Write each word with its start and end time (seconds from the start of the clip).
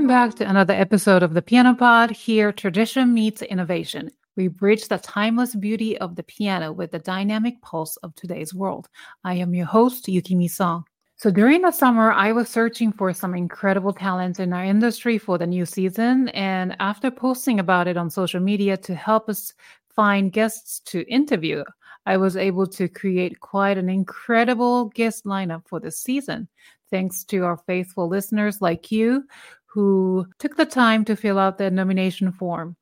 Welcome 0.00 0.30
back 0.30 0.34
to 0.36 0.48
another 0.48 0.72
episode 0.72 1.22
of 1.22 1.34
the 1.34 1.42
Piano 1.42 1.74
Pod. 1.74 2.10
Here, 2.10 2.52
tradition 2.52 3.12
meets 3.12 3.42
innovation. 3.42 4.10
We 4.34 4.48
bridge 4.48 4.88
the 4.88 4.96
timeless 4.96 5.54
beauty 5.54 5.98
of 5.98 6.16
the 6.16 6.22
piano 6.22 6.72
with 6.72 6.92
the 6.92 6.98
dynamic 7.00 7.60
pulse 7.60 7.98
of 7.98 8.14
today's 8.14 8.54
world. 8.54 8.88
I 9.24 9.34
am 9.34 9.54
your 9.54 9.66
host, 9.66 10.06
Yukimi 10.06 10.48
Song. 10.48 10.84
So 11.16 11.30
during 11.30 11.60
the 11.60 11.70
summer, 11.70 12.12
I 12.12 12.32
was 12.32 12.48
searching 12.48 12.92
for 12.92 13.12
some 13.12 13.34
incredible 13.34 13.92
talents 13.92 14.40
in 14.40 14.54
our 14.54 14.64
industry 14.64 15.18
for 15.18 15.36
the 15.36 15.46
new 15.46 15.66
season. 15.66 16.30
And 16.30 16.76
after 16.80 17.10
posting 17.10 17.60
about 17.60 17.86
it 17.86 17.98
on 17.98 18.08
social 18.08 18.40
media 18.40 18.78
to 18.78 18.94
help 18.94 19.28
us 19.28 19.52
find 19.94 20.32
guests 20.32 20.80
to 20.86 21.06
interview, 21.12 21.62
I 22.06 22.16
was 22.16 22.38
able 22.38 22.66
to 22.68 22.88
create 22.88 23.40
quite 23.40 23.76
an 23.76 23.90
incredible 23.90 24.86
guest 24.86 25.26
lineup 25.26 25.68
for 25.68 25.78
this 25.78 25.98
season. 25.98 26.48
Thanks 26.90 27.22
to 27.24 27.44
our 27.44 27.56
faithful 27.56 28.08
listeners 28.08 28.60
like 28.60 28.90
you 28.90 29.24
who 29.72 30.26
took 30.38 30.56
the 30.56 30.66
time 30.66 31.04
to 31.04 31.16
fill 31.16 31.38
out 31.38 31.58
the 31.58 31.70
nomination 31.70 32.32
form. 32.32 32.76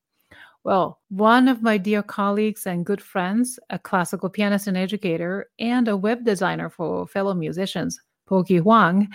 Well, 0.64 1.00
one 1.08 1.48
of 1.48 1.62
my 1.62 1.78
dear 1.78 2.02
colleagues 2.02 2.66
and 2.66 2.84
good 2.84 3.00
friends, 3.00 3.58
a 3.70 3.78
classical 3.78 4.28
pianist 4.28 4.66
and 4.66 4.76
educator, 4.76 5.50
and 5.58 5.88
a 5.88 5.96
web 5.96 6.24
designer 6.24 6.68
for 6.68 7.06
fellow 7.06 7.34
musicians, 7.34 7.98
Pokey 8.26 8.58
Huang, 8.58 9.08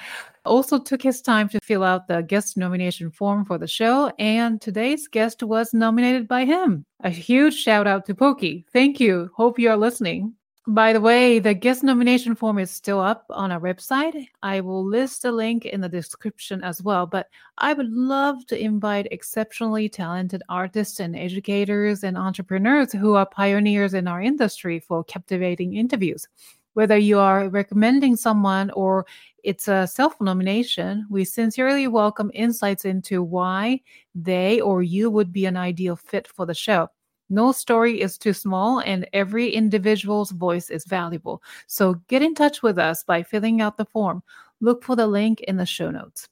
also 0.46 0.80
took 0.80 1.02
his 1.02 1.22
time 1.22 1.48
to 1.50 1.60
fill 1.62 1.84
out 1.84 2.08
the 2.08 2.22
guest 2.22 2.58
nomination 2.58 3.12
form 3.12 3.46
for 3.46 3.58
the 3.58 3.68
show, 3.68 4.12
and 4.18 4.62
today's 4.62 5.08
guest 5.08 5.44
was 5.44 5.74
nominated 5.74 6.28
by 6.28 6.46
him. 6.46 6.86
A 7.04 7.10
huge 7.10 7.56
shout 7.56 7.88
out 7.88 8.06
to 8.06 8.16
Pokey. 8.16 8.66
Thank 8.74 9.00
you. 9.00 9.30
Hope 9.36 9.60
you 9.60 9.70
are 9.70 9.78
listening. 9.78 10.34
By 10.68 10.94
the 10.94 11.02
way, 11.02 11.40
the 11.40 11.54
guest 11.54 11.84
nomination 11.84 12.36
form 12.36 12.58
is 12.58 12.72
still 12.72 13.02
up 13.02 13.26
on 13.30 13.52
our 13.52 13.60
website. 13.60 14.30
I 14.42 14.62
will 14.62 14.86
list 14.86 15.26
a 15.26 15.32
link 15.32 15.66
in 15.66 15.82
the 15.82 15.90
description 15.90 16.64
as 16.64 16.82
well, 16.82 17.06
but 17.06 17.28
I 17.58 17.74
would 17.74 17.92
love 17.92 18.46
to 18.48 18.58
invite 18.58 19.10
exceptionally 19.12 19.90
talented 19.90 20.42
artists 20.48 21.02
and 21.02 21.18
educators 21.18 22.06
and 22.06 22.18
entrepreneurs 22.18 22.94
who 22.94 23.16
are 23.16 23.26
pioneers 23.26 23.94
in 23.94 24.08
our 24.08 24.22
industry 24.22 24.80
for 24.80 25.04
captivating 25.04 25.76
interviews. 25.76 26.30
Whether 26.76 26.98
you 26.98 27.20
are 27.20 27.50
recommending 27.50 28.16
someone 28.16 28.72
or 28.72 29.06
it's 29.44 29.68
a 29.68 29.86
self 29.86 30.20
nomination, 30.22 31.06
we 31.10 31.26
sincerely 31.26 31.90
welcome 31.90 32.32
insights 32.34 32.86
into 32.86 33.22
why 33.22 33.82
they 34.16 34.62
or 34.62 34.82
you 34.82 35.10
would 35.10 35.34
be 35.34 35.46
an 35.46 35.58
ideal 35.58 35.98
fit 35.98 36.26
for 36.26 36.46
the 36.46 36.54
show. 36.54 36.90
No 37.30 37.52
story 37.52 38.02
is 38.02 38.18
too 38.18 38.34
small, 38.34 38.80
and 38.80 39.08
every 39.14 39.50
individual's 39.50 40.32
voice 40.32 40.70
is 40.70 40.86
valuable. 40.86 41.42
So 41.68 41.96
get 42.08 42.22
in 42.22 42.36
touch 42.36 42.62
with 42.62 42.78
us 42.78 43.04
by 43.04 43.24
filling 43.24 43.62
out 43.62 43.78
the 43.78 43.86
form. 43.86 44.24
Look 44.62 44.84
for 44.84 44.96
the 44.96 45.08
link 45.08 45.42
in 45.42 45.58
the 45.58 45.66
show 45.66 45.90
notes. 45.90 46.28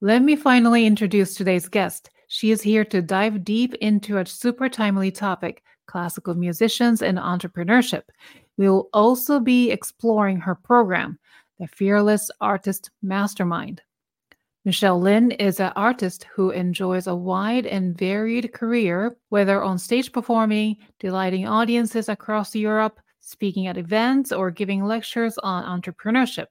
Let 0.00 0.22
me 0.22 0.36
finally 0.36 0.86
introduce 0.86 1.34
today's 1.34 1.68
guest. 1.68 2.10
She 2.28 2.50
is 2.50 2.62
here 2.62 2.84
to 2.86 3.00
dive 3.00 3.44
deep 3.44 3.74
into 3.74 4.18
a 4.18 4.26
super 4.26 4.68
timely 4.68 5.10
topic 5.10 5.62
classical 5.86 6.34
musicians 6.34 7.02
and 7.02 7.18
entrepreneurship. 7.18 8.02
We 8.56 8.68
will 8.68 8.88
also 8.92 9.40
be 9.40 9.70
exploring 9.70 10.40
her 10.40 10.54
program, 10.54 11.18
the 11.58 11.66
Fearless 11.66 12.30
Artist 12.40 12.90
Mastermind. 13.02 13.82
Michelle 14.66 14.98
Lynne 14.98 15.32
is 15.32 15.60
an 15.60 15.72
artist 15.76 16.24
who 16.34 16.48
enjoys 16.48 17.06
a 17.06 17.14
wide 17.14 17.66
and 17.66 17.98
varied 17.98 18.54
career, 18.54 19.14
whether 19.28 19.62
on 19.62 19.78
stage 19.78 20.10
performing, 20.10 20.78
delighting 20.98 21.46
audiences 21.46 22.08
across 22.08 22.54
Europe, 22.54 22.98
speaking 23.20 23.66
at 23.66 23.76
events, 23.76 24.32
or 24.32 24.50
giving 24.50 24.82
lectures 24.82 25.36
on 25.42 25.64
entrepreneurship. 25.64 26.46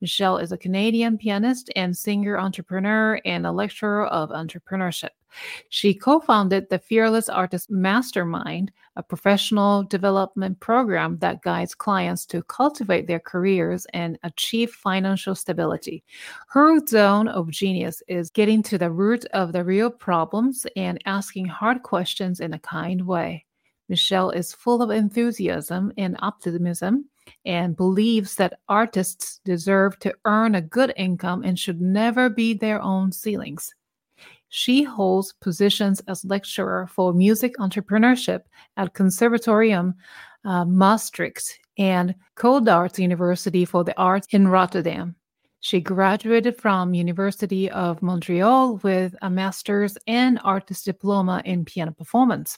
Michelle 0.00 0.38
is 0.38 0.52
a 0.52 0.56
Canadian 0.56 1.18
pianist 1.18 1.68
and 1.74 1.96
singer 1.96 2.38
entrepreneur 2.38 3.20
and 3.24 3.44
a 3.44 3.50
lecturer 3.50 4.06
of 4.06 4.30
entrepreneurship. 4.30 5.10
She 5.68 5.94
co 5.94 6.20
founded 6.20 6.68
the 6.68 6.78
Fearless 6.78 7.28
Artist 7.28 7.70
Mastermind, 7.70 8.72
a 8.96 9.02
professional 9.02 9.82
development 9.82 10.60
program 10.60 11.18
that 11.18 11.42
guides 11.42 11.74
clients 11.74 12.24
to 12.26 12.42
cultivate 12.44 13.06
their 13.06 13.20
careers 13.20 13.86
and 13.92 14.18
achieve 14.22 14.70
financial 14.70 15.34
stability. 15.34 16.02
Her 16.48 16.78
zone 16.86 17.28
of 17.28 17.50
genius 17.50 18.02
is 18.08 18.30
getting 18.30 18.62
to 18.64 18.78
the 18.78 18.90
root 18.90 19.24
of 19.26 19.52
the 19.52 19.64
real 19.64 19.90
problems 19.90 20.66
and 20.76 21.02
asking 21.06 21.46
hard 21.46 21.82
questions 21.82 22.40
in 22.40 22.54
a 22.54 22.58
kind 22.58 23.06
way. 23.06 23.44
Michelle 23.88 24.30
is 24.30 24.52
full 24.52 24.82
of 24.82 24.90
enthusiasm 24.90 25.92
and 25.96 26.16
optimism 26.20 27.08
and 27.44 27.76
believes 27.76 28.36
that 28.36 28.60
artists 28.68 29.40
deserve 29.44 29.98
to 30.00 30.14
earn 30.24 30.54
a 30.54 30.60
good 30.60 30.92
income 30.96 31.42
and 31.42 31.58
should 31.58 31.80
never 31.80 32.28
be 32.28 32.54
their 32.54 32.80
own 32.80 33.12
ceilings. 33.12 33.74
She 34.48 34.84
holds 34.84 35.32
positions 35.40 36.00
as 36.08 36.24
lecturer 36.24 36.86
for 36.86 37.12
music 37.12 37.56
entrepreneurship 37.58 38.42
at 38.76 38.94
Conservatorium 38.94 39.94
uh, 40.44 40.64
Maastricht 40.64 41.58
and 41.78 42.14
Codarts 42.36 42.98
University 42.98 43.64
for 43.64 43.84
the 43.84 43.96
Arts 43.98 44.28
in 44.30 44.48
Rotterdam. 44.48 45.16
She 45.60 45.80
graduated 45.80 46.60
from 46.60 46.94
University 46.94 47.68
of 47.70 48.00
Montreal 48.02 48.76
with 48.84 49.16
a 49.20 49.28
master's 49.28 49.98
and 50.06 50.38
artist 50.44 50.84
diploma 50.84 51.42
in 51.44 51.64
piano 51.64 51.92
performance. 51.92 52.56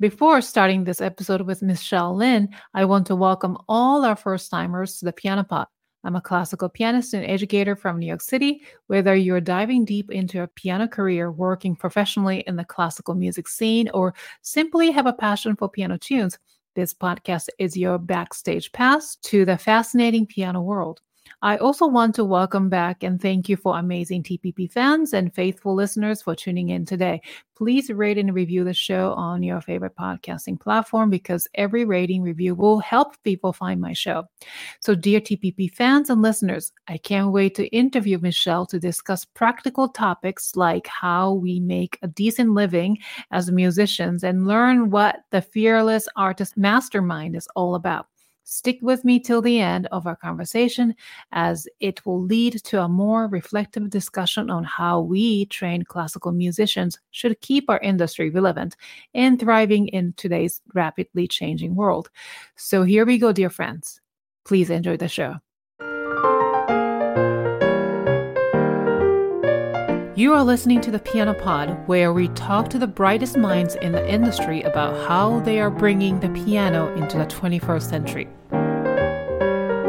Before 0.00 0.40
starting 0.40 0.84
this 0.84 1.00
episode 1.00 1.42
with 1.42 1.62
Michelle 1.62 2.16
Lynne, 2.16 2.48
I 2.74 2.86
want 2.86 3.06
to 3.08 3.16
welcome 3.16 3.58
all 3.68 4.04
our 4.04 4.16
first 4.16 4.50
timers 4.50 4.98
to 4.98 5.04
the 5.04 5.12
Piano 5.12 5.44
Pod. 5.44 5.66
I'm 6.04 6.16
a 6.16 6.20
classical 6.20 6.68
pianist 6.68 7.14
and 7.14 7.24
educator 7.24 7.76
from 7.76 7.98
New 7.98 8.06
York 8.06 8.22
City. 8.22 8.62
Whether 8.88 9.14
you're 9.14 9.40
diving 9.40 9.84
deep 9.84 10.10
into 10.10 10.42
a 10.42 10.48
piano 10.48 10.88
career, 10.88 11.30
working 11.30 11.76
professionally 11.76 12.40
in 12.46 12.56
the 12.56 12.64
classical 12.64 13.14
music 13.14 13.46
scene, 13.48 13.88
or 13.94 14.14
simply 14.40 14.90
have 14.90 15.06
a 15.06 15.12
passion 15.12 15.54
for 15.54 15.68
piano 15.68 15.98
tunes, 15.98 16.38
this 16.74 16.92
podcast 16.92 17.48
is 17.58 17.76
your 17.76 17.98
backstage 17.98 18.72
pass 18.72 19.16
to 19.16 19.44
the 19.44 19.58
fascinating 19.58 20.26
piano 20.26 20.60
world. 20.60 21.00
I 21.44 21.56
also 21.56 21.88
want 21.88 22.14
to 22.14 22.24
welcome 22.24 22.68
back 22.68 23.02
and 23.02 23.20
thank 23.20 23.48
you 23.48 23.56
for 23.56 23.76
amazing 23.76 24.22
TPP 24.22 24.70
fans 24.70 25.12
and 25.12 25.34
faithful 25.34 25.74
listeners 25.74 26.22
for 26.22 26.36
tuning 26.36 26.68
in 26.68 26.86
today. 26.86 27.20
Please 27.56 27.90
rate 27.90 28.16
and 28.16 28.32
review 28.32 28.62
the 28.62 28.72
show 28.72 29.12
on 29.14 29.42
your 29.42 29.60
favorite 29.60 29.96
podcasting 29.96 30.60
platform 30.60 31.10
because 31.10 31.48
every 31.56 31.84
rating 31.84 32.22
review 32.22 32.54
will 32.54 32.78
help 32.78 33.20
people 33.24 33.52
find 33.52 33.80
my 33.80 33.92
show. 33.92 34.22
So, 34.78 34.94
dear 34.94 35.20
TPP 35.20 35.68
fans 35.72 36.10
and 36.10 36.22
listeners, 36.22 36.70
I 36.86 36.98
can't 36.98 37.32
wait 37.32 37.56
to 37.56 37.66
interview 37.76 38.20
Michelle 38.20 38.64
to 38.66 38.78
discuss 38.78 39.24
practical 39.24 39.88
topics 39.88 40.54
like 40.54 40.86
how 40.86 41.32
we 41.32 41.58
make 41.58 41.98
a 42.02 42.06
decent 42.06 42.50
living 42.50 42.98
as 43.32 43.50
musicians 43.50 44.22
and 44.22 44.46
learn 44.46 44.90
what 44.90 45.24
the 45.32 45.42
Fearless 45.42 46.08
Artist 46.14 46.56
Mastermind 46.56 47.34
is 47.34 47.48
all 47.56 47.74
about. 47.74 48.06
Stick 48.44 48.78
with 48.82 49.04
me 49.04 49.20
till 49.20 49.40
the 49.40 49.60
end 49.60 49.86
of 49.92 50.06
our 50.06 50.16
conversation, 50.16 50.94
as 51.32 51.68
it 51.80 52.04
will 52.04 52.20
lead 52.20 52.62
to 52.64 52.82
a 52.82 52.88
more 52.88 53.28
reflective 53.28 53.88
discussion 53.90 54.50
on 54.50 54.64
how 54.64 55.00
we 55.00 55.46
trained 55.46 55.88
classical 55.88 56.32
musicians 56.32 56.98
should 57.10 57.40
keep 57.40 57.70
our 57.70 57.78
industry 57.80 58.30
relevant 58.30 58.76
and 59.14 59.38
thriving 59.38 59.88
in 59.88 60.12
today's 60.14 60.60
rapidly 60.74 61.28
changing 61.28 61.74
world. 61.74 62.10
So, 62.56 62.82
here 62.82 63.06
we 63.06 63.18
go, 63.18 63.32
dear 63.32 63.50
friends. 63.50 64.00
Please 64.44 64.70
enjoy 64.70 64.96
the 64.96 65.08
show. 65.08 65.36
You 70.22 70.34
are 70.34 70.44
listening 70.44 70.80
to 70.82 70.92
the 70.92 71.00
Piano 71.00 71.34
Pod, 71.34 71.76
where 71.88 72.12
we 72.12 72.28
talk 72.28 72.70
to 72.70 72.78
the 72.78 72.86
brightest 72.86 73.36
minds 73.36 73.74
in 73.74 73.90
the 73.90 74.08
industry 74.08 74.62
about 74.62 75.08
how 75.08 75.40
they 75.40 75.58
are 75.58 75.68
bringing 75.68 76.20
the 76.20 76.28
piano 76.28 76.94
into 76.94 77.18
the 77.18 77.26
21st 77.26 77.82
century. 77.82 78.28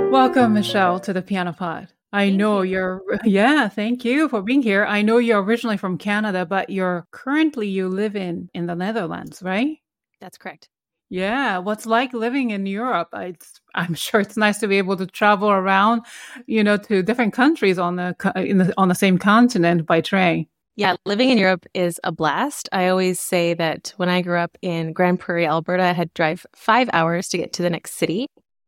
Welcome, 0.10 0.56
Michelle, 0.56 1.00
to 1.02 1.14
the 1.14 1.22
Piano 1.22 1.54
Pod. 1.54 1.90
I 2.12 2.30
thank 2.30 2.38
know 2.38 2.64
you. 2.64 2.80
are 2.80 3.04
yeah, 3.26 3.70
thank 3.70 4.04
you 4.04 4.28
for 4.28 4.42
being 4.42 4.64
here. 4.64 4.86
I 4.86 5.04
know 5.04 5.20
you're 5.20 5.44
originally 5.44 5.78
from 5.78 6.00
Canada, 6.00 6.48
but 6.48 6.72
you're 6.72 7.06
currently 7.12 7.68
you 7.68 7.88
live 7.88 8.16
in 8.16 8.50
in 8.56 8.66
the 8.66 8.74
Netherlands, 8.74 9.44
right? 9.44 9.78
That's 10.20 10.40
correct. 10.40 10.68
Yeah, 11.14 11.60
what's 11.60 11.86
like 11.86 12.12
living 12.12 12.50
in 12.50 12.66
Europe? 12.66 13.10
It's, 13.14 13.62
I'm 13.76 13.94
sure 13.94 14.20
it's 14.20 14.36
nice 14.36 14.58
to 14.62 14.68
be 14.68 14.80
able 14.80 14.98
to 14.98 15.06
travel 15.06 15.48
around, 15.48 16.02
you 16.48 16.64
know, 16.64 16.76
to 16.78 17.04
different 17.04 17.34
countries 17.34 17.78
on 17.78 17.98
the, 17.98 18.16
the 18.20 18.74
on 18.78 18.88
the 18.88 18.96
same 18.96 19.20
continent 19.20 19.86
by 19.86 20.02
train. 20.02 20.48
Yeah, 20.76 20.96
living 21.06 21.30
in 21.30 21.38
Europe 21.38 21.68
is 21.76 22.00
a 22.04 22.12
blast. 22.12 22.68
I 22.72 22.88
always 22.88 23.20
say 23.20 23.54
that 23.54 23.94
when 23.98 24.10
I 24.10 24.24
grew 24.24 24.40
up 24.40 24.58
in 24.64 24.92
Grand 24.92 25.20
Prairie, 25.20 25.46
Alberta, 25.46 25.84
I 25.84 25.92
had 25.92 26.10
to 26.10 26.14
drive 26.16 26.48
five 26.56 26.90
hours 26.94 27.30
to 27.30 27.38
get 27.38 27.54
to 27.54 27.62
the 27.62 27.70
next 27.70 27.94
city. 27.94 28.26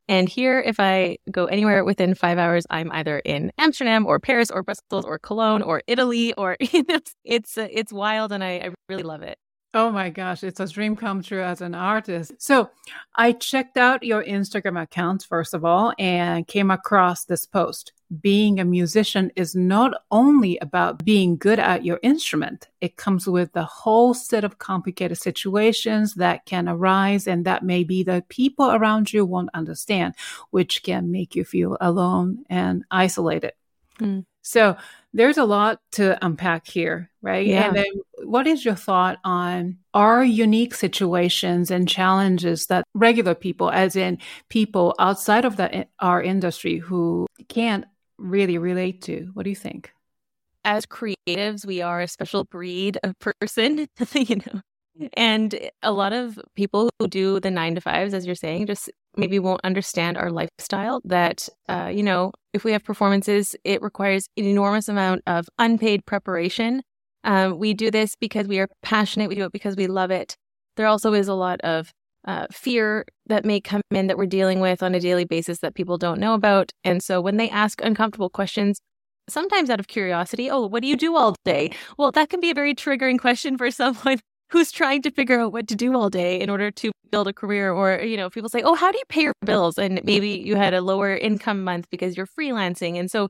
And 0.08 0.30
here, 0.30 0.60
if 0.60 0.80
I 0.80 1.18
go 1.32 1.46
anywhere 1.46 1.84
within 1.84 2.14
five 2.14 2.38
hours, 2.38 2.68
I'm 2.70 2.92
either 2.92 3.18
in 3.26 3.52
Amsterdam 3.58 4.06
or 4.06 4.20
Paris 4.20 4.52
or 4.52 4.62
Brussels 4.62 5.04
or 5.04 5.18
Cologne 5.18 5.64
or 5.64 5.82
Italy 5.88 6.32
or 6.34 6.58
it's 6.60 7.58
it's 7.58 7.92
wild, 7.92 8.32
and 8.32 8.44
I, 8.44 8.58
I 8.58 8.70
really 8.88 9.02
love 9.02 9.24
it. 9.24 9.40
Oh 9.76 9.92
my 9.92 10.10
gosh, 10.10 10.42
it's 10.42 10.62
a 10.62 10.68
dream 10.68 10.96
come 10.96 11.22
true 11.22 11.44
as 11.44 11.60
an 11.60 11.76
artist. 11.76 12.32
So 12.38 12.70
I 13.14 13.34
checked 13.34 13.76
out 13.76 14.04
your 14.04 14.24
Instagram 14.24 14.82
accounts, 14.82 15.26
first 15.26 15.54
of 15.54 15.66
all, 15.66 15.92
and 16.00 16.48
came 16.48 16.72
across 16.72 17.26
this 17.26 17.46
post. 17.46 17.92
being 18.22 18.60
a 18.60 18.66
musician 18.66 19.32
is 19.36 19.56
not 19.56 19.94
only 20.12 20.58
about 20.60 21.04
being 21.04 21.38
good 21.38 21.60
at 21.60 21.84
your 21.84 22.00
instrument. 22.04 22.68
It 22.82 22.98
comes 22.98 23.28
with 23.28 23.56
a 23.56 23.64
whole 23.64 24.14
set 24.14 24.44
of 24.44 24.60
complicated 24.60 25.18
situations 25.18 26.14
that 26.16 26.46
can 26.46 26.70
arise 26.70 27.28
and 27.28 27.46
that 27.46 27.64
maybe 27.64 28.04
the 28.04 28.24
people 28.30 28.72
around 28.72 29.12
you 29.12 29.26
won't 29.26 29.50
understand, 29.54 30.14
which 30.52 30.84
can 30.84 31.12
make 31.12 31.36
you 31.36 31.44
feel 31.44 31.78
alone 31.82 32.46
and 32.50 32.86
isolated. 32.92 33.54
Mm. 34.00 34.26
So 34.42 34.78
there's 35.16 35.38
a 35.38 35.46
lot 35.46 35.80
to 35.94 36.24
unpack 36.24 36.68
here, 36.68 37.10
right? 37.22 37.48
Yeah. 37.48 37.68
And 37.68 37.78
then 37.78 37.86
what 38.26 38.48
is 38.48 38.66
your 38.66 38.76
thought 38.76 39.18
on 39.24 39.78
our 39.94 40.26
unique 40.26 40.76
situations 40.76 41.72
and 41.72 41.88
challenges 41.88 42.66
that 42.68 42.84
regular 42.94 43.34
people, 43.34 43.72
as 43.72 43.96
in 43.96 44.18
people 44.50 44.94
outside 45.00 45.46
of 45.46 45.56
the, 45.56 45.88
our 46.00 46.22
industry 46.22 46.80
who 46.80 47.28
can't 47.48 47.86
really 48.18 48.58
relate 48.58 49.02
to? 49.04 49.30
What 49.34 49.44
do 49.44 49.50
you 49.50 49.56
think? 49.56 49.94
As 50.66 50.86
creatives, 50.86 51.66
we 51.66 51.82
are 51.82 52.02
a 52.02 52.10
special 52.10 52.44
breed 52.44 52.98
of 53.02 53.14
person, 53.20 53.88
you 54.14 54.36
know. 54.36 54.62
And 55.14 55.60
a 55.82 55.92
lot 55.92 56.14
of 56.14 56.40
people 56.56 56.90
who 57.00 57.08
do 57.08 57.40
the 57.40 57.52
nine 57.52 57.76
to 57.76 57.82
fives, 57.82 58.14
as 58.14 58.26
you're 58.26 58.36
saying, 58.36 58.68
just 58.68 58.90
maybe 59.18 59.40
won't 59.40 59.62
understand 59.64 60.18
our 60.18 60.32
lifestyle. 60.32 61.02
That, 61.04 61.50
uh, 61.68 61.92
you 61.94 62.04
know, 62.04 62.32
if 62.54 62.64
we 62.64 62.72
have 62.72 62.84
performances, 62.84 63.56
it 63.64 63.82
requires 63.82 64.28
an 64.38 64.46
enormous 64.46 64.88
amount 64.88 65.22
of 65.28 65.48
unpaid 65.60 66.06
preparation. 66.06 66.82
Um, 67.24 67.58
we 67.58 67.74
do 67.74 67.92
this 67.92 68.16
because 68.16 68.48
we 68.48 68.60
are 68.60 68.68
passionate. 68.84 69.30
We 69.30 69.36
do 69.36 69.46
it 69.46 69.52
because 69.52 69.76
we 69.76 69.88
love 69.88 70.12
it. 70.12 70.36
There 70.78 70.88
also 70.88 71.14
is 71.14 71.28
a 71.28 71.34
lot 71.34 71.60
of 71.62 71.92
uh, 72.26 72.48
fear 72.52 73.06
that 73.28 73.46
may 73.46 73.62
come 73.62 73.82
in 73.92 74.08
that 74.08 74.18
we're 74.18 74.26
dealing 74.26 74.60
with 74.60 74.82
on 74.82 74.96
a 74.96 75.00
daily 75.00 75.26
basis 75.26 75.60
that 75.60 75.76
people 75.76 75.98
don't 75.98 76.20
know 76.20 76.34
about. 76.34 76.72
And 76.84 77.02
so 77.04 77.22
when 77.22 77.38
they 77.38 77.50
ask 77.50 77.82
uncomfortable 77.84 78.30
questions, 78.30 78.80
sometimes 79.30 79.70
out 79.70 79.80
of 79.80 79.88
curiosity, 79.88 80.50
oh, 80.50 80.66
what 80.68 80.82
do 80.82 80.88
you 80.88 80.98
do 80.98 81.16
all 81.16 81.36
day? 81.46 81.72
Well, 81.98 82.12
that 82.12 82.30
can 82.30 82.40
be 82.40 82.52
a 82.52 82.56
very 82.56 82.76
triggering 82.76 83.20
question 83.20 83.58
for 83.58 83.72
someone 83.72 84.20
who's 84.50 84.72
trying 84.72 85.02
to 85.04 85.12
figure 85.12 85.40
out 85.40 85.52
what 85.52 85.68
to 85.68 85.76
do 85.76 85.96
all 85.96 86.10
day 86.10 86.40
in 86.40 86.50
order 86.50 86.72
to 86.72 86.92
build 87.12 87.28
a 87.28 87.34
career. 87.34 87.72
Or, 87.72 88.00
you 88.00 88.18
know, 88.18 88.30
people 88.30 88.50
say, 88.50 88.62
oh, 88.62 88.76
how 88.76 88.92
do 88.92 88.98
you 88.98 89.04
pay 89.10 89.22
your 89.22 89.34
bills? 89.44 89.78
And 89.78 90.02
maybe 90.04 90.30
you 90.30 90.56
had 90.56 90.74
a 90.74 90.82
lower 90.82 91.16
income 91.16 91.64
month 91.64 91.88
because 91.90 92.16
you're 92.16 92.28
freelancing. 92.28 93.00
And 93.00 93.10
so 93.10 93.30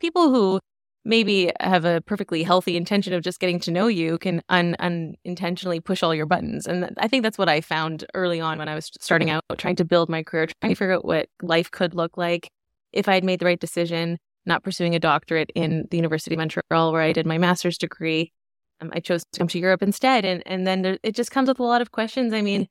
people 0.00 0.30
who 0.30 0.60
maybe 1.04 1.52
have 1.60 1.84
a 1.84 2.00
perfectly 2.00 2.42
healthy 2.42 2.76
intention 2.76 3.12
of 3.12 3.22
just 3.22 3.38
getting 3.38 3.60
to 3.60 3.70
know 3.70 3.86
you 3.86 4.16
can 4.18 4.40
un- 4.48 4.74
unintentionally 4.78 5.80
push 5.80 6.02
all 6.02 6.14
your 6.14 6.26
buttons. 6.26 6.66
And 6.66 6.94
I 6.98 7.08
think 7.08 7.22
that's 7.22 7.36
what 7.36 7.48
I 7.48 7.60
found 7.60 8.06
early 8.14 8.40
on 8.40 8.58
when 8.58 8.68
I 8.68 8.74
was 8.74 8.90
starting 9.00 9.28
out, 9.30 9.42
trying 9.58 9.76
to 9.76 9.84
build 9.84 10.08
my 10.08 10.22
career, 10.22 10.46
trying 10.60 10.72
to 10.72 10.76
figure 10.76 10.94
out 10.94 11.04
what 11.04 11.28
life 11.42 11.70
could 11.70 11.94
look 11.94 12.16
like 12.16 12.48
if 12.92 13.08
I 13.08 13.14
had 13.14 13.24
made 13.24 13.40
the 13.40 13.46
right 13.46 13.60
decision, 13.60 14.18
not 14.46 14.62
pursuing 14.62 14.94
a 14.94 14.98
doctorate 15.00 15.50
in 15.54 15.86
the 15.90 15.96
University 15.98 16.34
of 16.34 16.38
Montreal, 16.38 16.92
where 16.92 17.02
I 17.02 17.12
did 17.12 17.26
my 17.26 17.38
master's 17.38 17.76
degree. 17.76 18.32
Um, 18.80 18.90
I 18.92 19.00
chose 19.00 19.24
to 19.32 19.38
come 19.38 19.48
to 19.48 19.58
Europe 19.58 19.82
instead. 19.82 20.24
And, 20.24 20.42
and 20.46 20.66
then 20.66 20.82
there, 20.82 20.98
it 21.02 21.14
just 21.14 21.30
comes 21.30 21.48
with 21.48 21.58
a 21.58 21.64
lot 21.64 21.80
of 21.80 21.92
questions. 21.92 22.32
I 22.32 22.42
mean, 22.42 22.68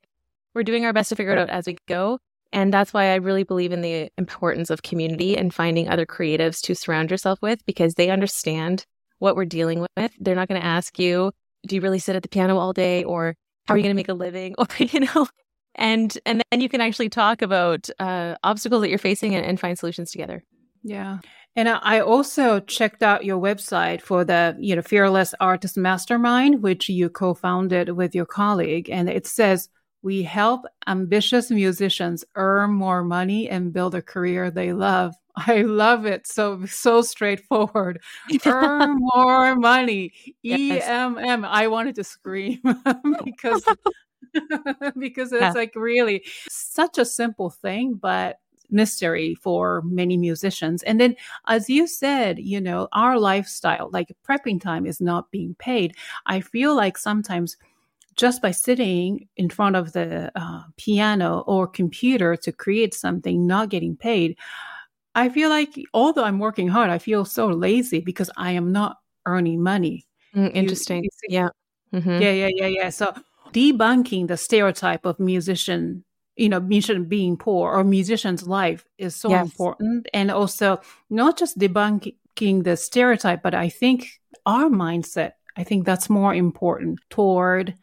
we're 0.53 0.63
doing 0.63 0.85
our 0.85 0.93
best 0.93 1.09
to 1.09 1.15
figure 1.15 1.33
it 1.33 1.39
out 1.39 1.49
as 1.49 1.67
we 1.67 1.77
go. 1.87 2.19
And 2.51 2.71
that's 2.71 2.93
why 2.93 3.05
I 3.05 3.15
really 3.15 3.43
believe 3.43 3.71
in 3.71 3.81
the 3.81 4.11
importance 4.17 4.69
of 4.69 4.83
community 4.83 5.35
and 5.35 5.53
finding 5.53 5.89
other 5.89 6.05
creatives 6.05 6.61
to 6.61 6.75
surround 6.75 7.09
yourself 7.09 7.41
with 7.41 7.65
because 7.65 7.95
they 7.95 8.11
understand 8.11 8.85
what 9.17 9.35
we're 9.35 9.45
dealing 9.45 9.85
with. 9.97 10.11
They're 10.19 10.35
not 10.35 10.47
going 10.47 10.61
to 10.61 10.67
ask 10.67 10.99
you, 10.99 11.31
do 11.67 11.75
you 11.75 11.81
really 11.81 11.99
sit 11.99 12.15
at 12.15 12.21
the 12.21 12.29
piano 12.29 12.57
all 12.57 12.71
day 12.71 13.03
or 13.03 13.35
how 13.65 13.73
are 13.73 13.77
you 13.77 13.83
going 13.83 13.95
to 13.95 13.99
make 13.99 14.09
a 14.09 14.13
living 14.13 14.53
or, 14.57 14.67
you 14.77 14.99
know, 14.99 15.27
and, 15.75 16.15
and 16.27 16.43
then 16.51 16.61
you 16.61 16.69
can 16.69 16.81
actually 16.81 17.09
talk 17.09 17.41
about 17.41 17.89
uh, 17.99 18.35
obstacles 18.43 18.81
that 18.81 18.89
you're 18.89 18.99
facing 18.99 19.33
and, 19.33 19.43
and 19.43 19.59
find 19.59 19.79
solutions 19.79 20.11
together. 20.11 20.43
Yeah. 20.83 21.19
And 21.55 21.69
I 21.69 21.99
also 21.99 22.59
checked 22.59 23.03
out 23.03 23.25
your 23.25 23.39
website 23.39 24.01
for 24.01 24.23
the, 24.23 24.55
you 24.59 24.75
know, 24.75 24.81
Fearless 24.81 25.35
Artist 25.39 25.77
Mastermind, 25.77 26.63
which 26.63 26.89
you 26.89 27.09
co-founded 27.09 27.89
with 27.89 28.15
your 28.15 28.25
colleague. 28.25 28.89
And 28.89 29.07
it 29.07 29.27
says, 29.27 29.69
we 30.01 30.23
help 30.23 30.65
ambitious 30.87 31.49
musicians 31.49 32.25
earn 32.35 32.71
more 32.71 33.03
money 33.03 33.49
and 33.49 33.71
build 33.71 33.95
a 33.95 34.01
career 34.01 34.51
they 34.51 34.73
love. 34.73 35.15
I 35.35 35.61
love 35.61 36.05
it. 36.05 36.27
So 36.27 36.65
so 36.65 37.01
straightforward. 37.01 37.99
earn 38.45 38.97
more 38.99 39.55
money. 39.55 40.11
Yes. 40.43 40.85
EMM. 40.85 41.47
I 41.47 41.67
wanted 41.67 41.95
to 41.95 42.03
scream 42.03 42.61
because 43.23 43.63
because 44.97 45.31
it's 45.31 45.41
yeah. 45.41 45.51
like 45.51 45.73
really 45.75 46.23
such 46.49 46.97
a 46.97 47.05
simple 47.05 47.49
thing, 47.49 47.93
but 47.93 48.37
mystery 48.69 49.35
for 49.35 49.81
many 49.83 50.17
musicians. 50.17 50.83
And 50.83 50.99
then, 50.99 51.15
as 51.47 51.69
you 51.69 51.87
said, 51.87 52.39
you 52.39 52.59
know, 52.59 52.87
our 52.93 53.19
lifestyle, 53.19 53.89
like 53.91 54.15
prepping 54.27 54.61
time 54.61 54.85
is 54.85 54.99
not 54.99 55.31
being 55.31 55.55
paid. 55.59 55.95
I 56.25 56.41
feel 56.41 56.75
like 56.75 56.97
sometimes 56.97 57.57
just 58.15 58.41
by 58.41 58.51
sitting 58.51 59.27
in 59.37 59.49
front 59.49 59.75
of 59.75 59.93
the 59.93 60.31
uh, 60.35 60.63
piano 60.77 61.43
or 61.47 61.67
computer 61.67 62.35
to 62.37 62.51
create 62.51 62.93
something, 62.93 63.47
not 63.47 63.69
getting 63.69 63.95
paid, 63.95 64.37
I 65.15 65.29
feel 65.29 65.49
like 65.49 65.79
although 65.93 66.23
I'm 66.23 66.39
working 66.39 66.67
hard, 66.67 66.89
I 66.89 66.97
feel 66.97 67.25
so 67.25 67.47
lazy 67.47 67.99
because 67.99 68.29
I 68.37 68.51
am 68.51 68.71
not 68.71 68.97
earning 69.25 69.61
money. 69.61 70.07
Mm, 70.35 70.51
interesting. 70.53 71.03
You, 71.03 71.09
you 71.29 71.39
yeah. 71.39 71.49
Mm-hmm. 71.93 72.21
Yeah, 72.21 72.31
yeah, 72.31 72.49
yeah, 72.55 72.67
yeah. 72.67 72.89
So 72.89 73.13
debunking 73.51 74.27
the 74.27 74.37
stereotype 74.37 75.05
of 75.05 75.19
musician, 75.19 76.03
you 76.35 76.49
know, 76.49 76.59
musician 76.59 77.05
being 77.05 77.37
poor 77.37 77.71
or 77.71 77.83
musician's 77.83 78.47
life 78.47 78.85
is 78.97 79.15
so 79.15 79.29
yes. 79.29 79.45
important. 79.45 80.07
And 80.13 80.31
also 80.31 80.79
not 81.09 81.37
just 81.37 81.57
debunking 81.57 82.63
the 82.63 82.75
stereotype, 82.75 83.43
but 83.43 83.53
I 83.53 83.69
think 83.69 84.09
our 84.45 84.69
mindset, 84.69 85.31
I 85.55 85.63
think 85.63 85.85
that's 85.85 86.09
more 86.09 86.33
important 86.33 86.99
toward 87.09 87.75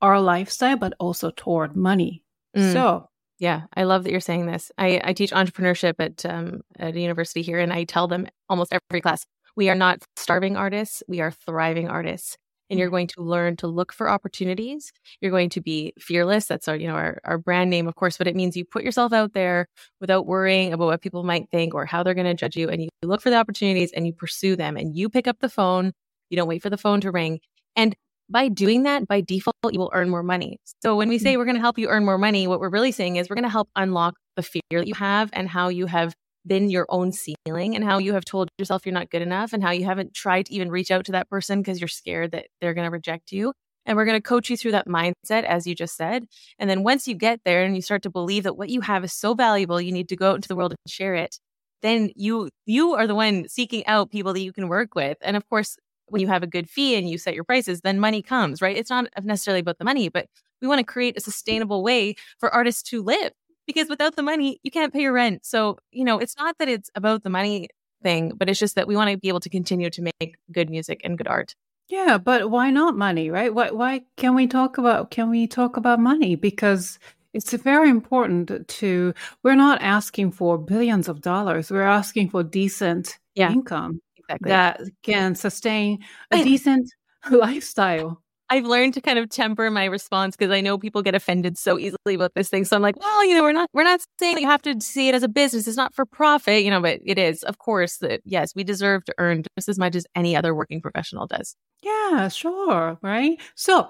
our 0.00 0.20
lifestyle, 0.20 0.76
but 0.76 0.94
also 0.98 1.30
toward 1.30 1.76
money. 1.76 2.22
Mm. 2.56 2.72
So, 2.72 3.08
yeah, 3.38 3.62
I 3.74 3.84
love 3.84 4.04
that 4.04 4.10
you're 4.10 4.20
saying 4.20 4.46
this. 4.46 4.72
I, 4.78 5.00
I 5.04 5.12
teach 5.12 5.30
entrepreneurship 5.30 5.94
at 5.98 6.24
um, 6.26 6.62
at 6.78 6.96
a 6.96 7.00
university 7.00 7.42
here, 7.42 7.58
and 7.58 7.72
I 7.72 7.84
tell 7.84 8.08
them 8.08 8.26
almost 8.48 8.72
every 8.72 9.00
class 9.00 9.24
we 9.56 9.68
are 9.68 9.74
not 9.74 10.02
starving 10.16 10.56
artists, 10.56 11.02
we 11.08 11.20
are 11.20 11.30
thriving 11.30 11.88
artists. 11.88 12.36
And 12.70 12.78
you're 12.78 12.88
going 12.88 13.08
to 13.08 13.22
learn 13.22 13.56
to 13.56 13.66
look 13.66 13.92
for 13.92 14.08
opportunities. 14.08 14.92
You're 15.20 15.32
going 15.32 15.50
to 15.50 15.60
be 15.60 15.92
fearless. 15.98 16.46
That's 16.46 16.68
our, 16.68 16.76
you 16.76 16.86
know, 16.86 16.94
our, 16.94 17.20
our 17.24 17.36
brand 17.36 17.68
name, 17.68 17.88
of 17.88 17.96
course, 17.96 18.16
but 18.16 18.28
it 18.28 18.36
means 18.36 18.56
you 18.56 18.64
put 18.64 18.84
yourself 18.84 19.12
out 19.12 19.32
there 19.32 19.68
without 20.00 20.26
worrying 20.26 20.72
about 20.72 20.86
what 20.86 21.02
people 21.02 21.24
might 21.24 21.50
think 21.50 21.74
or 21.74 21.84
how 21.84 22.02
they're 22.02 22.14
going 22.14 22.26
to 22.26 22.34
judge 22.34 22.56
you. 22.56 22.68
And 22.68 22.80
you 22.82 22.88
look 23.02 23.20
for 23.20 23.30
the 23.30 23.36
opportunities 23.36 23.92
and 23.92 24.06
you 24.06 24.12
pursue 24.12 24.56
them 24.56 24.76
and 24.76 24.96
you 24.96 25.08
pick 25.08 25.26
up 25.26 25.40
the 25.40 25.48
phone. 25.48 25.92
You 26.30 26.36
don't 26.36 26.48
wait 26.48 26.62
for 26.62 26.70
the 26.70 26.78
phone 26.78 27.00
to 27.00 27.10
ring. 27.10 27.40
And 27.76 27.96
by 28.30 28.48
doing 28.48 28.84
that, 28.84 29.08
by 29.08 29.20
default, 29.20 29.56
you 29.72 29.80
will 29.80 29.90
earn 29.92 30.08
more 30.08 30.22
money. 30.22 30.58
So 30.82 30.96
when 30.96 31.08
we 31.08 31.18
say 31.18 31.34
mm. 31.34 31.38
we're 31.38 31.44
going 31.44 31.56
to 31.56 31.60
help 31.60 31.78
you 31.78 31.88
earn 31.88 32.04
more 32.04 32.18
money, 32.18 32.46
what 32.46 32.60
we're 32.60 32.70
really 32.70 32.92
saying 32.92 33.16
is 33.16 33.28
we're 33.28 33.34
going 33.34 33.42
to 33.42 33.50
help 33.50 33.68
unlock 33.74 34.14
the 34.36 34.42
fear 34.42 34.62
that 34.70 34.86
you 34.86 34.94
have 34.94 35.30
and 35.32 35.48
how 35.48 35.68
you 35.68 35.86
have 35.86 36.14
been 36.46 36.70
your 36.70 36.86
own 36.88 37.12
ceiling 37.12 37.74
and 37.74 37.84
how 37.84 37.98
you 37.98 38.14
have 38.14 38.24
told 38.24 38.48
yourself 38.58 38.86
you're 38.86 38.92
not 38.92 39.10
good 39.10 39.22
enough 39.22 39.52
and 39.52 39.62
how 39.62 39.70
you 39.70 39.84
haven't 39.84 40.14
tried 40.14 40.46
to 40.46 40.54
even 40.54 40.70
reach 40.70 40.90
out 40.90 41.04
to 41.06 41.12
that 41.12 41.28
person 41.28 41.60
because 41.60 41.80
you're 41.80 41.88
scared 41.88 42.32
that 42.32 42.46
they're 42.60 42.74
going 42.74 42.86
to 42.86 42.90
reject 42.90 43.32
you. 43.32 43.52
And 43.86 43.96
we're 43.96 44.04
going 44.04 44.18
to 44.18 44.22
coach 44.22 44.50
you 44.50 44.56
through 44.56 44.72
that 44.72 44.86
mindset, 44.86 45.44
as 45.44 45.66
you 45.66 45.74
just 45.74 45.96
said. 45.96 46.26
And 46.58 46.68
then 46.68 46.82
once 46.82 47.08
you 47.08 47.14
get 47.14 47.40
there 47.44 47.64
and 47.64 47.74
you 47.74 47.82
start 47.82 48.02
to 48.02 48.10
believe 48.10 48.44
that 48.44 48.56
what 48.56 48.68
you 48.68 48.82
have 48.82 49.04
is 49.04 49.12
so 49.12 49.34
valuable, 49.34 49.80
you 49.80 49.92
need 49.92 50.08
to 50.10 50.16
go 50.16 50.30
out 50.30 50.36
into 50.36 50.48
the 50.48 50.56
world 50.56 50.72
and 50.72 50.92
share 50.92 51.14
it. 51.14 51.38
Then 51.82 52.10
you 52.14 52.50
you 52.66 52.94
are 52.94 53.06
the 53.06 53.14
one 53.14 53.48
seeking 53.48 53.86
out 53.86 54.10
people 54.10 54.34
that 54.34 54.42
you 54.42 54.52
can 54.52 54.68
work 54.68 54.94
with. 54.94 55.16
And 55.22 55.36
of 55.36 55.48
course, 55.48 55.76
when 56.08 56.20
you 56.20 56.28
have 56.28 56.42
a 56.42 56.46
good 56.46 56.68
fee 56.68 56.96
and 56.96 57.08
you 57.08 57.16
set 57.16 57.34
your 57.34 57.44
prices, 57.44 57.80
then 57.80 57.98
money 57.98 58.20
comes, 58.22 58.60
right? 58.60 58.76
It's 58.76 58.90
not 58.90 59.06
necessarily 59.22 59.60
about 59.60 59.78
the 59.78 59.84
money, 59.84 60.08
but 60.08 60.26
we 60.60 60.68
want 60.68 60.80
to 60.80 60.84
create 60.84 61.16
a 61.16 61.20
sustainable 61.20 61.82
way 61.82 62.16
for 62.38 62.52
artists 62.52 62.82
to 62.90 63.02
live 63.02 63.32
because 63.72 63.88
without 63.88 64.16
the 64.16 64.22
money, 64.22 64.58
you 64.62 64.70
can't 64.70 64.92
pay 64.92 65.02
your 65.02 65.12
rent. 65.12 65.44
So, 65.44 65.78
you 65.92 66.04
know, 66.04 66.18
it's 66.18 66.36
not 66.36 66.58
that 66.58 66.68
it's 66.68 66.90
about 66.94 67.22
the 67.22 67.30
money 67.30 67.68
thing, 68.02 68.32
but 68.36 68.48
it's 68.48 68.58
just 68.58 68.74
that 68.74 68.88
we 68.88 68.96
want 68.96 69.10
to 69.10 69.16
be 69.16 69.28
able 69.28 69.40
to 69.40 69.50
continue 69.50 69.90
to 69.90 70.02
make 70.02 70.36
good 70.52 70.70
music 70.70 71.00
and 71.04 71.16
good 71.16 71.28
art. 71.28 71.54
Yeah, 71.88 72.18
but 72.18 72.50
why 72.50 72.70
not 72.70 72.96
money, 72.96 73.30
right? 73.30 73.52
Why 73.52 73.70
why 73.70 74.02
can 74.16 74.34
we 74.34 74.46
talk 74.46 74.78
about 74.78 75.10
can 75.10 75.28
we 75.28 75.46
talk 75.48 75.76
about 75.76 75.98
money 75.98 76.36
because 76.36 76.98
it's 77.32 77.52
very 77.52 77.90
important 77.90 78.68
to 78.68 79.14
we're 79.42 79.56
not 79.56 79.82
asking 79.82 80.32
for 80.32 80.56
billions 80.56 81.08
of 81.08 81.20
dollars. 81.20 81.70
We're 81.70 81.82
asking 81.82 82.30
for 82.30 82.42
decent 82.42 83.18
yeah. 83.34 83.52
income 83.52 84.00
exactly. 84.18 84.48
that 84.50 84.80
can 85.02 85.34
sustain 85.34 85.98
a 86.30 86.42
decent 86.44 86.88
lifestyle. 87.30 88.22
I've 88.50 88.66
learned 88.66 88.94
to 88.94 89.00
kind 89.00 89.18
of 89.18 89.30
temper 89.30 89.70
my 89.70 89.84
response 89.84 90.36
because 90.36 90.52
I 90.52 90.60
know 90.60 90.76
people 90.76 91.02
get 91.02 91.14
offended 91.14 91.56
so 91.56 91.78
easily 91.78 92.14
about 92.14 92.34
this 92.34 92.48
thing. 92.48 92.64
So 92.64 92.74
I'm 92.74 92.82
like, 92.82 92.98
well, 92.98 93.24
you 93.24 93.34
know, 93.34 93.42
we're 93.42 93.52
not 93.52 93.70
we're 93.72 93.84
not 93.84 94.00
saying 94.18 94.34
that 94.34 94.40
you 94.40 94.48
have 94.48 94.62
to 94.62 94.80
see 94.80 95.08
it 95.08 95.14
as 95.14 95.22
a 95.22 95.28
business. 95.28 95.68
It's 95.68 95.76
not 95.76 95.94
for 95.94 96.04
profit, 96.04 96.64
you 96.64 96.70
know, 96.70 96.80
but 96.80 97.00
it 97.04 97.16
is, 97.16 97.44
of 97.44 97.58
course, 97.58 97.98
that 97.98 98.20
yes, 98.24 98.52
we 98.54 98.64
deserve 98.64 99.04
to 99.04 99.14
earn 99.18 99.44
just 99.56 99.68
as 99.68 99.78
much 99.78 99.94
as 99.94 100.04
any 100.16 100.34
other 100.34 100.54
working 100.54 100.80
professional 100.80 101.26
does. 101.26 101.54
Yeah, 101.82 102.28
sure, 102.28 102.98
right? 103.02 103.40
So 103.54 103.88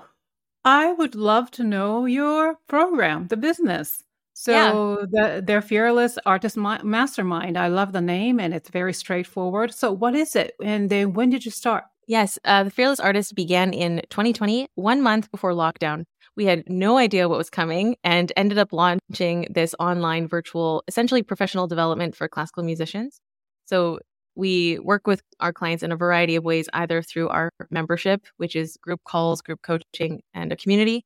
I 0.65 0.93
would 0.93 1.15
love 1.15 1.51
to 1.53 1.65
know 1.65 2.05
your 2.05 2.57
program, 2.69 3.29
the 3.29 3.39
business. 3.39 4.05
So 4.35 4.53
yeah. 4.53 5.07
the, 5.11 5.43
their 5.43 5.63
fearless 5.63 6.19
artist 6.25 6.57
mastermind. 6.57 7.59
I 7.59 7.69
love 7.69 7.93
the 7.93 8.01
name, 8.01 8.39
and 8.39 8.55
it's 8.55 8.71
very 8.71 8.93
straightforward. 8.93 9.75
So 9.75 9.93
what 9.93 10.15
is 10.15 10.37
it, 10.37 10.55
and 10.63 10.91
then 10.91 11.15
when 11.15 11.31
did 11.31 11.45
you 11.45 11.51
start? 11.51 11.85
Yes, 12.11 12.41
uh, 12.45 12.65
the 12.65 12.73
fearless 12.73 12.99
artist 12.99 13.37
began 13.37 13.73
in 13.73 14.03
2020, 14.11 14.67
one 14.75 15.01
month 15.01 15.31
before 15.31 15.53
lockdown. 15.53 16.07
We 16.35 16.45
had 16.45 16.69
no 16.69 16.99
idea 16.99 17.29
what 17.29 17.39
was 17.39 17.51
coming 17.51 17.95
and 18.03 18.33
ended 18.37 18.59
up 18.59 18.73
launching 18.73 19.47
this 19.49 19.77
online 19.79 20.27
virtual, 20.27 20.83
essentially 20.89 21.23
professional 21.23 21.69
development 21.69 22.17
for 22.17 22.27
classical 22.27 22.65
musicians. 22.65 23.21
So 23.67 24.01
we 24.35 24.81
work 24.81 25.07
with 25.07 25.23
our 25.39 25.53
clients 25.53 25.85
in 25.85 25.93
a 25.93 25.97
variety 25.97 26.35
of 26.35 26.43
ways, 26.43 26.69
either 26.73 27.01
through 27.01 27.29
our 27.29 27.53
membership, 27.71 28.27
which 28.39 28.57
is 28.57 28.77
group 28.79 29.03
calls, 29.05 29.41
group 29.41 29.63
coaching, 29.63 30.21
and 30.35 30.51
a 30.51 30.57
community. 30.57 31.05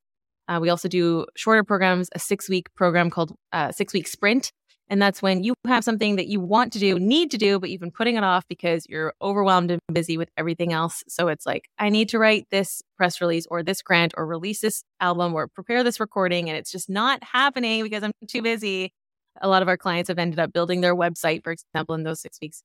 Uh, 0.48 0.58
we 0.58 0.70
also 0.70 0.88
do 0.88 1.26
shorter 1.36 1.64
programs, 1.64 2.08
a 2.14 2.18
six 2.18 2.48
week 2.48 2.74
program 2.76 3.10
called 3.10 3.34
uh, 3.52 3.70
Six 3.72 3.92
Week 3.92 4.08
Sprint. 4.08 4.52
And 4.90 5.00
that's 5.00 5.22
when 5.22 5.42
you 5.42 5.54
have 5.66 5.82
something 5.82 6.16
that 6.16 6.28
you 6.28 6.40
want 6.40 6.72
to 6.74 6.78
do, 6.78 6.98
need 6.98 7.30
to 7.30 7.38
do, 7.38 7.58
but 7.58 7.70
you've 7.70 7.80
been 7.80 7.90
putting 7.90 8.16
it 8.16 8.24
off 8.24 8.46
because 8.48 8.86
you're 8.88 9.14
overwhelmed 9.22 9.70
and 9.70 9.80
busy 9.92 10.18
with 10.18 10.28
everything 10.36 10.72
else. 10.72 11.02
So 11.08 11.28
it's 11.28 11.46
like, 11.46 11.68
I 11.78 11.88
need 11.88 12.10
to 12.10 12.18
write 12.18 12.46
this 12.50 12.82
press 12.96 13.20
release 13.20 13.46
or 13.50 13.62
this 13.62 13.80
grant 13.80 14.12
or 14.16 14.26
release 14.26 14.60
this 14.60 14.84
album 15.00 15.34
or 15.34 15.48
prepare 15.48 15.82
this 15.82 16.00
recording. 16.00 16.50
And 16.50 16.58
it's 16.58 16.70
just 16.70 16.90
not 16.90 17.24
happening 17.24 17.82
because 17.82 18.02
I'm 18.02 18.12
too 18.28 18.42
busy. 18.42 18.92
A 19.40 19.48
lot 19.48 19.62
of 19.62 19.68
our 19.68 19.76
clients 19.78 20.08
have 20.08 20.18
ended 20.18 20.38
up 20.38 20.52
building 20.52 20.80
their 20.82 20.94
website, 20.94 21.42
for 21.42 21.52
example, 21.52 21.94
in 21.94 22.02
those 22.02 22.20
six 22.20 22.38
weeks. 22.40 22.62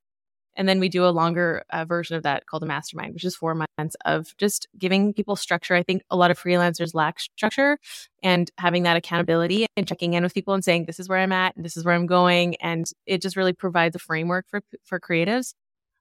And 0.55 0.67
then 0.67 0.79
we 0.79 0.89
do 0.89 1.05
a 1.05 1.09
longer 1.09 1.63
uh, 1.69 1.85
version 1.85 2.17
of 2.17 2.23
that 2.23 2.45
called 2.45 2.63
a 2.63 2.65
mastermind, 2.65 3.13
which 3.13 3.23
is 3.23 3.35
four 3.35 3.55
months 3.55 3.95
of 4.05 4.35
just 4.37 4.67
giving 4.77 5.13
people 5.13 5.35
structure. 5.35 5.75
I 5.75 5.83
think 5.83 6.03
a 6.09 6.17
lot 6.17 6.31
of 6.31 6.39
freelancers 6.39 6.93
lack 6.93 7.19
structure 7.19 7.77
and 8.21 8.51
having 8.57 8.83
that 8.83 8.97
accountability 8.97 9.67
and 9.77 9.87
checking 9.87 10.13
in 10.13 10.23
with 10.23 10.33
people 10.33 10.53
and 10.53 10.63
saying, 10.63 10.85
this 10.85 10.99
is 10.99 11.07
where 11.07 11.19
I'm 11.19 11.31
at 11.31 11.55
and 11.55 11.63
this 11.63 11.77
is 11.77 11.85
where 11.85 11.95
I'm 11.95 12.07
going. 12.07 12.55
And 12.57 12.89
it 13.05 13.21
just 13.21 13.37
really 13.37 13.53
provides 13.53 13.95
a 13.95 13.99
framework 13.99 14.45
for, 14.49 14.61
for 14.83 14.99
creatives. 14.99 15.53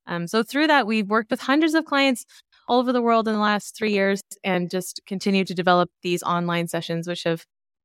Um, 0.06 0.26
so 0.26 0.42
through 0.42 0.68
that, 0.68 0.86
we've 0.86 1.08
worked 1.08 1.30
with 1.30 1.40
hundreds 1.40 1.74
of 1.74 1.84
clients 1.84 2.24
all 2.66 2.80
over 2.80 2.92
the 2.92 3.02
world 3.02 3.28
in 3.28 3.34
the 3.34 3.40
last 3.40 3.76
three 3.76 3.92
years 3.92 4.22
and 4.42 4.70
just 4.70 5.02
continue 5.06 5.44
to 5.44 5.54
develop 5.54 5.90
these 6.02 6.22
online 6.22 6.66
sessions, 6.66 7.06
which 7.06 7.24
have, 7.24 7.44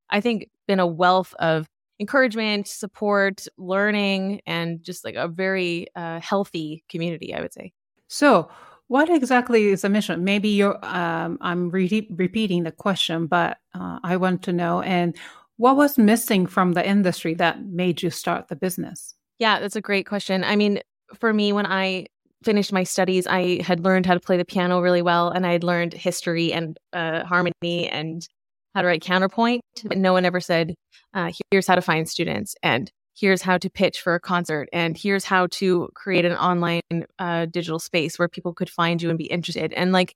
I 0.09 0.21
think, 0.21 0.49
been 0.67 0.79
a 0.79 0.87
wealth 0.87 1.33
of 1.37 1.67
encouragement, 1.99 2.67
support, 2.67 3.47
learning, 3.57 4.41
and 4.45 4.83
just 4.83 5.05
like 5.05 5.15
a 5.15 5.27
very 5.27 5.87
uh, 5.95 6.19
healthy 6.19 6.83
community, 6.89 7.33
I 7.33 7.41
would 7.41 7.53
say. 7.53 7.73
So, 8.07 8.49
what 8.87 9.09
exactly 9.09 9.69
is 9.69 9.81
the 9.81 9.89
mission? 9.89 10.23
Maybe 10.23 10.49
you're, 10.49 10.77
um, 10.85 11.37
I'm 11.41 11.69
re- 11.69 12.07
repeating 12.11 12.63
the 12.63 12.71
question, 12.71 13.27
but 13.27 13.57
uh, 13.73 13.99
I 14.03 14.17
want 14.17 14.43
to 14.43 14.53
know. 14.53 14.81
And 14.81 15.15
what 15.57 15.77
was 15.77 15.97
missing 15.97 16.45
from 16.45 16.73
the 16.73 16.87
industry 16.87 17.33
that 17.35 17.63
made 17.65 18.03
you 18.03 18.09
start 18.09 18.49
the 18.49 18.55
business? 18.55 19.15
Yeah, 19.39 19.59
that's 19.59 19.75
a 19.75 19.81
great 19.81 20.05
question. 20.05 20.43
I 20.43 20.55
mean, 20.55 20.81
for 21.19 21.33
me, 21.33 21.53
when 21.53 21.65
I 21.65 22.07
finished 22.43 22.73
my 22.73 22.83
studies, 22.83 23.25
I 23.25 23.61
had 23.61 23.79
learned 23.83 24.05
how 24.05 24.13
to 24.13 24.19
play 24.19 24.37
the 24.37 24.45
piano 24.45 24.81
really 24.81 25.01
well, 25.01 25.29
and 25.29 25.45
I 25.45 25.53
had 25.53 25.63
learned 25.63 25.93
history 25.93 26.51
and 26.51 26.77
uh, 26.91 27.23
harmony 27.23 27.87
and 27.89 28.27
how 28.73 28.81
to 28.81 28.87
write 28.87 29.01
counterpoint, 29.01 29.61
but 29.85 29.97
no 29.97 30.13
one 30.13 30.25
ever 30.25 30.39
said, 30.39 30.73
uh, 31.13 31.31
here's 31.51 31.67
how 31.67 31.75
to 31.75 31.81
find 31.81 32.09
students 32.09 32.55
and 32.63 32.91
here's 33.15 33.41
how 33.41 33.57
to 33.57 33.69
pitch 33.69 34.01
for 34.01 34.15
a 34.15 34.19
concert 34.19 34.67
and 34.73 34.97
here's 34.97 35.25
how 35.25 35.47
to 35.47 35.89
create 35.93 36.25
an 36.25 36.33
online 36.33 36.81
uh, 37.19 37.45
digital 37.45 37.79
space 37.79 38.17
where 38.17 38.27
people 38.27 38.53
could 38.53 38.69
find 38.69 39.01
you 39.01 39.09
and 39.09 39.17
be 39.17 39.25
interested. 39.25 39.71
And 39.73 39.91
like, 39.91 40.15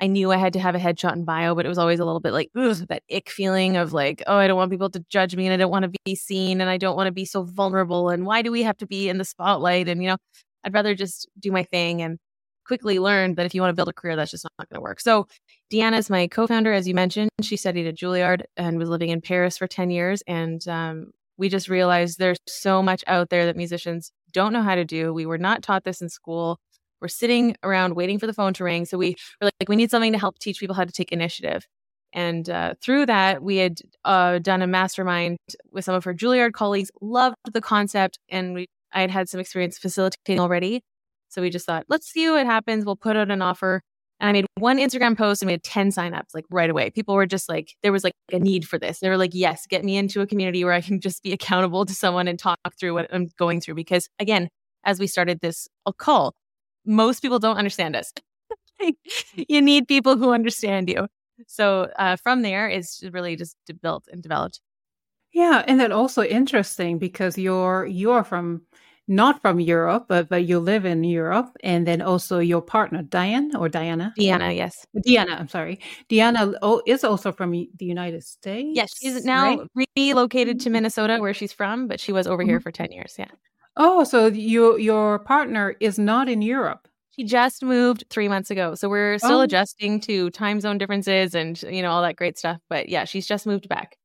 I 0.00 0.06
knew 0.06 0.30
I 0.30 0.36
had 0.36 0.52
to 0.52 0.60
have 0.60 0.74
a 0.74 0.78
headshot 0.78 1.12
and 1.12 1.26
bio, 1.26 1.54
but 1.54 1.64
it 1.64 1.68
was 1.68 1.78
always 1.78 1.98
a 1.98 2.04
little 2.04 2.20
bit 2.20 2.32
like 2.32 2.50
that 2.54 3.02
ick 3.12 3.30
feeling 3.30 3.76
of 3.76 3.92
like, 3.92 4.22
oh, 4.26 4.36
I 4.36 4.46
don't 4.46 4.56
want 4.56 4.70
people 4.70 4.90
to 4.90 5.04
judge 5.08 5.34
me 5.34 5.46
and 5.46 5.52
I 5.52 5.56
don't 5.56 5.72
want 5.72 5.84
to 5.84 5.92
be 6.04 6.14
seen 6.14 6.60
and 6.60 6.70
I 6.70 6.76
don't 6.76 6.96
want 6.96 7.08
to 7.08 7.12
be 7.12 7.24
so 7.24 7.42
vulnerable. 7.42 8.08
And 8.08 8.24
why 8.24 8.42
do 8.42 8.52
we 8.52 8.62
have 8.62 8.76
to 8.78 8.86
be 8.86 9.08
in 9.08 9.18
the 9.18 9.24
spotlight? 9.24 9.88
And, 9.88 10.00
you 10.00 10.08
know, 10.08 10.16
I'd 10.62 10.74
rather 10.74 10.94
just 10.94 11.28
do 11.38 11.50
my 11.50 11.64
thing 11.64 12.02
and 12.02 12.18
quickly 12.68 12.98
learned 12.98 13.36
that 13.36 13.46
if 13.46 13.54
you 13.54 13.60
want 13.60 13.70
to 13.70 13.74
build 13.74 13.88
a 13.88 13.92
career, 13.92 14.14
that's 14.14 14.30
just 14.30 14.44
not 14.44 14.68
going 14.68 14.78
to 14.78 14.82
work. 14.82 15.00
So, 15.00 15.26
Deanna 15.72 15.98
is 15.98 16.08
my 16.08 16.28
co 16.28 16.46
founder, 16.46 16.72
as 16.72 16.86
you 16.86 16.94
mentioned. 16.94 17.30
She 17.42 17.56
studied 17.56 17.86
at 17.86 17.96
Juilliard 17.96 18.42
and 18.56 18.78
was 18.78 18.88
living 18.88 19.08
in 19.08 19.20
Paris 19.20 19.58
for 19.58 19.66
10 19.66 19.90
years. 19.90 20.22
And 20.26 20.66
um, 20.68 21.10
we 21.36 21.48
just 21.48 21.68
realized 21.68 22.18
there's 22.18 22.38
so 22.46 22.82
much 22.82 23.02
out 23.06 23.30
there 23.30 23.46
that 23.46 23.56
musicians 23.56 24.12
don't 24.32 24.52
know 24.52 24.62
how 24.62 24.74
to 24.74 24.84
do. 24.84 25.12
We 25.12 25.26
were 25.26 25.38
not 25.38 25.62
taught 25.62 25.84
this 25.84 26.00
in 26.00 26.08
school. 26.08 26.58
We're 27.00 27.08
sitting 27.08 27.56
around 27.62 27.94
waiting 27.96 28.18
for 28.18 28.26
the 28.26 28.32
phone 28.32 28.54
to 28.54 28.64
ring. 28.64 28.84
So, 28.84 28.98
we 28.98 29.16
were 29.40 29.50
like, 29.60 29.68
we 29.68 29.76
need 29.76 29.90
something 29.90 30.12
to 30.12 30.18
help 30.18 30.38
teach 30.38 30.60
people 30.60 30.76
how 30.76 30.84
to 30.84 30.92
take 30.92 31.10
initiative. 31.10 31.66
And 32.14 32.48
uh, 32.48 32.74
through 32.80 33.06
that, 33.06 33.42
we 33.42 33.56
had 33.58 33.80
uh, 34.04 34.38
done 34.38 34.62
a 34.62 34.66
mastermind 34.66 35.36
with 35.72 35.84
some 35.84 35.94
of 35.94 36.04
her 36.04 36.14
Juilliard 36.14 36.52
colleagues, 36.52 36.90
loved 37.02 37.36
the 37.52 37.60
concept, 37.60 38.18
and 38.30 38.54
we 38.54 38.66
I 38.92 39.02
had 39.02 39.10
had 39.10 39.28
some 39.28 39.40
experience 39.40 39.78
facilitating 39.78 40.40
already. 40.40 40.82
So 41.28 41.42
we 41.42 41.50
just 41.50 41.66
thought, 41.66 41.84
let's 41.88 42.10
see 42.10 42.28
what 42.30 42.46
happens. 42.46 42.84
We'll 42.84 42.96
put 42.96 43.16
out 43.16 43.30
an 43.30 43.42
offer. 43.42 43.82
And 44.20 44.28
I 44.28 44.32
made 44.32 44.46
one 44.56 44.78
Instagram 44.78 45.16
post 45.16 45.42
and 45.42 45.46
we 45.46 45.52
had 45.52 45.62
10 45.62 45.90
signups 45.90 46.34
like 46.34 46.44
right 46.50 46.68
away. 46.68 46.90
People 46.90 47.14
were 47.14 47.26
just 47.26 47.48
like, 47.48 47.74
there 47.82 47.92
was 47.92 48.02
like 48.02 48.14
a 48.32 48.38
need 48.38 48.66
for 48.66 48.78
this. 48.78 48.98
They 48.98 49.08
were 49.08 49.16
like, 49.16 49.30
yes, 49.32 49.66
get 49.66 49.84
me 49.84 49.96
into 49.96 50.20
a 50.20 50.26
community 50.26 50.64
where 50.64 50.72
I 50.72 50.80
can 50.80 51.00
just 51.00 51.22
be 51.22 51.32
accountable 51.34 51.86
to 51.86 51.94
someone 51.94 52.26
and 52.26 52.38
talk 52.38 52.58
through 52.78 52.94
what 52.94 53.12
I'm 53.12 53.28
going 53.38 53.60
through. 53.60 53.74
Because 53.74 54.08
again, 54.18 54.48
as 54.84 54.98
we 54.98 55.06
started 55.06 55.40
this 55.40 55.68
call, 55.98 56.34
most 56.84 57.20
people 57.20 57.38
don't 57.38 57.56
understand 57.56 57.94
us. 57.94 58.12
you 59.36 59.60
need 59.60 59.86
people 59.86 60.16
who 60.16 60.32
understand 60.32 60.88
you. 60.88 61.06
So 61.46 61.90
uh, 61.98 62.16
from 62.16 62.42
there, 62.42 62.68
it's 62.68 63.04
really 63.12 63.36
just 63.36 63.56
built 63.80 64.08
and 64.10 64.22
developed. 64.22 64.60
Yeah, 65.32 65.62
and 65.66 65.78
then 65.78 65.92
also 65.92 66.22
interesting 66.22 66.98
because 66.98 67.36
you're 67.36 67.86
you're 67.86 68.24
from 68.24 68.62
not 69.08 69.40
from 69.40 69.58
Europe, 69.58 70.04
but 70.08 70.28
but 70.28 70.44
you 70.44 70.58
live 70.58 70.84
in 70.84 71.02
Europe, 71.02 71.56
and 71.64 71.86
then 71.86 72.02
also 72.02 72.38
your 72.38 72.60
partner 72.60 73.02
Diane 73.02 73.56
or 73.56 73.68
Diana. 73.68 74.12
Diana, 74.16 74.52
yes. 74.52 74.86
Diana, 75.02 75.36
I'm 75.38 75.48
sorry. 75.48 75.80
Diana 76.08 76.52
is 76.86 77.02
also 77.04 77.32
from 77.32 77.52
the 77.52 77.84
United 77.84 78.22
States. 78.22 78.68
Yes, 78.74 78.90
she's 79.00 79.24
now 79.24 79.66
right? 79.74 79.88
relocated 79.96 80.60
to 80.60 80.70
Minnesota, 80.70 81.18
where 81.18 81.34
she's 81.34 81.52
from, 81.52 81.88
but 81.88 81.98
she 81.98 82.12
was 82.12 82.26
over 82.26 82.42
mm-hmm. 82.42 82.50
here 82.50 82.60
for 82.60 82.70
ten 82.70 82.92
years. 82.92 83.14
Yeah. 83.18 83.30
Oh, 83.76 84.04
so 84.04 84.26
you 84.26 84.76
your 84.78 85.20
partner 85.20 85.74
is 85.80 85.98
not 85.98 86.28
in 86.28 86.42
Europe. 86.42 86.86
She 87.10 87.24
just 87.24 87.64
moved 87.64 88.04
three 88.10 88.28
months 88.28 88.50
ago, 88.50 88.74
so 88.74 88.88
we're 88.88 89.18
still 89.18 89.38
oh. 89.38 89.42
adjusting 89.42 90.00
to 90.02 90.30
time 90.30 90.60
zone 90.60 90.78
differences 90.78 91.34
and 91.34 91.60
you 91.62 91.82
know 91.82 91.90
all 91.90 92.02
that 92.02 92.16
great 92.16 92.38
stuff. 92.38 92.60
But 92.68 92.88
yeah, 92.88 93.04
she's 93.04 93.26
just 93.26 93.46
moved 93.46 93.68
back. 93.68 93.96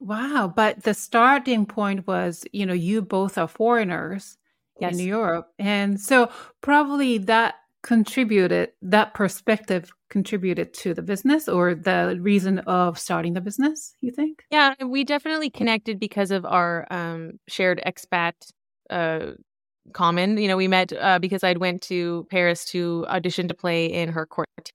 Wow, 0.00 0.52
but 0.54 0.84
the 0.84 0.94
starting 0.94 1.66
point 1.66 2.06
was, 2.06 2.44
you 2.52 2.64
know, 2.64 2.72
you 2.72 3.02
both 3.02 3.36
are 3.36 3.46
foreigners 3.46 4.38
yes. 4.80 4.98
in 4.98 5.06
Europe. 5.06 5.48
And 5.58 6.00
so 6.00 6.30
probably 6.60 7.18
that 7.18 7.54
contributed, 7.82 8.70
that 8.82 9.14
perspective 9.14 9.92
contributed 10.10 10.74
to 10.74 10.92
the 10.92 11.02
business 11.02 11.48
or 11.48 11.74
the 11.74 12.18
reason 12.20 12.58
of 12.60 12.98
starting 12.98 13.32
the 13.32 13.40
business, 13.40 13.94
you 14.00 14.10
think? 14.10 14.44
Yeah, 14.50 14.74
we 14.84 15.04
definitely 15.04 15.50
connected 15.50 15.98
because 15.98 16.30
of 16.30 16.44
our 16.44 16.86
um, 16.90 17.38
shared 17.48 17.80
expat 17.86 18.32
uh, 18.90 19.32
common. 19.92 20.36
You 20.36 20.48
know, 20.48 20.56
we 20.56 20.68
met 20.68 20.92
uh, 20.92 21.18
because 21.18 21.42
I'd 21.44 21.58
went 21.58 21.82
to 21.82 22.26
Paris 22.30 22.64
to 22.66 23.06
audition 23.08 23.48
to 23.48 23.54
play 23.54 23.86
in 23.86 24.10
her 24.10 24.26
quartet 24.26 24.72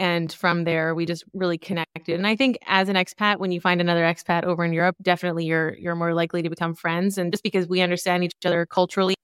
and 0.00 0.32
from 0.32 0.64
there 0.64 0.94
we 0.94 1.04
just 1.06 1.24
really 1.34 1.58
connected. 1.58 2.14
And 2.16 2.26
i 2.26 2.34
think 2.34 2.58
as 2.66 2.88
an 2.88 2.96
expat 2.96 3.38
when 3.38 3.52
you 3.52 3.60
find 3.60 3.80
another 3.80 4.02
expat 4.02 4.44
over 4.44 4.64
in 4.64 4.72
europe 4.72 4.96
definitely 5.02 5.44
you're 5.44 5.76
you're 5.78 5.94
more 5.94 6.14
likely 6.14 6.42
to 6.42 6.50
become 6.50 6.74
friends. 6.74 7.18
And 7.18 7.30
just 7.32 7.44
because 7.44 7.68
we 7.68 7.82
understand 7.82 8.24
each 8.24 8.32
other 8.44 8.66
culturally 8.66 9.14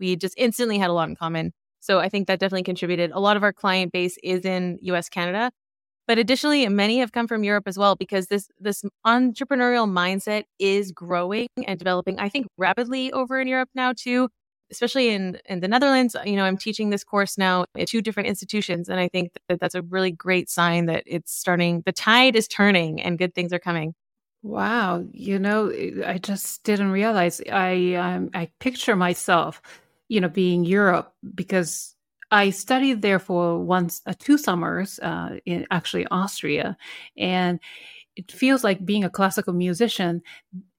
we 0.00 0.16
just 0.16 0.34
instantly 0.36 0.78
had 0.78 0.90
a 0.90 0.92
lot 0.92 1.08
in 1.08 1.14
common. 1.16 1.52
So 1.80 2.00
i 2.00 2.08
think 2.08 2.26
that 2.26 2.40
definitely 2.40 2.64
contributed. 2.64 3.12
A 3.12 3.20
lot 3.20 3.36
of 3.36 3.42
our 3.44 3.52
client 3.52 3.92
base 3.92 4.16
is 4.24 4.44
in 4.44 4.78
us 4.82 5.08
canada. 5.08 5.52
But 6.08 6.18
additionally 6.18 6.66
many 6.68 6.98
have 7.00 7.12
come 7.12 7.28
from 7.28 7.44
europe 7.44 7.64
as 7.66 7.78
well 7.78 7.94
because 7.94 8.28
this 8.28 8.48
this 8.58 8.82
entrepreneurial 9.06 9.86
mindset 10.00 10.44
is 10.58 10.92
growing 10.92 11.48
and 11.66 11.78
developing 11.78 12.18
i 12.18 12.28
think 12.30 12.46
rapidly 12.56 13.12
over 13.12 13.38
in 13.40 13.48
europe 13.48 13.68
now 13.74 13.92
too 13.92 14.28
especially 14.70 15.10
in 15.10 15.38
in 15.46 15.60
the 15.60 15.68
Netherlands, 15.68 16.16
you 16.24 16.36
know, 16.36 16.44
I'm 16.44 16.56
teaching 16.56 16.90
this 16.90 17.04
course 17.04 17.38
now 17.38 17.66
at 17.78 17.88
two 17.88 18.02
different 18.02 18.28
institutions, 18.28 18.88
and 18.88 19.00
I 19.00 19.08
think 19.08 19.32
that 19.48 19.60
that's 19.60 19.74
a 19.74 19.82
really 19.82 20.10
great 20.10 20.50
sign 20.50 20.86
that 20.86 21.04
it's 21.06 21.32
starting. 21.32 21.82
The 21.86 21.92
tide 21.92 22.36
is 22.36 22.48
turning, 22.48 23.00
and 23.00 23.18
good 23.18 23.34
things 23.34 23.52
are 23.52 23.58
coming. 23.58 23.94
Wow, 24.42 25.04
you 25.12 25.38
know, 25.38 25.72
I 26.06 26.18
just 26.18 26.62
didn't 26.62 26.90
realize. 26.90 27.40
I 27.50 27.94
um, 27.94 28.30
I 28.34 28.50
picture 28.60 28.96
myself, 28.96 29.60
you 30.08 30.20
know, 30.20 30.28
being 30.28 30.64
Europe 30.64 31.12
because 31.34 31.94
I 32.30 32.50
studied 32.50 33.02
there 33.02 33.18
for 33.18 33.58
once, 33.58 34.02
uh, 34.06 34.14
two 34.18 34.36
summers, 34.36 34.98
uh, 35.00 35.38
in 35.46 35.66
actually 35.70 36.06
Austria, 36.10 36.76
and 37.16 37.60
it 38.16 38.32
feels 38.32 38.64
like 38.64 38.84
being 38.84 39.04
a 39.04 39.10
classical 39.10 39.52
musician. 39.52 40.22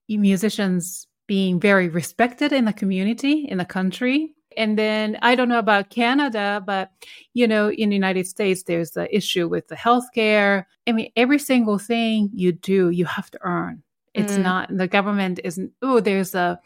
Musicians 0.10 1.07
being 1.28 1.60
very 1.60 1.90
respected 1.90 2.54
in 2.54 2.66
the 2.66 2.74
community, 2.74 3.46
in 3.48 3.58
the 3.58 3.66
country. 3.66 4.34
And 4.56 4.78
then 4.78 5.20
I 5.22 5.36
don't 5.36 5.50
know 5.50 5.60
about 5.60 5.92
Canada, 5.92 6.64
but 6.66 6.92
you 7.34 7.48
know, 7.48 7.70
in 7.70 7.90
the 7.90 7.96
United 7.96 8.26
States, 8.26 8.64
there's 8.64 8.92
the 8.92 9.14
issue 9.16 9.48
with 9.48 9.68
the 9.68 9.76
healthcare. 9.76 10.66
I 10.88 10.94
mean, 10.94 11.12
every 11.16 11.38
single 11.38 11.78
thing 11.78 12.30
you 12.34 12.54
do, 12.54 12.90
you 12.90 13.06
have 13.06 13.30
to 13.32 13.40
earn. 13.42 13.84
It's 14.16 14.34
mm. 14.34 14.42
not 14.42 14.76
the 14.76 14.88
government 14.88 15.40
isn't. 15.44 15.74
Oh, 15.84 16.00
there's 16.00 16.34
a, 16.34 16.60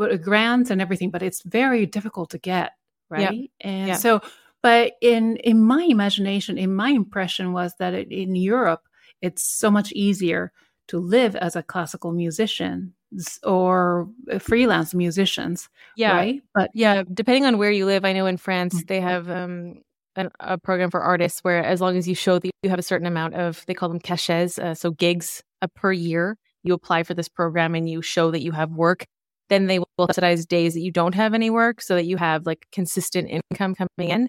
a 0.00 0.18
grant 0.18 0.70
and 0.70 0.82
everything, 0.82 1.10
but 1.10 1.22
it's 1.22 1.42
very 1.42 1.86
difficult 1.86 2.30
to 2.30 2.38
get 2.38 2.72
right. 3.08 3.50
And 3.60 3.96
so, 3.96 4.20
but 4.62 4.94
in 5.00 5.36
in 5.36 5.62
my 5.62 5.84
imagination, 5.84 6.58
in 6.58 6.74
my 6.74 6.90
impression 6.90 7.52
was 7.52 7.72
that 7.78 7.94
it, 7.94 8.10
in 8.10 8.34
Europe, 8.34 8.82
it's 9.22 9.44
so 9.44 9.70
much 9.70 9.92
easier 9.92 10.50
to 10.88 10.98
live 10.98 11.36
as 11.36 11.54
a 11.54 11.62
classical 11.62 12.10
musician 12.10 12.94
or 13.42 14.08
freelance 14.38 14.94
musicians. 14.94 15.68
Yeah. 15.96 16.16
Right. 16.16 16.42
But 16.54 16.70
yeah, 16.74 17.02
depending 17.12 17.46
on 17.46 17.58
where 17.58 17.70
you 17.70 17.86
live, 17.86 18.04
I 18.04 18.12
know 18.12 18.26
in 18.26 18.36
France 18.36 18.74
mm-hmm. 18.74 18.86
they 18.86 19.00
have 19.00 19.30
um, 19.30 19.82
an, 20.16 20.30
a 20.40 20.58
program 20.58 20.90
for 20.90 21.00
artists 21.00 21.40
where 21.40 21.64
as 21.64 21.80
long 21.80 21.96
as 21.96 22.06
you 22.06 22.14
show 22.14 22.38
that 22.38 22.50
you 22.62 22.70
have 22.70 22.78
a 22.78 22.82
certain 22.82 23.06
amount 23.06 23.34
of, 23.34 23.64
they 23.66 23.74
call 23.74 23.88
them 23.88 24.00
cachets, 24.00 24.58
uh, 24.58 24.74
so 24.74 24.90
gigs 24.90 25.42
uh, 25.62 25.68
per 25.74 25.92
year, 25.92 26.36
you 26.62 26.74
apply 26.74 27.02
for 27.02 27.14
this 27.14 27.28
program 27.28 27.74
and 27.74 27.88
you 27.88 28.02
show 28.02 28.30
that 28.30 28.42
you 28.42 28.52
have 28.52 28.70
work. 28.72 29.06
Then 29.48 29.66
they 29.66 29.78
will 29.78 29.88
subsidize 30.00 30.44
days 30.44 30.74
that 30.74 30.80
you 30.80 30.92
don't 30.92 31.14
have 31.14 31.32
any 31.32 31.48
work 31.48 31.80
so 31.80 31.94
that 31.94 32.04
you 32.04 32.18
have 32.18 32.44
like 32.44 32.66
consistent 32.72 33.42
income 33.50 33.74
coming 33.74 34.10
in. 34.10 34.28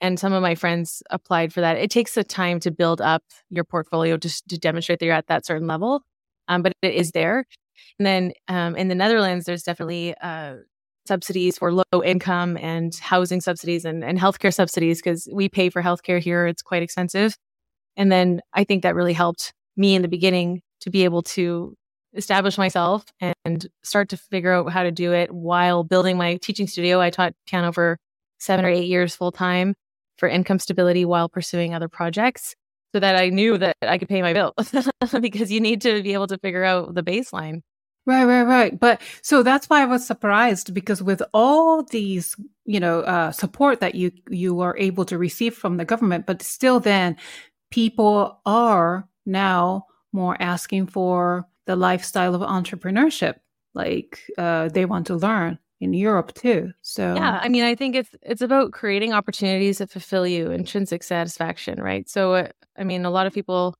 And 0.00 0.18
some 0.18 0.32
of 0.32 0.42
my 0.42 0.54
friends 0.54 1.02
applied 1.10 1.52
for 1.52 1.60
that. 1.60 1.78
It 1.78 1.90
takes 1.90 2.16
a 2.16 2.24
time 2.24 2.60
to 2.60 2.70
build 2.70 3.00
up 3.00 3.22
your 3.48 3.64
portfolio 3.64 4.16
just 4.16 4.46
to 4.48 4.58
demonstrate 4.58 4.98
that 4.98 5.06
you're 5.06 5.14
at 5.14 5.28
that 5.28 5.46
certain 5.46 5.66
level, 5.66 6.02
um, 6.48 6.62
but 6.62 6.72
it 6.82 6.94
is 6.94 7.12
there. 7.12 7.46
And 7.98 8.06
then 8.06 8.32
um, 8.48 8.76
in 8.76 8.88
the 8.88 8.94
Netherlands, 8.94 9.46
there's 9.46 9.62
definitely 9.62 10.14
uh, 10.20 10.56
subsidies 11.06 11.58
for 11.58 11.72
low 11.72 12.02
income 12.04 12.56
and 12.56 12.94
housing 12.96 13.40
subsidies 13.40 13.84
and, 13.84 14.04
and 14.04 14.18
healthcare 14.18 14.52
subsidies 14.52 15.00
because 15.00 15.28
we 15.32 15.48
pay 15.48 15.70
for 15.70 15.82
healthcare 15.82 16.20
here. 16.20 16.46
It's 16.46 16.62
quite 16.62 16.82
expensive. 16.82 17.36
And 17.96 18.12
then 18.12 18.40
I 18.52 18.64
think 18.64 18.82
that 18.82 18.94
really 18.94 19.12
helped 19.12 19.52
me 19.76 19.94
in 19.94 20.02
the 20.02 20.08
beginning 20.08 20.62
to 20.80 20.90
be 20.90 21.04
able 21.04 21.22
to 21.22 21.74
establish 22.14 22.56
myself 22.56 23.04
and 23.20 23.66
start 23.82 24.08
to 24.10 24.16
figure 24.16 24.52
out 24.52 24.70
how 24.72 24.82
to 24.82 24.90
do 24.90 25.12
it 25.12 25.32
while 25.32 25.84
building 25.84 26.16
my 26.16 26.36
teaching 26.36 26.66
studio. 26.66 27.00
I 27.00 27.10
taught 27.10 27.34
piano 27.46 27.72
for 27.72 27.98
seven 28.38 28.64
or 28.64 28.68
eight 28.68 28.86
years 28.86 29.14
full 29.14 29.32
time 29.32 29.74
for 30.16 30.28
income 30.28 30.58
stability 30.58 31.04
while 31.04 31.28
pursuing 31.28 31.74
other 31.74 31.88
projects 31.88 32.54
so 32.92 33.00
that 33.00 33.16
I 33.16 33.28
knew 33.28 33.58
that 33.58 33.76
I 33.82 33.98
could 33.98 34.08
pay 34.08 34.22
my 34.22 34.32
bill 34.32 34.54
because 35.20 35.52
you 35.52 35.60
need 35.60 35.80
to 35.82 36.02
be 36.02 36.12
able 36.12 36.28
to 36.28 36.38
figure 36.38 36.64
out 36.64 36.94
the 36.94 37.02
baseline. 37.02 37.62
Right, 38.06 38.24
right, 38.24 38.44
right. 38.44 38.78
But 38.78 39.02
so 39.22 39.42
that's 39.42 39.68
why 39.68 39.82
I 39.82 39.86
was 39.86 40.06
surprised 40.06 40.72
because 40.72 41.02
with 41.02 41.22
all 41.34 41.82
these, 41.82 42.36
you 42.64 42.78
know, 42.78 43.00
uh, 43.00 43.32
support 43.32 43.80
that 43.80 43.96
you 43.96 44.12
you 44.30 44.54
were 44.54 44.76
able 44.78 45.04
to 45.06 45.18
receive 45.18 45.54
from 45.54 45.76
the 45.76 45.84
government, 45.84 46.24
but 46.24 46.40
still, 46.40 46.78
then 46.78 47.16
people 47.72 48.40
are 48.46 49.08
now 49.26 49.86
more 50.12 50.36
asking 50.40 50.86
for 50.86 51.48
the 51.66 51.74
lifestyle 51.74 52.34
of 52.36 52.42
entrepreneurship. 52.42 53.34
Like 53.74 54.20
uh, 54.38 54.68
they 54.68 54.84
want 54.84 55.08
to 55.08 55.16
learn 55.16 55.58
in 55.80 55.92
Europe 55.92 56.32
too. 56.34 56.72
So 56.82 57.14
yeah, 57.14 57.38
I 57.42 57.48
mean, 57.48 57.64
I 57.64 57.74
think 57.74 57.96
it's 57.96 58.10
it's 58.22 58.42
about 58.42 58.72
creating 58.72 59.12
opportunities 59.12 59.78
that 59.78 59.90
fulfill 59.90 60.26
you, 60.26 60.50
intrinsic 60.50 61.02
satisfaction, 61.02 61.80
right? 61.80 62.08
So, 62.08 62.34
uh, 62.34 62.48
I 62.78 62.84
mean, 62.84 63.04
a 63.04 63.10
lot 63.10 63.26
of 63.26 63.32
people 63.32 63.74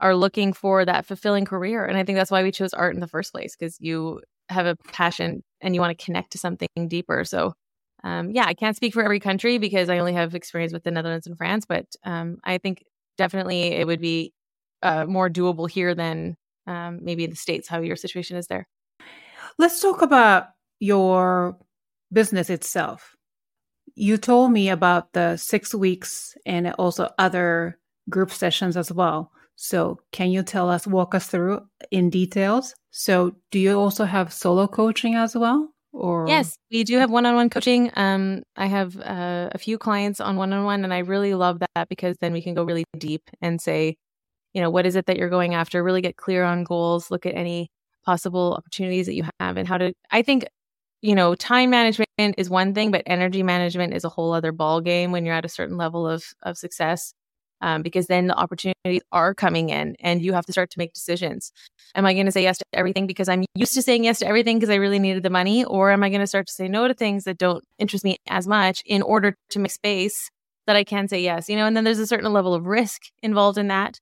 are 0.00 0.14
looking 0.14 0.52
for 0.52 0.84
that 0.84 1.06
fulfilling 1.06 1.44
career. 1.44 1.84
And 1.84 1.96
I 1.96 2.04
think 2.04 2.16
that's 2.16 2.30
why 2.30 2.42
we 2.42 2.50
chose 2.50 2.72
art 2.72 2.94
in 2.94 3.00
the 3.00 3.06
first 3.06 3.32
place, 3.32 3.54
because 3.54 3.76
you 3.80 4.20
have 4.48 4.66
a 4.66 4.76
passion 4.92 5.42
and 5.60 5.74
you 5.74 5.80
want 5.80 5.96
to 5.96 6.04
connect 6.04 6.32
to 6.32 6.38
something 6.38 6.68
deeper. 6.88 7.24
So, 7.24 7.52
um, 8.02 8.30
yeah, 8.30 8.46
I 8.46 8.54
can't 8.54 8.76
speak 8.76 8.94
for 8.94 9.02
every 9.02 9.20
country 9.20 9.58
because 9.58 9.90
I 9.90 9.98
only 9.98 10.14
have 10.14 10.34
experience 10.34 10.72
with 10.72 10.84
the 10.84 10.90
Netherlands 10.90 11.26
and 11.26 11.36
France, 11.36 11.66
but 11.66 11.84
um, 12.04 12.38
I 12.44 12.58
think 12.58 12.82
definitely 13.18 13.72
it 13.72 13.86
would 13.86 14.00
be 14.00 14.32
uh, 14.82 15.04
more 15.04 15.28
doable 15.28 15.68
here 15.68 15.94
than 15.94 16.36
um, 16.66 17.00
maybe 17.02 17.24
in 17.24 17.30
the 17.30 17.36
States, 17.36 17.68
how 17.68 17.80
your 17.80 17.96
situation 17.96 18.38
is 18.38 18.46
there. 18.46 18.66
Let's 19.58 19.80
talk 19.80 20.00
about 20.00 20.46
your 20.80 21.56
business 22.12 22.50
itself. 22.50 23.14
You 23.94 24.16
told 24.16 24.50
me 24.50 24.70
about 24.70 25.12
the 25.12 25.36
six 25.36 25.74
weeks 25.74 26.34
and 26.44 26.72
also 26.72 27.10
other 27.18 27.78
group 28.08 28.32
sessions 28.32 28.76
as 28.76 28.90
well. 28.90 29.30
So, 29.56 30.00
can 30.10 30.30
you 30.30 30.42
tell 30.42 30.70
us, 30.70 30.86
walk 30.86 31.14
us 31.14 31.26
through 31.26 31.60
in 31.90 32.08
details? 32.08 32.74
So, 32.92 33.36
do 33.50 33.58
you 33.58 33.78
also 33.78 34.04
have 34.04 34.32
solo 34.32 34.66
coaching 34.66 35.16
as 35.16 35.36
well? 35.36 35.68
Or 35.92 36.26
yes, 36.26 36.56
we 36.70 36.82
do 36.82 36.96
have 36.98 37.10
one-on-one 37.10 37.50
coaching. 37.50 37.90
Um, 37.94 38.42
I 38.56 38.66
have 38.66 38.96
uh, 38.96 39.50
a 39.52 39.58
few 39.58 39.76
clients 39.76 40.18
on 40.18 40.36
one-on-one, 40.36 40.84
and 40.84 40.94
I 40.94 40.98
really 41.00 41.34
love 41.34 41.58
that 41.58 41.88
because 41.90 42.16
then 42.18 42.32
we 42.32 42.40
can 42.40 42.54
go 42.54 42.62
really 42.62 42.84
deep 42.96 43.28
and 43.42 43.60
say, 43.60 43.96
you 44.54 44.62
know, 44.62 44.70
what 44.70 44.86
is 44.86 44.96
it 44.96 45.06
that 45.06 45.18
you're 45.18 45.28
going 45.28 45.54
after? 45.54 45.82
Really 45.84 46.00
get 46.00 46.16
clear 46.16 46.42
on 46.42 46.64
goals. 46.64 47.10
Look 47.10 47.26
at 47.26 47.34
any 47.34 47.70
possible 48.04 48.54
opportunities 48.56 49.06
that 49.06 49.14
you 49.14 49.24
have, 49.40 49.56
and 49.58 49.68
how 49.68 49.76
to. 49.76 49.92
I 50.10 50.22
think 50.22 50.46
you 51.02 51.14
know, 51.14 51.34
time 51.34 51.70
management 51.70 52.08
is 52.18 52.50
one 52.50 52.74
thing, 52.74 52.90
but 52.90 53.02
energy 53.06 53.42
management 53.42 53.94
is 53.94 54.04
a 54.04 54.08
whole 54.08 54.32
other 54.32 54.52
ball 54.52 54.80
game 54.80 55.12
when 55.12 55.24
you're 55.24 55.34
at 55.34 55.44
a 55.44 55.48
certain 55.48 55.76
level 55.76 56.06
of 56.06 56.24
of 56.42 56.58
success 56.58 57.14
um, 57.60 57.82
because 57.82 58.06
then 58.06 58.26
the 58.26 58.36
opportunities 58.36 59.02
are 59.12 59.34
coming 59.34 59.68
in 59.70 59.96
and 60.00 60.22
you 60.22 60.32
have 60.32 60.46
to 60.46 60.52
start 60.52 60.70
to 60.70 60.78
make 60.78 60.92
decisions. 60.92 61.52
Am 61.94 62.06
I 62.06 62.14
going 62.14 62.26
to 62.26 62.32
say 62.32 62.42
yes 62.42 62.58
to 62.58 62.64
everything 62.72 63.06
because 63.06 63.28
I'm 63.28 63.44
used 63.54 63.74
to 63.74 63.82
saying 63.82 64.04
yes 64.04 64.20
to 64.20 64.26
everything 64.26 64.58
because 64.58 64.70
I 64.70 64.76
really 64.76 64.98
needed 64.98 65.22
the 65.22 65.30
money? 65.30 65.64
Or 65.64 65.90
am 65.90 66.02
I 66.02 66.08
going 66.08 66.20
to 66.20 66.26
start 66.26 66.46
to 66.46 66.52
say 66.52 66.68
no 66.68 66.88
to 66.88 66.94
things 66.94 67.24
that 67.24 67.38
don't 67.38 67.64
interest 67.78 68.04
me 68.04 68.16
as 68.28 68.46
much 68.46 68.82
in 68.86 69.02
order 69.02 69.36
to 69.50 69.58
make 69.58 69.72
space 69.72 70.30
that 70.66 70.76
I 70.76 70.84
can 70.84 71.08
say 71.08 71.20
yes? 71.20 71.48
You 71.48 71.56
know, 71.56 71.66
and 71.66 71.76
then 71.76 71.84
there's 71.84 71.98
a 71.98 72.06
certain 72.06 72.32
level 72.32 72.54
of 72.54 72.66
risk 72.66 73.02
involved 73.22 73.58
in 73.58 73.68
that. 73.68 73.98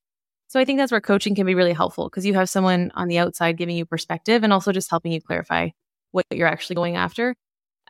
So 0.48 0.58
I 0.58 0.64
think 0.64 0.78
that's 0.78 0.92
where 0.92 1.00
coaching 1.00 1.34
can 1.34 1.46
be 1.46 1.54
really 1.54 1.74
helpful 1.74 2.08
because 2.08 2.24
you 2.24 2.34
have 2.34 2.48
someone 2.48 2.90
on 2.94 3.08
the 3.08 3.18
outside 3.18 3.58
giving 3.58 3.76
you 3.76 3.84
perspective 3.84 4.44
and 4.44 4.52
also 4.52 4.72
just 4.72 4.88
helping 4.88 5.12
you 5.12 5.20
clarify 5.20 5.68
what 6.12 6.24
you're 6.32 6.48
actually 6.48 6.76
going 6.76 6.96
after. 6.96 7.34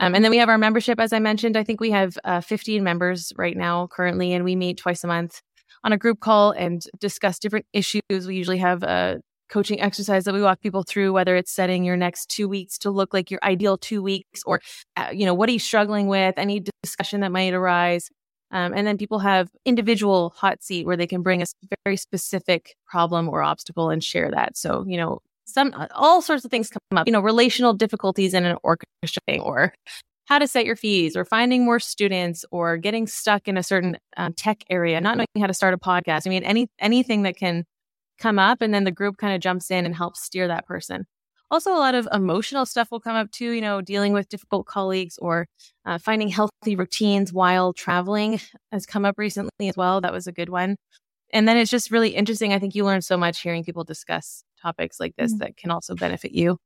Um, 0.01 0.15
and 0.15 0.25
then 0.25 0.31
we 0.31 0.39
have 0.39 0.49
our 0.49 0.59
membership, 0.59 1.01
as 1.01 1.13
I 1.13 1.19
mentioned. 1.19 1.57
I 1.57 1.65
think 1.65 1.81
we 1.81 1.91
have 1.91 2.17
uh, 2.25 2.41
15 2.41 2.85
members 2.85 3.33
right 3.37 3.57
now 3.57 3.89
currently, 3.89 4.33
and 4.33 4.45
we 4.45 4.55
meet 4.55 4.79
twice 4.79 5.03
a 5.03 5.09
month 5.09 5.41
on 5.85 5.93
a 5.93 5.99
group 5.99 6.21
call 6.21 6.53
and 6.53 6.85
discuss 7.01 7.39
different 7.39 7.67
issues. 7.73 8.03
We 8.11 8.37
usually 8.37 8.59
have 8.59 8.83
a 8.83 9.21
coaching 9.49 9.81
exercise 9.81 10.25
that 10.25 10.35
we 10.35 10.43
walk 10.43 10.61
people 10.61 10.83
through, 10.83 11.13
whether 11.13 11.35
it's 11.35 11.51
setting 11.51 11.85
your 11.85 11.97
next 11.97 12.27
two 12.27 12.49
weeks 12.49 12.79
to 12.79 12.91
look 12.91 13.15
like 13.15 13.31
your 13.31 13.41
ideal 13.43 13.79
two 13.79 14.03
weeks 14.03 14.43
or, 14.47 14.61
uh, 14.97 15.09
you 15.13 15.25
know, 15.25 15.35
what 15.35 15.49
are 15.49 15.53
you 15.53 15.59
struggling 15.59 16.07
with, 16.07 16.35
any 16.37 16.63
discussion 16.83 17.21
that 17.21 17.33
might 17.33 17.55
arise. 17.55 18.11
Um, 18.51 18.73
and 18.75 18.87
then 18.87 18.97
people 18.97 19.19
have 19.19 19.49
individual 19.65 20.31
hot 20.37 20.63
seat 20.63 20.87
where 20.87 20.97
they 20.97 21.07
can 21.07 21.23
bring 21.23 21.43
a 21.43 21.47
very 21.85 21.97
specific 21.97 22.77
problem 22.87 23.29
or 23.29 23.43
obstacle 23.43 23.91
and 23.91 24.03
share 24.03 24.31
that. 24.31 24.57
So, 24.57 24.85
you 24.87 24.97
know, 24.97 25.21
some 25.49 25.75
all 25.95 26.21
sorts 26.23 26.45
of 26.45 26.51
things 26.51 26.71
come 26.71 26.99
up, 26.99 27.07
you 27.07 27.13
know, 27.13 27.21
relational 27.21 27.73
difficulties 27.73 28.35
in 28.35 28.45
an 28.45 28.57
orchestra 28.63 29.41
or 29.41 29.73
how 30.27 30.39
to 30.39 30.47
set 30.47 30.67
your 30.67 30.77
fees 30.77 31.17
or 31.17 31.25
finding 31.25 31.65
more 31.65 31.81
students 31.81 32.45
or 32.51 32.77
getting 32.77 33.07
stuck 33.07 33.49
in 33.49 33.57
a 33.57 33.63
certain 33.63 33.97
um, 34.19 34.35
tech 34.35 34.63
area, 34.69 35.01
not 35.01 35.17
knowing 35.17 35.27
how 35.41 35.47
to 35.47 35.55
start 35.55 35.73
a 35.73 35.79
podcast. 35.79 36.27
I 36.27 36.31
mean, 36.31 36.45
any 36.45 36.69
anything 36.79 37.23
that 37.23 37.37
can 37.37 37.65
come 38.19 38.39
up 38.39 38.61
and 38.61 38.75
then 38.75 38.85
the 38.85 38.91
group 38.93 39.17
kind 39.17 39.35
of 39.35 39.41
jumps 39.41 39.71
in 39.71 39.87
and 39.87 39.95
helps 39.95 40.23
steer 40.23 40.49
that 40.49 40.67
person. 40.67 41.07
Also, 41.51 41.73
a 41.73 41.79
lot 41.79 41.95
of 41.95 42.07
emotional 42.13 42.67
stuff 42.67 42.91
will 42.91 43.01
come 43.01 43.17
up 43.17 43.31
too, 43.31 43.53
you 43.53 43.63
know, 43.63 43.81
dealing 43.81 44.13
with 44.13 44.29
difficult 44.29 44.67
colleagues 44.67 45.17
or 45.19 45.47
uh, 45.87 45.97
finding 45.97 46.29
healthy 46.29 46.77
routines 46.77 47.33
while 47.33 47.73
traveling 47.73 48.39
has 48.71 48.85
come 48.85 49.07
up 49.07 49.15
recently 49.17 49.69
as 49.69 49.77
well. 49.77 50.03
That 50.03 50.13
was 50.13 50.27
a 50.27 50.33
good 50.33 50.51
one. 50.51 50.77
And 51.33 51.49
then 51.49 51.57
it's 51.57 51.71
just 51.71 51.91
really 51.91 52.11
interesting. 52.11 52.53
I 52.53 52.59
think 52.59 52.75
you 52.75 52.85
learn 52.85 53.01
so 53.01 53.17
much 53.17 53.41
hearing 53.41 53.65
people 53.65 53.85
discuss 53.85 54.45
topics 54.61 55.01
like 55.01 55.15
this 55.17 55.33
mm-hmm. 55.33 55.39
that 55.39 55.57
can 55.57 55.71
also 55.71 55.95
benefit 55.95 56.33
you. 56.33 56.59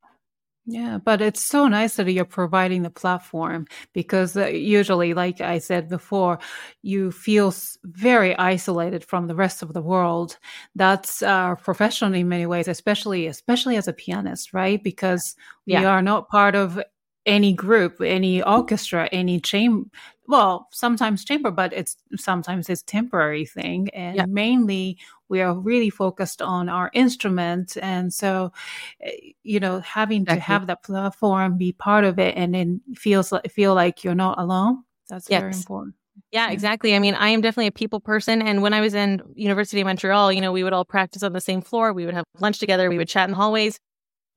Yeah, 0.65 0.99
but 1.05 1.21
it's 1.21 1.45
so 1.45 1.67
nice 1.67 1.97
that 1.97 2.11
you're 2.11 2.25
providing 2.25 2.83
the 2.83 2.91
platform 2.91 3.67
because 3.93 4.37
uh, 4.37 4.47
usually, 4.47 5.13
like 5.13 5.41
I 5.41 5.59
said 5.59 5.89
before, 5.89 6.39
you 6.83 7.11
feel 7.11 7.53
very 7.83 8.37
isolated 8.37 9.05
from 9.05 9.27
the 9.27 9.35
rest 9.35 9.63
of 9.63 9.73
the 9.73 9.83
world. 9.83 10.39
That's 10.77 11.21
our 11.21 11.57
profession 11.57 12.15
in 12.15 12.29
many 12.29 12.47
ways, 12.47 12.69
especially 12.69 13.27
especially 13.27 13.77
as 13.77 13.89
a 13.89 13.93
pianist, 13.93 14.55
right? 14.55 14.81
Because 14.83 15.35
yeah. 15.67 15.81
we 15.81 15.87
are 15.87 16.03
not 16.03 16.29
part 16.29 16.55
of 16.55 16.81
any 17.27 17.53
group, 17.53 18.01
any 18.01 18.41
orchestra, 18.43 19.09
any 19.11 19.41
chamber. 19.41 19.89
Well, 20.29 20.69
sometimes 20.71 21.25
chamber, 21.25 21.51
but 21.51 21.73
it's 21.73 21.97
sometimes 22.17 22.71
it's 22.71 22.83
temporary 22.85 23.47
thing, 23.47 23.89
and 23.91 24.17
yeah. 24.17 24.27
mainly 24.29 24.99
we 25.33 25.41
are 25.41 25.59
really 25.59 25.89
focused 25.89 26.43
on 26.43 26.69
our 26.69 26.91
instrument, 26.93 27.79
and 27.81 28.13
so 28.13 28.53
eh, 29.01 29.33
you 29.43 29.59
know 29.59 29.81
having 29.81 30.23
exactly. 30.23 30.41
to 30.41 30.43
have 30.43 30.67
that 30.67 30.83
platform 30.85 31.57
be 31.57 31.73
part 31.73 32.05
of 32.05 32.19
it, 32.19 32.37
and 32.37 32.55
then 32.55 32.83
feels 32.95 33.33
like 33.33 33.51
feel 33.51 33.75
like 33.75 34.05
you're 34.05 34.15
not 34.15 34.39
alone. 34.39 34.85
That's 35.09 35.31
yes. 35.31 35.41
very 35.41 35.55
important. 35.55 35.95
Yeah, 36.31 36.51
exactly. 36.51 36.95
I 36.95 36.99
mean, 36.99 37.15
I 37.15 37.31
am 37.31 37.41
definitely 37.41 37.69
a 37.69 37.73
people 37.73 38.01
person. 38.01 38.43
And 38.43 38.61
when 38.61 38.75
I 38.75 38.83
was 38.83 38.95
in 38.95 39.23
University 39.35 39.81
of 39.81 39.87
Montreal, 39.87 40.33
you 40.33 40.43
know, 40.43 40.53
we 40.53 40.63
would 40.63 40.75
all 40.75 40.85
practice 40.85 41.23
on 41.23 41.33
the 41.33 41.41
same 41.41 41.63
floor. 41.63 41.95
We 41.95 42.05
would 42.05 42.15
have 42.15 42.25
lunch 42.39 42.59
together. 42.59 42.91
We 42.91 42.99
would 42.99 43.09
chat 43.09 43.29
in 43.29 43.31
the 43.31 43.37
hallways 43.37 43.79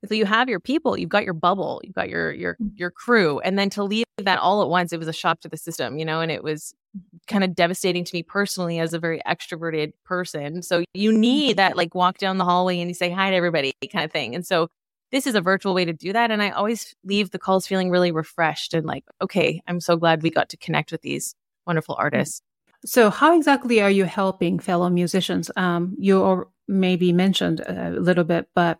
So 0.07 0.13
you 0.13 0.25
have 0.25 0.49
your 0.49 0.59
people, 0.59 0.97
you've 0.97 1.09
got 1.09 1.23
your 1.23 1.33
bubble, 1.33 1.81
you've 1.83 1.95
got 1.95 2.09
your 2.09 2.31
your 2.31 2.57
Mm. 2.61 2.71
your 2.75 2.91
crew, 2.91 3.39
and 3.39 3.57
then 3.57 3.69
to 3.71 3.83
leave 3.83 4.05
that 4.17 4.39
all 4.39 4.61
at 4.61 4.69
once, 4.69 4.93
it 4.93 4.99
was 4.99 5.07
a 5.07 5.13
shock 5.13 5.41
to 5.41 5.49
the 5.49 5.57
system, 5.57 5.97
you 5.97 6.05
know, 6.05 6.21
and 6.21 6.31
it 6.31 6.43
was 6.43 6.73
kind 7.27 7.43
of 7.43 7.55
devastating 7.55 8.03
to 8.05 8.15
me 8.15 8.23
personally 8.23 8.79
as 8.79 8.93
a 8.93 8.99
very 8.99 9.21
extroverted 9.27 9.93
person. 10.05 10.61
So 10.61 10.83
you 10.93 11.11
need 11.11 11.57
that 11.57 11.75
like 11.75 11.93
walk 11.95 12.17
down 12.17 12.37
the 12.37 12.45
hallway 12.45 12.79
and 12.79 12.89
you 12.89 12.93
say 12.93 13.09
hi 13.09 13.29
to 13.31 13.35
everybody 13.35 13.73
kind 13.91 14.05
of 14.05 14.11
thing. 14.11 14.35
And 14.35 14.45
so 14.45 14.69
this 15.11 15.27
is 15.27 15.35
a 15.35 15.41
virtual 15.41 15.73
way 15.73 15.85
to 15.85 15.93
do 15.93 16.13
that. 16.13 16.31
And 16.31 16.41
I 16.41 16.49
always 16.51 16.95
leave 17.03 17.31
the 17.31 17.39
calls 17.39 17.67
feeling 17.67 17.89
really 17.89 18.11
refreshed 18.11 18.73
and 18.73 18.85
like, 18.85 19.03
okay, 19.21 19.61
I'm 19.67 19.79
so 19.79 19.97
glad 19.97 20.23
we 20.23 20.29
got 20.29 20.49
to 20.49 20.57
connect 20.57 20.91
with 20.91 21.01
these 21.01 21.35
wonderful 21.65 21.95
artists. 21.97 22.41
So, 22.85 23.09
how 23.09 23.35
exactly 23.35 23.81
are 23.81 23.89
you 23.89 24.05
helping 24.05 24.59
fellow 24.59 24.89
musicians? 24.89 25.49
Um, 25.55 25.95
you 25.97 26.47
maybe 26.67 27.11
mentioned 27.11 27.61
a 27.61 27.89
little 27.91 28.23
bit, 28.23 28.47
but 28.53 28.79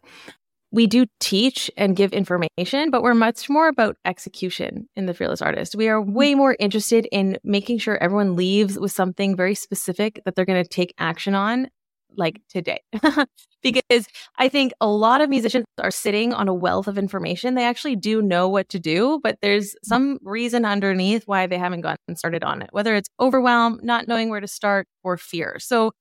we 0.76 0.88
do 0.88 1.06
teach 1.22 1.72
and 1.78 1.96
give 1.96 2.12
information, 2.12 2.92
but 2.92 3.02
we're 3.02 3.14
much 3.14 3.50
more 3.50 3.70
about 3.70 3.96
execution 4.04 4.90
in 4.98 5.06
the 5.06 5.14
Fearless 5.14 5.42
Artist. 5.42 5.74
We 5.74 5.88
are 5.88 6.02
way 6.02 6.36
more 6.36 6.58
interested 6.60 7.08
in 7.14 7.38
making 7.46 7.78
sure 7.78 7.98
everyone 7.98 8.36
leaves 8.36 8.78
with 8.78 8.92
something 8.92 9.38
very 9.38 9.56
specific 9.56 10.20
that 10.26 10.36
they're 10.36 10.44
going 10.44 10.62
to 10.62 10.68
take 10.68 10.94
action 10.98 11.34
on, 11.34 11.70
like 12.18 12.42
today. 12.50 12.82
because 13.64 14.06
I 14.38 14.50
think 14.50 14.74
a 14.82 14.88
lot 14.88 15.22
of 15.22 15.30
musicians 15.30 15.66
are 15.82 15.92
sitting 15.92 16.34
on 16.34 16.50
a 16.50 16.54
wealth 16.54 16.90
of 16.90 16.98
information. 16.98 17.56
They 17.56 17.64
actually 17.64 17.96
do 17.96 18.22
know 18.22 18.50
what 18.50 18.68
to 18.70 18.80
do, 18.80 19.22
but 19.24 19.38
there's 19.42 19.76
some 19.82 20.20
reason 20.24 20.66
underneath 20.66 21.24
why 21.26 21.48
they 21.48 21.58
haven't 21.58 21.82
gotten 21.82 22.18
started 22.18 22.44
on 22.44 22.62
it, 22.62 22.68
whether 22.74 22.96
it's 22.96 23.10
overwhelm, 23.18 23.80
not 23.82 24.10
knowing 24.10 24.30
where 24.30 24.42
to 24.42 24.48
start, 24.48 24.88
or 25.06 25.16
fear. 25.16 25.56
So 25.58 25.94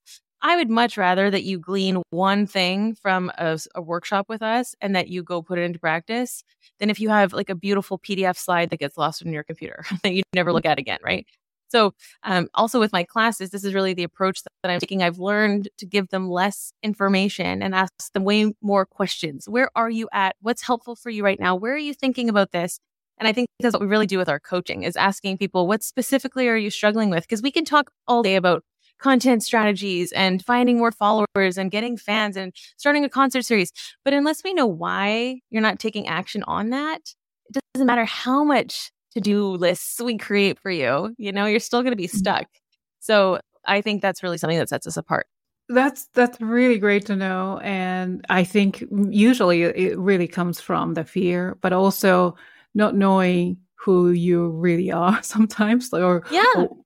I 0.47 0.55
would 0.57 0.69
much 0.69 0.95
rather 0.95 1.31
that 1.31 1.43
you 1.43 1.57
glean 1.57 2.03
one 2.11 2.45
thing 2.45 2.93
from 2.93 3.31
a, 3.35 3.57
a, 3.73 3.81
workshop 3.81 4.27
with 4.29 4.43
us 4.43 4.75
and 4.79 4.95
that 4.95 5.07
you 5.07 5.23
go 5.23 5.41
put 5.41 5.57
it 5.57 5.63
into 5.63 5.79
practice 5.79 6.43
than 6.79 6.91
if 6.91 6.99
you 6.99 7.09
have 7.09 7.33
like 7.33 7.49
a 7.49 7.55
beautiful 7.55 7.97
PDF 7.97 8.37
slide 8.37 8.69
that 8.69 8.77
gets 8.77 8.95
lost 8.95 9.23
in 9.23 9.33
your 9.33 9.41
computer 9.43 9.83
that 10.03 10.13
you 10.13 10.21
never 10.35 10.53
look 10.53 10.67
at 10.67 10.77
again, 10.77 10.99
right? 11.03 11.25
So, 11.69 11.95
um, 12.21 12.47
also 12.53 12.79
with 12.79 12.93
my 12.93 13.03
classes, 13.03 13.49
this 13.49 13.63
is 13.63 13.73
really 13.73 13.95
the 13.95 14.03
approach 14.03 14.43
that, 14.43 14.51
that 14.61 14.71
I'm 14.71 14.79
taking. 14.79 15.01
I've 15.01 15.17
learned 15.17 15.67
to 15.79 15.85
give 15.87 16.09
them 16.09 16.29
less 16.29 16.71
information 16.83 17.63
and 17.63 17.73
ask 17.73 17.91
them 18.13 18.23
way 18.23 18.53
more 18.61 18.85
questions. 18.85 19.49
Where 19.49 19.71
are 19.75 19.89
you 19.89 20.07
at? 20.13 20.35
What's 20.41 20.61
helpful 20.61 20.95
for 20.95 21.09
you 21.09 21.23
right 21.23 21.39
now? 21.39 21.55
Where 21.55 21.73
are 21.73 21.79
you 21.79 21.95
thinking 21.95 22.29
about 22.29 22.51
this? 22.51 22.77
And 23.17 23.27
I 23.27 23.33
think 23.33 23.47
that's 23.61 23.73
what 23.73 23.81
we 23.81 23.87
really 23.87 24.05
do 24.05 24.19
with 24.19 24.29
our 24.29 24.39
coaching 24.39 24.83
is 24.83 24.95
asking 24.95 25.39
people, 25.39 25.65
what 25.65 25.81
specifically 25.81 26.47
are 26.49 26.55
you 26.55 26.69
struggling 26.69 27.09
with? 27.09 27.23
Because 27.23 27.41
we 27.41 27.49
can 27.49 27.65
talk 27.65 27.89
all 28.07 28.21
day 28.21 28.35
about 28.35 28.63
content 28.99 29.43
strategies 29.43 30.11
and 30.11 30.43
finding 30.43 30.77
more 30.77 30.91
followers 30.91 31.57
and 31.57 31.71
getting 31.71 31.97
fans 31.97 32.37
and 32.37 32.53
starting 32.77 33.03
a 33.05 33.09
concert 33.09 33.43
series. 33.43 33.71
But 34.03 34.13
unless 34.13 34.43
we 34.43 34.53
know 34.53 34.67
why 34.67 35.39
you're 35.49 35.61
not 35.61 35.79
taking 35.79 36.07
action 36.07 36.43
on 36.43 36.69
that, 36.69 37.01
it 37.53 37.61
doesn't 37.73 37.87
matter 37.87 38.05
how 38.05 38.43
much 38.43 38.91
to 39.15 39.21
do 39.21 39.47
lists 39.47 39.99
we 40.01 40.17
create 40.17 40.59
for 40.59 40.69
you, 40.69 41.15
you 41.17 41.31
know, 41.31 41.45
you're 41.45 41.59
still 41.59 41.81
going 41.81 41.93
to 41.93 41.97
be 41.97 42.07
mm-hmm. 42.07 42.17
stuck. 42.17 42.47
So 42.99 43.39
I 43.65 43.81
think 43.81 44.01
that's 44.01 44.21
really 44.21 44.37
something 44.37 44.57
that 44.59 44.69
sets 44.69 44.87
us 44.87 44.97
apart. 44.97 45.27
That's 45.67 46.07
that's 46.13 46.39
really 46.39 46.77
great 46.77 47.07
to 47.07 47.15
know, 47.15 47.59
and 47.63 48.23
I 48.29 48.43
think 48.43 48.83
usually 49.09 49.63
it 49.63 49.97
really 49.97 50.27
comes 50.27 50.61
from 50.61 50.93
the 50.93 51.03
fear, 51.03 51.57
but 51.59 51.73
also 51.73 52.35
not 52.75 52.95
knowing 52.95 53.57
who 53.73 54.11
you 54.11 54.49
really 54.49 54.91
are 54.91 55.23
sometimes, 55.23 55.91
or 55.91 56.23
yeah, 56.29 56.43
or, 56.55 56.77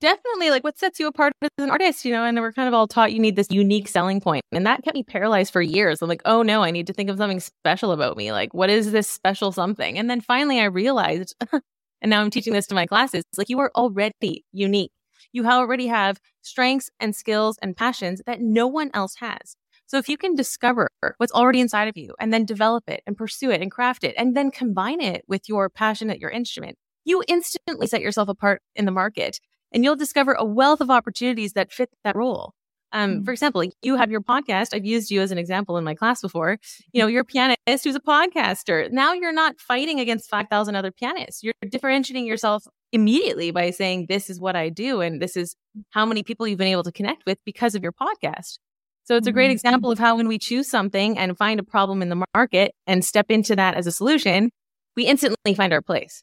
definitely 0.00 0.50
like 0.50 0.64
what 0.64 0.78
sets 0.78 1.00
you 1.00 1.06
apart 1.06 1.32
as 1.42 1.50
an 1.58 1.70
artist, 1.70 2.04
you 2.04 2.12
know, 2.12 2.24
and 2.24 2.38
we're 2.38 2.52
kind 2.52 2.68
of 2.68 2.74
all 2.74 2.86
taught 2.86 3.12
you 3.12 3.18
need 3.18 3.36
this 3.36 3.50
unique 3.50 3.88
selling 3.88 4.20
point. 4.20 4.42
And 4.52 4.66
that 4.66 4.82
kept 4.82 4.94
me 4.94 5.02
paralyzed 5.02 5.52
for 5.52 5.62
years. 5.62 6.02
I'm 6.02 6.08
like, 6.08 6.22
oh 6.24 6.42
no, 6.42 6.62
I 6.62 6.70
need 6.70 6.86
to 6.88 6.92
think 6.92 7.10
of 7.10 7.18
something 7.18 7.40
special 7.40 7.92
about 7.92 8.16
me. 8.16 8.32
Like, 8.32 8.54
what 8.54 8.70
is 8.70 8.92
this 8.92 9.08
special 9.08 9.52
something? 9.52 9.98
And 9.98 10.10
then 10.10 10.20
finally 10.20 10.60
I 10.60 10.64
realized, 10.64 11.34
and 11.52 12.10
now 12.10 12.20
I'm 12.20 12.30
teaching 12.30 12.52
this 12.52 12.66
to 12.68 12.74
my 12.74 12.86
classes, 12.86 13.24
like 13.36 13.48
you 13.48 13.58
are 13.60 13.70
already 13.74 14.44
unique. 14.52 14.92
You 15.32 15.46
already 15.46 15.88
have 15.88 16.18
strengths 16.42 16.90
and 17.00 17.14
skills 17.16 17.58
and 17.60 17.76
passions 17.76 18.22
that 18.26 18.40
no 18.40 18.66
one 18.66 18.90
else 18.94 19.16
has. 19.16 19.56
So 19.86 19.98
if 19.98 20.08
you 20.08 20.16
can 20.16 20.34
discover 20.34 20.88
what's 21.18 21.32
already 21.32 21.60
inside 21.60 21.88
of 21.88 21.96
you 21.96 22.14
and 22.18 22.32
then 22.32 22.44
develop 22.44 22.84
it 22.88 23.02
and 23.06 23.16
pursue 23.16 23.50
it 23.50 23.60
and 23.60 23.70
craft 23.70 24.04
it 24.04 24.14
and 24.16 24.36
then 24.36 24.50
combine 24.50 25.00
it 25.00 25.24
with 25.28 25.48
your 25.48 25.68
passion 25.68 26.10
at 26.10 26.20
your 26.20 26.30
instrument, 26.30 26.76
you 27.04 27.22
instantly 27.28 27.86
set 27.86 28.00
yourself 28.00 28.28
apart 28.28 28.62
in 28.74 28.86
the 28.86 28.90
market 28.90 29.40
and 29.74 29.84
you'll 29.84 29.96
discover 29.96 30.32
a 30.32 30.44
wealth 30.44 30.80
of 30.80 30.90
opportunities 30.90 31.52
that 31.52 31.72
fit 31.72 31.90
that 32.04 32.16
role. 32.16 32.54
Um, 32.92 33.10
mm-hmm. 33.10 33.24
For 33.24 33.32
example, 33.32 33.60
like 33.60 33.72
you 33.82 33.96
have 33.96 34.10
your 34.10 34.20
podcast. 34.20 34.68
I've 34.72 34.86
used 34.86 35.10
you 35.10 35.20
as 35.20 35.32
an 35.32 35.38
example 35.38 35.76
in 35.76 35.84
my 35.84 35.94
class 35.94 36.22
before. 36.22 36.58
You 36.92 37.02
know, 37.02 37.08
you're 37.08 37.22
a 37.22 37.24
pianist 37.24 37.58
who's 37.66 37.96
a 37.96 38.00
podcaster. 38.00 38.90
Now 38.90 39.12
you're 39.12 39.32
not 39.32 39.60
fighting 39.60 39.98
against 39.98 40.30
5,000 40.30 40.76
other 40.76 40.92
pianists. 40.92 41.42
You're 41.42 41.54
differentiating 41.68 42.24
yourself 42.24 42.64
immediately 42.92 43.50
by 43.50 43.70
saying, 43.70 44.06
this 44.08 44.30
is 44.30 44.40
what 44.40 44.54
I 44.54 44.68
do. 44.68 45.00
And 45.00 45.20
this 45.20 45.36
is 45.36 45.56
how 45.90 46.06
many 46.06 46.22
people 46.22 46.46
you've 46.46 46.58
been 46.58 46.68
able 46.68 46.84
to 46.84 46.92
connect 46.92 47.26
with 47.26 47.38
because 47.44 47.74
of 47.74 47.82
your 47.82 47.92
podcast. 47.92 48.58
So 49.02 49.16
it's 49.16 49.26
a 49.26 49.32
great 49.32 49.50
example 49.50 49.90
of 49.90 49.98
how 49.98 50.16
when 50.16 50.28
we 50.28 50.38
choose 50.38 50.70
something 50.70 51.18
and 51.18 51.36
find 51.36 51.60
a 51.60 51.64
problem 51.64 52.00
in 52.00 52.08
the 52.08 52.24
market 52.34 52.72
and 52.86 53.04
step 53.04 53.26
into 53.28 53.56
that 53.56 53.74
as 53.74 53.86
a 53.86 53.92
solution, 53.92 54.50
we 54.96 55.04
instantly 55.04 55.52
find 55.54 55.72
our 55.72 55.82
place. 55.82 56.22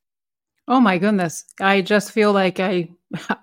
Oh 0.67 0.79
my 0.79 0.97
goodness. 0.97 1.43
I 1.59 1.81
just 1.81 2.11
feel 2.11 2.31
like 2.31 2.59
I, 2.59 2.89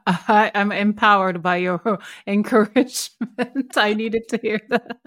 I 0.07 0.51
am 0.55 0.73
empowered 0.73 1.43
by 1.43 1.57
your 1.57 1.99
encouragement. 2.27 3.77
I 3.77 3.95
needed 3.95 4.29
to 4.29 4.39
hear 4.39 4.61
that. 4.69 4.99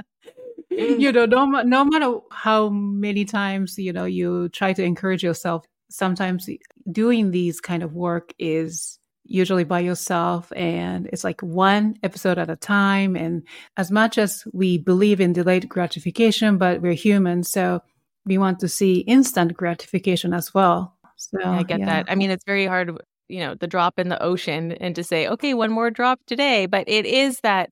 you 0.69 1.12
know, 1.12 1.26
no, 1.26 1.45
no 1.45 1.86
matter 1.86 2.19
how 2.32 2.69
many 2.69 3.26
times, 3.26 3.78
you 3.78 3.93
know, 3.93 4.06
you 4.06 4.50
try 4.50 4.74
to 4.74 4.84
encourage 4.84 5.24
yourself, 5.24 5.65
sometimes 5.89 6.50
doing 6.91 7.32
these 7.32 7.60
kind 7.60 7.84
of 7.84 7.93
work 7.93 8.34
is 8.39 9.00
usually 9.24 9.63
by 9.63 9.80
yourself 9.80 10.52
and 10.56 11.08
it's 11.08 11.24
like 11.24 11.41
one 11.41 11.95
episode 12.04 12.38
at 12.38 12.50
a 12.50 12.56
time 12.56 13.15
and 13.15 13.43
as 13.78 13.91
much 13.91 14.17
as 14.17 14.43
we 14.52 14.78
believe 14.78 15.21
in 15.21 15.32
delayed 15.32 15.69
gratification 15.69 16.58
but 16.58 16.82
we're 16.82 16.93
human 16.93 17.43
so 17.43 17.82
we 18.26 18.38
want 18.38 18.60
to 18.60 18.67
see 18.67 19.00
instant 19.02 19.54
gratification 19.54 20.34
as 20.34 20.54
well 20.54 20.97
so 21.15 21.38
i 21.43 21.63
get 21.63 21.80
yeah. 21.80 21.86
that 21.86 22.12
i 22.12 22.15
mean 22.15 22.32
it's 22.32 22.43
very 22.43 22.65
hard 22.65 22.97
you 23.31 23.39
know 23.39 23.55
the 23.55 23.67
drop 23.67 23.97
in 23.99 24.09
the 24.09 24.21
ocean 24.21 24.73
and 24.73 24.95
to 24.95 25.03
say 25.03 25.27
okay 25.27 25.53
one 25.53 25.71
more 25.71 25.89
drop 25.89 26.19
today 26.27 26.65
but 26.65 26.83
it 26.87 27.05
is 27.05 27.39
that 27.41 27.69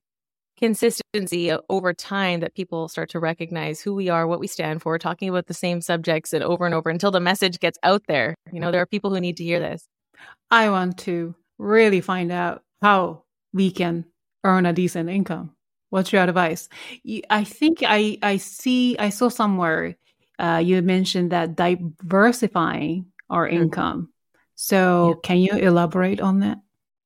consistency 0.58 1.52
over 1.70 1.94
time 1.94 2.42
that 2.42 2.54
people 2.54 2.90
start 2.90 3.10
to 3.10 3.20
recognize 3.20 3.80
who 3.80 3.94
we 3.94 4.10
are 4.10 4.28
what 4.28 4.40
we 4.40 4.48
stand 4.48 4.82
for 4.82 4.98
talking 4.98 5.30
about 5.30 5.48
the 5.48 5.54
same 5.54 5.80
subjects 5.80 6.34
and 6.34 6.44
over 6.44 6.66
and 6.66 6.76
over 6.76 6.90
until 6.90 7.12
the 7.12 7.20
message 7.20 7.60
gets 7.60 7.78
out 7.84 8.02
there 8.08 8.36
you 8.52 8.60
know 8.60 8.72
there 8.72 8.82
are 8.82 8.86
people 8.86 9.14
who 9.14 9.22
need 9.22 9.38
to 9.38 9.44
hear 9.44 9.60
this 9.60 9.88
I 10.52 10.70
want 10.70 10.98
to 11.00 11.36
really 11.58 12.02
find 12.02 12.32
out 12.32 12.64
how 12.82 13.24
we 13.54 13.72
can 13.72 14.06
earn 14.44 14.66
a 14.66 14.74
decent 14.74 15.10
income. 15.10 15.52
What's 15.90 16.14
your 16.14 16.24
advice? 16.24 16.70
I 17.30 17.44
think 17.44 17.84
I, 17.86 18.18
I 18.22 18.38
see, 18.38 18.98
I 18.98 19.10
saw 19.10 19.30
somewhere 19.30 19.96
uh, 20.38 20.62
you 20.64 20.82
mentioned 20.82 21.32
that 21.32 21.56
diversifying 21.56 23.08
our 23.30 23.48
mm-hmm. 23.48 23.64
income. 23.64 24.10
So 24.62 25.08
yeah. 25.08 25.16
can 25.24 25.38
you 25.38 25.54
elaborate 25.54 26.20
on 26.20 26.42
that? 26.42 26.58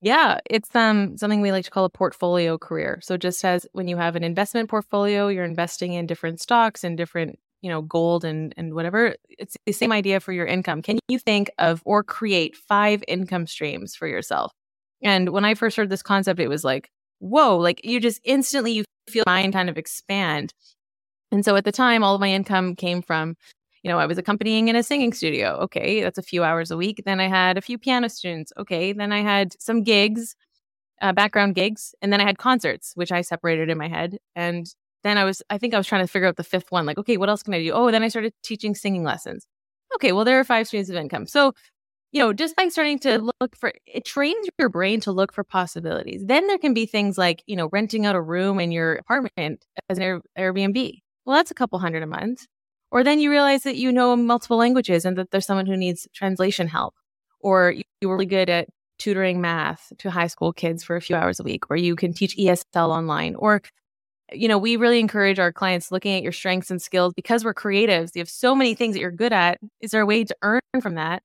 Yeah, 0.02 0.40
it's 0.50 0.76
um 0.76 1.16
something 1.20 1.40
we 1.40 1.52
like 1.52 1.66
to 1.66 1.70
call 1.70 1.86
a 1.86 1.90
portfolio 1.90 2.58
career. 2.58 3.00
So 3.04 3.16
just 3.16 3.46
as 3.46 3.68
when 3.74 3.88
you 3.88 3.96
have 3.96 4.16
an 4.16 4.24
investment 4.24 4.72
portfolio, 4.72 5.28
you're 5.28 5.46
investing 5.46 5.94
in 5.94 6.08
different 6.08 6.42
stocks 6.42 6.84
and 6.84 6.98
different 6.98 7.38
you 7.62 7.70
know 7.70 7.84
gold 7.84 8.26
and 8.26 8.56
and 8.58 8.74
whatever 8.74 9.16
it's 9.30 9.56
the 9.68 9.72
same 9.72 9.92
idea 9.92 10.20
for 10.20 10.34
your 10.34 10.48
income 10.48 10.82
can 10.82 10.98
you 11.08 11.18
think 11.18 11.50
of 11.60 11.82
or 11.86 12.04
create 12.04 12.58
five 12.58 13.04
income 13.08 13.48
streams 13.48 13.96
for 13.96 14.06
yourself 14.06 14.52
and 15.02 15.30
when 15.30 15.46
i 15.46 15.54
first 15.54 15.78
heard 15.78 15.90
this 15.90 16.04
concept 16.04 16.42
it 16.42 16.50
was 16.50 16.66
like 16.66 16.90
whoa 17.20 17.56
like 17.56 17.80
you 17.86 18.02
just 18.02 18.20
instantly 18.26 18.74
you 18.74 18.84
feel 19.08 19.24
mind 19.26 19.54
kind 19.54 19.70
of 19.70 19.78
expand 19.78 20.54
and 21.32 21.46
so 21.46 21.56
at 21.56 21.64
the 21.64 21.72
time 21.72 22.04
all 22.04 22.16
of 22.16 22.20
my 22.20 22.30
income 22.30 22.76
came 22.76 23.02
from 23.02 23.38
you 23.84 23.90
know 23.90 24.00
i 24.00 24.06
was 24.06 24.18
accompanying 24.18 24.68
in 24.68 24.76
a 24.76 24.84
singing 24.84 25.14
studio 25.14 25.58
okay 25.62 26.02
that's 26.02 26.18
a 26.18 26.24
few 26.24 26.44
hours 26.44 26.72
a 26.72 26.78
week 26.78 27.04
then 27.06 27.20
i 27.20 27.28
had 27.28 27.58
a 27.58 27.62
few 27.62 27.78
piano 27.78 28.10
students 28.10 28.52
okay 28.58 28.94
then 28.94 29.12
i 29.12 29.22
had 29.22 29.54
some 29.62 29.84
gigs 29.84 30.36
uh, 31.02 31.12
background 31.12 31.56
gigs 31.56 31.94
and 32.02 32.12
then 32.14 32.22
i 32.22 32.24
had 32.24 32.38
concerts 32.38 32.94
which 32.96 33.12
i 33.12 33.22
separated 33.22 33.70
in 33.70 33.78
my 33.78 33.88
head 33.88 34.18
and 34.36 34.74
then 35.04 35.18
I 35.18 35.26
was, 35.26 35.42
I 35.50 35.58
think 35.58 35.74
I 35.74 35.78
was 35.78 35.88
trying 35.88 36.04
to 36.06 36.12
figure 36.12 36.28
out 36.28 36.38
the 36.38 36.44
fifth 36.44 36.72
one. 36.72 36.86
Like, 36.86 36.98
okay, 36.98 37.18
what 37.18 37.30
else 37.30 37.44
can 37.44 37.54
I 37.54 37.62
do? 37.62 37.72
Oh, 37.72 37.92
then 37.92 38.04
I 38.04 38.08
started 38.08 38.34
teaching 38.42 38.74
singing 38.74 39.04
lessons. 39.04 39.46
Okay, 39.96 40.12
well, 40.12 40.26
there 40.26 40.40
are 40.40 40.44
five 40.44 40.68
streams 40.68 40.90
of 40.90 40.96
income. 40.96 41.28
So, 41.28 41.54
you 42.12 42.20
know, 42.20 42.34
just 42.34 42.56
by 42.56 42.68
starting 42.70 43.00
to 43.00 43.20
look 43.42 43.56
for 43.58 43.74
it 43.86 44.06
trains 44.06 44.48
your 44.60 44.70
brain 44.70 45.00
to 45.02 45.12
look 45.12 45.34
for 45.34 45.44
possibilities. 45.44 46.24
Then 46.26 46.48
there 46.48 46.58
can 46.58 46.74
be 46.74 46.86
things 46.86 47.18
like, 47.18 47.44
you 47.48 47.56
know, 47.56 47.70
renting 47.72 48.06
out 48.06 48.16
a 48.16 48.22
room 48.22 48.60
in 48.60 48.72
your 48.72 48.96
apartment 48.96 49.66
as 49.90 49.98
an 50.00 50.22
Airbnb. 50.38 51.00
Well, 51.26 51.36
that's 51.38 51.52
a 51.52 51.56
couple 51.56 51.80
hundred 51.80 52.04
a 52.04 52.08
month. 52.08 52.46
Or 52.94 53.04
then 53.04 53.20
you 53.20 53.32
realize 53.32 53.64
that 53.64 53.76
you 53.76 53.92
know 53.92 54.16
multiple 54.16 54.56
languages 54.56 55.04
and 55.04 55.18
that 55.18 55.32
there's 55.32 55.48
someone 55.48 55.66
who 55.66 55.76
needs 55.76 56.08
translation 56.14 56.68
help. 56.68 56.94
Or 57.40 57.72
you, 57.72 58.08
were 58.08 58.14
really 58.14 58.28
good 58.28 58.52
at 58.52 58.70
tutoring 59.00 59.42
math 59.42 59.92
to 59.98 60.12
high 60.12 60.28
school 60.28 60.54
kids 60.54 60.84
for 60.84 60.96
a 60.96 61.02
few 61.02 61.16
hours 61.16 61.40
a 61.40 61.44
week, 61.44 61.72
or 61.72 61.76
you 61.76 61.96
can 61.96 62.14
teach 62.14 62.38
ESL 62.38 62.90
online, 62.90 63.34
or 63.34 63.64
you 64.32 64.48
know, 64.48 64.60
we 64.60 64.76
really 64.76 65.00
encourage 65.00 65.40
our 65.40 65.52
clients 65.52 65.92
looking 65.92 66.16
at 66.16 66.22
your 66.22 66.32
strengths 66.32 66.70
and 66.70 66.80
skills 66.80 67.14
because 67.16 67.44
we're 67.44 67.56
creatives. 67.56 68.12
You 68.14 68.20
have 68.22 68.30
so 68.30 68.54
many 68.54 68.76
things 68.76 68.94
that 68.94 69.00
you're 69.00 69.12
good 69.12 69.34
at. 69.34 69.58
Is 69.82 69.90
there 69.90 70.02
a 70.02 70.06
way 70.06 70.24
to 70.24 70.36
earn 70.44 70.62
from 70.80 70.94
that? 70.94 71.24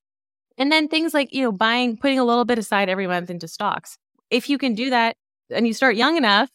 And 0.57 0.73
then 0.73 0.89
things 0.89 1.13
like, 1.13 1.35
you 1.35 1.43
know, 1.43 1.53
buying, 1.53 1.99
putting 1.99 2.19
a 2.19 2.25
little 2.25 2.47
bit 2.47 2.59
aside 2.59 2.89
every 2.89 3.07
month 3.07 3.29
into 3.29 3.47
stocks. 3.47 3.99
If 4.31 4.49
you 4.49 4.57
can 4.57 4.75
do 4.75 4.89
that 4.89 5.17
and 5.51 5.67
you 5.67 5.75
start 5.75 5.97
young 5.97 6.17
enough, 6.17 6.51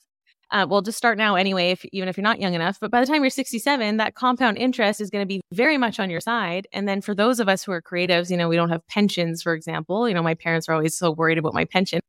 uh, 0.53 0.67
well, 0.69 0.81
just 0.81 0.97
start 0.97 1.17
now 1.17 1.35
anyway, 1.35 1.71
if, 1.71 1.83
even 1.91 2.07
if 2.07 2.15
you're 2.15 2.23
not 2.23 2.39
young 2.39 2.53
enough. 2.53 2.77
But 2.79 2.91
by 2.91 3.01
the 3.01 3.07
time 3.07 3.23
you're 3.23 3.31
67, 3.31 3.97
that 3.97 4.13
compound 4.13 4.57
interest 4.57 5.01
is 5.01 5.09
going 5.09 5.23
to 5.23 5.27
be 5.27 5.41
very 5.51 5.79
much 5.79 5.99
on 5.99 6.11
your 6.11 6.21
side. 6.21 6.67
And 6.71 6.87
then 6.87 7.01
for 7.01 7.15
those 7.15 7.39
of 7.39 7.49
us 7.49 7.63
who 7.63 7.71
are 7.71 7.81
creatives, 7.81 8.29
you 8.29 8.37
know, 8.37 8.47
we 8.47 8.55
don't 8.55 8.69
have 8.69 8.85
pensions, 8.87 9.41
for 9.41 9.55
example. 9.55 10.07
You 10.07 10.13
know, 10.13 10.21
my 10.21 10.35
parents 10.35 10.69
are 10.69 10.73
always 10.73 10.95
so 10.95 11.11
worried 11.11 11.39
about 11.39 11.55
my 11.55 11.65
pension. 11.65 12.01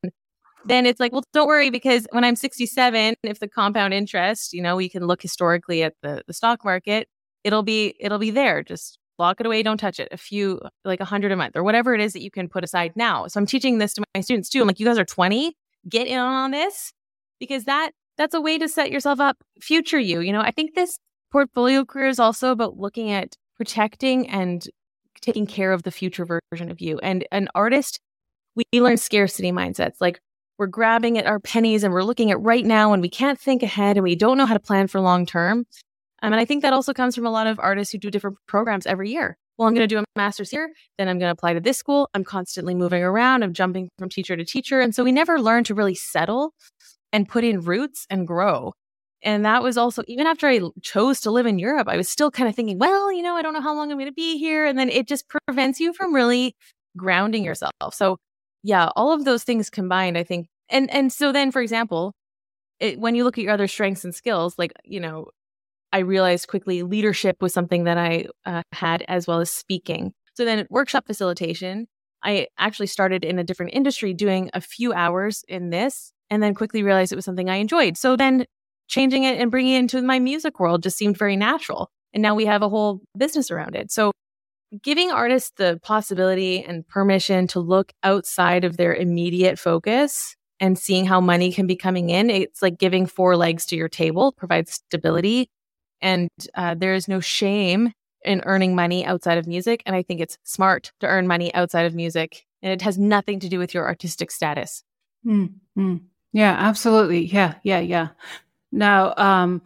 Then 0.66 0.84
it's 0.84 1.00
like, 1.00 1.12
well, 1.12 1.24
don't 1.32 1.46
worry 1.46 1.70
because 1.70 2.06
when 2.10 2.22
I'm 2.22 2.36
67, 2.36 3.14
if 3.22 3.40
the 3.40 3.48
compound 3.48 3.94
interest, 3.94 4.52
you 4.52 4.62
know, 4.62 4.76
we 4.76 4.88
can 4.88 5.06
look 5.06 5.22
historically 5.22 5.82
at 5.82 5.94
the, 6.02 6.22
the 6.26 6.32
stock 6.34 6.64
market, 6.64 7.08
it'll 7.44 7.62
be 7.62 7.94
it'll 7.98 8.18
be 8.18 8.30
there. 8.30 8.62
Just 8.62 8.98
lock 9.18 9.40
it 9.40 9.46
away, 9.46 9.62
don't 9.62 9.78
touch 9.78 10.00
it. 10.00 10.08
A 10.10 10.16
few 10.16 10.60
like 10.84 11.00
a 11.00 11.04
hundred 11.04 11.32
a 11.32 11.36
month 11.36 11.56
or 11.56 11.62
whatever 11.62 11.94
it 11.94 12.00
is 12.00 12.12
that 12.14 12.22
you 12.22 12.30
can 12.30 12.48
put 12.48 12.64
aside 12.64 12.92
now. 12.94 13.26
So 13.26 13.38
I'm 13.38 13.46
teaching 13.46 13.78
this 13.78 13.94
to 13.94 14.04
my 14.14 14.22
students 14.22 14.48
too. 14.48 14.60
I'm 14.62 14.66
like, 14.66 14.80
you 14.80 14.86
guys 14.86 14.98
are 14.98 15.04
20, 15.04 15.54
get 15.88 16.06
in 16.06 16.18
on 16.18 16.50
this 16.50 16.92
because 17.38 17.64
that 17.64 17.92
that's 18.16 18.34
a 18.34 18.40
way 18.40 18.58
to 18.58 18.68
set 18.68 18.90
yourself 18.90 19.20
up 19.20 19.36
future 19.60 19.98
you. 19.98 20.20
You 20.20 20.32
know, 20.32 20.40
I 20.40 20.50
think 20.50 20.74
this 20.74 20.98
portfolio 21.32 21.84
career 21.84 22.08
is 22.08 22.18
also 22.18 22.50
about 22.50 22.78
looking 22.78 23.10
at 23.10 23.36
protecting 23.56 24.28
and 24.28 24.66
taking 25.20 25.46
care 25.46 25.72
of 25.72 25.82
the 25.82 25.90
future 25.90 26.24
version 26.24 26.70
of 26.70 26.80
you. 26.80 26.98
And 26.98 27.26
an 27.32 27.48
artist, 27.54 27.98
we 28.54 28.64
learn 28.80 28.96
scarcity 28.96 29.52
mindsets. 29.52 29.94
Like 30.00 30.20
we're 30.58 30.66
grabbing 30.66 31.18
at 31.18 31.26
our 31.26 31.40
pennies 31.40 31.82
and 31.82 31.92
we're 31.92 32.02
looking 32.02 32.30
at 32.30 32.40
right 32.40 32.64
now 32.64 32.92
and 32.92 33.02
we 33.02 33.08
can't 33.08 33.40
think 33.40 33.62
ahead 33.62 33.96
and 33.96 34.04
we 34.04 34.14
don't 34.14 34.38
know 34.38 34.46
how 34.46 34.54
to 34.54 34.60
plan 34.60 34.86
for 34.86 35.00
long 35.00 35.26
term. 35.26 35.66
Um, 36.22 36.32
and 36.32 36.40
I 36.40 36.44
think 36.44 36.62
that 36.62 36.72
also 36.72 36.92
comes 36.92 37.14
from 37.14 37.26
a 37.26 37.30
lot 37.30 37.46
of 37.46 37.58
artists 37.58 37.92
who 37.92 37.98
do 37.98 38.10
different 38.10 38.38
programs 38.46 38.86
every 38.86 39.10
year. 39.10 39.36
Well, 39.58 39.68
I'm 39.68 39.74
going 39.74 39.88
to 39.88 39.94
do 39.94 40.00
a 40.00 40.04
master's 40.16 40.50
here, 40.50 40.70
then 40.98 41.08
I'm 41.08 41.18
going 41.18 41.28
to 41.28 41.32
apply 41.32 41.54
to 41.54 41.60
this 41.60 41.78
school. 41.78 42.08
I'm 42.12 42.24
constantly 42.24 42.74
moving 42.74 43.02
around, 43.02 43.42
I'm 43.42 43.52
jumping 43.52 43.88
from 43.98 44.08
teacher 44.08 44.36
to 44.36 44.44
teacher. 44.44 44.80
And 44.80 44.94
so 44.94 45.04
we 45.04 45.12
never 45.12 45.40
learn 45.40 45.64
to 45.64 45.74
really 45.74 45.94
settle 45.94 46.54
and 47.14 47.28
put 47.28 47.44
in 47.44 47.60
roots 47.60 48.06
and 48.10 48.26
grow. 48.26 48.72
And 49.22 49.44
that 49.44 49.62
was 49.62 49.78
also, 49.78 50.02
even 50.08 50.26
after 50.26 50.48
I 50.48 50.60
chose 50.82 51.20
to 51.20 51.30
live 51.30 51.46
in 51.46 51.60
Europe, 51.60 51.88
I 51.88 51.96
was 51.96 52.08
still 52.08 52.30
kind 52.30 52.48
of 52.48 52.56
thinking, 52.56 52.76
well, 52.76 53.10
you 53.12 53.22
know, 53.22 53.36
I 53.36 53.42
don't 53.42 53.54
know 53.54 53.62
how 53.62 53.74
long 53.74 53.90
I'm 53.90 53.96
going 53.96 54.10
to 54.10 54.12
be 54.12 54.36
here. 54.36 54.66
And 54.66 54.76
then 54.76 54.90
it 54.90 55.06
just 55.06 55.24
prevents 55.46 55.78
you 55.78 55.94
from 55.94 56.12
really 56.12 56.56
grounding 56.96 57.44
yourself. 57.44 57.72
So, 57.92 58.18
yeah, 58.64 58.90
all 58.96 59.12
of 59.12 59.24
those 59.24 59.44
things 59.44 59.70
combined, 59.70 60.18
I 60.18 60.24
think. 60.24 60.48
And, 60.68 60.90
and 60.90 61.12
so 61.12 61.30
then, 61.30 61.52
for 61.52 61.62
example, 61.62 62.14
it, 62.80 62.98
when 62.98 63.14
you 63.14 63.22
look 63.22 63.38
at 63.38 63.44
your 63.44 63.52
other 63.52 63.68
strengths 63.68 64.04
and 64.04 64.14
skills, 64.14 64.58
like, 64.58 64.72
you 64.84 64.98
know, 64.98 65.28
I 65.92 65.98
realized 65.98 66.48
quickly 66.48 66.82
leadership 66.82 67.36
was 67.40 67.54
something 67.54 67.84
that 67.84 67.96
I 67.96 68.26
uh, 68.44 68.62
had 68.72 69.04
as 69.06 69.28
well 69.28 69.38
as 69.38 69.52
speaking. 69.52 70.12
So 70.34 70.44
then 70.44 70.66
workshop 70.68 71.06
facilitation, 71.06 71.86
I 72.24 72.48
actually 72.58 72.88
started 72.88 73.24
in 73.24 73.38
a 73.38 73.44
different 73.44 73.72
industry 73.72 74.12
doing 74.14 74.50
a 74.52 74.60
few 74.60 74.92
hours 74.92 75.44
in 75.46 75.70
this 75.70 76.10
and 76.30 76.42
then 76.42 76.54
quickly 76.54 76.82
realized 76.82 77.12
it 77.12 77.16
was 77.16 77.24
something 77.24 77.50
I 77.50 77.56
enjoyed. 77.56 77.96
So 77.96 78.16
then 78.16 78.46
changing 78.88 79.24
it 79.24 79.40
and 79.40 79.50
bringing 79.50 79.74
it 79.74 79.78
into 79.78 80.02
my 80.02 80.18
music 80.18 80.60
world 80.60 80.82
just 80.82 80.96
seemed 80.96 81.18
very 81.18 81.36
natural. 81.36 81.90
And 82.12 82.22
now 82.22 82.34
we 82.34 82.46
have 82.46 82.62
a 82.62 82.68
whole 82.68 83.00
business 83.16 83.50
around 83.50 83.74
it. 83.74 83.90
So 83.90 84.12
giving 84.82 85.10
artists 85.10 85.52
the 85.56 85.78
possibility 85.82 86.62
and 86.62 86.86
permission 86.86 87.46
to 87.48 87.60
look 87.60 87.92
outside 88.02 88.64
of 88.64 88.76
their 88.76 88.94
immediate 88.94 89.58
focus 89.58 90.36
and 90.60 90.78
seeing 90.78 91.04
how 91.04 91.20
money 91.20 91.52
can 91.52 91.66
be 91.66 91.76
coming 91.76 92.10
in, 92.10 92.30
it's 92.30 92.62
like 92.62 92.78
giving 92.78 93.06
four 93.06 93.36
legs 93.36 93.66
to 93.66 93.76
your 93.76 93.88
table, 93.88 94.32
provides 94.32 94.72
stability. 94.72 95.48
And 96.00 96.28
uh, 96.54 96.74
there 96.74 96.94
is 96.94 97.08
no 97.08 97.20
shame 97.20 97.92
in 98.24 98.42
earning 98.44 98.74
money 98.74 99.04
outside 99.04 99.38
of 99.38 99.46
music. 99.46 99.82
And 99.86 99.94
I 99.94 100.02
think 100.02 100.20
it's 100.20 100.38
smart 100.44 100.92
to 101.00 101.06
earn 101.06 101.26
money 101.26 101.52
outside 101.54 101.86
of 101.86 101.94
music. 101.94 102.44
And 102.62 102.72
it 102.72 102.82
has 102.82 102.98
nothing 102.98 103.40
to 103.40 103.48
do 103.48 103.58
with 103.58 103.74
your 103.74 103.86
artistic 103.86 104.30
status. 104.30 104.82
Mm-hmm. 105.26 105.96
Yeah, 106.34 106.52
absolutely. 106.58 107.26
Yeah, 107.26 107.54
yeah, 107.62 107.78
yeah. 107.80 108.08
Now, 108.72 109.14
um, 109.16 109.62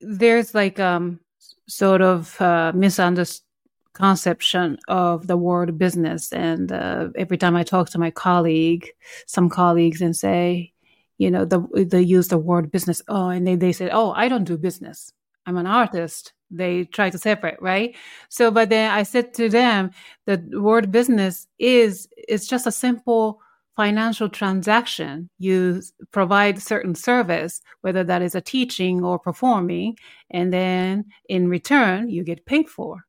there's 0.00 0.54
like 0.54 0.80
um 0.80 1.20
sort 1.68 2.00
of 2.02 2.40
uh, 2.40 2.72
misconception 2.74 4.78
of 4.88 5.26
the 5.26 5.36
word 5.36 5.76
business, 5.78 6.32
and 6.32 6.72
uh, 6.72 7.08
every 7.16 7.36
time 7.38 7.54
I 7.56 7.62
talk 7.64 7.90
to 7.90 7.98
my 7.98 8.10
colleague, 8.10 8.88
some 9.26 9.50
colleagues, 9.50 10.00
and 10.00 10.16
say, 10.16 10.72
you 11.18 11.30
know, 11.30 11.44
the, 11.44 11.60
they 11.86 12.00
use 12.02 12.28
the 12.28 12.38
word 12.38 12.70
business. 12.72 13.02
Oh, 13.08 13.28
and 13.28 13.46
they 13.46 13.56
they 13.56 13.72
say, 13.72 13.90
oh, 13.92 14.12
I 14.12 14.28
don't 14.28 14.44
do 14.44 14.56
business. 14.58 15.12
I'm 15.46 15.56
an 15.58 15.66
artist. 15.66 16.32
They 16.50 16.84
try 16.86 17.10
to 17.10 17.18
separate, 17.18 17.60
right? 17.62 17.94
So, 18.30 18.50
but 18.50 18.70
then 18.70 18.90
I 18.90 19.02
said 19.04 19.34
to 19.34 19.48
them, 19.50 19.90
the 20.26 20.42
word 20.60 20.90
business 20.92 21.46
is 21.58 22.08
it's 22.16 22.46
just 22.48 22.66
a 22.66 22.72
simple 22.72 23.40
financial 23.80 24.28
transaction, 24.28 25.30
you 25.38 25.80
provide 26.12 26.60
certain 26.60 26.94
service, 26.94 27.62
whether 27.80 28.04
that 28.04 28.20
is 28.20 28.34
a 28.34 28.40
teaching 28.42 29.02
or 29.02 29.18
performing, 29.18 29.96
and 30.30 30.52
then 30.52 31.06
in 31.30 31.48
return, 31.48 32.10
you 32.10 32.22
get 32.22 32.44
paid 32.44 32.68
for. 32.68 33.06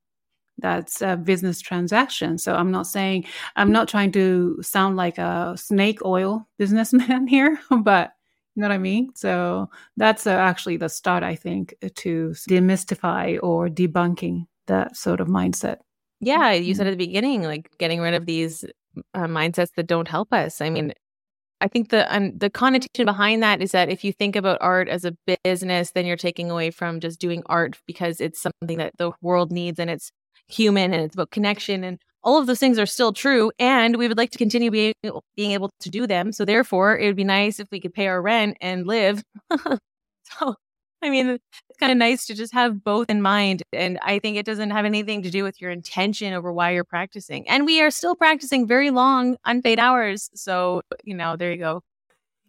That's 0.56 1.02
a 1.02 1.18
business 1.18 1.60
transaction. 1.60 2.38
So 2.38 2.54
I'm 2.54 2.70
not 2.70 2.86
saying, 2.86 3.26
I'm 3.54 3.70
not 3.70 3.86
trying 3.86 4.12
to 4.12 4.56
sound 4.62 4.96
like 4.96 5.18
a 5.18 5.54
snake 5.58 6.02
oil 6.06 6.48
businessman 6.56 7.26
here, 7.36 7.60
but 7.82 8.12
you 8.54 8.62
know 8.62 8.68
what 8.68 8.74
I 8.74 8.78
mean? 8.78 9.10
So 9.14 9.68
that's 9.98 10.26
uh, 10.26 10.30
actually 10.30 10.78
the 10.78 10.88
start, 10.88 11.22
I 11.22 11.34
think, 11.34 11.74
to 11.96 12.30
demystify 12.48 13.38
or 13.42 13.68
debunking 13.68 14.46
that 14.68 14.96
sort 14.96 15.20
of 15.20 15.28
mindset. 15.28 15.80
Yeah, 16.20 16.52
you 16.52 16.74
said 16.74 16.84
mm-hmm. 16.84 16.92
at 16.92 16.98
the 16.98 17.06
beginning, 17.06 17.42
like 17.42 17.68
getting 17.76 18.00
rid 18.00 18.14
of 18.14 18.24
these 18.24 18.64
uh, 19.14 19.26
mindsets 19.26 19.70
that 19.76 19.86
don't 19.86 20.08
help 20.08 20.32
us. 20.32 20.60
I 20.60 20.70
mean, 20.70 20.92
I 21.60 21.68
think 21.68 21.90
the 21.90 22.12
um, 22.14 22.36
the 22.36 22.50
connotation 22.50 23.06
behind 23.06 23.42
that 23.42 23.62
is 23.62 23.72
that 23.72 23.88
if 23.88 24.02
you 24.04 24.12
think 24.12 24.34
about 24.34 24.58
art 24.60 24.88
as 24.88 25.04
a 25.04 25.14
business, 25.44 25.92
then 25.92 26.06
you're 26.06 26.16
taking 26.16 26.50
away 26.50 26.70
from 26.72 27.00
just 27.00 27.20
doing 27.20 27.42
art 27.46 27.78
because 27.86 28.20
it's 28.20 28.42
something 28.42 28.78
that 28.78 28.94
the 28.98 29.12
world 29.22 29.52
needs 29.52 29.78
and 29.78 29.88
it's 29.88 30.10
human 30.48 30.92
and 30.92 31.02
it's 31.04 31.14
about 31.14 31.30
connection 31.30 31.84
and 31.84 31.98
all 32.24 32.38
of 32.38 32.46
those 32.46 32.58
things 32.58 32.78
are 32.78 32.86
still 32.86 33.12
true 33.12 33.50
and 33.58 33.96
we 33.96 34.08
would 34.08 34.18
like 34.18 34.30
to 34.30 34.38
continue 34.38 34.70
being 34.70 34.92
being 35.36 35.52
able 35.52 35.70
to 35.80 35.90
do 35.90 36.06
them. 36.06 36.32
So 36.32 36.44
therefore, 36.44 36.98
it 36.98 37.06
would 37.06 37.16
be 37.16 37.24
nice 37.24 37.60
if 37.60 37.68
we 37.70 37.80
could 37.80 37.94
pay 37.94 38.08
our 38.08 38.20
rent 38.20 38.56
and 38.60 38.86
live. 38.86 39.22
so 40.24 40.56
I 41.02 41.10
mean, 41.10 41.28
it's 41.28 41.78
kind 41.80 41.90
of 41.90 41.98
nice 41.98 42.26
to 42.26 42.34
just 42.34 42.52
have 42.54 42.84
both 42.84 43.10
in 43.10 43.22
mind. 43.22 43.62
And 43.72 43.98
I 44.02 44.18
think 44.18 44.36
it 44.36 44.46
doesn't 44.46 44.70
have 44.70 44.84
anything 44.84 45.22
to 45.22 45.30
do 45.30 45.42
with 45.42 45.60
your 45.60 45.70
intention 45.70 46.32
over 46.32 46.52
why 46.52 46.70
you're 46.70 46.84
practicing. 46.84 47.48
And 47.48 47.66
we 47.66 47.80
are 47.82 47.90
still 47.90 48.14
practicing 48.14 48.66
very 48.66 48.90
long, 48.90 49.36
unpaid 49.44 49.78
hours. 49.78 50.30
So, 50.34 50.82
you 51.04 51.14
know, 51.14 51.36
there 51.36 51.50
you 51.50 51.58
go. 51.58 51.82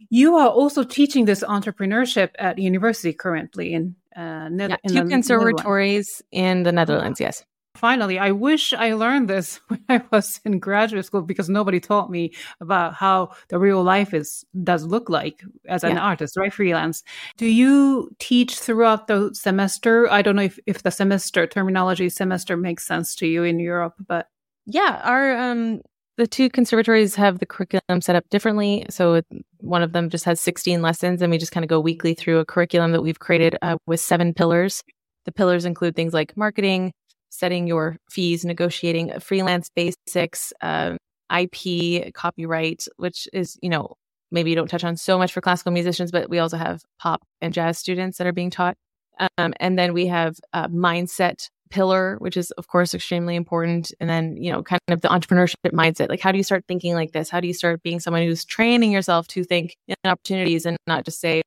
You 0.10 0.36
are 0.36 0.50
also 0.50 0.84
teaching 0.84 1.26
this 1.26 1.44
entrepreneurship 1.44 2.32
at 2.38 2.60
university 2.60 3.14
currently 3.14 3.74
in, 3.74 3.96
uh, 4.16 4.50
yeah, 4.52 4.76
in 4.84 4.94
two 4.94 5.08
conservatories 5.08 6.22
in 6.32 6.64
the 6.64 6.72
Netherlands. 6.72 7.20
Yes 7.20 7.44
finally, 7.76 8.20
I 8.20 8.32
wish 8.32 8.74
I 8.74 8.94
learned 8.94 9.30
this 9.30 9.60
when 9.68 9.84
I 9.90 10.02
was 10.12 10.40
in 10.46 10.60
graduate 10.60 11.06
school 11.06 11.22
because 11.22 11.50
nobody 11.50 11.80
taught 11.80 12.10
me 12.10 12.34
about 12.62 12.94
how 12.94 13.32
the 13.50 13.60
real 13.60 13.84
life 13.84 14.14
is 14.14 14.46
does 14.64 14.86
look 14.86 15.10
like 15.10 15.44
as 15.68 15.84
an 15.84 15.96
yeah. 15.96 16.02
artist, 16.02 16.38
right? 16.38 16.54
Freelance. 16.54 17.04
Do 17.38 17.48
you 17.48 18.10
teach 18.20 18.60
throughout 18.60 19.08
the 19.08 19.32
semester? 19.34 20.10
I 20.10 20.22
don't 20.22 20.36
know 20.36 20.44
if, 20.44 20.60
if 20.66 20.84
the 20.84 20.92
semester 20.92 21.48
terminology 21.48 22.10
semester 22.10 22.58
makes 22.58 22.86
sense 22.86 23.16
to 23.16 23.28
you 23.28 23.44
in 23.44 23.60
Europe, 23.60 23.96
but 24.08 24.28
yeah, 24.66 25.02
our 25.04 25.38
um 25.38 25.82
the 26.18 26.28
two 26.28 26.50
conservatories 26.50 27.16
have 27.16 27.40
the 27.40 27.46
curriculum 27.46 28.02
set 28.02 28.16
up 28.16 28.30
differently. 28.30 28.86
So 28.90 29.22
one 29.58 29.82
of 29.82 29.94
them 29.94 30.10
just 30.10 30.26
has 30.26 30.40
16 30.40 30.82
lessons, 30.82 31.22
and 31.22 31.32
we 31.32 31.38
just 31.38 31.52
kind 31.52 31.64
of 31.64 31.70
go 31.70 31.80
weekly 31.80 32.14
through 32.14 32.40
a 32.40 32.46
curriculum 32.46 32.92
that 32.92 33.02
we've 33.02 33.20
created 33.20 33.58
uh, 33.62 33.78
with 33.88 34.00
seven 34.00 34.34
pillars. 34.34 34.84
The 35.26 35.32
pillars 35.32 35.66
include 35.66 35.96
things 35.96 36.14
like 36.14 36.36
marketing, 36.38 36.92
setting 37.34 37.68
your 37.68 37.98
fees, 38.10 38.46
negotiating 38.46 39.20
freelance 39.20 39.70
basics, 39.76 40.54
uh, 40.62 40.96
IP, 41.36 42.14
copyright, 42.14 42.86
which 42.98 43.28
is, 43.34 43.58
you 43.62 43.70
know, 43.70 43.96
maybe 44.32 44.52
you 44.52 44.56
don't 44.56 44.70
touch 44.70 44.84
on 44.84 44.96
so 44.96 45.18
much 45.18 45.34
for 45.34 45.42
classical 45.42 45.72
musicians, 45.72 46.12
but 46.12 46.30
we 46.30 46.38
also 46.38 46.58
have 46.58 46.84
pop 47.00 47.24
and 47.42 47.54
jazz 47.54 47.80
students 47.80 48.20
that 48.20 48.28
are 48.28 48.34
being 48.34 48.52
taught. 48.52 48.78
Um, 49.38 49.54
and 49.60 49.78
then 49.78 49.94
we 49.94 50.08
have 50.08 50.36
a 50.54 50.70
mindset 50.70 51.50
pillar, 51.72 52.18
which 52.20 52.38
is, 52.38 52.52
of 52.52 52.68
course, 52.68 52.94
extremely 52.94 53.36
important. 53.36 53.92
And 54.00 54.08
then, 54.08 54.38
you 54.38 54.52
know, 54.52 54.62
kind 54.62 54.80
of 54.90 55.02
the 55.02 55.08
entrepreneurship 55.08 55.56
mindset. 55.72 56.10
Like, 56.10 56.22
how 56.22 56.32
do 56.32 56.38
you 56.38 56.44
start 56.44 56.66
thinking 56.68 56.94
like 56.94 57.14
this? 57.14 57.30
How 57.30 57.40
do 57.40 57.48
you 57.48 57.54
start 57.54 57.82
being 57.82 58.00
someone 58.00 58.24
who's 58.24 58.46
training 58.46 58.92
yourself 58.92 59.28
to 59.30 59.44
think 59.44 59.76
in 59.88 59.96
opportunities 60.06 60.68
and 60.68 60.78
not 60.86 61.04
just 61.04 61.20
say 61.20 61.42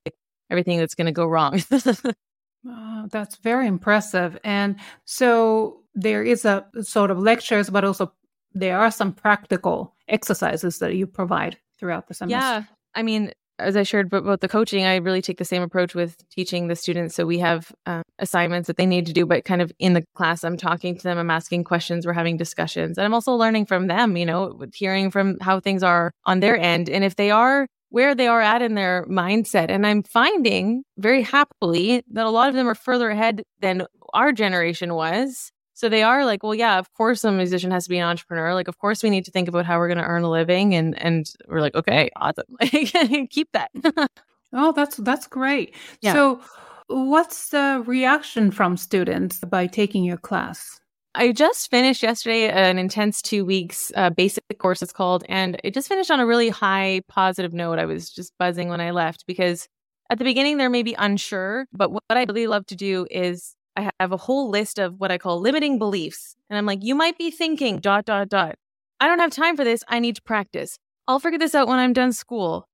everything 0.49 0.79
that's 0.79 0.95
going 0.95 1.05
to 1.05 1.13
go 1.13 1.25
wrong? 1.25 1.61
Oh, 2.67 3.07
that's 3.11 3.37
very 3.37 3.67
impressive. 3.67 4.37
And 4.43 4.75
so 5.05 5.81
there 5.95 6.23
is 6.23 6.45
a 6.45 6.65
sort 6.81 7.11
of 7.11 7.19
lectures, 7.19 7.69
but 7.69 7.83
also 7.83 8.11
there 8.53 8.79
are 8.79 8.91
some 8.91 9.13
practical 9.13 9.95
exercises 10.07 10.79
that 10.79 10.95
you 10.95 11.07
provide 11.07 11.57
throughout 11.79 12.07
the 12.07 12.13
semester. 12.13 12.37
Yeah. 12.37 12.63
I 12.95 13.03
mean, 13.03 13.31
as 13.59 13.75
I 13.75 13.83
shared 13.83 14.13
about 14.13 14.41
the 14.41 14.47
coaching, 14.47 14.85
I 14.85 14.97
really 14.97 15.21
take 15.21 15.37
the 15.37 15.45
same 15.45 15.61
approach 15.63 15.95
with 15.95 16.17
teaching 16.29 16.67
the 16.67 16.75
students. 16.75 17.15
So 17.15 17.25
we 17.25 17.39
have 17.39 17.71
uh, 17.85 18.03
assignments 18.19 18.67
that 18.67 18.77
they 18.77 18.85
need 18.85 19.07
to 19.07 19.13
do, 19.13 19.25
but 19.25 19.45
kind 19.45 19.61
of 19.61 19.71
in 19.79 19.93
the 19.93 20.03
class, 20.15 20.43
I'm 20.43 20.57
talking 20.57 20.95
to 20.95 21.03
them, 21.03 21.17
I'm 21.17 21.31
asking 21.31 21.63
questions, 21.63 22.05
we're 22.05 22.13
having 22.13 22.37
discussions, 22.37 22.97
and 22.97 23.05
I'm 23.05 23.13
also 23.13 23.33
learning 23.33 23.65
from 23.65 23.87
them, 23.87 24.15
you 24.15 24.25
know, 24.25 24.59
hearing 24.73 25.09
from 25.09 25.37
how 25.41 25.59
things 25.59 25.81
are 25.81 26.11
on 26.25 26.39
their 26.39 26.57
end. 26.57 26.89
And 26.89 27.03
if 27.03 27.15
they 27.15 27.31
are 27.31 27.67
where 27.89 28.13
they 28.15 28.27
are 28.27 28.41
at 28.41 28.61
in 28.61 28.75
their 28.75 29.05
mindset. 29.05 29.69
And 29.69 29.85
I'm 29.85 30.03
finding 30.03 30.83
very 30.97 31.21
happily 31.21 32.03
that 32.11 32.25
a 32.25 32.29
lot 32.29 32.49
of 32.49 32.55
them 32.55 32.67
are 32.67 32.75
further 32.75 33.09
ahead 33.09 33.43
than 33.59 33.85
our 34.13 34.31
generation 34.31 34.93
was. 34.93 35.51
So 35.73 35.89
they 35.89 36.01
are 36.01 36.25
like, 36.25 36.41
well, 36.41 36.55
yeah, 36.55 36.79
of 36.79 36.91
course 36.93 37.23
a 37.23 37.31
musician 37.31 37.71
has 37.71 37.83
to 37.83 37.89
be 37.89 37.99
an 37.99 38.07
entrepreneur. 38.07 38.53
Like, 38.53 38.67
of 38.67 38.79
course 38.79 39.03
we 39.03 39.09
need 39.09 39.25
to 39.25 39.31
think 39.31 39.47
about 39.47 39.65
how 39.65 39.77
we're 39.77 39.87
going 39.87 39.99
to 39.99 40.03
earn 40.03 40.23
a 40.23 40.29
living. 40.29 40.73
And 40.73 40.99
and 41.01 41.29
we're 41.47 41.61
like, 41.61 41.75
okay, 41.75 42.09
awesome. 42.15 42.45
Keep 43.29 43.49
that. 43.53 43.69
oh, 44.53 44.71
that's 44.71 44.97
that's 44.97 45.27
great. 45.27 45.75
Yeah. 46.01 46.13
So 46.13 46.41
what's 46.87 47.49
the 47.49 47.83
reaction 47.85 48.49
from 48.51 48.75
students 48.75 49.39
by 49.39 49.67
taking 49.67 50.03
your 50.03 50.17
class? 50.17 50.79
I 51.17 51.31
just 51.31 51.71
finished 51.71 52.03
yesterday 52.03 52.47
an 52.47 52.77
intense 52.77 53.23
two 53.23 53.43
weeks 53.43 53.91
uh, 53.95 54.11
basic 54.11 54.43
course, 54.59 54.83
it's 54.83 54.93
called, 54.93 55.23
and 55.27 55.59
it 55.63 55.73
just 55.73 55.87
finished 55.87 56.11
on 56.11 56.19
a 56.19 56.27
really 56.27 56.49
high 56.49 57.01
positive 57.07 57.53
note. 57.53 57.79
I 57.79 57.85
was 57.85 58.11
just 58.11 58.33
buzzing 58.37 58.69
when 58.69 58.81
I 58.81 58.91
left 58.91 59.25
because 59.25 59.67
at 60.11 60.19
the 60.19 60.23
beginning 60.23 60.57
they're 60.57 60.69
maybe 60.69 60.93
unsure, 60.93 61.65
but 61.73 61.91
what 61.91 62.03
I 62.11 62.25
really 62.25 62.45
love 62.45 62.67
to 62.67 62.75
do 62.75 63.07
is 63.09 63.55
I 63.75 63.89
have 63.99 64.11
a 64.11 64.17
whole 64.17 64.51
list 64.51 64.77
of 64.77 64.99
what 64.99 65.09
I 65.09 65.17
call 65.17 65.41
limiting 65.41 65.79
beliefs. 65.79 66.35
And 66.51 66.57
I'm 66.57 66.67
like, 66.67 66.83
you 66.83 66.93
might 66.93 67.17
be 67.17 67.31
thinking 67.31 67.79
dot, 67.79 68.05
dot, 68.05 68.29
dot. 68.29 68.53
I 68.99 69.07
don't 69.07 69.19
have 69.19 69.31
time 69.31 69.57
for 69.57 69.63
this. 69.63 69.83
I 69.87 69.97
need 69.97 70.17
to 70.17 70.21
practice. 70.21 70.77
I'll 71.07 71.19
figure 71.19 71.39
this 71.39 71.55
out 71.55 71.67
when 71.67 71.79
I'm 71.79 71.93
done 71.93 72.13
school. 72.13 72.67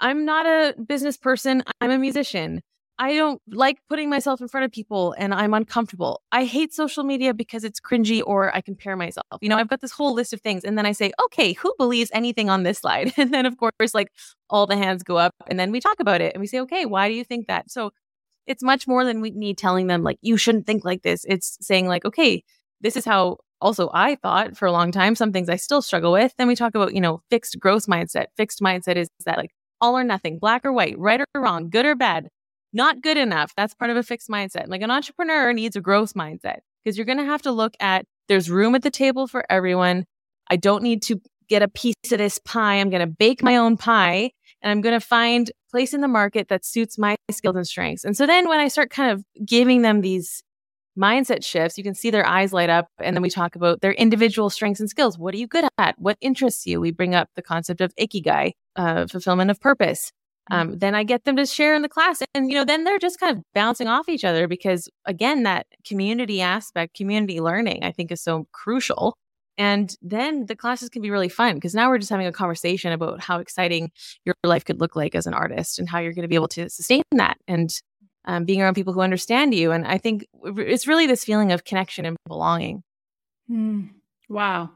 I'm 0.00 0.24
not 0.24 0.46
a 0.46 0.74
business 0.82 1.18
person. 1.18 1.62
I'm 1.82 1.90
a 1.90 1.98
musician. 1.98 2.62
I 3.00 3.14
don't 3.14 3.40
like 3.48 3.78
putting 3.88 4.10
myself 4.10 4.42
in 4.42 4.48
front 4.48 4.66
of 4.66 4.72
people 4.72 5.14
and 5.16 5.32
I'm 5.32 5.54
uncomfortable. 5.54 6.20
I 6.32 6.44
hate 6.44 6.74
social 6.74 7.02
media 7.02 7.32
because 7.32 7.64
it's 7.64 7.80
cringy 7.80 8.22
or 8.22 8.54
I 8.54 8.60
compare 8.60 8.94
myself. 8.94 9.24
You 9.40 9.48
know, 9.48 9.56
I've 9.56 9.70
got 9.70 9.80
this 9.80 9.90
whole 9.90 10.12
list 10.12 10.34
of 10.34 10.42
things. 10.42 10.64
And 10.64 10.76
then 10.76 10.84
I 10.84 10.92
say, 10.92 11.10
okay, 11.24 11.54
who 11.54 11.74
believes 11.78 12.10
anything 12.12 12.50
on 12.50 12.62
this 12.62 12.78
slide? 12.78 13.14
And 13.20 13.32
then, 13.32 13.46
of 13.46 13.56
course, 13.56 13.94
like 13.94 14.12
all 14.50 14.66
the 14.66 14.76
hands 14.76 15.02
go 15.02 15.16
up 15.16 15.34
and 15.46 15.58
then 15.58 15.72
we 15.72 15.80
talk 15.80 15.98
about 15.98 16.20
it 16.20 16.34
and 16.34 16.42
we 16.42 16.46
say, 16.46 16.60
okay, 16.60 16.84
why 16.84 17.08
do 17.08 17.14
you 17.14 17.24
think 17.24 17.46
that? 17.46 17.70
So 17.70 17.90
it's 18.46 18.62
much 18.62 18.86
more 18.86 19.04
than 19.04 19.22
we 19.22 19.30
need 19.30 19.56
telling 19.56 19.86
them, 19.86 20.02
like, 20.02 20.18
you 20.20 20.36
shouldn't 20.36 20.66
think 20.66 20.84
like 20.84 21.02
this. 21.02 21.24
It's 21.26 21.56
saying, 21.62 21.86
like, 21.88 22.04
okay, 22.04 22.44
this 22.82 22.96
is 22.96 23.06
how 23.06 23.38
also 23.62 23.88
I 23.94 24.16
thought 24.16 24.58
for 24.58 24.66
a 24.66 24.72
long 24.72 24.92
time, 24.92 25.14
some 25.14 25.32
things 25.32 25.48
I 25.48 25.56
still 25.56 25.80
struggle 25.80 26.12
with. 26.12 26.34
Then 26.36 26.48
we 26.48 26.56
talk 26.56 26.74
about, 26.74 26.94
you 26.94 27.00
know, 27.00 27.22
fixed 27.30 27.58
growth 27.58 27.86
mindset. 27.86 28.26
Fixed 28.36 28.60
mindset 28.60 28.96
is 28.96 29.08
that 29.24 29.38
like 29.38 29.52
all 29.80 29.96
or 29.96 30.04
nothing, 30.04 30.38
black 30.38 30.66
or 30.66 30.72
white, 30.72 30.98
right 30.98 31.20
or 31.20 31.40
wrong, 31.40 31.70
good 31.70 31.86
or 31.86 31.94
bad 31.94 32.28
not 32.72 33.02
good 33.02 33.16
enough. 33.16 33.52
That's 33.56 33.74
part 33.74 33.90
of 33.90 33.96
a 33.96 34.02
fixed 34.02 34.28
mindset. 34.28 34.68
Like 34.68 34.82
an 34.82 34.90
entrepreneur 34.90 35.52
needs 35.52 35.76
a 35.76 35.80
growth 35.80 36.14
mindset 36.14 36.58
because 36.82 36.96
you're 36.96 37.06
going 37.06 37.18
to 37.18 37.24
have 37.24 37.42
to 37.42 37.52
look 37.52 37.74
at 37.80 38.04
there's 38.28 38.50
room 38.50 38.74
at 38.74 38.82
the 38.82 38.90
table 38.90 39.26
for 39.26 39.44
everyone. 39.50 40.04
I 40.48 40.56
don't 40.56 40.82
need 40.82 41.02
to 41.02 41.20
get 41.48 41.62
a 41.62 41.68
piece 41.68 41.94
of 42.12 42.18
this 42.18 42.38
pie. 42.38 42.76
I'm 42.76 42.90
going 42.90 43.00
to 43.00 43.06
bake 43.06 43.42
my 43.42 43.56
own 43.56 43.76
pie 43.76 44.30
and 44.62 44.70
I'm 44.70 44.80
going 44.80 44.98
to 44.98 45.04
find 45.04 45.50
place 45.70 45.92
in 45.94 46.00
the 46.00 46.08
market 46.08 46.48
that 46.48 46.64
suits 46.64 46.96
my 46.96 47.16
skills 47.30 47.56
and 47.56 47.66
strengths. 47.66 48.04
And 48.04 48.16
so 48.16 48.26
then 48.26 48.48
when 48.48 48.60
I 48.60 48.68
start 48.68 48.90
kind 48.90 49.10
of 49.10 49.24
giving 49.44 49.82
them 49.82 50.00
these 50.00 50.42
mindset 50.98 51.44
shifts, 51.44 51.78
you 51.78 51.84
can 51.84 51.94
see 51.94 52.10
their 52.10 52.26
eyes 52.26 52.52
light 52.52 52.70
up. 52.70 52.88
And 52.98 53.16
then 53.16 53.22
we 53.22 53.30
talk 53.30 53.56
about 53.56 53.80
their 53.80 53.92
individual 53.92 54.50
strengths 54.50 54.80
and 54.80 54.88
skills. 54.88 55.18
What 55.18 55.34
are 55.34 55.38
you 55.38 55.46
good 55.46 55.64
at? 55.78 55.98
What 55.98 56.18
interests 56.20 56.66
you? 56.66 56.80
We 56.80 56.90
bring 56.92 57.14
up 57.14 57.28
the 57.36 57.42
concept 57.42 57.80
of 57.80 57.94
ikigai, 57.96 58.52
uh, 58.76 59.06
fulfillment 59.06 59.50
of 59.50 59.60
purpose. 59.60 60.12
Um, 60.50 60.78
then 60.78 60.94
I 60.94 61.04
get 61.04 61.24
them 61.24 61.36
to 61.36 61.46
share 61.46 61.74
in 61.74 61.82
the 61.82 61.88
class. 61.88 62.22
And, 62.34 62.50
you 62.50 62.56
know, 62.56 62.64
then 62.64 62.84
they're 62.84 62.98
just 62.98 63.20
kind 63.20 63.36
of 63.36 63.42
bouncing 63.54 63.88
off 63.88 64.08
each 64.08 64.24
other 64.24 64.48
because, 64.48 64.88
again, 65.04 65.44
that 65.44 65.66
community 65.86 66.40
aspect, 66.40 66.96
community 66.96 67.40
learning, 67.40 67.84
I 67.84 67.92
think 67.92 68.10
is 68.10 68.22
so 68.22 68.46
crucial. 68.52 69.16
And 69.58 69.94
then 70.00 70.46
the 70.46 70.56
classes 70.56 70.88
can 70.88 71.02
be 71.02 71.10
really 71.10 71.28
fun 71.28 71.56
because 71.56 71.74
now 71.74 71.88
we're 71.88 71.98
just 71.98 72.10
having 72.10 72.26
a 72.26 72.32
conversation 72.32 72.92
about 72.92 73.20
how 73.20 73.40
exciting 73.40 73.90
your 74.24 74.34
life 74.42 74.64
could 74.64 74.80
look 74.80 74.96
like 74.96 75.14
as 75.14 75.26
an 75.26 75.34
artist 75.34 75.78
and 75.78 75.88
how 75.88 75.98
you're 75.98 76.14
going 76.14 76.22
to 76.22 76.28
be 76.28 76.34
able 76.34 76.48
to 76.48 76.70
sustain 76.70 77.02
that 77.12 77.36
and 77.46 77.70
um, 78.24 78.44
being 78.44 78.62
around 78.62 78.74
people 78.74 78.92
who 78.92 79.00
understand 79.00 79.54
you. 79.54 79.70
And 79.72 79.86
I 79.86 79.98
think 79.98 80.26
it's 80.44 80.86
really 80.86 81.06
this 81.06 81.24
feeling 81.24 81.52
of 81.52 81.64
connection 81.64 82.06
and 82.06 82.16
belonging. 82.26 82.82
Mm. 83.50 83.90
Wow. 84.28 84.70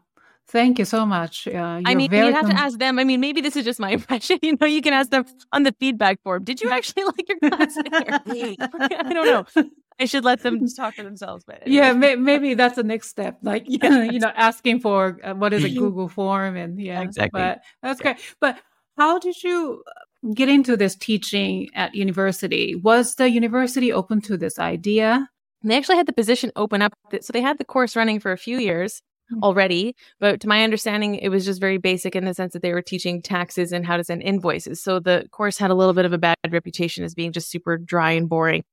Thank 0.49 0.79
you 0.79 0.85
so 0.85 1.07
much. 1.07 1.49
Uh, 1.49 1.81
I 1.85 1.95
mean, 1.95 2.13
you 2.13 2.33
have 2.33 2.43
com- 2.43 2.51
to 2.51 2.57
ask 2.57 2.79
them. 2.79 2.99
I 2.99 3.05
mean, 3.05 3.21
maybe 3.21 3.41
this 3.41 3.57
is 3.57 3.65
just 3.65 3.81
my 3.81 3.91
impression. 3.99 4.39
You 4.43 4.57
know, 4.61 4.67
you 4.67 4.83
can 4.83 4.93
ask 4.93 5.11
them 5.11 5.25
on 5.53 5.63
the 5.63 5.75
feedback 5.81 6.23
form. 6.23 6.45
Did 6.45 6.61
you 6.61 6.71
actually 6.71 7.05
like 7.17 7.29
your 7.29 7.39
class? 7.39 7.77
I 7.87 9.13
don't 9.13 9.27
know. 9.27 9.65
I 9.99 10.05
should 10.07 10.25
let 10.25 10.43
them 10.43 10.67
talk 10.77 10.95
for 10.95 11.03
themselves. 11.03 11.45
But 11.47 11.63
anyway. 11.63 11.77
yeah, 11.77 11.93
may- 11.93 12.17
maybe 12.17 12.55
that's 12.55 12.77
the 12.77 12.83
next 12.83 13.09
step. 13.09 13.39
Like, 13.43 13.65
yeah. 13.67 14.03
you 14.05 14.19
know, 14.19 14.33
asking 14.35 14.81
for 14.81 15.19
uh, 15.25 15.35
what 15.35 15.53
is 15.53 15.65
a 15.65 15.71
Google 15.75 16.09
form, 16.09 16.57
and 16.57 16.81
yeah, 16.81 17.01
exactly. 17.01 17.41
But 17.41 17.63
that's 17.83 18.01
yeah. 18.01 18.13
great. 18.15 18.35
But 18.41 18.59
how 18.99 19.19
did 19.19 19.43
you 19.43 19.83
uh, 19.87 20.33
get 20.35 20.49
into 20.49 20.77
this 20.77 20.95
teaching 20.95 21.69
at 21.75 21.95
university? 21.95 22.75
Was 22.75 23.15
the 23.15 23.31
university 23.31 23.93
open 23.93 24.21
to 24.23 24.37
this 24.37 24.59
idea? 24.59 25.29
they 25.65 25.77
actually 25.79 25.97
had 25.97 26.07
the 26.07 26.13
position 26.13 26.53
open 26.57 26.83
up. 26.83 26.93
So 27.21 27.33
they 27.33 27.41
had 27.41 27.57
the 27.57 27.65
course 27.65 27.97
running 27.97 28.21
for 28.21 28.33
a 28.33 28.37
few 28.37 28.59
years. 28.59 29.01
Already. 29.43 29.95
But 30.21 30.41
to 30.41 30.49
my 30.49 30.65
understanding, 30.65 31.17
it 31.17 31.29
was 31.29 31.45
just 31.45 31.61
very 31.61 31.79
basic 31.79 32.17
in 32.17 32.25
the 32.25 32.35
sense 32.35 32.53
that 32.53 32.63
they 32.63 32.73
were 32.73 32.83
teaching 32.83 33.23
taxes 33.23 33.73
and 33.73 33.87
how 33.87 33.97
to 33.97 34.05
send 34.05 34.23
invoices. 34.23 34.83
So 34.83 35.01
the 35.01 35.27
course 35.31 35.59
had 35.59 35.71
a 35.71 35.75
little 35.75 35.95
bit 35.95 36.05
of 36.05 36.13
a 36.13 36.19
bad 36.19 36.37
reputation 36.51 37.05
as 37.05 37.15
being 37.15 37.33
just 37.33 37.51
super 37.51 37.77
dry 37.77 38.13
and 38.13 38.29
boring. 38.29 38.65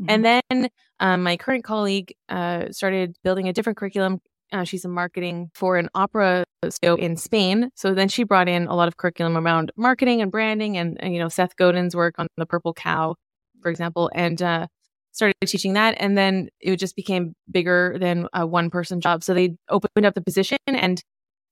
Mm-hmm. 0.00 0.10
And 0.10 0.24
then 0.24 0.68
um, 1.00 1.22
my 1.22 1.36
current 1.36 1.64
colleague 1.64 2.14
uh, 2.28 2.70
started 2.70 3.16
building 3.24 3.48
a 3.48 3.52
different 3.52 3.78
curriculum. 3.78 4.20
Uh, 4.52 4.64
she's 4.64 4.84
in 4.84 4.90
marketing 4.90 5.50
for 5.54 5.76
an 5.76 5.88
opera 5.94 6.44
studio 6.68 6.94
in 6.94 7.16
Spain. 7.16 7.70
So 7.74 7.94
then 7.94 8.08
she 8.08 8.24
brought 8.24 8.48
in 8.48 8.66
a 8.66 8.74
lot 8.74 8.88
of 8.88 8.96
curriculum 8.96 9.36
around 9.36 9.72
marketing 9.76 10.22
and 10.22 10.30
branding 10.30 10.76
and, 10.76 10.96
and 11.00 11.12
you 11.12 11.20
know, 11.20 11.28
Seth 11.28 11.56
Godin's 11.56 11.94
work 11.94 12.14
on 12.18 12.28
the 12.36 12.46
purple 12.46 12.72
cow, 12.72 13.16
for 13.62 13.70
example. 13.70 14.10
And 14.14 14.40
uh, 14.40 14.66
started 15.12 15.34
teaching 15.46 15.72
that 15.74 15.96
and 15.98 16.16
then 16.16 16.48
it 16.60 16.76
just 16.76 16.96
became 16.96 17.34
bigger 17.50 17.96
than 17.98 18.28
a 18.32 18.46
one 18.46 18.70
person 18.70 19.00
job. 19.00 19.24
So 19.24 19.34
they 19.34 19.56
opened 19.68 20.06
up 20.06 20.14
the 20.14 20.22
position 20.22 20.58
and 20.66 21.02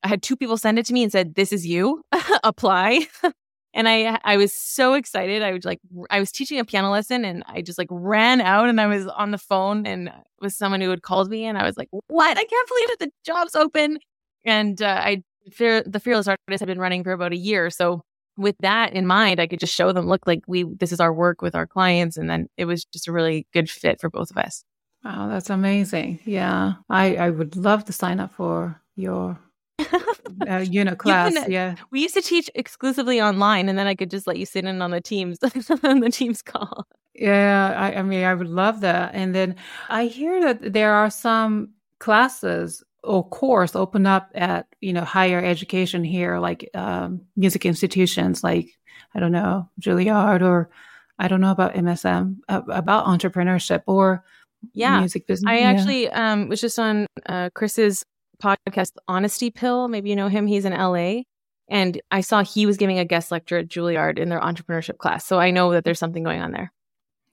i 0.02 0.08
had 0.08 0.22
two 0.22 0.36
people 0.36 0.56
send 0.56 0.78
it 0.78 0.86
to 0.86 0.92
me 0.92 1.02
and 1.02 1.12
said 1.12 1.34
this 1.34 1.52
is 1.52 1.66
you. 1.66 2.02
Apply. 2.44 3.06
And 3.74 3.86
i 3.90 4.18
i 4.24 4.38
was 4.38 4.54
so 4.54 4.94
excited. 4.94 5.42
I 5.42 5.52
was 5.52 5.66
like 5.66 5.80
i 6.08 6.18
was 6.18 6.32
teaching 6.32 6.58
a 6.58 6.64
piano 6.64 6.90
lesson 6.90 7.26
and 7.26 7.44
i 7.46 7.60
just 7.60 7.76
like 7.76 7.88
ran 7.90 8.40
out 8.40 8.70
and 8.70 8.80
i 8.80 8.86
was 8.86 9.06
on 9.06 9.32
the 9.32 9.38
phone 9.38 9.86
and 9.86 10.10
with 10.40 10.54
someone 10.54 10.80
who 10.80 10.88
had 10.88 11.02
called 11.02 11.28
me 11.28 11.44
and 11.44 11.58
i 11.58 11.62
was 11.62 11.76
like 11.76 11.88
what? 12.06 12.38
I 12.38 12.44
can't 12.44 12.68
believe 12.68 12.88
that 12.88 12.98
the 13.00 13.10
job's 13.22 13.54
open. 13.54 13.98
And 14.46 14.80
uh, 14.80 15.00
i 15.04 15.22
fear 15.52 15.82
the 15.82 16.00
fearless 16.00 16.26
artist 16.26 16.60
had 16.60 16.66
been 16.66 16.78
running 16.78 17.04
for 17.04 17.12
about 17.12 17.32
a 17.34 17.36
year 17.36 17.68
so 17.68 18.02
with 18.36 18.56
that 18.60 18.92
in 18.92 19.06
mind, 19.06 19.40
I 19.40 19.46
could 19.46 19.60
just 19.60 19.74
show 19.74 19.92
them, 19.92 20.06
look, 20.06 20.26
like 20.26 20.42
we, 20.46 20.64
this 20.64 20.92
is 20.92 21.00
our 21.00 21.12
work 21.12 21.42
with 21.42 21.54
our 21.54 21.66
clients. 21.66 22.16
And 22.16 22.28
then 22.28 22.48
it 22.56 22.66
was 22.66 22.84
just 22.84 23.08
a 23.08 23.12
really 23.12 23.46
good 23.52 23.70
fit 23.70 24.00
for 24.00 24.10
both 24.10 24.30
of 24.30 24.36
us. 24.36 24.64
Wow, 25.04 25.28
that's 25.28 25.50
amazing. 25.50 26.20
Yeah. 26.24 26.74
I, 26.90 27.16
I 27.16 27.30
would 27.30 27.56
love 27.56 27.84
to 27.86 27.92
sign 27.92 28.20
up 28.20 28.34
for 28.34 28.80
your 28.96 29.38
uh, 30.48 30.64
unit 30.68 30.98
class. 30.98 31.32
Can, 31.32 31.50
yeah. 31.50 31.76
We 31.90 32.00
used 32.00 32.14
to 32.14 32.22
teach 32.22 32.50
exclusively 32.54 33.20
online 33.20 33.68
and 33.68 33.78
then 33.78 33.86
I 33.86 33.94
could 33.94 34.10
just 34.10 34.26
let 34.26 34.38
you 34.38 34.46
sit 34.46 34.64
in 34.64 34.82
on 34.82 34.90
the 34.90 35.00
teams, 35.00 35.38
on 35.82 36.00
the 36.00 36.10
teams 36.10 36.42
call. 36.42 36.86
Yeah. 37.14 37.74
I, 37.76 38.00
I 38.00 38.02
mean, 38.02 38.24
I 38.24 38.34
would 38.34 38.48
love 38.48 38.80
that. 38.80 39.14
And 39.14 39.34
then 39.34 39.56
I 39.88 40.06
hear 40.06 40.40
that 40.42 40.72
there 40.72 40.92
are 40.92 41.10
some 41.10 41.70
classes 41.98 42.82
or 43.06 43.28
course 43.28 43.76
open 43.76 44.06
up 44.06 44.30
at 44.34 44.66
you 44.80 44.92
know 44.92 45.04
higher 45.04 45.42
education 45.42 46.04
here, 46.04 46.38
like 46.38 46.68
um, 46.74 47.22
music 47.36 47.64
institutions, 47.64 48.42
like 48.44 48.68
I 49.14 49.20
don't 49.20 49.32
know 49.32 49.68
Juilliard 49.80 50.42
or 50.42 50.70
I 51.18 51.28
don't 51.28 51.40
know 51.40 51.52
about 51.52 51.74
MSM 51.74 52.38
about 52.48 53.06
entrepreneurship 53.06 53.82
or 53.86 54.24
yeah 54.72 54.98
music 54.98 55.26
business. 55.26 55.50
I 55.50 55.58
yeah. 55.58 55.70
actually 55.70 56.10
um, 56.10 56.48
was 56.48 56.60
just 56.60 56.78
on 56.78 57.06
uh, 57.26 57.50
Chris's 57.54 58.04
podcast, 58.42 58.92
Honesty 59.08 59.50
Pill. 59.50 59.88
Maybe 59.88 60.10
you 60.10 60.16
know 60.16 60.28
him. 60.28 60.46
He's 60.46 60.64
in 60.64 60.72
LA. 60.72 61.22
And 61.68 62.00
I 62.12 62.20
saw 62.20 62.44
he 62.44 62.64
was 62.64 62.76
giving 62.76 62.98
a 62.98 63.04
guest 63.04 63.32
lecture 63.32 63.58
at 63.58 63.68
Juilliard 63.68 64.18
in 64.18 64.28
their 64.28 64.40
entrepreneurship 64.40 64.98
class. 64.98 65.26
So 65.26 65.40
I 65.40 65.50
know 65.50 65.72
that 65.72 65.82
there's 65.84 65.98
something 65.98 66.22
going 66.22 66.40
on 66.40 66.52
there. 66.52 66.72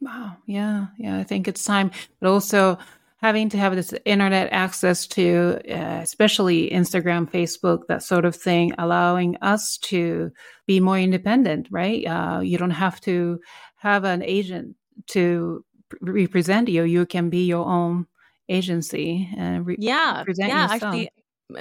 Wow. 0.01 0.37
Yeah. 0.47 0.87
Yeah. 0.97 1.17
I 1.17 1.23
think 1.23 1.47
it's 1.47 1.63
time. 1.63 1.91
But 2.19 2.29
also, 2.29 2.77
having 3.23 3.47
to 3.47 3.57
have 3.57 3.73
this 3.73 3.93
internet 4.03 4.51
access 4.51 5.07
to, 5.07 5.57
uh, 5.69 6.01
especially 6.03 6.69
Instagram, 6.69 7.31
Facebook, 7.31 7.87
that 7.87 8.03
sort 8.03 8.25
of 8.25 8.35
thing, 8.35 8.73
allowing 8.77 9.37
us 9.37 9.77
to 9.77 10.29
be 10.67 10.81
more 10.81 10.99
independent, 10.99 11.69
right? 11.71 12.05
Uh, 12.05 12.41
you 12.41 12.57
don't 12.57 12.71
have 12.71 12.99
to 12.99 13.39
have 13.77 14.03
an 14.03 14.21
agent 14.23 14.75
to 15.07 15.63
represent 16.01 16.67
you. 16.67 16.83
You 16.83 17.05
can 17.05 17.29
be 17.29 17.45
your 17.45 17.65
own 17.65 18.07
agency 18.49 19.29
and 19.37 19.65
re- 19.65 19.77
yeah, 19.79 20.25
yeah. 20.27 20.73
Yourself. 20.73 20.83
Actually, 20.83 21.09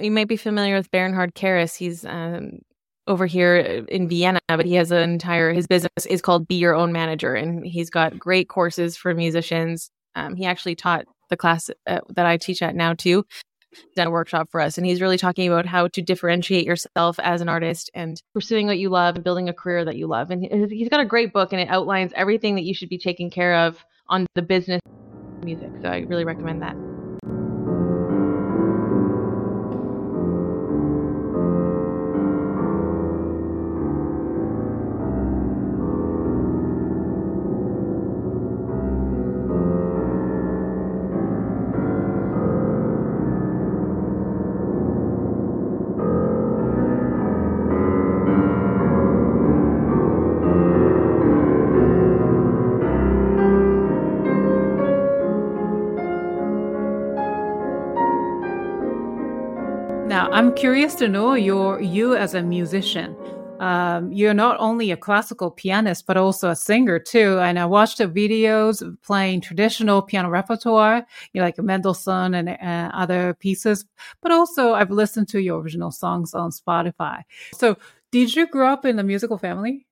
you 0.00 0.10
might 0.10 0.26
be 0.26 0.36
familiar 0.36 0.74
with 0.74 0.90
Bernhard 0.90 1.36
Kerres. 1.36 1.76
He's 1.76 2.04
um, 2.04 2.58
over 3.06 3.24
here 3.24 3.56
in 3.88 4.08
Vienna, 4.08 4.40
but 4.48 4.66
he 4.66 4.74
has 4.74 4.90
an 4.90 5.08
entire 5.08 5.52
his 5.52 5.68
business 5.68 6.06
is 6.10 6.22
called 6.22 6.48
Be 6.48 6.56
Your 6.56 6.74
Own 6.74 6.90
Manager, 6.90 7.36
and 7.36 7.64
he's 7.64 7.88
got 7.88 8.18
great 8.18 8.48
courses 8.48 8.96
for 8.96 9.14
musicians. 9.14 9.92
Um, 10.16 10.34
he 10.34 10.44
actually 10.44 10.74
taught 10.74 11.06
the 11.32 11.36
class 11.36 11.68
uh, 11.88 11.98
that 12.10 12.26
I 12.26 12.36
teach 12.36 12.62
at 12.62 12.76
now 12.76 12.94
too. 12.94 13.24
Done 13.96 14.08
a 14.08 14.10
workshop 14.10 14.48
for 14.52 14.60
us, 14.60 14.76
and 14.76 14.86
he's 14.86 15.00
really 15.00 15.16
talking 15.16 15.48
about 15.48 15.64
how 15.64 15.88
to 15.88 16.02
differentiate 16.02 16.66
yourself 16.66 17.18
as 17.18 17.40
an 17.40 17.48
artist 17.48 17.90
and 17.94 18.22
pursuing 18.34 18.66
what 18.66 18.78
you 18.78 18.90
love 18.90 19.14
and 19.14 19.24
building 19.24 19.48
a 19.48 19.54
career 19.54 19.82
that 19.86 19.96
you 19.96 20.06
love. 20.06 20.30
And 20.30 20.70
he's 20.70 20.90
got 20.90 21.00
a 21.00 21.06
great 21.06 21.32
book, 21.32 21.52
and 21.52 21.60
it 21.60 21.70
outlines 21.70 22.12
everything 22.14 22.54
that 22.56 22.64
you 22.64 22.74
should 22.74 22.90
be 22.90 22.98
taking 22.98 23.30
care 23.30 23.54
of 23.54 23.82
on 24.10 24.26
the 24.34 24.42
business 24.42 24.80
music. 25.42 25.70
So 25.80 25.88
I 25.88 26.00
really 26.00 26.24
recommend 26.24 26.60
that. 26.60 26.91
Curious 60.62 60.94
to 60.94 61.08
know 61.08 61.34
your 61.34 61.80
you 61.80 62.14
as 62.14 62.34
a 62.34 62.40
musician. 62.40 63.16
Um, 63.58 64.12
you're 64.12 64.32
not 64.32 64.60
only 64.60 64.92
a 64.92 64.96
classical 64.96 65.50
pianist, 65.50 66.06
but 66.06 66.16
also 66.16 66.50
a 66.50 66.54
singer 66.54 67.00
too. 67.00 67.40
And 67.40 67.58
I 67.58 67.66
watched 67.66 67.98
the 67.98 68.06
videos 68.06 68.76
playing 69.02 69.40
traditional 69.40 70.02
piano 70.02 70.30
repertoire, 70.30 71.04
you 71.32 71.40
know, 71.40 71.44
like 71.44 71.58
Mendelssohn 71.58 72.32
and 72.34 72.48
uh, 72.48 72.96
other 72.96 73.34
pieces. 73.34 73.84
But 74.22 74.30
also, 74.30 74.74
I've 74.74 74.92
listened 74.92 75.26
to 75.30 75.40
your 75.40 75.60
original 75.60 75.90
songs 75.90 76.32
on 76.32 76.52
Spotify. 76.52 77.22
So, 77.54 77.76
did 78.12 78.36
you 78.36 78.46
grow 78.46 78.72
up 78.72 78.84
in 78.84 79.00
a 79.00 79.02
musical 79.02 79.38
family? 79.38 79.88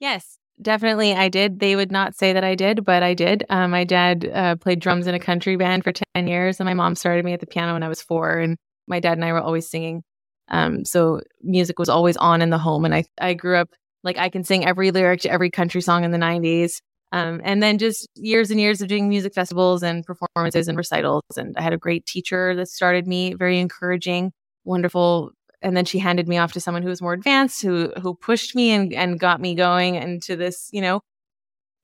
Yes, 0.00 0.38
definitely. 0.62 1.12
I 1.12 1.28
did. 1.28 1.60
They 1.60 1.76
would 1.76 1.92
not 1.92 2.14
say 2.14 2.32
that 2.32 2.44
I 2.44 2.54
did, 2.54 2.82
but 2.82 3.02
I 3.02 3.12
did. 3.12 3.44
Um, 3.50 3.72
my 3.72 3.84
dad 3.84 4.30
uh, 4.32 4.56
played 4.56 4.80
drums 4.80 5.06
in 5.06 5.14
a 5.14 5.20
country 5.20 5.56
band 5.56 5.84
for 5.84 5.92
ten 5.92 6.28
years, 6.28 6.60
and 6.60 6.66
my 6.66 6.72
mom 6.72 6.94
started 6.94 7.26
me 7.26 7.34
at 7.34 7.40
the 7.40 7.46
piano 7.46 7.74
when 7.74 7.82
I 7.82 7.90
was 7.90 8.00
four, 8.00 8.38
and 8.38 8.56
my 8.88 9.00
dad 9.00 9.18
and 9.18 9.24
I 9.24 9.32
were 9.32 9.40
always 9.40 9.68
singing. 9.68 10.02
Um, 10.48 10.84
so 10.84 11.20
music 11.42 11.78
was 11.78 11.88
always 11.88 12.16
on 12.16 12.42
in 12.42 12.50
the 12.50 12.58
home. 12.58 12.84
And 12.84 12.94
I, 12.94 13.04
I 13.20 13.34
grew 13.34 13.56
up 13.56 13.68
like 14.02 14.16
I 14.16 14.28
can 14.28 14.44
sing 14.44 14.64
every 14.64 14.90
lyric 14.90 15.20
to 15.22 15.30
every 15.30 15.50
country 15.50 15.80
song 15.80 16.04
in 16.04 16.10
the 16.10 16.18
90s. 16.18 16.80
Um, 17.10 17.40
and 17.42 17.62
then 17.62 17.78
just 17.78 18.06
years 18.16 18.50
and 18.50 18.60
years 18.60 18.82
of 18.82 18.88
doing 18.88 19.08
music 19.08 19.34
festivals 19.34 19.82
and 19.82 20.04
performances 20.04 20.68
and 20.68 20.76
recitals. 20.76 21.22
And 21.36 21.56
I 21.56 21.62
had 21.62 21.72
a 21.72 21.78
great 21.78 22.04
teacher 22.06 22.54
that 22.54 22.68
started 22.68 23.06
me, 23.06 23.34
very 23.34 23.58
encouraging, 23.58 24.32
wonderful. 24.64 25.30
And 25.62 25.76
then 25.76 25.84
she 25.84 25.98
handed 25.98 26.28
me 26.28 26.38
off 26.38 26.52
to 26.52 26.60
someone 26.60 26.82
who 26.82 26.90
was 26.90 27.02
more 27.02 27.14
advanced, 27.14 27.62
who 27.62 27.92
who 28.00 28.14
pushed 28.14 28.54
me 28.54 28.70
and, 28.70 28.92
and 28.92 29.18
got 29.18 29.40
me 29.40 29.54
going 29.54 29.94
into 29.94 30.36
this, 30.36 30.68
you 30.70 30.82
know, 30.82 31.00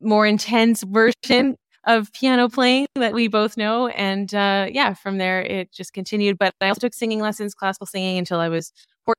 more 0.00 0.26
intense 0.26 0.82
version 0.82 1.56
of 1.86 2.12
piano 2.12 2.48
playing 2.48 2.86
that 2.94 3.12
we 3.12 3.28
both 3.28 3.56
know. 3.56 3.88
And 3.88 4.34
uh, 4.34 4.68
yeah, 4.70 4.94
from 4.94 5.18
there 5.18 5.42
it 5.42 5.72
just 5.72 5.92
continued. 5.92 6.38
But 6.38 6.54
I 6.60 6.68
also 6.68 6.80
took 6.80 6.94
singing 6.94 7.20
lessons, 7.20 7.54
classical 7.54 7.86
singing 7.86 8.18
until 8.18 8.40
I 8.40 8.48
was 8.48 8.72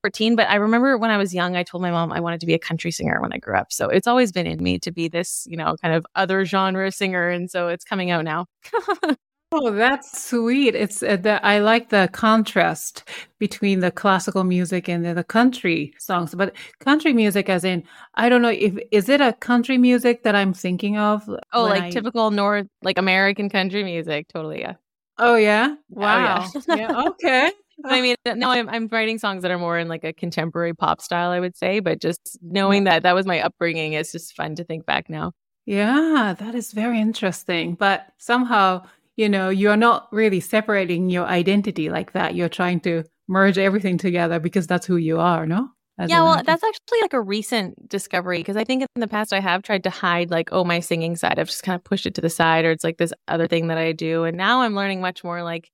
14. 0.04 0.36
But 0.36 0.50
I 0.50 0.56
remember 0.56 0.98
when 0.98 1.12
I 1.12 1.18
was 1.18 1.34
young, 1.34 1.56
I 1.56 1.64
told 1.64 1.82
my 1.82 1.92
mom 1.92 2.12
I 2.12 2.20
wanted 2.20 2.40
to 2.40 2.46
be 2.46 2.54
a 2.54 2.60
country 2.60 2.92
singer 2.92 3.22
when 3.22 3.34
I 3.34 3.38
grew 3.38 3.56
up. 3.56 3.72
So 3.72 3.88
it's 3.88 4.08
always 4.08 4.32
been 4.32 4.48
in 4.48 4.64
me 4.64 4.80
to 4.80 4.92
be 4.92 5.08
this, 5.08 5.46
you 5.50 5.58
know, 5.58 5.76
kind 5.82 5.94
of 5.94 6.06
other 6.16 6.46
genre 6.46 6.92
singer. 6.92 7.30
And 7.30 7.50
so 7.50 7.68
it's 7.68 7.86
coming 7.86 8.12
out 8.12 8.24
now. 8.26 8.46
Oh, 9.52 9.72
that's 9.72 10.28
sweet. 10.28 10.76
It's 10.76 11.02
uh, 11.04 11.18
the, 11.18 11.44
I 11.46 11.60
like 11.60 11.90
the 11.90 12.10
contrast 12.12 13.08
between 13.40 13.80
the 13.80 13.92
classical 13.92 14.44
music 14.44 14.90
and 14.90 15.06
the, 15.06 15.14
the, 15.14 15.24
country 15.24 15.94
songs. 16.00 16.34
But 16.36 16.56
country 16.80 17.14
music, 17.14 17.48
as 17.48 17.64
in, 17.64 17.84
I 18.16 18.28
don't 18.28 18.42
know 18.42 18.50
if 18.50 18.78
is 18.92 19.08
it 19.08 19.22
a 19.22 19.34
country 19.34 19.78
music 19.78 20.24
that 20.24 20.36
I'm 20.36 20.54
thinking 20.54 20.98
of? 20.98 21.30
Oh, 21.54 21.64
like 21.64 21.84
I... 21.84 21.90
typical 21.92 22.32
North, 22.32 22.68
like 22.82 22.98
American 22.98 23.50
country 23.50 23.84
music. 23.84 24.28
Totally, 24.28 24.62
yeah. 24.62 24.74
Oh 25.18 25.36
yeah. 25.36 25.76
Wow. 25.90 26.50
Oh, 26.54 26.62
yeah. 26.70 26.76
yeah. 26.76 27.04
Okay. 27.10 27.52
I 27.86 28.02
mean, 28.02 28.16
no, 28.26 28.50
I'm, 28.50 28.70
I'm 28.70 28.88
writing 28.88 29.18
songs 29.20 29.42
that 29.42 29.52
are 29.52 29.60
more 29.60 29.78
in 29.78 29.88
like 29.90 30.04
a 30.04 30.14
contemporary 30.14 30.74
pop 30.74 31.02
style, 31.02 31.32
I 31.32 31.40
would 31.40 31.58
say. 31.58 31.80
But 31.80 32.02
just 32.02 32.40
knowing 32.42 32.86
that 32.86 33.04
that 33.04 33.16
was 33.16 33.26
my 33.26 33.42
upbringing, 33.42 33.94
it's 33.94 34.12
just 34.12 34.36
fun 34.36 34.56
to 34.56 34.64
think 34.64 34.86
back 34.86 35.10
now. 35.10 35.34
Yeah, 35.66 36.36
that 36.38 36.56
is 36.56 36.72
very 36.72 37.02
interesting. 37.02 37.76
But 37.76 38.08
somehow 38.18 38.84
you 39.16 39.30
know, 39.30 39.50
you're 39.50 39.78
not 39.78 40.08
really 40.12 40.40
separating 40.40 41.10
your 41.10 41.26
identity 41.26 41.90
like 41.90 42.12
that. 42.14 42.36
You're 42.36 42.50
trying 42.50 42.82
to 42.82 43.04
merge 43.28 43.58
everything 43.58 43.98
together 43.98 44.40
because 44.40 44.68
that's 44.68 44.86
who 44.86 44.98
you 44.98 45.20
are, 45.20 45.46
no? 45.46 45.70
As 45.98 46.10
yeah, 46.10 46.22
well, 46.22 46.32
artist. 46.32 46.48
that's 46.48 46.64
actually 46.64 47.02
like 47.02 47.14
a 47.14 47.22
recent 47.22 47.88
discovery 47.88 48.40
because 48.40 48.58
I 48.58 48.66
think 48.66 48.82
in 48.82 49.00
the 49.00 49.08
past 49.08 49.32
I 49.32 49.40
have 49.40 49.64
tried 49.64 49.84
to 49.86 49.90
hide 49.90 50.30
like, 50.30 50.50
oh, 50.52 50.66
my 50.66 50.82
singing 50.82 51.16
side. 51.16 51.40
I've 51.40 51.48
just 51.48 51.64
kind 51.64 51.76
of 51.76 51.86
pushed 51.86 52.06
it 52.06 52.16
to 52.16 52.22
the 52.22 52.30
side, 52.30 52.66
or 52.66 52.72
it's 52.72 52.84
like 52.84 52.98
this 52.98 53.14
other 53.30 53.48
thing 53.48 53.68
that 53.68 53.78
I 53.78 53.94
do. 53.94 54.26
And 54.26 54.36
now 54.36 54.62
I'm 54.62 54.76
learning 54.76 55.00
much 55.00 55.24
more 55.24 55.42
like, 55.42 55.72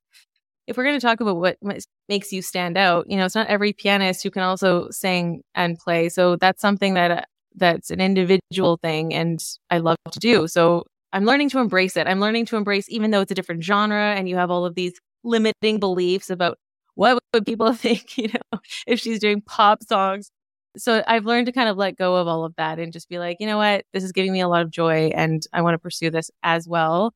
if 0.67 0.77
we're 0.77 0.83
going 0.83 0.99
to 0.99 1.05
talk 1.05 1.21
about 1.21 1.37
what 1.37 1.57
makes 2.07 2.31
you 2.31 2.43
stand 2.43 2.77
out, 2.77 3.09
you 3.09 3.17
know, 3.17 3.25
it's 3.25 3.33
not 3.33 3.47
every 3.47 3.73
pianist 3.73 4.21
who 4.21 4.29
can 4.29 4.43
also 4.43 4.89
sing 4.91 5.41
and 5.55 5.79
play. 5.79 6.07
So 6.09 6.35
that's 6.35 6.61
something 6.61 6.93
that 6.93 7.11
uh, 7.11 7.21
that's 7.55 7.89
an 7.89 7.99
individual 7.99 8.77
thing, 8.77 9.13
and 9.15 9.43
I 9.71 9.79
love 9.79 9.97
to 10.11 10.19
do. 10.19 10.47
So 10.47 10.85
I'm 11.13 11.25
learning 11.25 11.49
to 11.49 11.59
embrace 11.59 11.97
it. 11.97 12.07
I'm 12.07 12.19
learning 12.19 12.45
to 12.47 12.57
embrace, 12.57 12.87
even 12.89 13.11
though 13.11 13.21
it's 13.21 13.31
a 13.31 13.35
different 13.35 13.63
genre 13.63 14.15
and 14.15 14.29
you 14.29 14.35
have 14.37 14.51
all 14.51 14.65
of 14.65 14.75
these 14.75 14.93
limiting 15.23 15.79
beliefs 15.79 16.29
about 16.29 16.57
what 16.95 17.21
would 17.33 17.45
people 17.45 17.73
think, 17.73 18.17
you 18.17 18.29
know, 18.29 18.59
if 18.87 18.99
she's 18.99 19.19
doing 19.19 19.41
pop 19.41 19.83
songs. 19.83 20.31
So 20.77 21.03
I've 21.05 21.25
learned 21.25 21.47
to 21.47 21.51
kind 21.51 21.67
of 21.67 21.75
let 21.75 21.97
go 21.97 22.15
of 22.15 22.27
all 22.27 22.45
of 22.45 22.55
that 22.55 22.79
and 22.79 22.93
just 22.93 23.09
be 23.09 23.19
like, 23.19 23.37
you 23.39 23.47
know 23.47 23.57
what, 23.57 23.83
this 23.93 24.03
is 24.03 24.13
giving 24.13 24.31
me 24.31 24.39
a 24.39 24.47
lot 24.47 24.61
of 24.61 24.71
joy 24.71 25.11
and 25.13 25.45
I 25.51 25.61
want 25.61 25.73
to 25.73 25.79
pursue 25.79 26.09
this 26.09 26.31
as 26.43 26.67
well. 26.67 27.13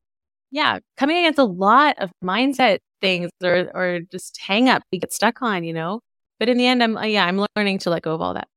Yeah, 0.52 0.80
coming 0.98 1.18
against 1.18 1.39
a 1.39 1.46
lot 1.46 1.96
of 2.00 2.12
mindset 2.24 2.80
things 3.02 3.30
or 3.43 3.70
or 3.74 4.00
just 4.12 4.39
hang 4.39 4.70
up 4.70 4.84
get 4.91 5.14
stuck 5.14 5.41
on, 5.41 5.64
you 5.64 5.74
know. 5.74 6.02
But 6.39 6.50
in 6.50 6.58
the 6.58 6.68
end, 6.68 6.84
I'm 6.84 7.02
yeah, 7.06 7.26
I'm 7.26 7.46
learning 7.56 7.80
to 7.80 7.89
let 7.89 8.04
go 8.04 8.14
of 8.14 8.22
all 8.22 8.34
that. 8.34 8.48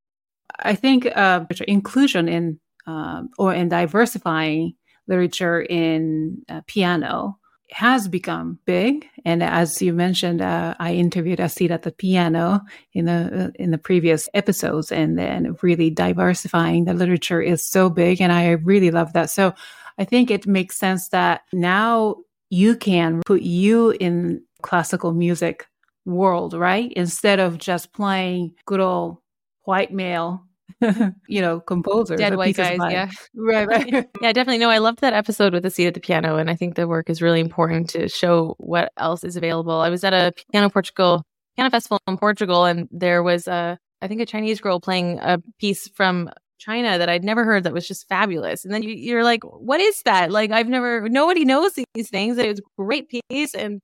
I 0.59 0.75
think 0.75 1.05
uh, 1.15 1.45
inclusion 1.67 2.27
in 2.27 2.59
um, 2.85 3.29
or 3.37 3.53
in 3.53 3.69
diversifying 3.69 4.73
literature 5.09 5.61
in 5.61 6.43
uh, 6.47 6.61
piano 6.67 7.37
has 7.71 8.07
become 8.07 8.59
big. 8.65 9.05
And 9.25 9.43
as 9.43 9.81
you 9.81 9.93
mentioned, 9.93 10.41
uh, 10.41 10.75
I 10.79 10.93
interviewed 10.93 11.39
a 11.39 11.49
at 11.71 11.83
the 11.83 11.91
piano 11.91 12.61
in 12.93 13.05
the 13.05 13.45
uh, 13.47 13.51
in 13.55 13.71
the 13.71 13.77
previous 13.77 14.29
episodes, 14.33 14.91
and 14.91 15.17
then 15.17 15.57
really 15.61 15.89
diversifying 15.89 16.85
the 16.85 16.93
literature 16.93 17.41
is 17.41 17.65
so 17.65 17.89
big, 17.89 18.21
and 18.21 18.31
I 18.31 18.51
really 18.51 18.91
love 18.91 19.13
that. 19.13 19.29
So 19.29 19.53
I 19.97 20.05
think 20.05 20.31
it 20.31 20.47
makes 20.47 20.77
sense 20.77 21.09
that 21.09 21.41
now 21.51 22.15
you 22.49 22.75
can 22.75 23.21
put 23.25 23.41
you 23.41 23.91
in 23.91 24.41
classical 24.61 25.13
music 25.13 25.67
world, 26.05 26.53
right? 26.53 26.91
Instead 26.93 27.39
of 27.39 27.57
just 27.57 27.93
playing 27.93 28.55
good 28.65 28.79
old 28.79 29.17
white 29.63 29.93
male 29.93 30.48
you 31.27 31.41
know, 31.41 31.59
composer. 31.59 32.15
Dead 32.15 32.35
white 32.35 32.55
guys, 32.55 32.79
yeah. 32.89 33.09
Right, 33.35 33.67
right. 33.67 34.09
yeah, 34.21 34.33
definitely. 34.33 34.59
No, 34.59 34.69
I 34.69 34.79
loved 34.79 35.01
that 35.01 35.13
episode 35.13 35.53
with 35.53 35.63
the 35.63 35.69
seat 35.69 35.87
at 35.87 35.93
the 35.93 35.99
piano, 35.99 36.37
and 36.37 36.49
I 36.49 36.55
think 36.55 36.75
the 36.75 36.87
work 36.87 37.09
is 37.09 37.21
really 37.21 37.39
important 37.39 37.89
to 37.91 38.07
show 38.07 38.55
what 38.57 38.91
else 38.97 39.23
is 39.23 39.35
available. 39.35 39.79
I 39.79 39.89
was 39.89 40.03
at 40.03 40.13
a 40.13 40.33
Piano 40.51 40.69
Portugal 40.69 41.23
piano 41.55 41.69
festival 41.69 41.99
in 42.07 42.17
Portugal, 42.17 42.65
and 42.65 42.87
there 42.91 43.23
was 43.23 43.47
a, 43.47 43.77
I 44.01 44.07
think, 44.07 44.21
a 44.21 44.25
Chinese 44.25 44.61
girl 44.61 44.79
playing 44.79 45.19
a 45.19 45.41
piece 45.59 45.87
from 45.89 46.29
China 46.59 46.97
that 46.97 47.09
I'd 47.09 47.23
never 47.23 47.45
heard 47.45 47.63
that 47.63 47.73
was 47.73 47.87
just 47.87 48.07
fabulous. 48.07 48.65
And 48.65 48.73
then 48.73 48.83
you, 48.83 49.17
are 49.17 49.23
like, 49.23 49.43
what 49.43 49.79
is 49.79 50.01
that? 50.03 50.31
Like, 50.31 50.51
I've 50.51 50.67
never, 50.67 51.07
nobody 51.09 51.45
knows 51.45 51.73
these 51.73 52.09
things. 52.09 52.37
It 52.37 52.47
was 52.47 52.59
a 52.59 52.81
great 52.81 53.09
piece. 53.09 53.55
And 53.55 53.81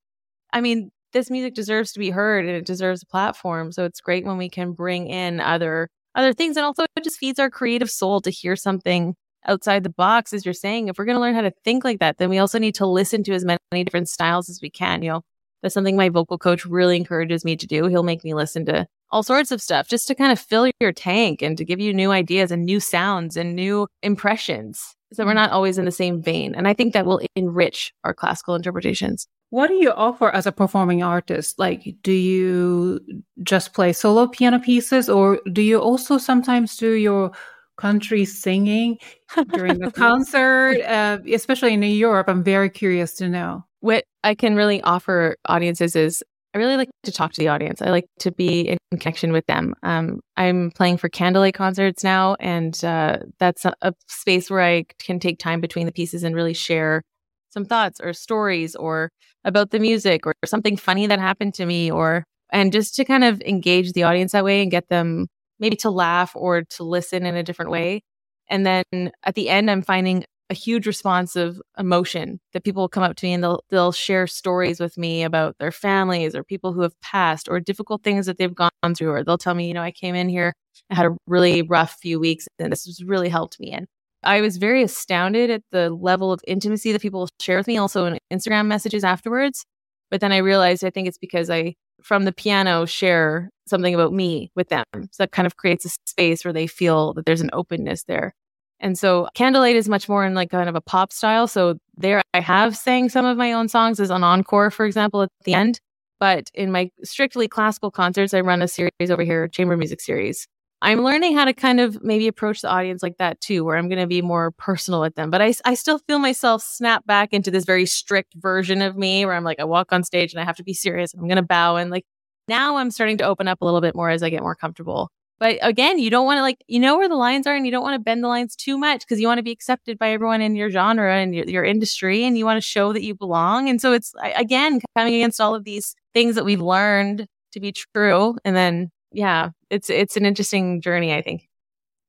I 0.53 0.61
mean, 0.61 0.91
this 1.13 1.31
music 1.31 1.53
deserves 1.53 1.93
to 1.93 1.99
be 1.99 2.09
heard 2.09 2.45
and 2.45 2.55
it 2.55 2.65
deserves 2.65 3.01
a 3.01 3.07
platform. 3.07 3.71
So 3.71 3.85
it's 3.85 4.01
great 4.01 4.25
when 4.25 4.37
we 4.37 4.49
can 4.49 4.73
bring 4.73 5.07
in 5.07 5.39
other 5.39 5.89
other 6.15 6.33
things. 6.33 6.57
And 6.57 6.65
also, 6.65 6.83
it 6.83 7.03
just 7.03 7.17
feeds 7.17 7.39
our 7.39 7.49
creative 7.49 7.91
soul 7.91 8.21
to 8.21 8.29
hear 8.29 8.55
something 8.55 9.15
outside 9.47 9.83
the 9.83 9.89
box, 9.89 10.33
as 10.33 10.45
you're 10.45 10.53
saying. 10.53 10.87
If 10.87 10.97
we're 10.97 11.05
going 11.05 11.17
to 11.17 11.21
learn 11.21 11.35
how 11.35 11.41
to 11.41 11.53
think 11.63 11.83
like 11.83 11.99
that, 11.99 12.17
then 12.17 12.29
we 12.29 12.39
also 12.39 12.57
need 12.57 12.75
to 12.75 12.85
listen 12.85 13.23
to 13.23 13.33
as 13.33 13.45
many 13.45 13.83
different 13.83 14.09
styles 14.09 14.49
as 14.49 14.59
we 14.61 14.69
can. 14.69 15.03
You 15.03 15.11
know, 15.11 15.21
that's 15.61 15.73
something 15.73 15.95
my 15.95 16.09
vocal 16.09 16.37
coach 16.37 16.65
really 16.65 16.97
encourages 16.97 17.45
me 17.45 17.55
to 17.55 17.67
do. 17.67 17.85
He'll 17.85 18.03
make 18.03 18.23
me 18.23 18.33
listen 18.33 18.65
to 18.65 18.87
all 19.11 19.23
sorts 19.23 19.51
of 19.51 19.61
stuff 19.61 19.87
just 19.87 20.07
to 20.07 20.15
kind 20.15 20.31
of 20.31 20.39
fill 20.39 20.69
your 20.79 20.91
tank 20.91 21.41
and 21.41 21.57
to 21.57 21.65
give 21.65 21.79
you 21.79 21.93
new 21.93 22.11
ideas 22.11 22.51
and 22.51 22.65
new 22.65 22.79
sounds 22.79 23.37
and 23.37 23.55
new 23.55 23.87
impressions. 24.01 24.94
So 25.13 25.25
we're 25.25 25.33
not 25.33 25.51
always 25.51 25.77
in 25.77 25.85
the 25.85 25.91
same 25.91 26.21
vein. 26.21 26.55
And 26.55 26.67
I 26.67 26.73
think 26.73 26.93
that 26.93 27.05
will 27.05 27.21
enrich 27.35 27.93
our 28.03 28.13
classical 28.13 28.55
interpretations. 28.55 29.27
What 29.49 29.67
do 29.67 29.75
you 29.75 29.91
offer 29.91 30.29
as 30.31 30.47
a 30.47 30.51
performing 30.51 31.03
artist? 31.03 31.59
Like, 31.59 31.95
do 32.01 32.11
you 32.11 32.99
just 33.43 33.73
play 33.73 33.93
solo 33.93 34.27
piano 34.27 34.59
pieces 34.59 35.07
or 35.07 35.39
do 35.51 35.61
you 35.61 35.79
also 35.79 36.17
sometimes 36.17 36.75
do 36.75 36.91
your 36.93 37.31
country 37.77 38.25
singing 38.25 38.97
during 39.53 39.79
the 39.79 39.91
concert, 39.91 40.81
uh, 40.87 41.19
especially 41.31 41.73
in 41.73 41.83
Europe? 41.83 42.27
I'm 42.27 42.43
very 42.43 42.69
curious 42.69 43.13
to 43.15 43.29
know. 43.29 43.63
What 43.81 44.05
I 44.23 44.33
can 44.33 44.55
really 44.55 44.81
offer 44.81 45.37
audiences 45.45 45.95
is 45.95 46.23
I 46.55 46.57
really 46.57 46.77
like 46.77 46.89
to 47.03 47.11
talk 47.11 47.33
to 47.33 47.41
the 47.41 47.49
audience. 47.49 47.81
I 47.81 47.89
like 47.89 48.07
to 48.19 48.31
be 48.31 48.61
in 48.61 48.77
connection 48.97 49.33
with 49.33 49.45
them. 49.45 49.73
Um, 49.83 50.21
I'm 50.37 50.71
playing 50.71 50.95
for 50.95 51.09
candlelight 51.09 51.53
concerts 51.53 52.01
now, 52.01 52.37
and 52.39 52.81
uh, 52.81 53.17
that's 53.39 53.65
a, 53.65 53.73
a, 53.81 53.93
space 54.07 54.49
where 54.49 54.61
I 54.61 54.85
can 54.97 55.19
take 55.19 55.37
time 55.37 55.59
between 55.59 55.85
the 55.85 55.91
pieces 55.91 56.23
and 56.23 56.33
really 56.33 56.53
share 56.53 57.01
some 57.49 57.65
thoughts 57.65 57.99
or 57.99 58.13
stories 58.13 58.73
or 58.73 59.09
about 59.43 59.71
the 59.71 59.79
music 59.79 60.25
or 60.25 60.33
something 60.45 60.77
funny 60.77 61.07
that 61.07 61.19
happened 61.19 61.55
to 61.55 61.65
me, 61.65 61.91
or 61.91 62.23
and 62.53 62.71
just 62.71 62.95
to 62.95 63.03
kind 63.03 63.25
of 63.25 63.41
engage 63.41 63.91
the 63.91 64.03
audience 64.03 64.31
that 64.31 64.45
way 64.45 64.61
and 64.61 64.71
get 64.71 64.87
them 64.87 65.27
maybe 65.59 65.75
to 65.75 65.89
laugh 65.89 66.31
or 66.37 66.63
to 66.69 66.85
listen 66.85 67.25
in 67.25 67.35
a 67.35 67.43
different 67.43 67.69
way. 67.69 68.01
And 68.49 68.65
then 68.65 69.11
at 69.25 69.35
the 69.35 69.49
end, 69.49 69.69
I'm 69.69 69.81
finding 69.81 70.23
a 70.49 70.53
huge 70.53 70.85
response 70.85 71.35
of 71.35 71.61
emotion 71.77 72.39
that 72.53 72.63
people 72.63 72.83
will 72.83 72.89
come 72.89 73.03
up 73.03 73.15
to 73.15 73.25
me 73.25 73.33
and 73.33 73.43
they'll 73.43 73.63
they'll 73.69 73.91
share 73.91 74.27
stories 74.27 74.79
with 74.79 74.97
me 74.97 75.23
about 75.23 75.55
their 75.59 75.71
families 75.71 76.35
or 76.35 76.43
people 76.43 76.71
who 76.71 76.81
have 76.81 76.99
passed 77.01 77.49
or 77.49 77.59
difficult 77.59 78.03
things 78.03 78.27
that 78.27 78.37
they've 78.37 78.53
gone 78.53 78.69
through 78.95 79.11
or 79.11 79.23
they'll 79.23 79.37
tell 79.37 79.55
me 79.55 79.67
you 79.67 79.73
know 79.73 79.81
I 79.81 79.91
came 79.91 80.13
in 80.13 80.29
here 80.29 80.53
I 80.89 80.95
had 80.95 81.05
a 81.05 81.15
really 81.27 81.61
rough 81.61 81.97
few 82.01 82.19
weeks 82.19 82.47
and 82.59 82.71
this 82.71 82.85
has 82.85 83.03
really 83.03 83.29
helped 83.29 83.59
me. 83.59 83.71
And 83.71 83.87
I 84.23 84.41
was 84.41 84.57
very 84.57 84.83
astounded 84.83 85.49
at 85.49 85.63
the 85.71 85.89
level 85.89 86.31
of 86.31 86.41
intimacy 86.47 86.91
that 86.91 87.01
people 87.01 87.27
share 87.39 87.57
with 87.57 87.67
me 87.67 87.77
also 87.77 88.05
in 88.05 88.17
Instagram 88.31 88.67
messages 88.67 89.03
afterwards. 89.03 89.65
But 90.11 90.21
then 90.21 90.31
I 90.31 90.37
realized 90.37 90.83
I 90.83 90.89
think 90.89 91.07
it's 91.07 91.17
because 91.17 91.49
I 91.49 91.75
from 92.01 92.25
the 92.25 92.31
piano 92.31 92.85
share 92.85 93.49
something 93.67 93.95
about 93.95 94.13
me 94.13 94.51
with 94.55 94.69
them. 94.69 94.83
So 94.93 95.23
that 95.23 95.31
kind 95.31 95.45
of 95.45 95.57
creates 95.57 95.85
a 95.85 95.89
space 96.05 96.45
where 96.45 96.53
they 96.53 96.67
feel 96.67 97.13
that 97.13 97.25
there's 97.25 97.41
an 97.41 97.49
openness 97.53 98.03
there 98.03 98.33
and 98.79 98.97
so 98.97 99.27
Candlelight 99.35 99.75
is 99.75 99.87
much 99.87 100.09
more 100.09 100.25
in 100.25 100.33
like 100.33 100.51
kind 100.51 100.69
of 100.69 100.75
a 100.75 100.81
pop 100.81 101.13
style. 101.13 101.47
So 101.47 101.77
there 101.97 102.21
I 102.33 102.39
have 102.39 102.75
sang 102.75 103.09
some 103.09 103.25
of 103.25 103.37
my 103.37 103.53
own 103.53 103.69
songs 103.69 103.99
as 103.99 104.09
an 104.09 104.23
encore, 104.23 104.71
for 104.71 104.85
example, 104.85 105.21
at 105.23 105.29
the 105.43 105.53
end. 105.53 105.79
But 106.19 106.49
in 106.53 106.71
my 106.71 106.91
strictly 107.03 107.47
classical 107.47 107.91
concerts, 107.91 108.33
I 108.33 108.41
run 108.41 108.61
a 108.61 108.67
series 108.67 109.09
over 109.09 109.23
here, 109.23 109.47
chamber 109.47 109.77
music 109.77 110.01
series. 110.01 110.47
I'm 110.81 111.01
learning 111.01 111.35
how 111.35 111.45
to 111.45 111.53
kind 111.53 111.79
of 111.79 112.03
maybe 112.03 112.27
approach 112.27 112.61
the 112.61 112.69
audience 112.69 113.01
like 113.01 113.17
that 113.17 113.41
too, 113.41 113.63
where 113.63 113.77
I'm 113.77 113.89
going 113.89 113.99
to 113.99 114.07
be 114.07 114.21
more 114.21 114.51
personal 114.51 115.01
with 115.01 115.15
them. 115.15 115.31
But 115.31 115.41
I, 115.41 115.53
I 115.65 115.73
still 115.73 115.99
feel 115.99 116.19
myself 116.19 116.61
snap 116.61 117.05
back 117.05 117.33
into 117.33 117.49
this 117.49 117.65
very 117.65 117.85
strict 117.85 118.33
version 118.35 118.81
of 118.81 118.95
me 118.95 119.25
where 119.25 119.35
I'm 119.35 119.43
like, 119.43 119.59
I 119.59 119.63
walk 119.63 119.91
on 119.91 120.03
stage 120.03 120.33
and 120.33 120.41
I 120.41 120.45
have 120.45 120.57
to 120.57 120.63
be 120.63 120.73
serious. 120.73 121.13
I'm 121.13 121.27
going 121.27 121.37
to 121.37 121.41
bow. 121.41 121.77
And 121.77 121.89
like 121.91 122.05
now 122.47 122.75
I'm 122.75 122.91
starting 122.91 123.17
to 123.17 123.25
open 123.25 123.47
up 123.47 123.61
a 123.61 123.65
little 123.65 123.81
bit 123.81 123.95
more 123.95 124.09
as 124.09 124.21
I 124.21 124.29
get 124.29 124.41
more 124.41 124.55
comfortable. 124.55 125.09
But 125.39 125.57
again, 125.61 125.99
you 125.99 126.09
don't 126.09 126.25
want 126.25 126.37
to 126.37 126.41
like, 126.41 126.63
you 126.67 126.79
know 126.79 126.97
where 126.97 127.09
the 127.09 127.15
lines 127.15 127.45
are 127.45 127.55
and 127.55 127.65
you 127.65 127.71
don't 127.71 127.83
want 127.83 127.95
to 127.95 128.03
bend 128.03 128.23
the 128.23 128.27
lines 128.27 128.55
too 128.55 128.77
much 128.77 129.01
because 129.01 129.19
you 129.19 129.27
want 129.27 129.39
to 129.39 129.43
be 129.43 129.51
accepted 129.51 129.99
by 129.99 130.11
everyone 130.11 130.41
in 130.41 130.55
your 130.55 130.69
genre 130.69 131.13
and 131.13 131.35
your, 131.35 131.45
your 131.45 131.63
industry 131.63 132.23
and 132.23 132.37
you 132.37 132.45
want 132.45 132.57
to 132.57 132.61
show 132.61 132.93
that 132.93 133.03
you 133.03 133.15
belong. 133.15 133.67
And 133.67 133.81
so 133.81 133.91
it's 133.91 134.13
again, 134.35 134.79
coming 134.95 135.15
against 135.15 135.41
all 135.41 135.53
of 135.53 135.65
these 135.65 135.95
things 136.13 136.35
that 136.35 136.45
we've 136.45 136.61
learned 136.61 137.27
to 137.51 137.59
be 137.59 137.73
true. 137.73 138.37
And 138.45 138.55
then, 138.55 138.91
yeah, 139.11 139.49
it's, 139.69 139.89
it's 139.89 140.15
an 140.15 140.25
interesting 140.25 140.81
journey, 140.81 141.13
I 141.13 141.21
think. 141.21 141.49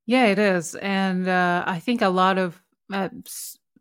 Yeah, 0.07 0.27
it 0.27 0.39
is. 0.39 0.77
And 0.77 1.27
uh, 1.29 1.65
I 1.67 1.81
think 1.81 2.03
a 2.03 2.09
lot 2.09 2.39
of 2.39 2.63
uh, 2.93 3.09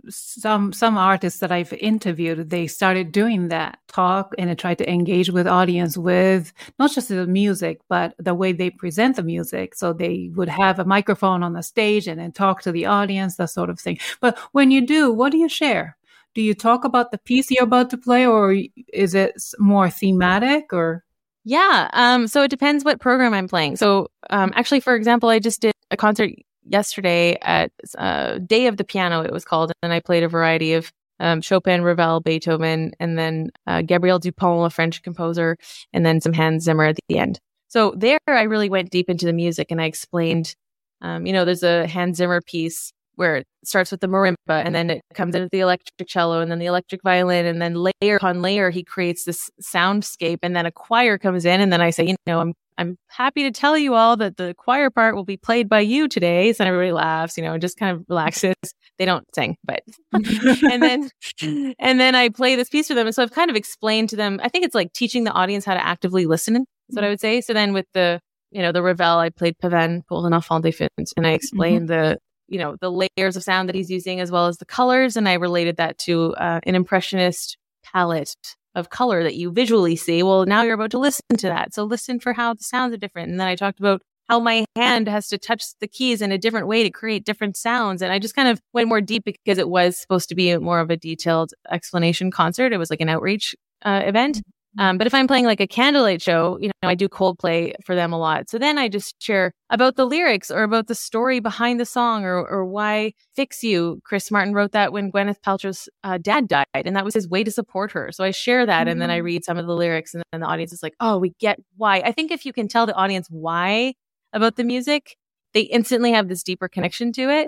some 0.10 0.74
some 0.74 0.98
artists 0.98 1.40
that 1.40 1.52
I've 1.52 1.74
interviewed, 1.74 2.50
they 2.50 2.68
started 2.68 3.12
doing 3.12 3.50
that 3.50 3.80
talk 3.88 4.34
and 4.38 4.58
tried 4.58 4.78
to 4.80 4.90
engage 4.90 5.30
with 5.30 5.48
audience 5.48 5.98
with 5.98 6.54
not 6.80 6.92
just 6.92 7.10
the 7.10 7.28
music, 7.28 7.82
but 7.90 8.14
the 8.18 8.34
way 8.34 8.52
they 8.54 8.70
present 8.70 9.16
the 9.16 9.24
music. 9.24 9.76
So 9.76 9.94
they 9.94 10.32
would 10.36 10.50
have 10.50 10.80
a 10.80 10.86
microphone 10.86 11.44
on 11.44 11.54
the 11.54 11.64
stage 11.64 12.08
and 12.08 12.20
then 12.20 12.32
talk 12.32 12.62
to 12.62 12.72
the 12.72 12.86
audience, 12.86 13.38
that 13.38 13.50
sort 13.50 13.70
of 13.70 13.80
thing. 13.80 14.00
But 14.20 14.38
when 14.52 14.72
you 14.72 14.86
do, 14.86 15.12
what 15.12 15.32
do 15.32 15.38
you 15.38 15.50
share? 15.50 15.98
Do 16.34 16.42
you 16.42 16.54
talk 16.54 16.84
about 16.84 17.12
the 17.12 17.18
piece 17.18 17.50
you're 17.50 17.64
about 17.64 17.90
to 17.92 17.98
play, 17.98 18.26
or 18.26 18.56
is 18.92 19.16
it 19.16 19.42
more 19.58 19.90
thematic, 19.90 20.74
or? 20.74 21.06
Yeah. 21.46 21.90
Um, 21.94 22.28
so 22.28 22.44
it 22.44 22.50
depends 22.50 22.84
what 22.84 23.00
program 23.00 23.34
I'm 23.34 23.48
playing. 23.48 23.78
So, 23.78 24.10
um, 24.30 24.52
actually, 24.56 24.82
for 24.82 24.96
example, 24.96 25.30
I 25.30 25.40
just 25.40 25.62
did 25.62 25.74
a 25.92 25.98
concert 25.98 26.32
yesterday 26.66 27.38
at 27.42 27.72
uh, 27.98 28.40
Day 28.40 28.68
of 28.68 28.78
the 28.78 28.84
Piano, 28.84 29.22
it 29.22 29.32
was 29.32 29.46
called, 29.46 29.72
and 29.82 29.94
I 29.94 30.00
played 30.00 30.24
a 30.24 30.28
variety 30.28 30.74
of 30.74 30.92
um, 31.20 31.42
Chopin, 31.42 31.84
Ravel, 31.84 32.20
Beethoven, 32.20 32.94
and 33.00 33.18
then 33.18 33.50
uh, 33.68 33.82
Gabriel 33.82 34.20
Dupont, 34.20 34.66
a 34.66 34.70
French 34.70 35.02
composer, 35.02 35.58
and 35.94 36.06
then 36.06 36.20
some 36.20 36.34
Hans 36.34 36.64
Zimmer 36.64 36.86
at 36.86 36.98
the 37.08 37.18
end. 37.18 37.40
So 37.68 37.94
there, 37.98 38.20
I 38.28 38.44
really 38.44 38.70
went 38.70 38.90
deep 38.90 39.10
into 39.10 39.26
the 39.26 39.34
music 39.34 39.68
and 39.70 39.82
I 39.82 39.86
explained, 39.86 40.56
um, 41.02 41.26
you 41.26 41.34
know, 41.34 41.46
there's 41.46 41.64
a 41.64 41.88
Hans 41.88 42.18
Zimmer 42.18 42.42
piece 42.42 42.92
where 43.16 43.38
it 43.38 43.48
starts 43.64 43.92
with 43.92 44.02
the 44.02 44.08
marimba 44.08 44.36
and 44.50 44.76
then 44.76 44.90
it 44.90 45.02
comes 45.14 45.36
into 45.36 45.48
the 45.52 45.62
electric 45.62 46.08
cello 46.08 46.42
and 46.42 46.52
then 46.52 46.60
the 46.60 46.66
electric 46.66 47.02
violin 47.02 47.46
and 47.46 47.62
then 47.62 47.74
layer 47.74 48.18
upon 48.18 48.42
layer 48.42 48.70
he 48.70 48.84
creates 48.84 49.24
this 49.24 49.50
soundscape 49.62 50.40
and 50.44 50.54
then 50.56 50.66
a 50.66 50.72
choir 50.72 51.18
comes 51.18 51.46
in 51.46 51.62
and 51.62 51.72
then 51.72 51.82
I 51.82 51.90
say, 51.92 52.06
you 52.06 52.16
know, 52.28 52.40
I'm 52.42 52.54
I'm 52.78 52.98
happy 53.08 53.44
to 53.44 53.52
tell 53.52 53.78
you 53.78 53.94
all 53.94 54.18
that 54.18 54.38
the 54.38 54.54
choir 54.58 54.90
part 54.90 55.16
will 55.16 55.24
be 55.24 55.38
played 55.38 55.70
by 55.70 55.80
you 55.80 56.08
today. 56.08 56.52
So 56.54 56.66
everybody 56.66 56.92
laughs, 56.92 57.38
you 57.38 57.44
know, 57.44 57.54
and 57.54 57.62
just 57.62 57.78
kind 57.78 57.96
of 57.96 58.06
relaxes. 58.10 58.56
They 58.98 59.06
don't 59.06 59.26
sing, 59.34 59.58
but 59.64 59.84
and 60.14 60.84
then 60.84 61.10
and 61.42 62.00
then 62.00 62.16
I 62.16 62.30
play 62.30 62.56
this 62.56 62.70
piece 62.70 62.88
for 62.88 62.94
them. 62.94 63.08
And 63.08 63.16
so 63.16 63.24
I've 63.24 63.32
kind 63.32 63.50
of 63.50 63.56
explained 63.56 64.10
to 64.10 64.16
them, 64.16 64.40
I 64.44 64.50
think 64.50 64.66
it's 64.66 64.76
like 64.76 64.94
teaching 64.94 65.24
the 65.24 65.32
audience 65.32 65.66
how 65.66 65.74
to 65.74 65.86
actively 65.86 66.26
listen, 66.26 66.66
is 66.90 66.96
what 66.96 67.04
I 67.04 67.10
would 67.10 67.22
say. 67.22 67.42
So 67.42 67.54
then 67.54 67.74
with 67.74 67.86
the, 67.94 68.20
you 68.52 68.62
know, 68.62 68.72
the 68.72 68.82
Ravel, 68.82 69.20
I 69.20 69.30
played 69.30 69.58
Pavane 69.62 70.02
pour 70.08 70.26
une 70.26 70.34
infante 70.34 70.64
défunte, 70.64 71.12
and 71.18 71.28
I 71.28 71.32
explained 71.32 71.90
mm-hmm. 71.90 72.10
the 72.10 72.20
you 72.48 72.60
know 72.60 72.76
the 72.80 72.92
layers 72.92 73.36
of 73.36 73.44
sound 73.44 73.70
that 73.70 73.76
he's 73.76 73.90
using 73.90 74.20
as 74.20 74.32
well 74.32 74.48
as 74.48 74.58
the 74.58 74.66
colors 74.66 75.18
and 75.18 75.28
i 75.28 75.34
related 75.34 75.78
that 75.78 75.98
to 75.98 76.36
uh, 76.36 76.60
an 76.64 76.76
impressionist 76.76 77.58
palette 77.84 78.36
of 78.76 78.90
color 78.90 79.24
that 79.24 79.36
you 79.36 79.52
visually 79.52 79.96
see. 79.96 80.22
Well, 80.22 80.46
now 80.46 80.64
you're 80.64 80.76
about 80.76 80.92
to 80.92 81.00
listen 81.00 81.38
to 81.38 81.48
that. 81.48 81.74
So 81.74 81.84
listen 81.84 82.20
for 82.20 82.34
how 82.34 82.54
the 82.54 82.64
sounds 82.64 82.94
are 82.94 82.98
different. 82.98 83.32
And 83.32 83.40
then 83.40 83.48
I 83.48 83.56
talked 83.56 83.80
about 83.80 84.02
how 84.28 84.40
my 84.40 84.66
hand 84.76 85.08
has 85.08 85.28
to 85.30 85.38
touch 85.38 85.64
the 85.80 85.88
keys 85.88 86.22
in 86.22 86.32
a 86.32 86.38
different 86.38 86.68
way 86.68 86.84
to 86.84 86.90
create 86.90 87.26
different 87.26 87.56
sounds. 87.56 88.02
And 88.02 88.12
I 88.12 88.20
just 88.20 88.36
kind 88.36 88.48
of 88.48 88.60
went 88.74 88.90
more 88.90 89.02
deep 89.02 89.24
because 89.24 89.58
it 89.58 89.70
was 89.70 89.98
supposed 89.98 90.30
to 90.30 90.36
be 90.36 90.58
more 90.58 90.80
of 90.80 90.90
a 90.90 90.98
detailed 90.98 91.54
explanation 91.72 92.32
concert. 92.32 92.74
It 92.74 92.78
was 92.78 92.90
like 92.90 93.02
an 93.02 93.10
outreach 93.10 93.56
uh, 93.84 94.02
event. 94.04 94.42
Um, 94.78 94.98
but 94.98 95.08
if 95.08 95.14
I'm 95.14 95.28
playing 95.28 95.46
like 95.46 95.62
a 95.62 95.68
candlelight 95.68 96.22
show, 96.22 96.58
you 96.60 96.68
know, 96.68 96.90
I 96.90 96.96
do 96.96 97.08
Coldplay 97.08 97.74
for 97.86 97.96
them 97.96 98.12
a 98.12 98.18
lot. 98.18 98.50
So 98.50 98.58
then 98.58 98.78
I 98.78 98.90
just 98.90 99.16
share 99.22 99.54
about 99.70 99.96
the 99.96 100.06
lyrics 100.06 100.52
or 100.52 100.64
about 100.64 100.88
the 100.88 100.96
story 100.96 101.40
behind 101.40 101.80
the 101.80 101.86
song 101.86 102.26
or, 102.26 102.46
or 102.46 102.66
why 102.66 103.14
Fix 103.36 103.64
You. 103.64 104.02
Chris 104.04 104.30
Martin 104.32 104.54
wrote 104.54 104.74
that 104.74 104.92
when 104.92 105.12
Gwyneth 105.12 105.40
Paltrow's 105.46 105.88
uh, 106.04 106.18
dad 106.18 106.48
died, 106.48 106.66
and 106.74 106.96
that 106.96 107.06
was 107.06 107.14
his 107.14 107.30
way 107.30 107.44
to 107.44 107.52
support 107.52 107.92
her. 107.94 108.12
So 108.12 108.24
I 108.24 108.32
share 108.32 108.66
that, 108.66 108.82
mm-hmm. 108.82 108.90
and 108.90 109.02
then 109.02 109.10
I 109.10 109.22
mm. 109.22 109.24
read 109.24 109.46
some 109.46 109.58
of 109.58 109.66
the 109.66 109.76
lyrics, 109.76 110.14
and 110.14 110.24
then 110.32 110.42
the 110.42 110.48
audience 110.48 110.74
is 110.74 110.84
like, 110.84 110.96
oh, 111.00 111.18
we 111.18 111.34
get 111.40 111.58
why. 111.78 112.00
I 112.00 112.12
think 112.12 112.32
if 112.32 112.46
you 112.46 112.54
can 112.54 112.68
tell 112.68 112.86
the 112.86 112.96
audience 112.96 113.28
why 113.30 113.94
about 114.34 114.58
the 114.58 114.64
music, 114.64 115.16
they 115.54 115.62
instantly 115.62 116.12
have 116.12 116.28
this 116.28 116.44
deeper 116.44 116.68
connection 116.68 117.14
to 117.14 117.30
it. 117.30 117.48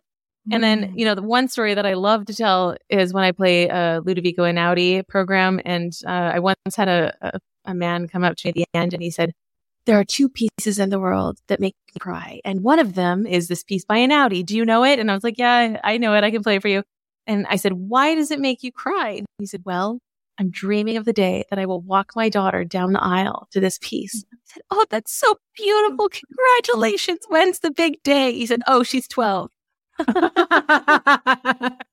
And 0.52 0.64
then, 0.64 0.92
mm. 0.94 0.98
you 0.98 1.06
know, 1.06 1.16
the 1.16 1.22
one 1.22 1.48
story 1.48 1.74
that 1.74 1.86
I 1.86 1.94
love 1.94 2.26
to 2.26 2.34
tell 2.34 2.78
is 2.90 3.14
when 3.14 3.24
I 3.24 3.32
play 3.32 3.68
a 3.68 4.02
Ludovico 4.04 4.40
Einaudi 4.40 5.08
program. 5.08 5.60
And 5.66 5.94
uh, 6.06 6.32
I 6.36 6.40
once 6.40 6.76
had 6.76 6.88
a, 6.88 7.16
a, 7.22 7.40
a 7.66 7.74
man 7.74 8.08
come 8.08 8.24
up 8.24 8.38
to 8.38 8.48
me 8.48 8.50
at 8.50 8.56
the 8.56 8.66
end 8.74 8.94
and 8.94 9.04
he 9.04 9.12
said, 9.12 9.34
there 9.86 10.00
are 10.00 10.06
two 10.06 10.28
pieces 10.28 10.80
in 10.80 10.90
the 10.90 11.00
world 11.00 11.40
that 11.48 11.62
make 11.62 11.76
me 11.94 12.00
cry. 12.00 12.42
And 12.44 12.62
one 12.62 12.80
of 12.80 12.96
them 12.96 13.26
is 13.26 13.48
this 13.48 13.64
piece 13.64 13.86
by 13.86 14.00
Einaudi. 14.00 14.46
Do 14.46 14.56
you 14.56 14.66
know 14.66 14.84
it? 14.84 15.00
And 15.00 15.10
I 15.10 15.14
was 15.14 15.24
like, 15.24 15.38
yeah, 15.38 15.80
I 15.84 15.98
know 15.98 16.14
it. 16.14 16.24
I 16.24 16.32
can 16.32 16.44
play 16.44 16.58
it 16.58 16.62
for 16.62 16.68
you. 16.68 16.84
And 17.26 17.48
I 17.50 17.56
said, 17.56 17.74
why 17.74 18.16
does 18.16 18.32
it 18.32 18.40
make 18.40 18.64
you 18.64 18.72
cry? 18.72 19.12
And 19.12 19.26
he 19.40 19.46
said, 19.46 19.62
well, 19.66 20.00
I'm 20.40 20.52
dreaming 20.52 20.98
of 20.98 21.06
the 21.06 21.14
day 21.14 21.46
that 21.50 21.58
I 21.58 21.66
will 21.66 21.82
walk 21.82 22.12
my 22.16 22.30
daughter 22.30 22.64
down 22.64 22.94
the 22.94 23.04
aisle 23.04 23.48
to 23.52 23.60
this 23.60 23.80
piece. 23.82 24.24
I 24.32 24.38
said, 24.46 24.64
Oh, 24.70 24.86
that's 24.90 25.12
so 25.12 25.36
beautiful. 25.56 26.10
Congratulations. 26.10 27.20
When's 27.28 27.60
the 27.60 27.72
big 27.72 28.04
day? 28.04 28.34
He 28.34 28.46
said, 28.46 28.62
Oh, 28.68 28.84
she's 28.84 29.08
12. 29.08 29.50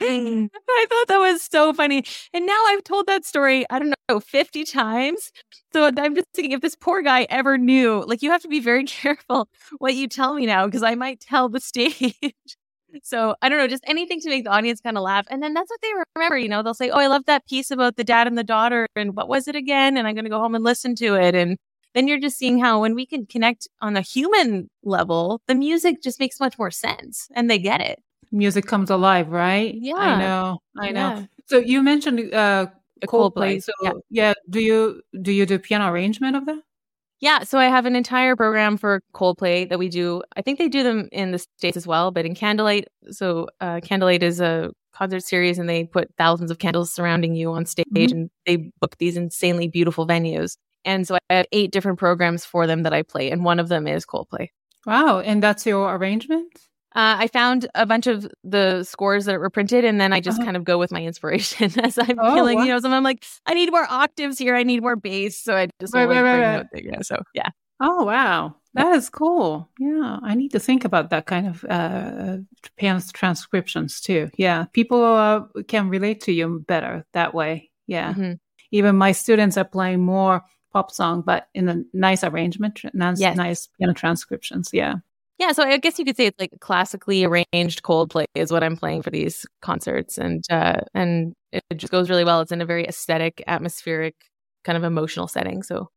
I 0.00 0.86
thought 0.88 1.08
that 1.08 1.18
was 1.18 1.42
so 1.42 1.72
funny. 1.72 2.04
And 2.32 2.46
now 2.46 2.62
I've 2.68 2.84
told 2.84 3.06
that 3.06 3.24
story, 3.24 3.64
I 3.70 3.78
don't 3.78 3.94
know, 4.08 4.20
50 4.20 4.64
times. 4.64 5.32
So 5.72 5.90
I'm 5.96 6.14
just 6.14 6.26
thinking 6.34 6.52
if 6.52 6.60
this 6.60 6.76
poor 6.76 7.02
guy 7.02 7.26
ever 7.30 7.58
knew, 7.58 8.04
like, 8.06 8.22
you 8.22 8.30
have 8.30 8.42
to 8.42 8.48
be 8.48 8.60
very 8.60 8.84
careful 8.86 9.48
what 9.78 9.94
you 9.94 10.08
tell 10.08 10.34
me 10.34 10.46
now 10.46 10.66
because 10.66 10.82
I 10.82 10.94
might 10.94 11.20
tell 11.20 11.48
the 11.48 11.60
stage. 11.62 12.14
so 13.02 13.34
I 13.42 13.48
don't 13.48 13.58
know, 13.58 13.68
just 13.68 13.84
anything 13.86 14.20
to 14.20 14.30
make 14.30 14.44
the 14.44 14.50
audience 14.50 14.80
kind 14.80 14.96
of 14.96 15.02
laugh. 15.02 15.26
And 15.30 15.42
then 15.42 15.54
that's 15.54 15.70
what 15.70 15.80
they 15.82 15.90
remember. 16.16 16.38
You 16.38 16.48
know, 16.48 16.62
they'll 16.62 16.74
say, 16.74 16.90
Oh, 16.90 16.98
I 16.98 17.06
love 17.08 17.24
that 17.26 17.46
piece 17.46 17.70
about 17.70 17.96
the 17.96 18.04
dad 18.04 18.26
and 18.26 18.38
the 18.38 18.44
daughter. 18.44 18.86
And 18.96 19.16
what 19.16 19.28
was 19.28 19.48
it 19.48 19.56
again? 19.56 19.96
And 19.96 20.06
I'm 20.06 20.14
going 20.14 20.24
to 20.24 20.30
go 20.30 20.40
home 20.40 20.54
and 20.54 20.64
listen 20.64 20.94
to 20.96 21.14
it. 21.14 21.34
And 21.34 21.58
then 21.96 22.06
you're 22.06 22.20
just 22.20 22.38
seeing 22.38 22.58
how 22.60 22.80
when 22.82 22.94
we 22.94 23.06
can 23.06 23.26
connect 23.26 23.66
on 23.80 23.96
a 23.96 24.00
human 24.02 24.68
level, 24.84 25.40
the 25.48 25.54
music 25.56 26.02
just 26.02 26.20
makes 26.20 26.38
much 26.38 26.58
more 26.58 26.70
sense 26.70 27.28
and 27.34 27.50
they 27.50 27.58
get 27.58 27.80
it. 27.80 27.98
music 28.30 28.66
comes 28.66 28.90
alive, 28.90 29.28
right? 29.30 29.74
Yeah. 29.74 29.94
I 29.96 30.18
know. 30.18 30.58
I 30.78 30.90
know. 30.92 31.08
Yeah. 31.08 31.24
So 31.46 31.58
you 31.58 31.82
mentioned 31.82 32.32
uh 32.34 32.66
Coldplay. 33.04 33.08
Coldplay, 33.08 33.62
So 33.62 33.72
yeah. 33.82 33.92
yeah, 34.10 34.32
do 34.50 34.60
you 34.60 35.02
do 35.22 35.32
you 35.32 35.44
do 35.46 35.58
piano 35.58 35.90
arrangement 35.90 36.36
of 36.36 36.46
that? 36.46 36.60
Yeah, 37.20 37.44
so 37.44 37.58
I 37.58 37.64
have 37.66 37.86
an 37.86 37.96
entire 37.96 38.36
program 38.36 38.76
for 38.76 39.00
Coldplay 39.14 39.68
that 39.70 39.78
we 39.78 39.88
do. 39.88 40.22
I 40.36 40.42
think 40.42 40.58
they 40.58 40.68
do 40.68 40.82
them 40.82 41.08
in 41.12 41.32
the 41.32 41.38
States 41.38 41.76
as 41.76 41.86
well, 41.86 42.10
but 42.10 42.26
in 42.26 42.34
Candlelight, 42.34 42.88
so 43.10 43.48
uh, 43.60 43.80
Candlelight 43.82 44.22
is 44.22 44.38
a 44.40 44.70
concert 44.92 45.22
series 45.24 45.58
and 45.58 45.68
they 45.68 45.84
put 45.84 46.08
thousands 46.18 46.50
of 46.50 46.58
candles 46.58 46.92
surrounding 46.92 47.34
you 47.34 47.52
on 47.52 47.64
stage 47.66 47.86
Mhm. 47.94 48.10
and 48.12 48.30
they 48.46 48.56
book 48.80 48.96
these 48.98 49.16
insanely 49.16 49.68
beautiful 49.68 50.06
venues. 50.06 50.56
And 50.86 51.06
so 51.06 51.16
I 51.28 51.34
have 51.34 51.46
eight 51.52 51.70
different 51.72 51.98
programs 51.98 52.44
for 52.46 52.66
them 52.66 52.84
that 52.84 52.94
I 52.94 53.02
play, 53.02 53.30
and 53.30 53.44
one 53.44 53.60
of 53.60 53.68
them 53.68 53.86
is 53.86 54.06
Coldplay. 54.06 54.48
Wow, 54.86 55.18
and 55.20 55.42
that's 55.42 55.66
your 55.66 55.94
arrangement? 55.94 56.48
Uh, 56.94 57.16
I 57.18 57.26
found 57.26 57.66
a 57.74 57.84
bunch 57.84 58.06
of 58.06 58.26
the 58.42 58.82
scores 58.84 59.26
that 59.26 59.38
were 59.38 59.50
printed, 59.50 59.84
and 59.84 60.00
then 60.00 60.14
I 60.14 60.20
just 60.20 60.38
Uh-huh. 60.38 60.46
kind 60.46 60.56
of 60.56 60.64
go 60.64 60.78
with 60.78 60.90
my 60.92 61.02
inspiration 61.02 61.78
as 61.84 61.98
I'm 61.98 62.16
Oh, 62.18 62.34
feeling. 62.34 62.56
wow. 62.58 62.64
You 62.64 62.70
know, 62.70 62.78
so 62.80 62.90
I'm 62.90 63.02
like, 63.02 63.22
I 63.44 63.52
need 63.52 63.70
more 63.70 63.86
octaves 63.90 64.38
here. 64.38 64.54
I 64.56 64.62
need 64.62 64.80
more 64.80 64.96
bass, 64.96 65.36
so 65.42 65.54
I 65.56 65.68
just 65.80 65.92
Right, 65.92 66.06
right, 66.08 66.22
right, 66.22 66.40
right. 66.40 66.56
out 66.60 66.66
the- 66.72 66.84
yeah. 66.84 67.02
So 67.02 67.20
yeah, 67.34 67.50
Oh 67.80 68.04
wow, 68.04 68.54
that 68.72 68.94
is 68.96 69.10
cool. 69.10 69.68
Yeah, 69.78 70.18
I 70.22 70.34
need 70.36 70.52
to 70.52 70.58
think 70.60 70.84
about 70.86 71.10
that 71.10 71.26
kind 71.26 71.46
of 71.48 71.64
uh, 71.68 72.38
piano 72.78 73.02
transcriptions 73.12 74.00
too. 74.00 74.30
Yeah, 74.38 74.64
people 74.72 75.02
uh, 75.04 75.42
can 75.68 75.88
relate 75.90 76.20
to 76.22 76.32
you 76.32 76.64
better 76.66 77.04
that 77.12 77.34
way. 77.34 77.70
Yeah, 77.86 78.14
Mhm. 78.14 78.38
even 78.70 78.96
my 78.96 79.12
students 79.12 79.58
are 79.58 79.64
playing 79.68 80.00
more 80.00 80.42
pop 80.76 80.90
song, 80.90 81.22
but 81.22 81.48
in 81.54 81.70
a 81.70 81.82
nice 81.94 82.22
arrangement, 82.22 82.82
nice, 82.92 83.18
Yes. 83.18 83.34
nice 83.34 83.68
piano 83.78 83.94
transcriptions. 83.94 84.68
Yeah. 84.74 84.96
yeah. 85.38 85.52
So 85.52 85.62
I 85.62 85.78
guess 85.78 85.98
you 85.98 86.04
could 86.04 86.18
say 86.18 86.26
it's 86.26 86.38
like 86.38 86.52
classically 86.60 87.24
arranged 87.24 87.82
Coldplay 87.82 88.26
is 88.34 88.52
what 88.52 88.62
I'm 88.62 88.76
playing 88.76 89.00
for 89.00 89.08
these 89.08 89.46
concerts, 89.62 90.18
and 90.18 90.44
uh, 90.50 90.80
and 90.92 91.32
it 91.50 91.76
just 91.76 91.90
goes 91.90 92.10
really 92.10 92.24
well. 92.24 92.42
It's 92.42 92.52
in 92.52 92.60
a 92.60 92.66
very 92.66 92.86
aesthetic, 92.86 93.42
atmospheric, 93.46 94.16
kind 94.64 94.76
of 94.76 94.84
emotional 94.84 95.28
setting. 95.28 95.62
So 95.62 95.88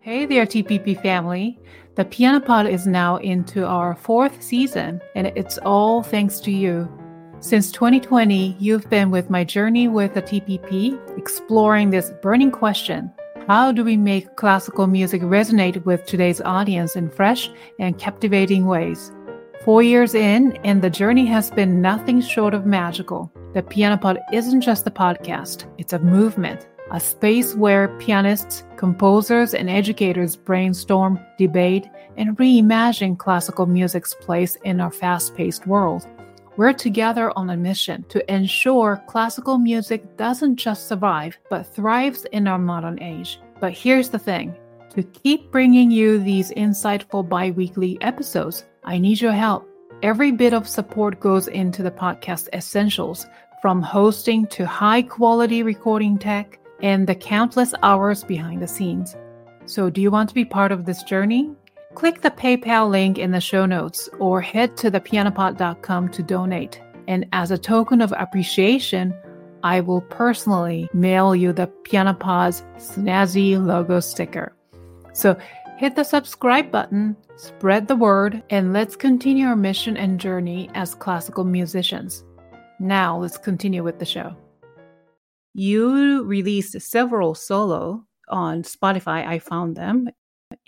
Hey 0.00 0.26
there, 0.26 0.44
TPP 0.46 1.00
family. 1.02 1.58
The 1.94 2.04
Piano 2.04 2.40
Pod 2.40 2.66
is 2.66 2.84
now 2.86 3.16
into 3.18 3.64
our 3.64 3.94
fourth 3.94 4.42
season, 4.42 5.00
and 5.14 5.28
it's 5.36 5.58
all 5.58 6.02
thanks 6.02 6.40
to 6.40 6.50
you. 6.50 6.88
Since 7.38 7.70
2020, 7.72 8.56
you've 8.58 8.88
been 8.90 9.10
with 9.12 9.30
my 9.30 9.44
journey 9.44 9.86
with 9.88 10.14
the 10.14 10.22
TPP, 10.22 10.98
exploring 11.16 11.90
this 11.90 12.10
burning 12.22 12.50
question 12.50 13.12
How 13.48 13.70
do 13.70 13.84
we 13.84 13.96
make 13.96 14.34
classical 14.34 14.88
music 14.88 15.22
resonate 15.22 15.84
with 15.84 16.04
today's 16.04 16.40
audience 16.40 16.96
in 16.96 17.08
fresh 17.08 17.48
and 17.78 17.96
captivating 17.96 18.66
ways? 18.66 19.12
Four 19.64 19.84
years 19.84 20.16
in, 20.16 20.56
and 20.64 20.82
the 20.82 20.90
journey 20.90 21.26
has 21.26 21.52
been 21.52 21.80
nothing 21.80 22.20
short 22.20 22.54
of 22.54 22.66
magical. 22.66 23.30
The 23.54 23.62
Piano 23.62 23.98
Pod 23.98 24.18
isn't 24.32 24.62
just 24.62 24.84
a 24.88 24.90
podcast, 24.90 25.64
it's 25.78 25.92
a 25.92 26.00
movement, 26.00 26.66
a 26.90 26.98
space 26.98 27.54
where 27.54 27.96
pianists, 28.00 28.64
composers, 28.76 29.54
and 29.54 29.70
educators 29.70 30.34
brainstorm, 30.34 31.20
debate, 31.38 31.86
and 32.16 32.36
reimagine 32.38 33.16
classical 33.16 33.66
music's 33.66 34.12
place 34.12 34.56
in 34.64 34.80
our 34.80 34.90
fast 34.90 35.36
paced 35.36 35.68
world. 35.68 36.04
We're 36.56 36.72
together 36.72 37.32
on 37.36 37.50
a 37.50 37.56
mission 37.56 38.04
to 38.08 38.32
ensure 38.32 39.02
classical 39.08 39.58
music 39.58 40.16
doesn't 40.16 40.56
just 40.56 40.88
survive, 40.88 41.36
but 41.50 41.66
thrives 41.74 42.24
in 42.32 42.48
our 42.48 42.58
modern 42.58 43.02
age. 43.02 43.38
But 43.60 43.74
here's 43.74 44.08
the 44.08 44.18
thing 44.18 44.56
to 44.94 45.02
keep 45.02 45.52
bringing 45.52 45.90
you 45.90 46.18
these 46.18 46.52
insightful 46.52 47.28
bi 47.28 47.50
weekly 47.50 47.98
episodes, 48.00 48.64
I 48.84 48.98
need 48.98 49.20
your 49.20 49.32
help. 49.32 49.68
Every 50.02 50.32
bit 50.32 50.54
of 50.54 50.66
support 50.66 51.20
goes 51.20 51.46
into 51.48 51.82
the 51.82 51.90
podcast 51.90 52.48
essentials, 52.54 53.26
from 53.60 53.82
hosting 53.82 54.46
to 54.46 54.66
high 54.66 55.02
quality 55.02 55.62
recording 55.62 56.16
tech 56.18 56.58
and 56.80 57.06
the 57.06 57.14
countless 57.14 57.74
hours 57.82 58.24
behind 58.24 58.62
the 58.62 58.68
scenes. 58.68 59.14
So, 59.66 59.90
do 59.90 60.00
you 60.00 60.10
want 60.10 60.30
to 60.30 60.34
be 60.34 60.44
part 60.46 60.72
of 60.72 60.86
this 60.86 61.02
journey? 61.02 61.50
Click 61.96 62.20
the 62.20 62.30
PayPal 62.30 62.90
link 62.90 63.16
in 63.16 63.30
the 63.30 63.40
show 63.40 63.64
notes 63.64 64.06
or 64.18 64.42
head 64.42 64.76
to 64.76 64.90
thepianopod.com 64.90 66.10
to 66.10 66.22
donate. 66.22 66.78
And 67.08 67.26
as 67.32 67.50
a 67.50 67.56
token 67.56 68.02
of 68.02 68.12
appreciation, 68.18 69.14
I 69.62 69.80
will 69.80 70.02
personally 70.02 70.90
mail 70.92 71.34
you 71.34 71.54
the 71.54 71.68
Piano 71.84 72.12
Pod's 72.12 72.62
snazzy 72.76 73.58
logo 73.58 74.00
sticker. 74.00 74.54
So 75.14 75.38
hit 75.78 75.96
the 75.96 76.04
subscribe 76.04 76.70
button, 76.70 77.16
spread 77.36 77.88
the 77.88 77.96
word, 77.96 78.42
and 78.50 78.74
let's 78.74 78.94
continue 78.94 79.46
our 79.46 79.56
mission 79.56 79.96
and 79.96 80.20
journey 80.20 80.68
as 80.74 80.94
classical 80.94 81.44
musicians. 81.44 82.22
Now 82.78 83.18
let's 83.18 83.38
continue 83.38 83.82
with 83.82 83.98
the 84.00 84.04
show. 84.04 84.36
You 85.54 86.24
released 86.24 86.78
several 86.78 87.34
solo 87.34 88.04
on 88.28 88.64
Spotify. 88.64 89.26
I 89.26 89.38
found 89.38 89.76
them. 89.76 90.10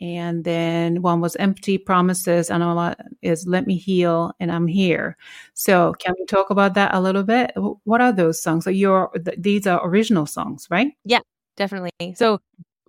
And 0.01 0.45
then 0.45 1.03
one 1.03 1.21
was 1.21 1.37
Empty 1.37 1.79
Promises, 1.79 2.51
and 2.51 2.65
one 2.65 2.95
is 3.23 3.47
Let 3.47 3.67
Me 3.67 3.77
Heal, 3.77 4.33
and 4.41 4.51
I'm 4.51 4.67
Here. 4.67 5.17
So, 5.55 5.93
can 5.99 6.15
we 6.19 6.25
talk 6.27 6.51
about 6.51 6.75
that 6.75 6.95
a 6.95 7.01
little 7.01 7.23
bit? 7.23 7.53
What 7.85 8.01
are 8.01 8.13
those 8.13 8.41
songs? 8.41 8.65
So, 8.65 8.71
your 8.71 9.11
th- 9.25 9.39
these 9.39 9.67
are 9.67 9.85
original 9.87 10.27
songs, 10.27 10.67
right? 10.71 10.93
Yeah, 11.05 11.21
definitely. 11.57 11.91
So 12.15 12.41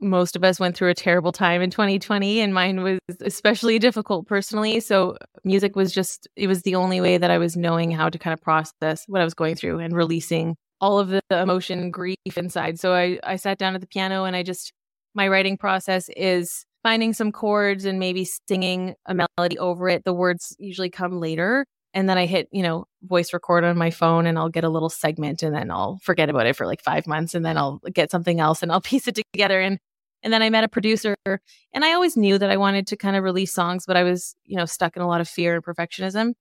most 0.02 0.36
of 0.36 0.44
us 0.44 0.60
went 0.60 0.76
through 0.78 0.90
a 0.90 0.96
terrible 0.96 1.32
time 1.32 1.62
in 1.62 1.70
2020 1.70 2.40
and 2.40 2.54
mine 2.54 2.84
was 2.84 3.00
especially 3.22 3.80
difficult 3.80 4.28
personally. 4.28 4.80
So 4.80 5.18
music 5.44 5.76
was 5.76 5.92
just 5.92 6.28
it 6.36 6.48
was 6.48 6.62
the 6.62 6.76
only 6.76 7.02
way 7.02 7.18
that 7.18 7.32
I 7.32 7.38
was 7.38 7.58
knowing 7.58 7.92
how 7.92 8.10
to 8.10 8.18
kind 8.18 8.34
of 8.34 8.42
process 8.42 9.04
what 9.08 9.22
I 9.22 9.26
was 9.26 9.34
going 9.34 9.56
through 9.56 9.80
and 9.80 9.96
releasing 9.96 10.56
all 10.82 11.00
of 11.00 11.10
the 11.10 11.22
emotion 11.32 11.92
grief 11.92 12.18
inside. 12.38 12.80
So 12.80 12.94
I 12.94 13.20
I 13.24 13.36
sat 13.36 13.58
down 13.58 13.76
at 13.76 13.82
the 13.82 13.88
piano 13.88 14.24
and 14.24 14.36
I 14.36 14.44
just 14.44 14.72
my 15.16 15.28
writing 15.28 15.58
process 15.58 16.10
is 16.16 16.66
finding 16.84 17.14
some 17.14 17.32
chords 17.32 17.86
and 17.86 18.00
maybe 18.00 18.26
singing 18.48 18.96
a 19.06 19.14
melody 19.14 19.58
over 19.60 19.90
it. 19.90 20.04
The 20.06 20.14
words 20.14 20.56
usually 20.60 20.90
come 20.90 21.20
later 21.20 21.66
and 21.94 22.08
then 22.08 22.18
I 22.18 22.26
hit, 22.26 22.48
you 22.52 22.62
know, 22.64 22.86
voice 23.04 23.34
record 23.34 23.64
on 23.64 23.78
my 23.78 23.90
phone 23.90 24.26
and 24.26 24.38
I'll 24.38 24.50
get 24.50 24.64
a 24.64 24.70
little 24.70 24.90
segment 24.90 25.42
and 25.44 25.56
then 25.56 25.72
I'll 25.72 26.00
forget 26.04 26.30
about 26.30 26.46
it 26.46 26.56
for 26.56 26.66
like 26.66 26.82
5 26.84 27.08
months 27.08 27.34
and 27.34 27.44
then 27.46 27.58
I'll 27.58 27.80
get 27.94 28.12
something 28.12 28.40
else 28.40 28.62
and 28.62 28.72
I'll 28.72 28.82
piece 28.92 29.08
it 29.08 29.20
together 29.34 29.60
and 29.60 29.80
and 30.22 30.34
then 30.34 30.42
I 30.42 30.50
met 30.50 30.66
a 30.66 30.70
producer 30.70 31.16
and 31.26 31.86
I 31.86 31.94
always 31.94 32.18
knew 32.18 32.38
that 32.38 32.50
I 32.50 32.58
wanted 32.58 32.88
to 32.88 32.98
kind 32.98 33.16
of 33.16 33.24
release 33.24 33.54
songs 33.54 33.86
but 33.88 33.98
I 33.98 34.04
was, 34.04 34.36
you 34.46 34.58
know, 34.58 34.66
stuck 34.66 34.96
in 34.96 35.02
a 35.02 35.08
lot 35.08 35.22
of 35.22 35.30
fear 35.30 35.56
and 35.56 35.64
perfectionism. 35.64 36.34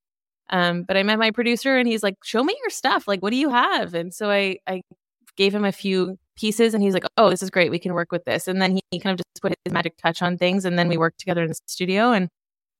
Um 0.50 0.84
but 0.84 0.96
I 0.96 1.02
met 1.04 1.18
my 1.18 1.30
producer 1.32 1.76
and 1.78 1.88
he's 1.88 2.02
like, 2.02 2.16
"Show 2.24 2.44
me 2.44 2.56
your 2.62 2.70
stuff. 2.70 3.08
Like 3.08 3.22
what 3.22 3.30
do 3.30 3.36
you 3.36 3.50
have?" 3.50 3.94
And 3.94 4.14
so 4.14 4.30
I 4.30 4.58
I 4.66 4.82
gave 5.36 5.54
him 5.54 5.64
a 5.64 5.72
few 5.72 6.18
pieces 6.38 6.74
and 6.74 6.82
he's 6.82 6.94
like, 6.94 7.04
"Oh, 7.16 7.30
this 7.30 7.42
is 7.42 7.50
great. 7.50 7.70
We 7.70 7.78
can 7.78 7.94
work 7.94 8.12
with 8.12 8.24
this." 8.24 8.48
And 8.48 8.62
then 8.62 8.72
he, 8.72 8.80
he 8.90 9.00
kind 9.00 9.12
of 9.12 9.18
just 9.18 9.42
put 9.42 9.54
his 9.64 9.72
magic 9.72 9.96
touch 9.98 10.22
on 10.22 10.38
things 10.38 10.64
and 10.64 10.78
then 10.78 10.88
we 10.88 10.96
worked 10.96 11.18
together 11.20 11.42
in 11.42 11.48
the 11.48 11.58
studio 11.66 12.12
and 12.12 12.28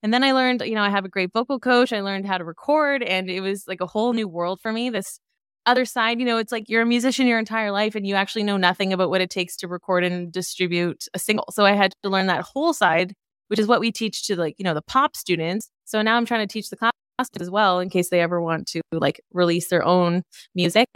and 0.03 0.15
then 0.15 0.23
I 0.23 0.33
learned, 0.33 0.63
you 0.63 0.75
know, 0.75 0.83
I 0.83 0.91
have 0.91 1.05
a 1.05 1.09
great 1.09 1.33
vocal 1.33 1.59
coach. 1.59 1.93
I 1.93 2.03
learned 2.03 2.27
how 2.27 2.39
to 2.39 2.45
record, 2.45 3.03
and 3.03 3.29
it 3.29 3.41
was 3.41 3.65
like 3.67 3.81
a 3.81 3.87
whole 3.87 4.13
new 4.13 4.29
world 4.29 4.61
for 4.61 4.73
me. 4.73 4.91
This 4.91 5.19
other 5.67 5.85
side, 5.85 6.19
you 6.19 6.25
know, 6.25 6.39
it's 6.39 6.53
like 6.53 6.69
you're 6.69 6.83
a 6.83 6.87
musician 6.87 7.27
your 7.27 7.39
entire 7.39 7.71
life 7.71 7.95
and 7.95 8.07
you 8.07 8.15
actually 8.15 8.43
know 8.43 8.57
nothing 8.57 8.93
about 8.93 9.11
what 9.11 9.21
it 9.21 9.29
takes 9.29 9.57
to 9.57 9.69
record 9.69 10.03
and 10.03 10.33
distribute 10.33 11.05
a 11.15 11.19
single. 11.19 11.45
So 11.51 11.67
I 11.67 11.73
had 11.73 11.93
to 12.03 12.09
learn 12.09 12.27
that 12.29 12.43
whole 12.43 12.73
side, 12.73 13.13
which 13.49 13.59
is 13.59 13.67
what 13.67 13.81
we 13.81 13.93
teach 13.93 14.27
to 14.29 14.37
like, 14.37 14.55
you 14.59 14.65
know, 14.65 14.73
the 14.73 14.83
pop 14.83 15.15
students. 15.15 15.69
So 15.85 16.01
now 16.01 16.17
I'm 16.17 16.25
trying 16.25 16.47
to 16.47 16.53
teach 16.53 16.71
the 16.71 16.77
class 16.77 16.93
as 17.39 17.51
well 17.51 17.81
in 17.81 17.91
case 17.91 18.09
they 18.09 18.21
ever 18.21 18.41
want 18.41 18.67
to 18.69 18.81
like 18.93 19.21
release 19.33 19.69
their 19.69 19.85
own 19.85 20.23
music. 20.55 20.89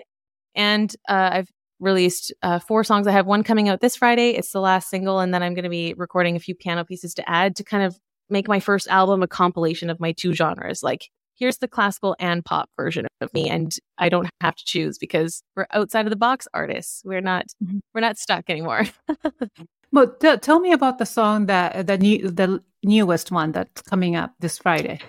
And 0.54 0.94
uh, 1.08 1.30
I've 1.32 1.50
released 1.82 2.32
uh, 2.42 2.58
four 2.58 2.84
songs. 2.84 3.06
I 3.06 3.12
have 3.12 3.26
one 3.26 3.42
coming 3.42 3.68
out 3.68 3.80
this 3.80 3.96
Friday. 3.96 4.30
It's 4.30 4.52
the 4.52 4.60
last 4.60 4.88
single. 4.88 5.20
And 5.20 5.34
then 5.34 5.42
I'm 5.42 5.52
going 5.54 5.64
to 5.64 5.68
be 5.70 5.94
recording 5.94 6.36
a 6.36 6.40
few 6.40 6.54
piano 6.54 6.84
pieces 6.84 7.12
to 7.14 7.28
add 7.28 7.56
to 7.56 7.64
kind 7.64 7.82
of 7.82 7.98
make 8.30 8.48
my 8.48 8.60
first 8.60 8.88
album 8.88 9.22
a 9.22 9.28
compilation 9.28 9.90
of 9.90 10.00
my 10.00 10.12
two 10.12 10.32
genres. 10.32 10.82
Like, 10.82 11.08
here's 11.34 11.58
the 11.58 11.68
classical 11.68 12.14
and 12.18 12.44
pop 12.44 12.70
version 12.76 13.06
of 13.20 13.34
me, 13.34 13.50
and 13.50 13.74
I 13.98 14.08
don't 14.08 14.30
have 14.40 14.54
to 14.54 14.64
choose 14.64 14.96
because 14.96 15.42
we're 15.56 15.66
outside 15.72 16.06
of 16.06 16.10
the 16.10 16.16
box 16.16 16.46
artists. 16.54 17.02
We're 17.04 17.20
not 17.20 17.46
Mhm. 17.62 17.80
we're 17.94 18.00
not 18.00 18.16
stuck 18.16 18.48
anymore. 18.48 18.84
But 19.94 20.20
t- 20.20 20.36
tell 20.38 20.58
me 20.60 20.72
about 20.72 20.96
the 20.98 21.04
song 21.04 21.46
that 21.46 21.86
the 21.86 21.98
new 21.98 22.30
the 22.30 22.62
newest 22.82 23.30
one 23.30 23.52
that's 23.52 23.82
coming 23.82 24.16
up 24.16 24.32
this 24.40 24.56
Friday. 24.58 25.00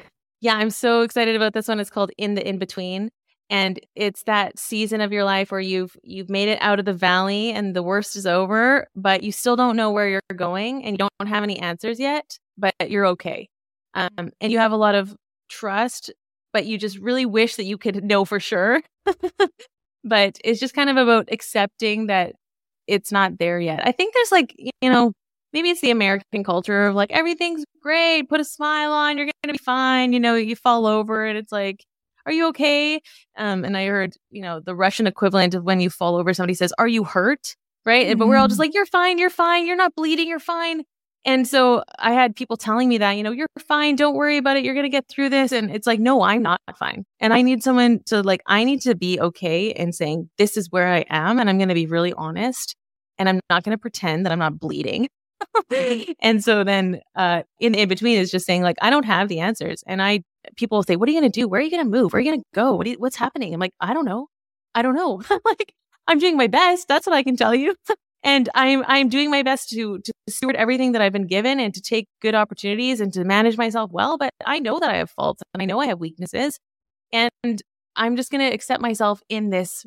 yeah, 0.41 0.55
I'm 0.57 0.69
so 0.71 1.01
excited 1.01 1.35
about 1.37 1.53
this 1.53 1.69
one. 1.69 1.79
It's 1.79 1.89
called 1.89 2.11
In 2.17 2.35
the 2.35 2.45
In 2.45 2.57
Between. 2.57 3.09
And 3.49 3.79
it's 3.95 4.23
that 4.23 4.57
season 4.57 5.01
of 5.01 5.11
your 5.11 5.23
life 5.23 5.51
where 5.51 5.61
you've 5.61 5.95
you've 6.03 6.29
made 6.29 6.49
it 6.49 6.57
out 6.61 6.79
of 6.79 6.85
the 6.85 6.93
valley 6.93 7.51
and 7.51 7.75
the 7.75 7.83
worst 7.83 8.15
is 8.15 8.25
over, 8.25 8.87
but 8.95 9.23
you 9.23 9.31
still 9.31 9.55
don't 9.55 9.75
know 9.75 9.91
where 9.91 10.09
you're 10.09 10.21
going 10.35 10.83
and 10.83 10.93
you 10.93 10.97
don't 10.97 11.27
have 11.29 11.43
any 11.43 11.59
answers 11.59 11.99
yet, 11.99 12.37
but 12.57 12.73
you're 12.89 13.05
okay. 13.07 13.49
Um, 13.93 14.31
and 14.41 14.51
you 14.51 14.57
have 14.59 14.71
a 14.71 14.77
lot 14.77 14.95
of 14.95 15.15
trust, 15.49 16.11
but 16.51 16.65
you 16.65 16.77
just 16.77 16.97
really 16.99 17.25
wish 17.25 17.55
that 17.57 17.65
you 17.65 17.77
could 17.77 18.03
know 18.03 18.25
for 18.25 18.39
sure. 18.39 18.81
but 20.03 20.37
it's 20.43 20.59
just 20.59 20.73
kind 20.73 20.89
of 20.89 20.97
about 20.97 21.29
accepting 21.31 22.07
that 22.07 22.33
it's 22.87 23.11
not 23.11 23.37
there 23.39 23.59
yet. 23.59 23.85
I 23.87 23.91
think 23.91 24.13
there's 24.13 24.31
like, 24.31 24.55
you 24.57 24.89
know, 24.89 25.13
maybe 25.53 25.69
it's 25.69 25.81
the 25.81 25.91
American 25.91 26.43
culture 26.43 26.87
of 26.87 26.95
like 26.95 27.11
everything's 27.11 27.63
great, 27.81 28.29
put 28.29 28.39
a 28.41 28.45
smile 28.45 28.91
on, 28.91 29.17
you're 29.17 29.27
gonna 29.43 29.53
be 29.53 29.57
fine. 29.59 30.13
You 30.13 30.19
know, 30.19 30.35
you 30.35 30.55
fall 30.55 30.85
over 30.87 31.25
and 31.25 31.37
it's 31.37 31.51
like, 31.51 31.85
are 32.25 32.31
you 32.31 32.47
okay? 32.49 33.01
Um, 33.37 33.65
and 33.65 33.75
I 33.75 33.87
heard, 33.87 34.13
you 34.31 34.41
know, 34.41 34.59
the 34.59 34.75
Russian 34.75 35.07
equivalent 35.07 35.53
of 35.53 35.63
when 35.63 35.79
you 35.79 35.89
fall 35.89 36.15
over, 36.15 36.33
somebody 36.33 36.53
says, 36.53 36.73
are 36.77 36.87
you 36.87 37.03
hurt? 37.03 37.55
Right. 37.85 38.07
Mm-hmm. 38.07 38.19
But 38.19 38.27
we're 38.27 38.37
all 38.37 38.47
just 38.47 38.59
mm-hmm. 38.59 38.67
like, 38.67 38.73
you're 38.73 38.85
fine. 38.85 39.17
You're 39.17 39.29
fine. 39.29 39.67
You're 39.67 39.75
not 39.75 39.95
bleeding. 39.95 40.27
You're 40.27 40.39
fine. 40.39 40.83
And 41.25 41.47
so 41.47 41.83
I 41.99 42.11
had 42.11 42.35
people 42.35 42.57
telling 42.57 42.89
me 42.89 42.97
that, 42.97 43.11
you 43.11 43.23
know, 43.23 43.31
you're 43.31 43.47
fine. 43.57 43.95
Don't 43.95 44.15
worry 44.15 44.37
about 44.37 44.57
it. 44.57 44.65
You're 44.65 44.73
going 44.73 44.85
to 44.85 44.89
get 44.89 45.07
through 45.07 45.29
this. 45.29 45.51
And 45.53 45.71
it's 45.71 45.87
like, 45.87 45.99
no, 45.99 46.21
I'm 46.21 46.41
not 46.41 46.59
fine. 46.77 47.05
And 47.19 47.33
I 47.33 47.41
need 47.41 47.63
someone 47.63 48.01
to 48.07 48.21
like, 48.21 48.41
I 48.45 48.63
need 48.63 48.81
to 48.81 48.95
be 48.95 49.19
okay 49.19 49.71
and 49.73 49.95
saying, 49.95 50.29
this 50.37 50.57
is 50.57 50.69
where 50.69 50.87
I 50.87 51.05
am. 51.09 51.39
And 51.39 51.49
I'm 51.49 51.57
going 51.57 51.69
to 51.69 51.75
be 51.75 51.85
really 51.85 52.13
honest. 52.13 52.75
And 53.17 53.29
I'm 53.29 53.39
not 53.49 53.63
going 53.63 53.75
to 53.75 53.81
pretend 53.81 54.25
that 54.25 54.33
I'm 54.33 54.39
not 54.39 54.59
bleeding. 54.59 55.07
and 56.19 56.43
so 56.43 56.63
then 56.63 56.99
uh, 57.15 57.43
in, 57.59 57.73
in 57.73 57.87
between 57.87 58.17
is 58.17 58.31
just 58.31 58.45
saying, 58.45 58.63
like, 58.63 58.77
I 58.81 58.89
don't 58.89 59.05
have 59.05 59.29
the 59.29 59.39
answers. 59.39 59.81
And 59.87 60.01
I, 60.01 60.23
people 60.55 60.83
say, 60.83 60.95
what 60.95 61.07
are 61.09 61.11
you 61.11 61.19
going 61.19 61.31
to 61.31 61.39
do? 61.39 61.47
Where 61.47 61.59
are 61.59 61.63
you 61.63 61.71
going 61.71 61.83
to 61.83 61.89
move? 61.89 62.13
Where 62.13 62.19
are 62.19 62.23
you 62.23 62.31
going 62.31 62.41
to 62.41 62.45
go? 62.53 62.75
What 62.75 62.87
you, 62.87 62.95
what's 62.97 63.15
happening? 63.15 63.53
I'm 63.53 63.59
like, 63.59 63.73
I 63.79 63.93
don't 63.93 64.05
know. 64.05 64.27
I 64.75 64.81
don't 64.81 64.95
know. 64.95 65.21
like, 65.45 65.73
I'm 66.07 66.19
doing 66.19 66.37
my 66.37 66.47
best. 66.47 66.87
That's 66.87 67.07
what 67.07 67.15
I 67.15 67.23
can 67.23 67.35
tell 67.35 67.55
you 67.55 67.75
and 68.23 68.49
I'm 68.55 68.83
I'm 68.87 69.09
doing 69.09 69.29
my 69.29 69.43
best 69.43 69.69
to 69.69 69.99
to 69.99 70.13
steward 70.29 70.55
everything 70.55 70.93
that 70.93 71.01
I've 71.01 71.13
been 71.13 71.27
given 71.27 71.59
and 71.59 71.73
to 71.73 71.81
take 71.81 72.07
good 72.21 72.35
opportunities 72.35 73.01
and 73.01 73.11
to 73.13 73.23
manage 73.23 73.57
myself 73.57 73.91
well. 73.91 74.17
But 74.17 74.31
I 74.45 74.59
know 74.59 74.79
that 74.79 74.89
I 74.89 74.97
have 74.97 75.11
faults 75.11 75.41
and 75.53 75.61
I 75.61 75.65
know 75.65 75.79
I 75.79 75.87
have 75.87 75.99
weaknesses, 75.99 76.59
and 77.11 77.61
I'm 77.95 78.15
just 78.15 78.31
going 78.31 78.47
to 78.47 78.53
accept 78.53 78.81
myself 78.81 79.21
in 79.29 79.49
this 79.49 79.85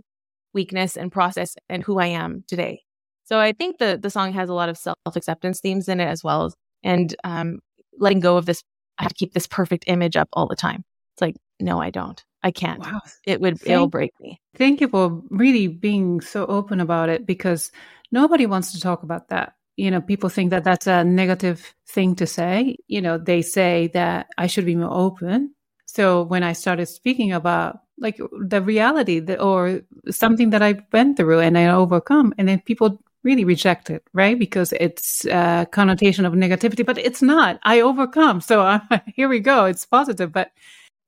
weakness 0.53 0.97
and 0.97 1.11
process 1.11 1.55
and 1.69 1.83
who 1.83 1.99
I 1.99 2.07
am 2.07 2.45
today. 2.47 2.83
So 3.25 3.41
I 3.41 3.53
think 3.53 3.79
the 3.79 3.99
the 4.01 4.11
song 4.11 4.33
has 4.35 4.49
a 4.49 4.55
lot 4.55 4.69
of 4.69 4.77
self 4.77 4.97
acceptance 5.15 5.61
themes 5.61 5.89
in 5.89 6.01
it 6.01 6.07
as 6.07 6.23
well, 6.23 6.53
and 6.83 7.15
um, 7.25 7.61
letting 7.99 8.21
go 8.21 8.37
of 8.37 8.47
this. 8.47 8.63
I 8.99 9.03
have 9.05 9.13
to 9.13 9.19
keep 9.19 9.33
this 9.33 9.47
perfect 9.47 9.85
image 9.87 10.17
up 10.17 10.29
all 10.33 10.47
the 10.47 10.57
time. 10.57 10.85
It's 11.15 11.23
like 11.23 11.37
no, 11.61 11.81
I 11.81 11.91
don't. 11.91 12.23
I 12.43 12.51
can't. 12.51 12.81
Wow. 12.81 13.01
It 13.27 13.41
would 13.41 13.59
thank, 13.59 13.71
it'll 13.71 13.89
break 13.89 14.13
me. 14.21 14.41
Thank 14.55 14.81
you 14.81 14.89
for 14.89 15.23
really 15.31 15.67
being 15.67 16.21
so 16.21 16.47
open 16.47 16.81
about 16.81 17.09
it 17.09 17.27
because 17.27 17.73
nobody 18.13 18.47
wants 18.47 18.73
to 18.73 18.81
talk 18.81 19.03
about 19.03 19.29
that. 19.29 19.55
You 19.77 19.91
know, 19.91 20.01
people 20.01 20.29
think 20.29 20.51
that 20.51 20.65
that's 20.65 20.87
a 20.87 21.05
negative 21.05 21.75
thing 21.89 22.15
to 22.17 22.27
say. 22.27 22.77
You 22.87 23.01
know, 23.01 23.19
they 23.19 23.43
say 23.43 23.91
that 23.95 24.29
I 24.39 24.47
should 24.47 24.65
be 24.65 24.77
more 24.77 24.93
open. 24.93 25.55
So 25.87 26.23
when 26.23 26.43
I 26.43 26.53
started 26.53 26.87
speaking 26.87 27.33
about 27.33 27.81
like 27.99 28.21
the 28.41 28.63
reality 28.63 29.21
that, 29.21 29.41
or 29.41 29.81
something 30.11 30.51
that 30.51 30.63
I 30.63 30.85
went 30.93 31.17
through 31.17 31.41
and 31.41 31.59
I 31.59 31.67
overcome, 31.67 32.35
and 32.39 32.49
then 32.49 32.61
people 32.61 33.03
really 33.27 33.45
reject 33.45 33.91
it, 33.91 34.05
right? 34.15 34.39
Because 34.39 34.73
it's 34.73 35.27
a 35.27 35.67
connotation 35.73 36.25
of 36.25 36.33
negativity, 36.33 36.87
but 36.87 36.97
it's 36.97 37.21
not. 37.21 37.59
I 37.65 37.81
overcome. 37.81 38.41
So 38.41 38.63
I'm, 38.63 38.83
uh, 38.91 39.01
here 39.17 39.29
we 39.29 39.41
go. 39.41 39.65
It's 39.65 39.85
positive, 39.85 40.33
but 40.33 40.53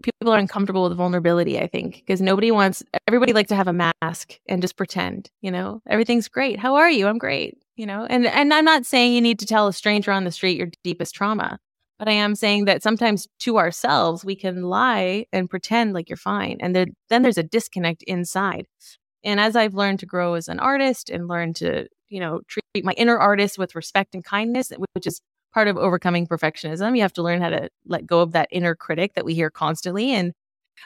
people 0.02 0.32
are 0.32 0.38
uncomfortable 0.38 0.82
with 0.82 0.96
vulnerability, 0.96 1.58
I 1.60 1.68
think, 1.68 1.94
because 1.94 2.20
nobody 2.20 2.50
wants 2.50 2.82
everybody 3.06 3.32
like 3.32 3.46
to 3.48 3.56
have 3.56 3.68
a 3.68 3.92
mask 4.02 4.38
and 4.46 4.60
just 4.60 4.76
pretend, 4.76 5.30
you 5.42 5.50
know, 5.52 5.80
everything's 5.86 6.28
great. 6.28 6.58
How 6.58 6.74
are 6.74 6.90
you? 6.90 7.06
I'm 7.06 7.18
great, 7.18 7.56
you 7.76 7.86
know. 7.86 8.04
And 8.10 8.26
and 8.26 8.52
I'm 8.52 8.64
not 8.64 8.84
saying 8.84 9.14
you 9.14 9.20
need 9.20 9.38
to 9.38 9.46
tell 9.46 9.68
a 9.68 9.72
stranger 9.72 10.10
on 10.10 10.24
the 10.24 10.32
street 10.32 10.58
your 10.58 10.70
deepest 10.82 11.14
trauma, 11.14 11.58
but 12.00 12.08
I 12.08 12.12
am 12.12 12.34
saying 12.34 12.64
that 12.64 12.82
sometimes 12.82 13.28
to 13.40 13.58
ourselves 13.58 14.24
we 14.24 14.34
can 14.34 14.62
lie 14.62 15.26
and 15.32 15.48
pretend 15.48 15.94
like 15.94 16.10
you're 16.10 16.16
fine. 16.16 16.58
And 16.60 16.74
then 16.74 16.96
then 17.10 17.22
there's 17.22 17.38
a 17.38 17.42
disconnect 17.44 18.02
inside. 18.04 18.66
And 19.24 19.40
as 19.40 19.56
I've 19.56 19.74
learned 19.74 20.00
to 20.00 20.06
grow 20.06 20.34
as 20.34 20.48
an 20.48 20.60
artist 20.60 21.10
and 21.10 21.28
learn 21.28 21.54
to, 21.54 21.88
you 22.08 22.20
know, 22.20 22.40
treat 22.48 22.84
my 22.84 22.92
inner 22.92 23.18
artist 23.18 23.58
with 23.58 23.74
respect 23.74 24.14
and 24.14 24.24
kindness, 24.24 24.72
which 24.94 25.06
is 25.06 25.20
part 25.52 25.68
of 25.68 25.76
overcoming 25.76 26.26
perfectionism. 26.26 26.96
You 26.96 27.02
have 27.02 27.12
to 27.14 27.22
learn 27.22 27.40
how 27.40 27.50
to 27.50 27.68
let 27.86 28.06
go 28.06 28.20
of 28.20 28.32
that 28.32 28.48
inner 28.52 28.74
critic 28.74 29.14
that 29.14 29.24
we 29.24 29.34
hear 29.34 29.50
constantly. 29.50 30.12
And 30.12 30.32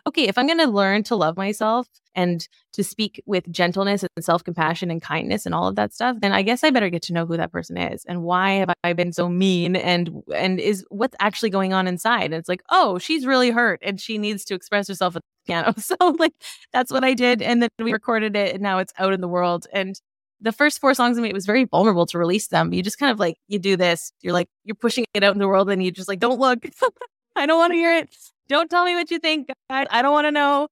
okay, 0.07 0.29
if 0.29 0.39
I'm 0.39 0.47
going 0.47 0.59
to 0.59 0.67
learn 0.67 1.03
to 1.05 1.17
love 1.17 1.37
myself 1.37 1.89
and 2.15 2.47
to 2.73 2.85
speak 2.85 3.23
with 3.27 3.51
gentleness 3.51 4.03
and 4.03 4.25
self 4.25 4.45
compassion 4.45 4.91
and 4.91 5.01
kindness 5.01 5.47
and 5.47 5.55
all 5.55 5.69
of 5.69 5.77
that 5.77 5.93
stuff, 5.93 6.17
then 6.21 6.33
I 6.33 6.43
guess 6.43 6.65
I 6.65 6.71
better 6.71 6.91
get 6.91 7.03
to 7.05 7.13
know 7.13 7.27
who 7.27 7.37
that 7.37 7.53
person 7.53 7.77
is 7.77 8.05
and 8.07 8.23
why 8.23 8.53
have 8.53 8.71
I 8.85 8.93
been 8.93 9.13
so 9.13 9.29
mean 9.29 9.77
and 9.77 10.23
and 10.35 10.61
is 10.61 10.85
what's 10.91 11.17
actually 11.21 11.51
going 11.51 11.73
on 11.73 11.87
inside. 11.87 12.25
And 12.25 12.35
it's 12.35 12.49
like, 12.49 12.63
oh, 12.71 12.99
she's 12.99 13.27
really 13.27 13.51
hurt 13.51 13.81
and 13.83 14.01
she 14.01 14.19
needs 14.19 14.45
to 14.47 14.55
express 14.55 14.89
herself 14.89 15.17
at 15.17 15.23
the 15.23 15.47
piano. 15.47 15.75
So 15.83 15.97
like 16.19 16.33
that's 16.73 16.93
what 16.93 17.05
I 17.05 17.15
did, 17.15 17.43
and 17.43 17.63
then 17.63 17.71
we 17.79 17.93
recorded 17.93 18.37
it, 18.37 18.55
and 18.55 18.63
now 18.63 18.79
it's 18.79 18.93
out 18.99 19.13
in 19.13 19.21
the 19.21 19.29
world. 19.29 19.67
And 19.73 20.01
the 20.43 20.53
first 20.53 20.81
four 20.81 20.93
songs 20.93 21.17
of 21.17 21.23
me, 21.23 21.31
it 21.31 21.35
was 21.35 21.47
very 21.47 21.65
vulnerable 21.65 22.05
to 22.07 22.19
release 22.19 22.49
them. 22.49 22.73
You 22.73 22.83
just 22.83 22.99
kind 22.99 23.13
of 23.13 23.21
like, 23.21 23.37
you 23.47 23.59
do 23.59 23.77
this, 23.77 24.13
you're 24.21 24.33
like, 24.33 24.49
you're 24.65 24.75
pushing 24.75 25.05
it 25.15 25.23
out 25.23 25.35
in 25.35 25.39
the 25.39 25.49
world 25.49 25.71
and 25.71 25.83
you 25.83 25.93
just 25.93 26.09
like, 26.09 26.19
don't 26.19 26.41
look. 26.41 26.67
I 27.37 27.47
don't 27.47 27.59
want 27.59 27.73
to 27.73 27.77
hear 27.77 27.97
it. 27.97 28.15
Don't 28.49 28.71
tell 28.71 28.85
me 28.85 28.95
what 28.95 29.11
you 29.11 29.19
think. 29.19 29.49
I, 29.71 29.87
I 29.91 30.03
don't 30.03 30.13
want 30.13 30.27
to 30.27 30.33
know. 30.33 30.69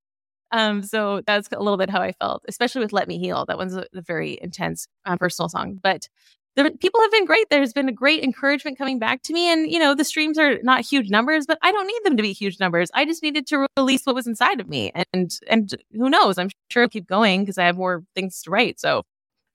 Um, 0.53 0.83
so 0.83 1.23
that's 1.27 1.49
a 1.53 1.59
little 1.59 1.77
bit 1.77 1.91
how 1.91 2.01
I 2.01 2.13
felt, 2.13 2.45
especially 2.49 2.83
with 2.83 2.93
Let 2.93 3.09
Me 3.09 3.19
Heal. 3.19 3.45
That 3.47 3.59
one's 3.59 3.77
a, 3.77 3.87
a 3.95 4.03
very 4.03 4.39
intense 4.43 4.87
uh, 5.05 5.17
personal 5.17 5.49
song. 5.49 5.79
But 5.83 6.09
the 6.57 6.73
people 6.81 7.01
have 7.01 7.13
been 7.13 7.27
great. 7.27 7.47
There's 7.51 7.73
been 7.73 7.89
a 7.89 7.93
great 7.93 8.25
encouragement 8.25 8.77
coming 8.77 8.99
back 8.99 9.23
to 9.23 9.33
me. 9.33 9.51
And, 9.53 9.71
you 9.71 9.79
know, 9.79 9.95
the 9.95 10.05
streams 10.05 10.39
are 10.39 10.59
not 10.63 10.81
huge 10.81 11.09
numbers, 11.09 11.47
but 11.47 11.59
I 11.63 11.71
don't 11.71 11.87
need 11.87 12.01
them 12.05 12.17
to 12.17 12.23
be 12.23 12.33
huge 12.33 12.59
numbers. 12.59 12.91
I 12.95 13.05
just 13.05 13.23
needed 13.23 13.47
to 13.49 13.69
release 13.77 14.05
what 14.05 14.17
was 14.17 14.27
inside 14.27 14.61
of 14.61 14.69
me. 14.69 14.93
And 15.13 15.39
and 15.49 15.73
who 15.93 16.11
knows? 16.11 16.39
I'm 16.39 16.51
sure 16.71 16.83
I'll 16.83 16.89
keep 16.89 17.07
going 17.07 17.43
because 17.43 17.59
I 17.59 17.65
have 17.67 17.77
more 17.77 18.03
things 18.17 18.43
to 18.43 18.51
write. 18.51 18.81
So 18.81 19.05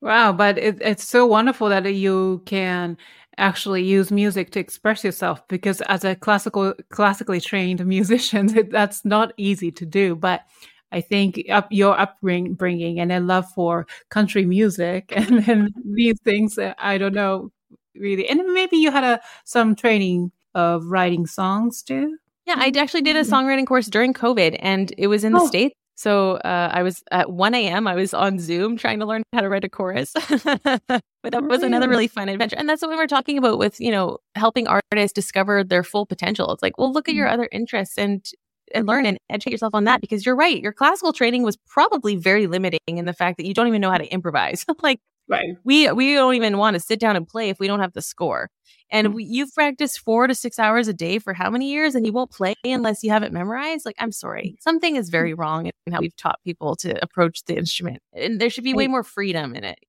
Wow, 0.06 0.34
but 0.34 0.60
it, 0.60 0.78
it's 0.82 1.04
so 1.04 1.26
wonderful 1.26 1.68
that 1.70 1.92
you 1.92 2.44
can 2.46 2.96
actually 3.40 3.84
use 3.84 4.12
music 4.12 4.52
to 4.52 4.60
express 4.60 5.04
yourself 5.04 5.46
because 5.48 5.82
as 5.82 6.04
a 6.04 6.16
classical 6.16 6.76
classically 6.90 7.42
trained 7.42 7.84
musician 7.88 8.48
that's 8.70 9.04
not 9.04 9.34
easy 9.36 9.72
to 9.72 9.86
do 9.86 10.16
but 10.16 10.46
i 10.94 11.02
think 11.02 11.44
up 11.52 11.68
your 11.70 12.00
upbringing 12.00 12.98
and 12.98 13.12
a 13.12 13.20
love 13.20 13.46
for 13.52 13.86
country 14.08 14.46
music 14.46 15.12
and 15.18 15.44
then 15.44 15.74
these 15.84 16.18
things 16.22 16.58
i 16.78 16.98
don't 16.98 17.14
know 17.14 17.52
really 17.96 18.26
and 18.30 18.42
maybe 18.54 18.78
you 18.78 18.90
had 18.90 19.04
a 19.04 19.20
some 19.44 19.76
training 19.76 20.32
of 20.54 20.86
writing 20.86 21.26
songs 21.26 21.84
too 21.84 22.16
yeah 22.46 22.56
i 22.58 22.72
actually 22.78 23.02
did 23.02 23.18
a 23.18 23.20
mm-hmm. 23.20 23.34
songwriting 23.34 23.68
course 23.68 23.88
during 23.88 24.14
covid 24.14 24.56
and 24.60 24.94
it 24.98 25.08
was 25.08 25.26
in 25.26 25.34
the 25.34 25.42
oh. 25.42 25.48
states 25.48 25.76
so 25.96 26.34
uh, 26.38 26.70
I 26.72 26.84
was 26.84 27.04
at 27.12 27.32
1 27.32 27.56
a.m. 27.56 27.88
I 27.88 27.96
was 27.96 28.14
on 28.14 28.38
Zoom 28.40 28.78
trying 28.78 29.00
to 29.00 29.06
learn 29.06 29.24
how 29.34 29.42
to 29.42 29.50
write 29.50 29.64
a 29.64 29.70
chorus. 29.70 30.12
but 30.44 31.02
that 31.32 31.44
was 31.44 31.64
another 31.64 31.88
really 31.88 32.08
fun 32.08 32.28
adventure. 32.28 32.58
And 32.58 32.68
that's 32.68 32.82
what 32.82 32.92
we 32.92 32.98
were 32.98 33.08
talking 33.08 33.38
about 33.38 33.58
with, 33.58 33.80
you 33.80 33.92
know, 33.92 34.18
helping 34.36 34.68
artists 34.68 35.14
discover 35.14 35.64
their 35.64 35.84
full 35.84 36.06
potential. 36.06 36.52
It's 36.52 36.62
like, 36.62 36.78
well, 36.78 36.92
look 36.92 37.08
at 37.08 37.16
your 37.16 37.28
mm-hmm. 37.28 37.34
other 37.34 37.50
interests 37.52 37.98
and 37.98 38.26
and 38.74 38.88
learn 38.88 39.06
and 39.06 39.18
educate 39.30 39.52
yourself 39.52 39.76
on 39.76 39.84
that 39.86 40.02
because 40.02 40.26
you're 40.26 40.36
right. 40.36 40.62
Your 40.62 40.74
classical 40.74 41.14
training 41.14 41.44
was 41.44 41.56
probably 41.68 42.16
very 42.16 42.48
limiting 42.48 42.80
in 42.88 43.06
the 43.06 43.14
fact 43.14 43.38
that 43.38 43.46
you 43.46 43.54
don't 43.54 43.68
even 43.68 43.80
know 43.80 43.92
how 43.92 43.98
to 43.98 44.12
improvise. 44.12 44.66
like 44.82 45.00
right. 45.28 45.56
we 45.64 45.92
we 45.92 46.14
don't 46.14 46.36
even 46.36 46.58
want 46.58 46.76
to 46.76 46.80
sit 46.80 47.00
down 47.00 47.16
and 47.16 47.28
play 47.28 47.50
if 47.50 47.60
we 47.60 47.68
don't 47.68 47.80
have 47.80 47.94
the 47.94 48.02
score. 48.02 48.50
And 48.92 49.08
mm-hmm. 49.08 49.16
we, 49.16 49.24
you've 49.24 49.54
practiced 49.54 50.00
four 50.00 50.28
to 50.28 50.36
six 50.36 50.60
hours 50.60 50.88
a 50.88 50.94
day 50.94 51.20
for 51.20 51.34
how 51.34 51.50
many 51.50 51.72
years 51.72 51.96
and 51.96 52.06
you 52.06 52.14
won't 52.14 52.32
play 52.32 52.54
unless 52.64 53.04
you 53.04 53.10
have 53.10 53.24
it 53.24 53.34
memorized? 53.34 53.86
Like, 53.86 53.96
I'm 54.00 54.12
sorry. 54.12 54.58
Something 54.60 54.96
is 54.96 55.10
very 55.10 55.34
wrong 55.34 55.72
in 55.88 55.94
how 55.94 56.02
we've 56.02 56.16
taught 56.16 56.40
people 56.44 56.76
to 56.78 57.04
approach 57.04 57.44
the 57.46 57.58
instrument. 57.58 58.02
And 58.14 58.40
there 58.40 58.50
should 58.50 58.64
be 58.64 58.74
way 58.74 58.88
more 58.88 59.04
freedom 59.04 59.56
in 59.56 59.64
it. 59.64 59.80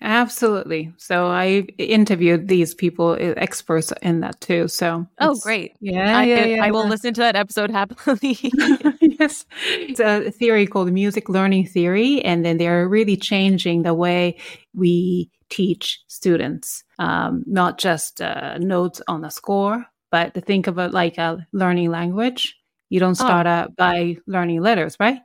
Absolutely. 0.00 0.92
So 0.96 1.26
I 1.28 1.66
interviewed 1.78 2.48
these 2.48 2.74
people, 2.74 3.10
uh, 3.10 3.34
experts 3.36 3.92
in 4.02 4.20
that 4.20 4.40
too. 4.40 4.68
So 4.68 5.06
oh, 5.20 5.36
great! 5.36 5.76
Yeah, 5.80 6.18
I, 6.18 6.24
yeah, 6.24 6.44
yeah, 6.44 6.64
I 6.64 6.70
will 6.72 6.88
listen 6.88 7.14
to 7.14 7.20
that 7.20 7.36
episode 7.36 7.70
happily. 7.70 8.36
yes, 9.20 9.44
it's 9.66 10.00
a 10.00 10.30
theory 10.30 10.66
called 10.66 10.92
music 10.92 11.28
learning 11.28 11.66
theory, 11.66 12.22
and 12.24 12.44
then 12.44 12.58
they're 12.58 12.88
really 12.88 13.16
changing 13.16 13.82
the 13.82 13.94
way 13.94 14.36
we 14.74 15.30
teach 15.50 16.02
students, 16.08 16.84
um, 16.98 17.44
not 17.46 17.78
just 17.78 18.20
uh, 18.20 18.58
notes 18.58 19.00
on 19.08 19.24
a 19.24 19.30
score, 19.30 19.84
but 20.10 20.34
to 20.34 20.40
think 20.40 20.66
of 20.66 20.78
it 20.78 20.92
like 20.92 21.18
a 21.18 21.46
learning 21.52 21.90
language. 21.90 22.56
You 22.88 23.00
don't 23.00 23.10
oh. 23.20 23.24
start 23.26 23.46
oh. 23.46 23.50
out 23.50 23.76
by 23.76 24.16
learning 24.26 24.60
letters, 24.62 24.96
right? 24.98 25.18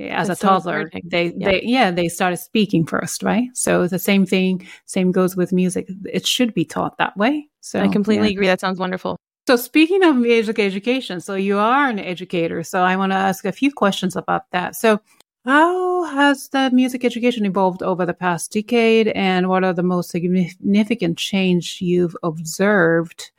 As 0.00 0.28
That's 0.28 0.42
a 0.42 0.46
toddler, 0.46 0.88
so 0.92 1.00
they, 1.04 1.32
yeah. 1.36 1.50
they, 1.50 1.62
yeah, 1.64 1.90
they 1.90 2.08
started 2.08 2.38
speaking 2.38 2.86
first, 2.86 3.22
right? 3.22 3.48
So 3.54 3.86
the 3.86 3.98
same 3.98 4.24
thing, 4.24 4.66
same 4.86 5.12
goes 5.12 5.36
with 5.36 5.52
music. 5.52 5.88
It 6.10 6.26
should 6.26 6.54
be 6.54 6.64
taught 6.64 6.96
that 6.98 7.16
way. 7.16 7.48
So 7.60 7.80
I 7.80 7.88
completely 7.88 8.28
yeah. 8.28 8.32
agree. 8.32 8.46
That 8.46 8.60
sounds 8.60 8.78
wonderful. 8.78 9.18
So 9.46 9.56
speaking 9.56 10.04
of 10.04 10.16
music 10.16 10.58
education, 10.58 11.20
so 11.20 11.34
you 11.34 11.58
are 11.58 11.88
an 11.88 11.98
educator. 11.98 12.62
So 12.62 12.82
I 12.82 12.96
want 12.96 13.12
to 13.12 13.16
ask 13.16 13.44
a 13.44 13.52
few 13.52 13.72
questions 13.72 14.14
about 14.14 14.50
that. 14.52 14.76
So 14.76 15.00
how 15.44 16.04
has 16.04 16.48
the 16.50 16.70
music 16.70 17.04
education 17.04 17.46
evolved 17.46 17.82
over 17.82 18.04
the 18.04 18.14
past 18.14 18.52
decade, 18.52 19.08
and 19.08 19.48
what 19.48 19.64
are 19.64 19.72
the 19.72 19.82
most 19.82 20.10
significant 20.10 21.16
change 21.16 21.78
you've 21.80 22.16
observed? 22.22 23.30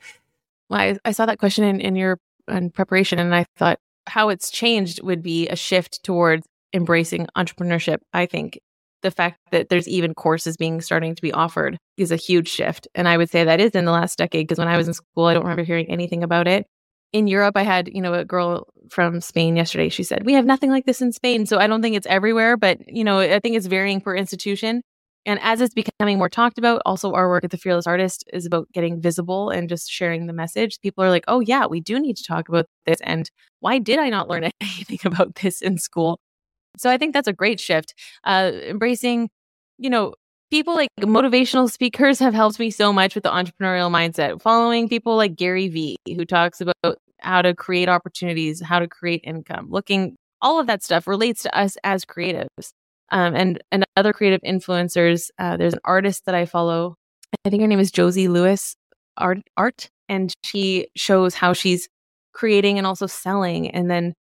Well, 0.69 0.79
I, 0.79 0.97
I 1.05 1.11
saw 1.11 1.27
that 1.27 1.37
question 1.37 1.63
in, 1.63 1.79
in 1.79 1.95
your 1.95 2.19
in 2.47 2.71
preparation, 2.71 3.19
and 3.19 3.35
I 3.35 3.45
thought 3.55 3.79
how 4.07 4.29
it's 4.29 4.49
changed 4.49 5.03
would 5.03 5.21
be 5.21 5.47
a 5.47 5.55
shift 5.55 6.03
towards 6.03 6.47
embracing 6.73 7.27
entrepreneurship. 7.37 7.99
I 8.13 8.25
think 8.25 8.59
the 9.01 9.11
fact 9.11 9.39
that 9.51 9.69
there's 9.69 9.87
even 9.87 10.13
courses 10.13 10.57
being 10.57 10.81
starting 10.81 11.15
to 11.15 11.21
be 11.21 11.31
offered 11.31 11.77
is 11.97 12.11
a 12.11 12.15
huge 12.15 12.47
shift, 12.49 12.87
and 12.95 13.07
I 13.07 13.17
would 13.17 13.29
say 13.29 13.43
that 13.43 13.59
is 13.61 13.71
in 13.71 13.85
the 13.85 13.91
last 13.91 14.17
decade. 14.17 14.47
Because 14.47 14.59
when 14.59 14.67
I 14.67 14.77
was 14.77 14.87
in 14.87 14.93
school, 14.93 15.25
I 15.25 15.33
don't 15.33 15.43
remember 15.43 15.63
hearing 15.63 15.89
anything 15.89 16.23
about 16.23 16.47
it. 16.47 16.65
in 17.13 17.27
Europe, 17.27 17.57
I 17.57 17.63
had, 17.63 17.89
you 17.93 18.01
know, 18.01 18.13
a 18.13 18.25
girl 18.25 18.67
from 18.89 19.21
Spain 19.21 19.55
yesterday. 19.57 19.89
She 19.89 20.03
said, 20.03 20.25
We 20.25 20.33
have 20.33 20.45
nothing 20.45 20.69
like 20.71 20.85
this 20.85 21.01
in 21.01 21.11
Spain. 21.11 21.45
So 21.45 21.57
I 21.59 21.67
don't 21.67 21.81
think 21.81 21.95
it's 21.95 22.07
everywhere, 22.07 22.57
but, 22.57 22.79
you 22.87 23.03
know, 23.03 23.19
I 23.19 23.39
think 23.39 23.57
it's 23.57 23.67
varying 23.67 24.01
per 24.01 24.15
institution. 24.15 24.81
And 25.25 25.39
as 25.43 25.61
it's 25.61 25.73
becoming 25.73 26.17
more 26.17 26.29
talked 26.29 26.57
about, 26.57 26.81
also 26.85 27.13
our 27.13 27.29
work 27.29 27.43
at 27.43 27.51
the 27.51 27.57
Fearless 27.57 27.85
Artist 27.85 28.23
is 28.33 28.45
about 28.45 28.71
getting 28.73 28.99
visible 28.99 29.49
and 29.51 29.69
just 29.69 29.89
sharing 29.91 30.25
the 30.25 30.33
message. 30.33 30.79
People 30.81 31.03
are 31.03 31.11
like, 31.11 31.25
oh, 31.27 31.41
yeah, 31.41 31.67
we 31.67 31.79
do 31.79 31.99
need 31.99 32.17
to 32.17 32.23
talk 32.23 32.49
about 32.49 32.65
this. 32.85 32.99
And 33.03 33.29
why 33.59 33.77
did 33.77 33.99
I 33.99 34.09
not 34.09 34.29
learn 34.29 34.45
anything 34.61 34.99
about 35.05 35.35
this 35.35 35.61
in 35.61 35.77
school? 35.77 36.19
So 36.77 36.89
I 36.89 36.97
think 36.97 37.13
that's 37.13 37.27
a 37.27 37.33
great 37.33 37.59
shift. 37.59 37.93
Uh, 38.23 38.51
embracing, 38.67 39.29
you 39.77 39.89
know, 39.89 40.13
people 40.51 40.75
like 40.75 40.89
motivational 40.99 41.71
speakers 41.71 42.19
have 42.19 42.33
helped 42.33 42.59
me 42.59 42.69
so 42.69 42.91
much 42.91 43.15
with 43.15 43.23
the 43.23 43.29
entrepreneurial 43.29 43.89
mindset. 43.91 44.41
Following 44.41 44.89
people 44.89 45.15
like 45.15 45.35
Gary 45.35 45.67
Vee, 45.69 45.97
who 46.07 46.25
talks 46.25 46.61
about 46.61 46.97
how 47.19 47.41
to 47.41 47.53
create 47.53 47.89
opportunities, 47.89 48.61
how 48.61 48.79
to 48.79 48.87
create 48.87 49.21
income, 49.23 49.67
looking, 49.69 50.15
all 50.41 50.59
of 50.59 50.67
that 50.67 50.83
stuff 50.83 51.07
relates 51.07 51.43
to 51.43 51.57
us 51.57 51.77
as 51.83 52.03
creatives 52.03 52.71
um, 53.11 53.35
and 53.35 53.61
and 53.71 53.85
other 53.95 54.13
creative 54.13 54.41
influencers. 54.41 55.29
Uh, 55.37 55.57
there's 55.57 55.73
an 55.73 55.79
artist 55.85 56.25
that 56.25 56.35
I 56.35 56.45
follow. 56.45 56.95
I 57.45 57.49
think 57.49 57.61
her 57.61 57.67
name 57.67 57.79
is 57.79 57.91
Josie 57.91 58.27
Lewis 58.27 58.75
Art 59.17 59.39
Art, 59.57 59.89
and 60.09 60.33
she 60.43 60.87
shows 60.95 61.35
how 61.35 61.53
she's 61.53 61.87
creating 62.33 62.77
and 62.77 62.87
also 62.87 63.07
selling. 63.07 63.69
And 63.69 63.89
then 63.89 64.13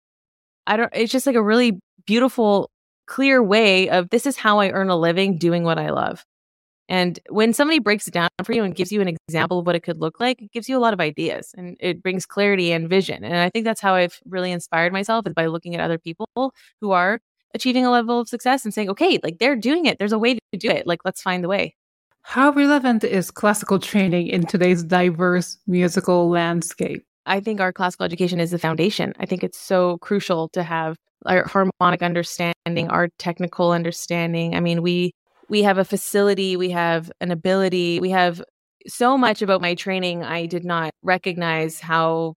I 0.70 0.78
don't. 0.78 0.90
It's 0.94 1.12
just 1.12 1.26
like 1.26 1.36
a 1.36 1.42
really 1.42 1.80
beautiful, 2.06 2.70
clear 3.08 3.44
way 3.44 3.90
of 3.90 4.10
this 4.12 4.26
is 4.26 4.38
how 4.38 4.60
I 4.60 4.70
earn 4.70 4.90
a 4.90 4.96
living 4.96 5.38
doing 5.38 5.64
what 5.64 5.80
I 5.80 5.90
love. 5.90 6.24
And 6.88 7.20
when 7.30 7.54
somebody 7.54 7.80
breaks 7.80 8.08
it 8.08 8.14
down 8.14 8.30
for 8.44 8.54
you 8.54 8.64
and 8.64 8.74
gives 8.76 8.92
you 8.92 9.02
an 9.02 9.16
example 9.28 9.60
of 9.60 9.66
what 9.66 9.76
it 9.76 9.82
could 9.82 10.00
look 10.00 10.20
like, 10.20 10.42
it 10.42 10.52
gives 10.52 10.70
you 10.70 10.78
a 10.78 10.80
lot 10.80 10.94
of 10.94 11.00
ideas 11.00 11.54
and 11.58 11.76
it 11.80 12.02
brings 12.02 12.26
clarity 12.26 12.72
and 12.72 12.90
vision. 12.90 13.24
And 13.24 13.36
I 13.36 13.50
think 13.50 13.66
that's 13.66 13.82
how 13.82 13.94
I've 13.96 14.20
really 14.26 14.52
inspired 14.52 14.94
myself 14.94 15.28
is 15.28 15.34
by 15.34 15.48
looking 15.48 15.76
at 15.76 15.82
other 15.82 16.00
people 16.00 16.28
who 16.82 16.92
are 16.92 17.20
achieving 17.54 17.86
a 17.86 17.92
level 17.92 18.20
of 18.20 18.30
success 18.30 18.64
and 18.64 18.74
saying, 18.74 18.90
okay, 18.90 19.20
like 19.24 19.40
they're 19.40 19.56
doing 19.56 19.86
it. 19.86 20.00
There's 20.00 20.12
a 20.12 20.20
way 20.20 20.36
to 20.36 20.58
do 20.58 20.70
it. 20.70 20.88
Like, 20.88 21.02
let's 21.06 21.22
find 21.22 21.44
the 21.44 21.48
way. 21.48 21.76
How 22.22 22.52
relevant 22.52 23.04
is 23.04 23.32
classical 23.32 23.80
training 23.80 24.28
in 24.28 24.46
today's 24.46 24.84
diverse 24.84 25.58
musical 25.68 26.30
landscape? 26.30 27.06
I 27.30 27.40
think 27.40 27.62
our 27.62 27.72
classical 27.72 28.06
education 28.06 28.40
is 28.40 28.52
the 28.52 28.60
foundation. 28.60 29.14
I 29.20 29.26
think 29.26 29.44
it's 29.44 29.58
so 29.58 30.00
crucial 30.00 30.50
to 30.50 30.64
have 30.64 30.98
our 31.26 31.46
harmonic 31.48 32.02
understanding, 32.02 32.90
our 32.90 33.10
technical 33.20 33.72
understanding. 33.72 34.56
I 34.56 34.60
mean, 34.60 34.82
we 34.82 35.14
we 35.48 35.64
have 35.64 35.78
a 35.78 35.86
facility, 35.86 36.58
we 36.58 36.72
have 36.72 37.12
an 37.22 37.32
ability, 37.32 38.00
we 38.00 38.10
have 38.10 38.44
so 38.88 39.18
much 39.18 39.42
about 39.42 39.62
my 39.62 39.76
training 39.76 40.24
I 40.24 40.48
did 40.48 40.66
not 40.66 40.92
recognize 41.04 41.80
how 41.80 42.34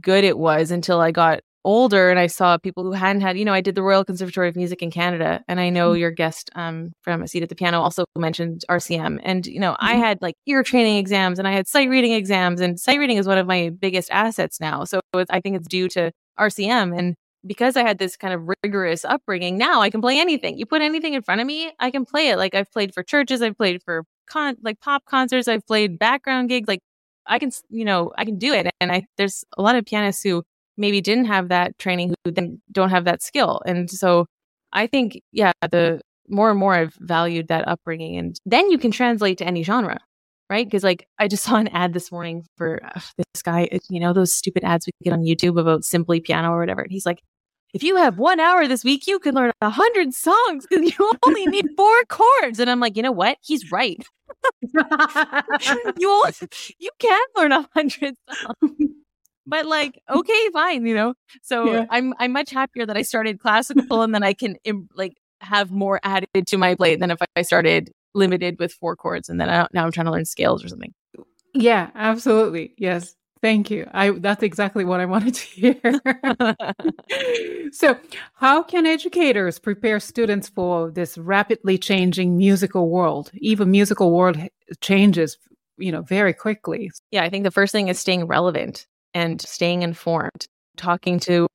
good 0.00 0.24
it 0.24 0.38
was 0.38 0.70
until 0.70 1.00
I 1.00 1.10
got 1.10 1.40
older 1.64 2.10
and 2.10 2.18
I 2.18 2.26
saw 2.26 2.56
people 2.58 2.84
who 2.84 2.92
hadn't 2.92 3.22
had, 3.22 3.38
you 3.38 3.44
know, 3.44 3.52
I 3.52 3.60
did 3.60 3.74
the 3.74 3.82
Royal 3.82 4.04
Conservatory 4.04 4.48
of 4.48 4.56
Music 4.56 4.82
in 4.82 4.90
Canada. 4.90 5.42
And 5.48 5.60
I 5.60 5.70
know 5.70 5.90
mm-hmm. 5.90 6.00
your 6.00 6.10
guest 6.10 6.50
um, 6.54 6.92
from 7.02 7.22
A 7.22 7.28
Seat 7.28 7.42
at 7.42 7.48
the 7.48 7.54
Piano 7.54 7.80
also 7.80 8.04
mentioned 8.16 8.64
RCM. 8.68 9.20
And, 9.22 9.46
you 9.46 9.60
know, 9.60 9.72
mm-hmm. 9.72 9.86
I 9.86 9.94
had 9.94 10.22
like 10.22 10.36
ear 10.46 10.62
training 10.62 10.96
exams 10.96 11.38
and 11.38 11.46
I 11.46 11.52
had 11.52 11.66
sight 11.66 11.88
reading 11.88 12.12
exams. 12.12 12.60
And 12.60 12.80
sight 12.80 12.98
reading 12.98 13.18
is 13.18 13.26
one 13.26 13.38
of 13.38 13.46
my 13.46 13.70
biggest 13.70 14.10
assets 14.10 14.60
now. 14.60 14.84
So 14.84 15.00
I 15.14 15.40
think 15.40 15.56
it's 15.56 15.68
due 15.68 15.88
to 15.90 16.12
RCM. 16.38 16.96
And 16.98 17.14
because 17.46 17.76
I 17.76 17.82
had 17.82 17.98
this 17.98 18.16
kind 18.16 18.34
of 18.34 18.48
rigorous 18.62 19.04
upbringing, 19.04 19.56
now 19.56 19.80
I 19.80 19.90
can 19.90 20.00
play 20.00 20.18
anything. 20.18 20.58
You 20.58 20.66
put 20.66 20.82
anything 20.82 21.14
in 21.14 21.22
front 21.22 21.40
of 21.40 21.46
me, 21.46 21.72
I 21.78 21.90
can 21.90 22.04
play 22.04 22.28
it. 22.28 22.36
Like 22.36 22.54
I've 22.54 22.70
played 22.70 22.94
for 22.94 23.02
churches, 23.02 23.42
I've 23.42 23.56
played 23.56 23.82
for 23.82 24.04
con 24.26 24.56
like 24.62 24.80
pop 24.80 25.04
concerts, 25.06 25.48
I've 25.48 25.66
played 25.66 25.98
background 25.98 26.48
gigs. 26.48 26.68
Like 26.68 26.80
I 27.26 27.38
can, 27.38 27.50
you 27.68 27.84
know, 27.84 28.12
I 28.16 28.24
can 28.24 28.38
do 28.38 28.52
it. 28.52 28.70
And 28.80 28.92
I 28.92 29.06
there's 29.16 29.44
a 29.56 29.62
lot 29.62 29.76
of 29.76 29.84
pianists 29.84 30.22
who 30.22 30.42
maybe 30.80 31.00
didn't 31.02 31.26
have 31.26 31.50
that 31.50 31.78
training 31.78 32.14
who 32.24 32.32
then 32.32 32.60
don't 32.72 32.88
have 32.88 33.04
that 33.04 33.22
skill. 33.22 33.60
And 33.66 33.88
so 33.90 34.26
I 34.72 34.86
think, 34.86 35.20
yeah, 35.30 35.52
the 35.70 36.00
more 36.28 36.50
and 36.50 36.58
more 36.58 36.74
I've 36.74 36.94
valued 37.00 37.48
that 37.48 37.68
upbringing. 37.68 38.16
And 38.16 38.36
then 38.46 38.70
you 38.70 38.78
can 38.78 38.90
translate 38.90 39.38
to 39.38 39.46
any 39.46 39.62
genre, 39.62 40.00
right? 40.48 40.66
Because 40.66 40.82
like 40.82 41.06
I 41.18 41.28
just 41.28 41.44
saw 41.44 41.56
an 41.56 41.68
ad 41.68 41.92
this 41.92 42.10
morning 42.10 42.46
for 42.56 42.80
uh, 42.82 43.00
this 43.18 43.42
guy, 43.42 43.68
you 43.90 44.00
know, 44.00 44.12
those 44.12 44.34
stupid 44.34 44.64
ads 44.64 44.86
we 44.86 44.92
get 45.04 45.12
on 45.12 45.22
YouTube 45.22 45.60
about 45.60 45.84
simply 45.84 46.20
piano 46.20 46.50
or 46.50 46.60
whatever. 46.60 46.80
And 46.80 46.90
he's 46.90 47.06
like, 47.06 47.20
if 47.74 47.84
you 47.84 47.96
have 47.96 48.18
one 48.18 48.40
hour 48.40 48.66
this 48.66 48.82
week, 48.82 49.06
you 49.06 49.20
can 49.20 49.34
learn 49.34 49.52
a 49.60 49.70
hundred 49.70 50.14
songs 50.14 50.66
because 50.68 50.98
you 50.98 51.12
only 51.26 51.46
need 51.46 51.66
four 51.76 52.04
chords. 52.08 52.58
And 52.58 52.70
I'm 52.70 52.80
like, 52.80 52.96
you 52.96 53.02
know 53.02 53.12
what? 53.12 53.36
He's 53.42 53.70
right. 53.70 54.02
you 54.72 56.10
only, 56.10 56.32
you 56.78 56.90
can 56.98 57.20
learn 57.36 57.52
a 57.52 57.68
hundred 57.74 58.14
songs 58.32 58.90
but 59.50 59.66
like 59.66 60.00
okay 60.08 60.48
fine 60.52 60.86
you 60.86 60.94
know? 60.94 61.14
So 61.42 61.72
yeah. 61.72 61.84
i'm 61.90 62.14
i'm 62.18 62.32
much 62.32 62.50
happier 62.50 62.86
that 62.86 62.96
i 62.96 63.02
started 63.02 63.40
classical 63.40 64.02
and 64.02 64.14
then 64.14 64.22
i 64.22 64.32
can 64.32 64.56
like 64.94 65.16
have 65.40 65.70
more 65.70 66.00
added 66.02 66.28
to 66.46 66.56
my 66.56 66.74
plate 66.74 67.00
than 67.00 67.10
if 67.10 67.18
i 67.36 67.42
started 67.42 67.90
limited 68.14 68.58
with 68.58 68.72
four 68.72 68.96
chords 68.96 69.28
and 69.28 69.40
then 69.40 69.48
I, 69.48 69.66
now 69.72 69.84
i'm 69.84 69.92
trying 69.92 70.06
to 70.06 70.12
learn 70.12 70.24
scales 70.24 70.64
or 70.64 70.68
something. 70.68 70.94
Yeah 71.54 71.90
absolutely 71.94 72.74
yes 72.78 73.16
thank 73.42 73.70
you 73.70 73.88
i 73.92 74.10
that's 74.10 74.42
exactly 74.42 74.84
what 74.84 75.00
i 75.00 75.06
wanted 75.06 75.34
to 75.34 75.46
hear. 75.46 75.80
So 77.72 77.96
how 78.34 78.62
can 78.62 78.84
educators 78.84 79.58
prepare 79.58 80.00
students 80.00 80.48
for 80.48 80.90
this 80.90 81.16
rapidly 81.16 81.78
changing 81.78 82.36
musical 82.36 82.90
world? 82.90 83.30
Even 83.34 83.70
musical 83.70 84.12
world 84.12 84.36
changes 84.80 85.38
you 85.78 85.92
know 85.92 86.02
very 86.02 86.34
quickly. 86.34 86.90
Yeah 87.10 87.24
i 87.24 87.30
think 87.30 87.44
the 87.44 87.50
first 87.50 87.72
thing 87.72 87.88
is 87.88 87.98
staying 87.98 88.26
relevant 88.26 88.86
and 89.14 89.40
staying 89.40 89.82
informed, 89.82 90.46
talking 90.76 91.20
to 91.20 91.46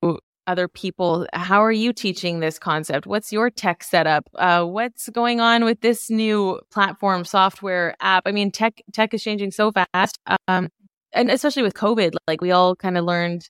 other 0.46 0.68
people. 0.68 1.26
How 1.32 1.60
are 1.62 1.72
you 1.72 1.92
teaching 1.92 2.40
this 2.40 2.58
concept? 2.58 3.06
What's 3.06 3.32
your 3.32 3.50
tech 3.50 3.82
setup? 3.82 4.28
Uh, 4.34 4.64
what's 4.64 5.08
going 5.08 5.40
on 5.40 5.64
with 5.64 5.80
this 5.80 6.08
new 6.10 6.60
platform, 6.70 7.24
software, 7.24 7.96
app? 8.00 8.22
I 8.26 8.32
mean, 8.32 8.50
tech 8.50 8.80
tech 8.92 9.12
is 9.14 9.22
changing 9.22 9.50
so 9.50 9.72
fast, 9.72 10.18
um, 10.48 10.68
and 11.12 11.30
especially 11.30 11.62
with 11.62 11.74
COVID, 11.74 12.14
like 12.28 12.40
we 12.40 12.52
all 12.52 12.76
kind 12.76 12.96
of 12.96 13.04
learned 13.04 13.48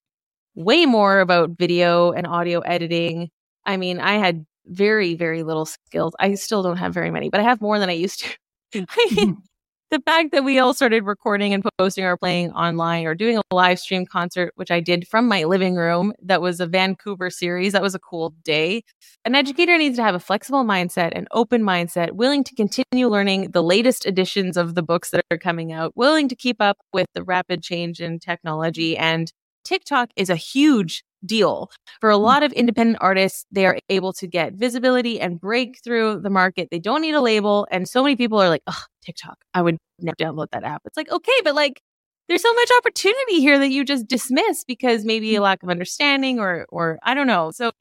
way 0.54 0.86
more 0.86 1.20
about 1.20 1.50
video 1.50 2.12
and 2.12 2.26
audio 2.26 2.60
editing. 2.60 3.28
I 3.64 3.76
mean, 3.76 4.00
I 4.00 4.14
had 4.14 4.46
very 4.66 5.14
very 5.14 5.42
little 5.42 5.66
skills. 5.66 6.14
I 6.18 6.34
still 6.34 6.62
don't 6.62 6.78
have 6.78 6.94
very 6.94 7.10
many, 7.10 7.28
but 7.28 7.40
I 7.40 7.44
have 7.44 7.60
more 7.60 7.78
than 7.78 7.90
I 7.90 7.92
used 7.92 8.24
to. 8.72 8.86
the 9.90 10.00
fact 10.00 10.32
that 10.32 10.44
we 10.44 10.58
all 10.58 10.74
started 10.74 11.04
recording 11.04 11.54
and 11.54 11.64
posting 11.78 12.04
or 12.04 12.16
playing 12.16 12.50
online 12.52 13.06
or 13.06 13.14
doing 13.14 13.38
a 13.38 13.54
live 13.54 13.78
stream 13.78 14.04
concert, 14.04 14.52
which 14.56 14.70
I 14.70 14.80
did 14.80 15.06
from 15.06 15.28
my 15.28 15.44
living 15.44 15.76
room, 15.76 16.12
that 16.22 16.42
was 16.42 16.58
a 16.58 16.66
Vancouver 16.66 17.30
series. 17.30 17.72
That 17.72 17.82
was 17.82 17.94
a 17.94 18.00
cool 18.00 18.34
day. 18.44 18.82
An 19.24 19.34
educator 19.34 19.78
needs 19.78 19.96
to 19.96 20.02
have 20.02 20.14
a 20.14 20.20
flexible 20.20 20.64
mindset, 20.64 21.16
an 21.16 21.28
open 21.30 21.62
mindset, 21.62 22.12
willing 22.12 22.42
to 22.44 22.54
continue 22.54 23.08
learning 23.08 23.52
the 23.52 23.62
latest 23.62 24.06
editions 24.06 24.56
of 24.56 24.74
the 24.74 24.82
books 24.82 25.10
that 25.10 25.24
are 25.30 25.38
coming 25.38 25.72
out, 25.72 25.92
willing 25.96 26.28
to 26.28 26.36
keep 26.36 26.60
up 26.60 26.78
with 26.92 27.06
the 27.14 27.22
rapid 27.22 27.62
change 27.62 28.00
in 28.00 28.18
technology. 28.18 28.96
And 28.96 29.32
TikTok 29.64 30.10
is 30.16 30.30
a 30.30 30.36
huge 30.36 31.04
deal. 31.26 31.70
For 32.00 32.10
a 32.10 32.14
mm. 32.14 32.20
lot 32.20 32.42
of 32.42 32.52
independent 32.52 32.98
artists, 33.00 33.46
they 33.50 33.66
are 33.66 33.78
able 33.88 34.12
to 34.14 34.26
get 34.26 34.54
visibility 34.54 35.20
and 35.20 35.40
break 35.40 35.78
through 35.82 36.20
the 36.20 36.30
market. 36.30 36.68
They 36.70 36.78
don't 36.78 37.02
need 37.02 37.14
a 37.14 37.20
label. 37.20 37.66
And 37.70 37.88
so 37.88 38.02
many 38.02 38.16
people 38.16 38.40
are 38.40 38.48
like, 38.48 38.62
oh, 38.66 38.82
TikTok, 39.04 39.38
I 39.54 39.62
would 39.62 39.76
never 40.00 40.16
download 40.16 40.48
that 40.52 40.64
app. 40.64 40.82
It's 40.84 40.96
like, 40.96 41.10
okay, 41.10 41.40
but 41.44 41.54
like, 41.54 41.80
there's 42.28 42.42
so 42.42 42.52
much 42.54 42.70
opportunity 42.78 43.40
here 43.40 43.58
that 43.58 43.70
you 43.70 43.84
just 43.84 44.08
dismiss 44.08 44.64
because 44.64 45.04
maybe 45.04 45.34
a 45.36 45.38
mm. 45.38 45.42
lack 45.42 45.62
of 45.62 45.70
understanding 45.70 46.40
or, 46.40 46.66
or 46.70 46.98
I 47.02 47.14
don't 47.14 47.26
know. 47.26 47.50
So 47.52 47.72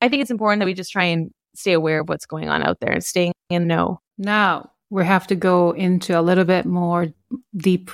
I 0.00 0.08
think 0.08 0.22
it's 0.22 0.30
important 0.30 0.60
that 0.60 0.66
we 0.66 0.74
just 0.74 0.92
try 0.92 1.04
and 1.04 1.30
stay 1.54 1.72
aware 1.72 2.00
of 2.00 2.08
what's 2.08 2.26
going 2.26 2.48
on 2.48 2.62
out 2.62 2.78
there 2.80 2.92
and 2.92 3.04
staying 3.04 3.32
in 3.50 3.66
know. 3.66 4.00
Now 4.16 4.70
we 4.90 5.04
have 5.04 5.26
to 5.28 5.34
go 5.34 5.72
into 5.72 6.18
a 6.18 6.22
little 6.22 6.44
bit 6.44 6.64
more 6.66 7.08
deep 7.56 7.90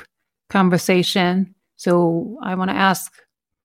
conversation. 0.50 1.54
So 1.76 2.38
I 2.42 2.54
want 2.54 2.70
to 2.70 2.76
ask 2.76 3.12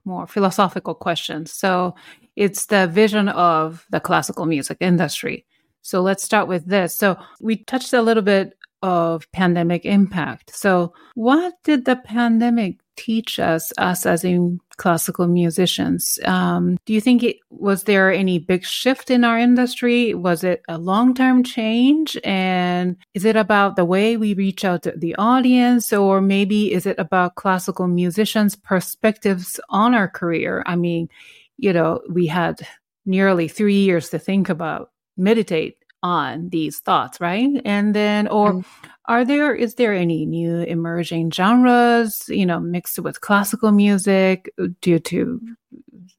more 0.10 0.28
philosophical 0.28 0.96
questions. 0.96 1.54
So 1.54 1.96
it's 2.36 2.66
the 2.66 2.88
vision 2.88 3.30
of 3.30 3.86
the 3.92 4.00
classical 4.00 4.46
music 4.46 4.78
industry. 4.82 5.46
So 5.82 6.02
let's 6.02 6.24
start 6.24 6.48
with 6.48 6.66
this. 6.66 6.94
So 6.94 7.18
we 7.40 7.64
touched 7.64 7.94
a 7.94 8.02
little 8.02 8.24
bit 8.24 8.58
of 8.82 9.30
pandemic 9.32 9.86
impact. 9.86 10.56
So 10.56 10.94
what 11.16 11.54
did 11.64 11.86
the 11.86 11.96
pandemic 11.96 12.80
teach 12.96 13.40
us, 13.40 13.72
us 13.78 14.06
as 14.06 14.24
in 14.24 14.60
classical 14.78 15.28
musicians? 15.28 16.20
Um, 16.26 16.78
do 16.86 16.94
you 16.94 17.02
think 17.02 17.24
it 17.24 17.38
was 17.50 17.84
there 17.84 18.12
any 18.12 18.40
big 18.40 18.66
shift 18.66 19.10
in 19.10 19.24
our 19.24 19.38
industry? 19.38 20.14
Was 20.14 20.44
it 20.44 20.62
a 20.68 20.78
long 20.78 21.14
term 21.14 21.44
change? 21.44 22.18
And 22.24 22.98
is 23.14 23.26
it 23.26 23.36
about 23.36 23.76
the 23.76 23.86
way 23.86 24.18
we 24.18 24.34
reach 24.34 24.66
out 24.66 24.84
to 24.84 24.94
the 24.96 25.16
audience, 25.16 25.94
or 25.94 26.22
maybe 26.22 26.74
is 26.74 26.86
it 26.86 27.00
about 27.00 27.36
classical 27.36 27.88
musicians' 27.88 28.56
perspectives 28.56 29.60
on 29.70 29.94
our 29.94 30.08
career? 30.08 30.64
I 30.66 30.76
mean, 30.76 31.10
you 31.58 31.74
know, 31.74 32.02
we 32.10 32.28
had 32.28 32.66
nearly 33.06 33.48
three 33.48 33.82
years 33.82 34.10
to 34.10 34.20
think 34.20 34.50
about, 34.50 34.92
meditate 35.18 35.79
on 36.02 36.50
these 36.50 36.80
thoughts, 36.80 37.20
right? 37.20 37.62
And 37.66 37.94
then, 37.94 38.28
or 38.28 38.54
mm 38.54 38.66
are 39.10 39.26
there 39.26 39.54
is 39.54 39.76
there 39.76 39.94
any 39.94 40.26
new 40.26 40.62
emerging 40.62 41.32
genres 41.32 42.24
you 42.30 42.46
know 42.46 42.60
mixed 42.60 43.00
with 43.00 43.20
classical 43.20 43.72
music 43.72 44.54
due 44.82 45.00
to 45.00 45.42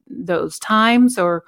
those 0.07 0.59
times 0.59 1.17
or 1.17 1.43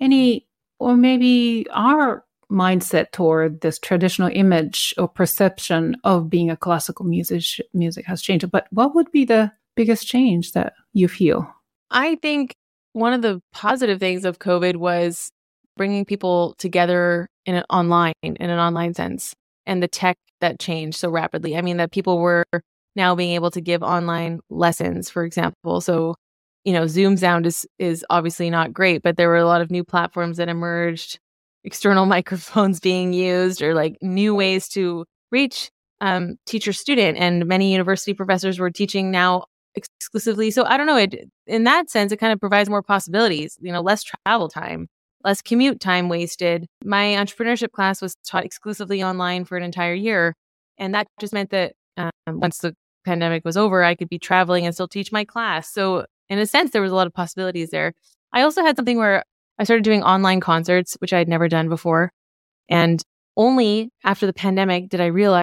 any 0.00 0.46
or 0.80 0.96
maybe 0.96 1.66
our 1.70 2.24
mindset 2.50 3.12
toward 3.12 3.60
this 3.60 3.78
traditional 3.78 4.30
image 4.32 4.94
or 4.96 5.06
perception 5.06 5.94
of 6.04 6.30
being 6.30 6.50
a 6.50 6.56
classical 6.56 7.04
music 7.04 7.44
music 7.74 8.06
has 8.06 8.22
changed 8.22 8.50
but 8.50 8.66
what 8.70 8.94
would 8.94 9.12
be 9.12 9.26
the 9.26 9.52
biggest 9.76 10.06
change 10.06 10.52
that 10.52 10.72
you 10.94 11.06
feel 11.06 11.46
i 11.90 12.16
think 12.16 12.54
one 12.94 13.12
of 13.12 13.20
the 13.20 13.40
positive 13.52 14.00
things 14.00 14.24
of 14.24 14.38
covid 14.38 14.76
was 14.76 15.30
bringing 15.78 16.04
people 16.04 16.54
together 16.58 17.28
in 17.46 17.54
an 17.54 17.64
online 17.70 18.12
in 18.22 18.36
an 18.38 18.58
online 18.58 18.92
sense 18.92 19.34
and 19.64 19.82
the 19.82 19.88
tech 19.88 20.18
that 20.40 20.58
changed 20.58 20.98
so 20.98 21.10
rapidly. 21.10 21.56
I 21.56 21.62
mean, 21.62 21.78
that 21.78 21.92
people 21.92 22.18
were 22.18 22.44
now 22.96 23.14
being 23.14 23.34
able 23.34 23.50
to 23.52 23.60
give 23.60 23.82
online 23.82 24.40
lessons, 24.50 25.08
for 25.10 25.24
example. 25.24 25.80
So, 25.80 26.14
you 26.64 26.72
know, 26.72 26.86
Zoom 26.86 27.16
sound 27.16 27.46
is 27.46 27.66
is 27.78 28.04
obviously 28.10 28.50
not 28.50 28.72
great, 28.72 29.02
but 29.02 29.16
there 29.16 29.28
were 29.28 29.36
a 29.36 29.46
lot 29.46 29.60
of 29.60 29.70
new 29.70 29.84
platforms 29.84 30.36
that 30.38 30.48
emerged, 30.48 31.18
external 31.64 32.06
microphones 32.16 32.80
being 32.80 33.12
used, 33.12 33.62
or 33.62 33.74
like 33.74 33.96
new 34.02 34.34
ways 34.34 34.68
to 34.70 35.04
reach 35.32 35.70
um, 36.00 36.36
teacher 36.46 36.72
student. 36.72 37.18
And 37.18 37.46
many 37.46 37.72
university 37.72 38.14
professors 38.14 38.58
were 38.58 38.70
teaching 38.70 39.10
now 39.10 39.44
exclusively. 39.74 40.50
So 40.50 40.64
I 40.64 40.76
don't 40.76 40.86
know. 40.86 40.96
It 40.96 41.28
in 41.46 41.64
that 41.64 41.90
sense, 41.90 42.12
it 42.12 42.18
kind 42.18 42.32
of 42.32 42.40
provides 42.40 42.68
more 42.68 42.82
possibilities. 42.82 43.56
You 43.60 43.72
know, 43.72 43.80
less 43.80 44.02
travel 44.02 44.48
time 44.48 44.88
less 45.24 45.42
commute 45.42 45.80
time 45.80 46.08
wasted. 46.08 46.66
My 46.84 47.04
entrepreneurship 47.14 47.72
class 47.72 48.00
was 48.00 48.14
taught 48.26 48.44
exclusively 48.44 49.02
online 49.02 49.44
for 49.44 49.56
an 49.56 49.62
entire 49.62 49.94
year. 49.94 50.34
And 50.78 50.94
that 50.94 51.06
just 51.20 51.32
meant 51.32 51.50
that 51.50 51.74
um, 51.96 52.10
once 52.28 52.58
the 52.58 52.74
pandemic 53.04 53.44
was 53.44 53.56
over, 53.56 53.82
I 53.82 53.94
could 53.94 54.08
be 54.08 54.18
traveling 54.18 54.64
and 54.64 54.74
still 54.74 54.88
teach 54.88 55.10
my 55.12 55.24
class. 55.24 55.72
So, 55.72 56.06
in 56.28 56.38
a 56.38 56.46
sense, 56.46 56.70
there 56.70 56.82
was 56.82 56.92
a 56.92 56.94
lot 56.94 57.06
of 57.06 57.14
possibilities 57.14 57.70
there. 57.70 57.94
I 58.32 58.42
also 58.42 58.62
had 58.62 58.76
something 58.76 58.98
where 58.98 59.24
I 59.58 59.64
started 59.64 59.82
doing 59.82 60.02
online 60.02 60.40
concerts, 60.40 60.96
which 61.00 61.12
I 61.12 61.18
had 61.18 61.28
never 61.28 61.48
done 61.48 61.68
before. 61.68 62.12
And 62.68 63.02
only 63.36 63.90
after 64.04 64.26
the 64.26 64.32
pandemic 64.32 64.88
did 64.88 65.00
I 65.00 65.06
realize 65.06 65.42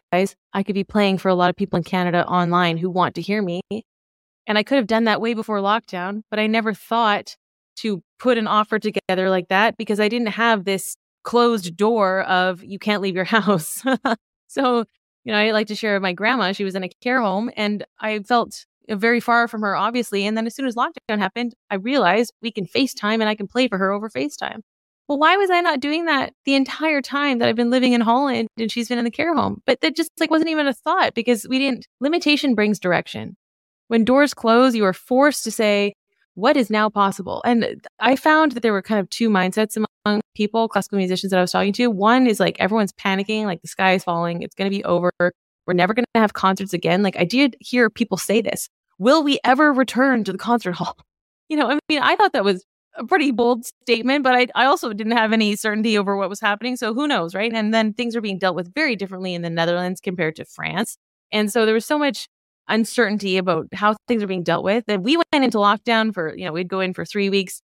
I 0.53 0.63
could 0.63 0.75
be 0.75 0.83
playing 0.83 1.17
for 1.17 1.29
a 1.29 1.35
lot 1.35 1.49
of 1.49 1.55
people 1.55 1.77
in 1.77 1.83
Canada 1.83 2.25
online 2.27 2.77
who 2.77 2.89
want 2.89 3.15
to 3.15 3.21
hear 3.21 3.41
me. 3.41 3.61
And 4.47 4.57
I 4.57 4.63
could 4.63 4.75
have 4.75 4.87
done 4.87 5.05
that 5.05 5.21
way 5.21 5.33
before 5.33 5.59
lockdown, 5.59 6.21
but 6.29 6.39
I 6.39 6.47
never 6.47 6.73
thought 6.73 7.35
to 7.77 8.03
put 8.19 8.37
an 8.37 8.47
offer 8.47 8.79
together 8.79 9.29
like 9.29 9.49
that 9.49 9.77
because 9.77 9.99
I 9.99 10.07
didn't 10.07 10.29
have 10.29 10.65
this 10.65 10.95
closed 11.23 11.75
door 11.75 12.21
of 12.23 12.63
you 12.63 12.79
can't 12.79 13.01
leave 13.01 13.15
your 13.15 13.23
house. 13.25 13.83
so, 14.47 14.85
you 15.23 15.31
know, 15.31 15.37
I 15.37 15.51
like 15.51 15.67
to 15.67 15.75
share 15.75 15.93
with 15.93 16.03
my 16.03 16.13
grandma. 16.13 16.51
She 16.51 16.63
was 16.63 16.75
in 16.75 16.83
a 16.83 16.89
care 17.01 17.21
home 17.21 17.51
and 17.55 17.85
I 17.99 18.19
felt 18.19 18.65
very 18.89 19.19
far 19.19 19.47
from 19.47 19.61
her, 19.61 19.75
obviously. 19.75 20.25
And 20.25 20.37
then 20.37 20.45
as 20.45 20.55
soon 20.55 20.67
as 20.67 20.75
lockdown 20.75 21.17
happened, 21.17 21.55
I 21.69 21.75
realized 21.75 22.31
we 22.41 22.51
can 22.51 22.65
FaceTime 22.65 23.15
and 23.15 23.29
I 23.29 23.35
can 23.35 23.47
play 23.47 23.67
for 23.67 23.77
her 23.77 23.91
over 23.91 24.09
FaceTime. 24.09 24.61
Well, 25.07 25.19
why 25.19 25.37
was 25.37 25.51
I 25.51 25.61
not 25.61 25.79
doing 25.79 26.05
that 26.05 26.33
the 26.45 26.55
entire 26.55 27.01
time 27.01 27.37
that 27.37 27.47
I've 27.47 27.55
been 27.55 27.69
living 27.69 27.93
in 27.93 28.01
Holland 28.01 28.47
and 28.57 28.71
she's 28.71 28.89
been 28.89 28.97
in 28.97 29.05
the 29.05 29.11
care 29.11 29.35
home? 29.35 29.61
But 29.65 29.81
that 29.81 29.95
just 29.95 30.09
like 30.19 30.31
wasn't 30.31 30.49
even 30.49 30.67
a 30.67 30.73
thought 30.73 31.13
because 31.13 31.47
we 31.47 31.59
didn't 31.59 31.85
limitation 31.99 32.55
brings 32.55 32.79
direction. 32.79 33.35
When 33.87 34.03
doors 34.03 34.33
close, 34.33 34.73
you 34.73 34.83
are 34.85 34.93
forced 34.93 35.43
to 35.43 35.51
say, 35.51 35.93
what 36.35 36.55
is 36.57 36.69
now 36.69 36.89
possible? 36.89 37.41
And 37.45 37.85
I 37.99 38.15
found 38.15 38.51
that 38.53 38.61
there 38.61 38.73
were 38.73 38.81
kind 38.81 38.99
of 38.99 39.09
two 39.09 39.29
mindsets 39.29 39.77
among 39.77 40.21
people, 40.35 40.67
classical 40.67 40.97
musicians 40.97 41.31
that 41.31 41.37
I 41.37 41.41
was 41.41 41.51
talking 41.51 41.73
to. 41.73 41.87
One 41.87 42.27
is 42.27 42.39
like 42.39 42.57
everyone's 42.59 42.93
panicking, 42.93 43.45
like 43.45 43.61
the 43.61 43.67
sky 43.67 43.93
is 43.93 44.03
falling, 44.03 44.41
it's 44.41 44.55
going 44.55 44.69
to 44.69 44.77
be 44.77 44.83
over. 44.83 45.11
We're 45.19 45.73
never 45.73 45.93
going 45.93 46.05
to 46.13 46.21
have 46.21 46.33
concerts 46.33 46.73
again. 46.73 47.01
Like 47.01 47.17
I 47.17 47.23
did 47.23 47.55
hear 47.59 47.89
people 47.89 48.17
say 48.17 48.41
this. 48.41 48.69
Will 48.99 49.23
we 49.23 49.39
ever 49.43 49.73
return 49.73 50.23
to 50.25 50.31
the 50.31 50.37
concert 50.37 50.73
hall? 50.73 50.97
You 51.47 51.57
know, 51.57 51.69
I 51.69 51.77
mean, 51.87 51.99
I 52.01 52.15
thought 52.15 52.33
that 52.33 52.43
was 52.43 52.65
a 52.95 53.05
pretty 53.05 53.29
bold 53.29 53.67
statement, 53.83 54.23
but 54.23 54.33
I, 54.33 54.47
I 54.55 54.65
also 54.65 54.93
didn't 54.93 55.15
have 55.15 55.31
any 55.31 55.55
certainty 55.55 55.95
over 55.95 56.17
what 56.17 56.27
was 56.27 56.39
happening. 56.39 56.75
So 56.75 56.91
who 56.95 57.07
knows, 57.07 57.35
right? 57.35 57.53
And 57.53 57.71
then 57.71 57.93
things 57.93 58.15
are 58.15 58.21
being 58.21 58.39
dealt 58.39 58.55
with 58.55 58.73
very 58.73 58.95
differently 58.95 59.35
in 59.35 59.43
the 59.43 59.49
Netherlands 59.51 60.01
compared 60.01 60.35
to 60.37 60.45
France. 60.45 60.97
And 61.31 61.51
so 61.51 61.67
there 61.67 61.75
was 61.75 61.85
so 61.85 61.99
much 61.99 62.27
uncertainty 62.67 63.37
about 63.37 63.67
how 63.73 63.95
things 64.07 64.23
are 64.23 64.27
being 64.27 64.43
dealt 64.43 64.63
with. 64.63 64.83
And 64.87 65.03
we 65.03 65.17
went 65.17 65.27
into 65.33 65.57
lockdown 65.57 66.13
for, 66.13 66.35
you 66.35 66.45
know, 66.45 66.51
we'd 66.51 66.67
go 66.67 66.79
in 66.79 66.93
for 66.93 67.05
three 67.05 67.29
weeks, 67.29 67.61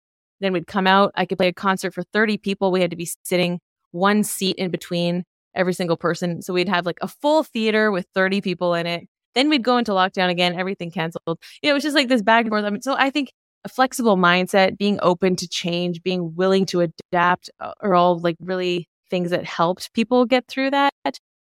then 0.40 0.52
we'd 0.52 0.66
come 0.66 0.86
out. 0.86 1.12
I 1.14 1.26
could 1.26 1.38
play 1.38 1.48
a 1.48 1.52
concert 1.52 1.94
for 1.94 2.02
30 2.12 2.38
people. 2.38 2.70
We 2.70 2.80
had 2.80 2.90
to 2.90 2.96
be 2.96 3.08
sitting 3.24 3.60
one 3.92 4.24
seat 4.24 4.56
in 4.56 4.70
between 4.70 5.24
every 5.54 5.72
single 5.72 5.96
person. 5.96 6.42
So 6.42 6.52
we'd 6.52 6.68
have 6.68 6.86
like 6.86 6.98
a 7.00 7.08
full 7.08 7.44
theater 7.44 7.90
with 7.90 8.06
30 8.14 8.40
people 8.40 8.74
in 8.74 8.86
it. 8.86 9.08
Then 9.34 9.48
we'd 9.48 9.64
go 9.64 9.78
into 9.78 9.92
lockdown 9.92 10.30
again, 10.30 10.54
everything 10.54 10.90
canceled. 10.90 11.38
You 11.62 11.68
know, 11.68 11.70
it 11.70 11.74
was 11.74 11.82
just 11.82 11.96
like 11.96 12.08
this 12.08 12.22
back 12.22 12.42
and 12.42 12.50
forth. 12.50 12.64
I 12.64 12.70
mean, 12.70 12.82
so 12.82 12.94
I 12.96 13.10
think 13.10 13.32
a 13.64 13.68
flexible 13.68 14.16
mindset, 14.16 14.76
being 14.78 14.98
open 15.02 15.36
to 15.36 15.48
change, 15.48 16.02
being 16.02 16.34
willing 16.34 16.66
to 16.66 16.82
adapt 16.82 17.50
uh, 17.60 17.72
are 17.80 17.94
all 17.94 18.18
like 18.18 18.36
really 18.40 18.88
things 19.10 19.30
that 19.30 19.44
helped 19.44 19.92
people 19.92 20.26
get 20.26 20.46
through 20.46 20.70
that. 20.70 20.92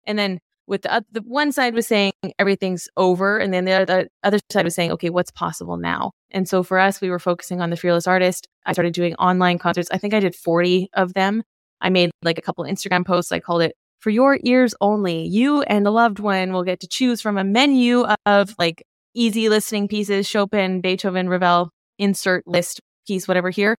And 0.05 0.19
then 0.19 0.39
with 0.67 0.83
the, 0.83 1.05
the 1.11 1.21
one 1.21 1.51
side 1.51 1.73
was 1.73 1.87
saying 1.87 2.13
everything's 2.39 2.87
over 2.97 3.37
and 3.37 3.53
then 3.53 3.65
the 3.65 3.73
other, 3.73 4.07
other 4.23 4.39
side 4.51 4.65
was 4.65 4.75
saying 4.75 4.91
okay 4.93 5.09
what's 5.09 5.31
possible 5.31 5.77
now? 5.77 6.11
And 6.31 6.47
so 6.47 6.63
for 6.63 6.79
us 6.79 7.01
we 7.01 7.09
were 7.09 7.19
focusing 7.19 7.61
on 7.61 7.69
the 7.69 7.77
fearless 7.77 8.07
artist. 8.07 8.47
I 8.65 8.73
started 8.73 8.93
doing 8.93 9.15
online 9.15 9.57
concerts. 9.57 9.89
I 9.91 9.97
think 9.97 10.13
i 10.13 10.19
did 10.19 10.35
40 10.35 10.89
of 10.93 11.13
them. 11.13 11.43
I 11.81 11.89
made 11.89 12.11
like 12.23 12.37
a 12.37 12.41
couple 12.41 12.63
instagram 12.65 13.05
posts. 13.05 13.31
I 13.31 13.39
called 13.39 13.61
it 13.61 13.75
for 13.99 14.09
your 14.09 14.39
ears 14.43 14.73
only. 14.81 15.25
You 15.25 15.61
and 15.63 15.85
a 15.87 15.91
loved 15.91 16.19
one 16.19 16.53
will 16.53 16.63
get 16.63 16.79
to 16.81 16.87
choose 16.87 17.21
from 17.21 17.37
a 17.37 17.43
menu 17.43 18.05
of 18.25 18.55
like 18.57 18.83
easy 19.13 19.49
listening 19.49 19.87
pieces 19.87 20.27
chopin 20.27 20.81
beethoven 20.81 21.29
ravel 21.29 21.69
insert 21.97 22.45
Liszt 22.45 22.81
piece 23.07 23.27
whatever 23.27 23.49
here 23.49 23.77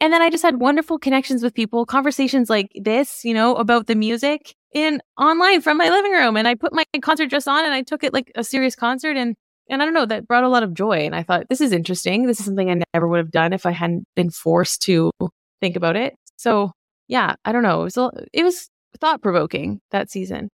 and 0.00 0.12
then 0.12 0.22
I 0.22 0.30
just 0.30 0.42
had 0.44 0.60
wonderful 0.60 0.98
connections 0.98 1.42
with 1.42 1.54
people, 1.54 1.84
conversations 1.84 2.48
like 2.48 2.70
this, 2.74 3.24
you 3.24 3.34
know, 3.34 3.56
about 3.56 3.86
the 3.86 3.96
music 3.96 4.54
in 4.72 5.00
online 5.18 5.60
from 5.60 5.76
my 5.76 5.88
living 5.88 6.12
room. 6.12 6.36
And 6.36 6.46
I 6.46 6.54
put 6.54 6.72
my 6.72 6.84
concert 7.02 7.30
dress 7.30 7.46
on 7.46 7.64
and 7.64 7.74
I 7.74 7.82
took 7.82 8.04
it 8.04 8.12
like 8.12 8.30
a 8.36 8.44
serious 8.44 8.76
concert. 8.76 9.16
And, 9.16 9.34
and 9.68 9.82
I 9.82 9.84
don't 9.84 9.94
know, 9.94 10.06
that 10.06 10.28
brought 10.28 10.44
a 10.44 10.48
lot 10.48 10.62
of 10.62 10.72
joy. 10.72 10.98
And 10.98 11.16
I 11.16 11.24
thought, 11.24 11.48
this 11.48 11.60
is 11.60 11.72
interesting. 11.72 12.26
This 12.26 12.38
is 12.38 12.46
something 12.46 12.70
I 12.70 12.80
never 12.94 13.08
would 13.08 13.18
have 13.18 13.32
done 13.32 13.52
if 13.52 13.66
I 13.66 13.72
hadn't 13.72 14.04
been 14.14 14.30
forced 14.30 14.82
to 14.82 15.10
think 15.60 15.74
about 15.74 15.96
it. 15.96 16.14
So 16.36 16.72
yeah, 17.08 17.34
I 17.44 17.52
don't 17.52 17.64
know. 17.64 17.80
It 17.80 17.84
was, 17.84 17.96
a, 17.96 18.10
it 18.32 18.44
was 18.44 18.68
thought 19.00 19.22
provoking 19.22 19.80
that 19.90 20.10
season. 20.10 20.48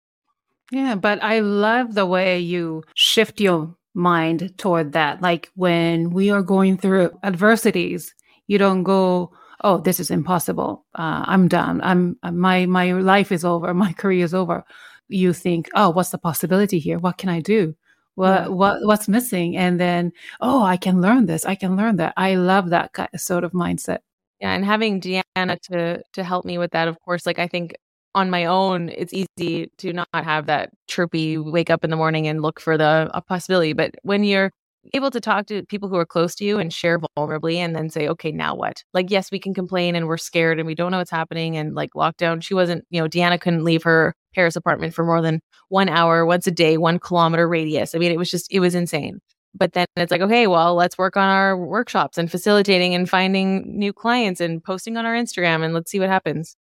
Yeah, 0.71 0.95
but 0.95 1.21
I 1.21 1.39
love 1.39 1.95
the 1.95 2.05
way 2.05 2.39
you 2.39 2.83
shift 2.95 3.41
your 3.41 3.75
mind 3.93 4.57
toward 4.57 4.93
that. 4.93 5.21
Like 5.21 5.49
when 5.55 6.11
we 6.11 6.29
are 6.29 6.41
going 6.41 6.77
through 6.77 7.11
adversities, 7.23 8.13
you 8.47 8.57
don't 8.57 8.83
go, 8.83 9.31
oh, 9.63 9.79
this 9.79 9.99
is 9.99 10.11
impossible. 10.11 10.85
Uh, 10.93 11.23
I'm 11.25 11.47
done. 11.47 11.81
I'm 11.81 12.17
my 12.31 12.65
my 12.65 12.91
life 12.93 13.31
is 13.31 13.45
over. 13.45 13.73
My 13.73 13.93
career 13.97 14.25
is 14.25 14.33
over. 14.33 14.63
You 15.07 15.33
think, 15.33 15.69
oh, 15.75 15.89
what's 15.89 16.09
the 16.09 16.17
possibility 16.17 16.79
here? 16.79 16.99
What 16.99 17.17
can 17.17 17.29
I 17.29 17.39
do? 17.41 17.75
What 18.15 18.43
yeah. 18.43 18.47
what 18.47 18.77
what's 18.83 19.07
missing? 19.07 19.57
And 19.57 19.79
then, 19.79 20.11
oh, 20.41 20.63
I 20.63 20.77
can 20.77 21.01
learn 21.01 21.25
this. 21.25 21.45
I 21.45 21.55
can 21.55 21.75
learn 21.75 21.97
that. 21.97 22.13
I 22.17 22.35
love 22.35 22.69
that 22.69 22.91
sort 23.17 23.43
of 23.43 23.53
mindset. 23.53 23.99
Yeah, 24.39 24.53
and 24.53 24.65
having 24.65 25.01
Deanna 25.01 25.59
to 25.71 26.03
to 26.13 26.23
help 26.23 26.45
me 26.45 26.57
with 26.57 26.71
that, 26.71 26.87
of 26.87 26.99
course. 26.99 27.25
Like 27.25 27.39
I 27.39 27.47
think 27.47 27.75
on 28.15 28.29
my 28.29 28.45
own, 28.45 28.89
it's 28.89 29.13
easy 29.13 29.71
to 29.79 29.93
not 29.93 30.07
have 30.13 30.45
that 30.45 30.69
chirpy 30.87 31.37
wake 31.37 31.69
up 31.69 31.83
in 31.83 31.89
the 31.89 31.95
morning 31.95 32.27
and 32.27 32.41
look 32.41 32.59
for 32.59 32.77
the 32.77 33.09
possibility. 33.27 33.73
But 33.73 33.95
when 34.03 34.23
you're 34.23 34.51
able 34.93 35.11
to 35.11 35.21
talk 35.21 35.45
to 35.47 35.63
people 35.65 35.89
who 35.89 35.95
are 35.95 36.05
close 36.05 36.35
to 36.35 36.45
you 36.45 36.59
and 36.59 36.73
share 36.73 36.99
vulnerably 36.99 37.55
and 37.55 37.75
then 37.75 37.89
say, 37.89 38.07
okay, 38.07 38.31
now 38.31 38.55
what? 38.55 38.83
Like, 38.93 39.09
yes, 39.09 39.31
we 39.31 39.39
can 39.39 39.53
complain 39.53 39.95
and 39.95 40.07
we're 40.07 40.17
scared 40.17 40.59
and 40.59 40.67
we 40.67 40.75
don't 40.75 40.91
know 40.91 40.97
what's 40.97 41.11
happening. 41.11 41.57
And 41.57 41.73
like 41.75 41.91
lockdown, 41.95 42.43
she 42.43 42.53
wasn't, 42.53 42.85
you 42.89 43.01
know, 43.01 43.07
Deanna 43.07 43.39
couldn't 43.39 43.63
leave 43.63 43.83
her 43.83 44.13
Paris 44.35 44.55
apartment 44.55 44.93
for 44.93 45.05
more 45.05 45.21
than 45.21 45.39
one 45.69 45.89
hour 45.89 46.25
once 46.25 46.47
a 46.47 46.51
day, 46.51 46.77
one 46.77 46.99
kilometer 46.99 47.47
radius. 47.47 47.95
I 47.95 47.97
mean, 47.97 48.11
it 48.11 48.17
was 48.17 48.29
just, 48.29 48.51
it 48.51 48.59
was 48.59 48.75
insane. 48.75 49.19
But 49.55 49.73
then 49.73 49.85
it's 49.95 50.11
like, 50.11 50.21
okay, 50.21 50.47
well, 50.47 50.73
let's 50.75 50.97
work 50.97 51.15
on 51.15 51.29
our 51.29 51.55
workshops 51.55 52.17
and 52.17 52.29
facilitating 52.29 52.95
and 52.95 53.07
finding 53.07 53.77
new 53.77 53.93
clients 53.93 54.41
and 54.41 54.63
posting 54.63 54.97
on 54.97 55.05
our 55.05 55.13
Instagram 55.13 55.63
and 55.63 55.73
let's 55.73 55.91
see 55.91 55.99
what 55.99 56.09
happens. 56.09 56.55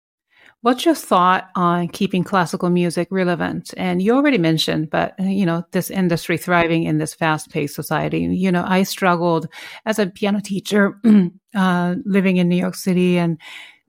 What's 0.62 0.84
your 0.84 0.94
thought 0.94 1.50
on 1.56 1.88
keeping 1.88 2.22
classical 2.22 2.70
music 2.70 3.08
relevant? 3.10 3.74
And 3.76 4.00
you 4.00 4.14
already 4.14 4.38
mentioned, 4.38 4.90
but 4.90 5.14
you 5.18 5.44
know, 5.44 5.64
this 5.72 5.90
industry 5.90 6.38
thriving 6.38 6.84
in 6.84 6.98
this 6.98 7.14
fast-paced 7.14 7.74
society. 7.74 8.20
You 8.20 8.52
know, 8.52 8.64
I 8.64 8.84
struggled 8.84 9.48
as 9.86 9.98
a 9.98 10.06
piano 10.06 10.40
teacher, 10.40 11.00
uh, 11.56 11.96
living 12.04 12.36
in 12.36 12.48
New 12.48 12.56
York 12.56 12.76
City 12.76 13.18
and 13.18 13.40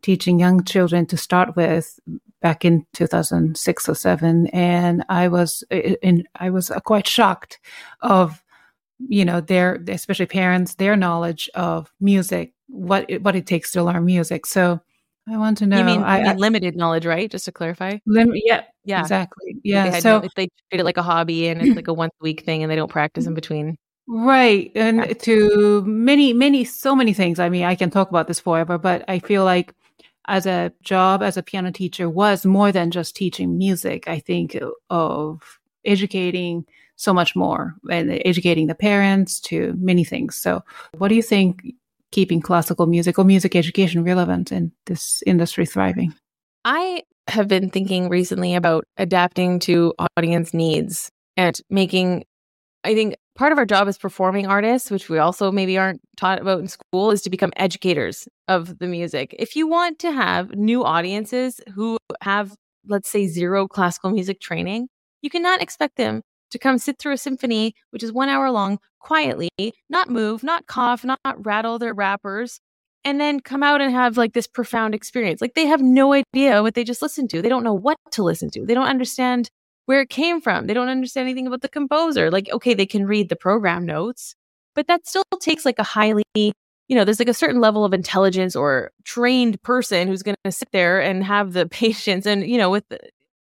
teaching 0.01 0.39
young 0.39 0.63
children 0.63 1.05
to 1.05 1.15
start 1.15 1.55
with 1.55 1.99
back 2.41 2.65
in 2.65 2.88
2006 2.93 3.89
or 3.89 3.95
seven, 3.95 4.47
and 4.47 5.05
I 5.09 5.28
was 5.28 5.63
in, 5.69 6.24
I 6.36 6.49
was 6.49 6.71
quite 6.86 7.07
shocked 7.07 7.59
of 8.01 8.43
you 8.99 9.26
know 9.26 9.41
their 9.41 9.84
especially 9.88 10.26
parents 10.26 10.76
their 10.76 10.95
knowledge 10.95 11.49
of 11.55 11.91
music 11.99 12.53
what 12.67 13.05
it, 13.09 13.21
what 13.21 13.36
it 13.36 13.45
takes 13.45 13.71
to 13.71 13.84
learn 13.84 14.05
music 14.05 14.45
so 14.45 14.80
I 15.28 15.38
want 15.38 15.57
to 15.59 15.65
know. 15.65 15.78
You 15.80 15.86
mean, 15.86 16.03
I, 16.03 16.17
you 16.17 16.24
mean 16.24 16.32
I, 16.34 16.36
limited 16.36 16.76
knowledge, 16.76 17.05
right? 17.05 17.32
Just 17.32 17.45
to 17.45 17.51
clarify. 17.51 17.97
lim- 18.05 18.34
yeah, 18.36 18.63
Yeah. 18.84 18.99
exactly. 19.01 19.55
Yeah. 19.63 19.89
They 19.89 20.01
So 20.01 20.19
no, 20.19 20.28
they 20.36 20.47
treat 20.69 20.82
it 20.82 20.84
like 20.84 20.97
a 20.97 21.03
hobby 21.03 21.47
and 21.47 21.61
it's 21.61 21.76
like 21.76 21.88
a 21.88 21.93
once 21.93 22.11
a 22.19 22.24
week 22.24 22.43
thing 22.43 22.61
and 22.61 22.69
they 22.71 22.76
don't 22.76 22.91
practice 22.91 23.26
in 23.26 23.34
between. 23.34 23.78
Right. 24.07 24.69
And 24.76 24.97
Yeah. 24.97 25.13
to 25.13 25.82
many, 25.86 26.34
many, 26.34 26.65
so 26.65 26.93
many 26.95 27.13
things. 27.13 27.39
I 27.39 27.47
mean, 27.47 27.63
I 27.63 27.76
can 27.76 27.89
talk 27.89 28.09
about 28.09 28.28
this 28.28 28.39
forever, 28.41 28.78
but 28.78 29.05
I 29.07 29.19
feel 29.19 29.45
like 29.45 29.74
as 30.28 30.45
a 30.45 30.74
job 30.82 31.21
as 31.24 31.38
a 31.38 31.43
piano 31.43 31.71
teacher 31.71 32.09
was 32.09 32.45
more 32.45 32.71
than 32.74 32.91
just 32.91 33.15
teaching 33.15 33.57
music. 33.57 34.07
I 34.09 34.19
think 34.19 34.57
of 34.89 35.59
educating 35.86 36.65
so 36.95 37.13
much 37.13 37.36
more 37.36 37.76
and 37.89 38.21
educating 38.26 38.67
the 38.67 38.76
parents 38.76 39.39
to 39.41 39.74
many 39.78 40.03
things. 40.03 40.36
So, 40.36 40.63
what 40.97 41.07
do 41.07 41.15
you 41.15 41.21
think 41.21 41.63
keeping 42.14 42.39
classical 42.39 42.86
music 42.86 43.20
or 43.20 43.26
music 43.26 43.55
education 43.55 44.03
relevant 44.03 44.51
in 44.51 44.72
this 44.86 45.22
industry 45.26 45.66
thriving? 45.66 46.14
I 46.64 47.03
have 47.28 47.47
been 47.47 47.70
thinking 47.70 48.07
recently 48.07 48.55
about 48.55 48.86
adapting 48.97 49.59
to 49.59 49.93
audience 50.18 50.53
needs 50.53 51.09
and 51.36 51.59
making, 51.70 52.24
I 52.84 52.93
think 52.93 53.16
part 53.36 53.51
of 53.51 53.57
our 53.57 53.66
job 53.66 53.88
as 53.88 53.97
performing 53.97 54.45
artists, 54.45 54.91
which 54.91 55.09
we 55.09 55.18
also 55.18 55.51
maybe 55.51 55.78
aren't 55.78 56.01
taught 56.16 56.39
about 56.39 56.59
in 56.59 56.68
school, 56.68 57.11
is 57.11 57.22
to 57.24 57.30
become 57.30 57.51
educators 57.57 58.28
of 58.47 58.78
the 58.78 58.88
music. 58.88 59.36
If 59.39 59.55
you 59.55 59.68
want 59.68 59.99
to 59.99 60.11
have 60.11 60.51
new 60.55 60.84
audiences 60.84 61.59
who 61.74 61.97
have, 62.22 62.53
let's 62.88 63.09
say, 63.09 63.28
zero 63.28 63.68
classical 63.68 64.11
music 64.11 64.39
training, 64.39 64.88
you 65.22 65.30
cannot 65.30 65.61
expect 65.61 65.97
them 65.97 66.22
to 66.54 66.60
come 66.60 66.78
sit 66.78 66.97
through 66.97 67.14
a 67.14 67.18
symphony, 67.18 67.76
which 67.89 68.04
is 68.04 68.14
one 68.14 68.30
hour 68.30 68.49
long, 68.49 68.80
quietly, 68.99 69.49
not 69.89 70.10
move, 70.10 70.43
not 70.43 70.66
cough, 70.66 71.04
not 71.04 71.20
rattle 71.36 71.78
their 71.78 71.93
wrappers, 71.93 72.60
and 73.04 73.20
then 73.20 73.39
come 73.39 73.64
out 73.64 73.82
and 73.82 73.91
have 73.91 74.18
like 74.18 74.34
this 74.34 74.47
profound 74.47 74.95
experience. 74.95 75.41
Like 75.41 75.56
they 75.56 75.66
have 75.66 75.82
no 75.82 76.14
idea 76.14 76.62
what 76.62 76.74
they 76.74 76.84
just 76.84 77.01
listened 77.01 77.30
to. 77.32 77.41
They 77.41 77.49
don't 77.49 77.64
know 77.64 77.74
what 77.74 77.97
to 78.12 78.24
listen 78.24 78.49
to. 78.51 78.66
They 78.66 78.74
don't 78.74 78.88
understand 78.88 79.49
where 79.86 80.01
it 80.01 80.10
came 80.10 80.39
from. 80.39 80.68
They 80.68 80.74
don't 80.74 80.88
understand 80.88 81.26
anything 81.26 81.47
about 81.47 81.62
the 81.62 81.70
composer. 81.70 82.32
Like, 82.32 82.49
okay, 82.51 82.74
they 82.74 82.86
can 82.86 83.06
read 83.06 83.30
the 83.30 83.36
program 83.36 83.86
notes, 83.86 84.36
but 84.76 84.88
that 84.88 85.06
still 85.06 85.24
takes 85.39 85.66
like 85.66 85.80
a 85.80 85.84
highly, 85.84 86.24
you 86.36 86.54
know, 86.95 87.04
there's 87.04 87.20
like 87.20 87.28
a 87.28 87.34
certain 87.34 87.60
level 87.60 87.84
of 87.84 87.93
intelligence 87.93 88.56
or 88.56 88.91
trained 89.04 89.62
person 89.64 90.08
who's 90.08 90.24
going 90.24 90.38
to 90.45 90.51
sit 90.51 90.70
there 90.72 91.01
and 91.01 91.24
have 91.24 91.54
the 91.54 91.66
patience. 91.70 92.26
And, 92.26 92.47
you 92.47 92.58
know, 92.58 92.70
with 92.70 92.86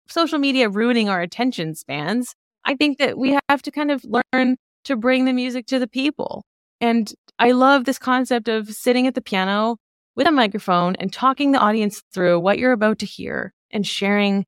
social 0.07 0.39
media 0.39 0.69
ruining 0.69 1.09
our 1.09 1.21
attention 1.21 1.75
spans, 1.75 2.33
I 2.69 2.75
think 2.75 2.99
that 2.99 3.17
we 3.17 3.35
have 3.49 3.63
to 3.63 3.71
kind 3.71 3.89
of 3.89 4.05
learn 4.05 4.55
to 4.83 4.95
bring 4.95 5.25
the 5.25 5.33
music 5.33 5.65
to 5.67 5.79
the 5.79 5.87
people. 5.87 6.43
And 6.79 7.11
I 7.39 7.49
love 7.49 7.85
this 7.85 7.97
concept 7.97 8.47
of 8.47 8.69
sitting 8.69 9.07
at 9.07 9.15
the 9.15 9.21
piano 9.21 9.77
with 10.15 10.27
a 10.27 10.31
microphone 10.31 10.95
and 10.97 11.11
talking 11.11 11.51
the 11.51 11.57
audience 11.57 12.03
through 12.13 12.39
what 12.39 12.59
you're 12.59 12.71
about 12.71 12.99
to 12.99 13.07
hear 13.07 13.53
and 13.71 13.87
sharing, 13.87 14.45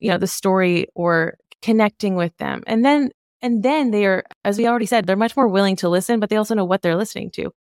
you 0.00 0.10
know, 0.10 0.18
the 0.18 0.26
story 0.26 0.86
or 0.94 1.38
connecting 1.62 2.14
with 2.14 2.36
them. 2.36 2.62
And 2.66 2.84
then 2.84 3.10
and 3.40 3.62
then 3.62 3.90
they 3.90 4.04
are, 4.04 4.22
as 4.44 4.58
we 4.58 4.68
already 4.68 4.86
said, 4.86 5.06
they're 5.06 5.16
much 5.16 5.34
more 5.34 5.48
willing 5.48 5.76
to 5.76 5.88
listen, 5.88 6.20
but 6.20 6.28
they 6.28 6.36
also 6.36 6.54
know 6.54 6.66
what 6.66 6.82
they're 6.82 6.94
listening 6.94 7.30
to. 7.32 7.52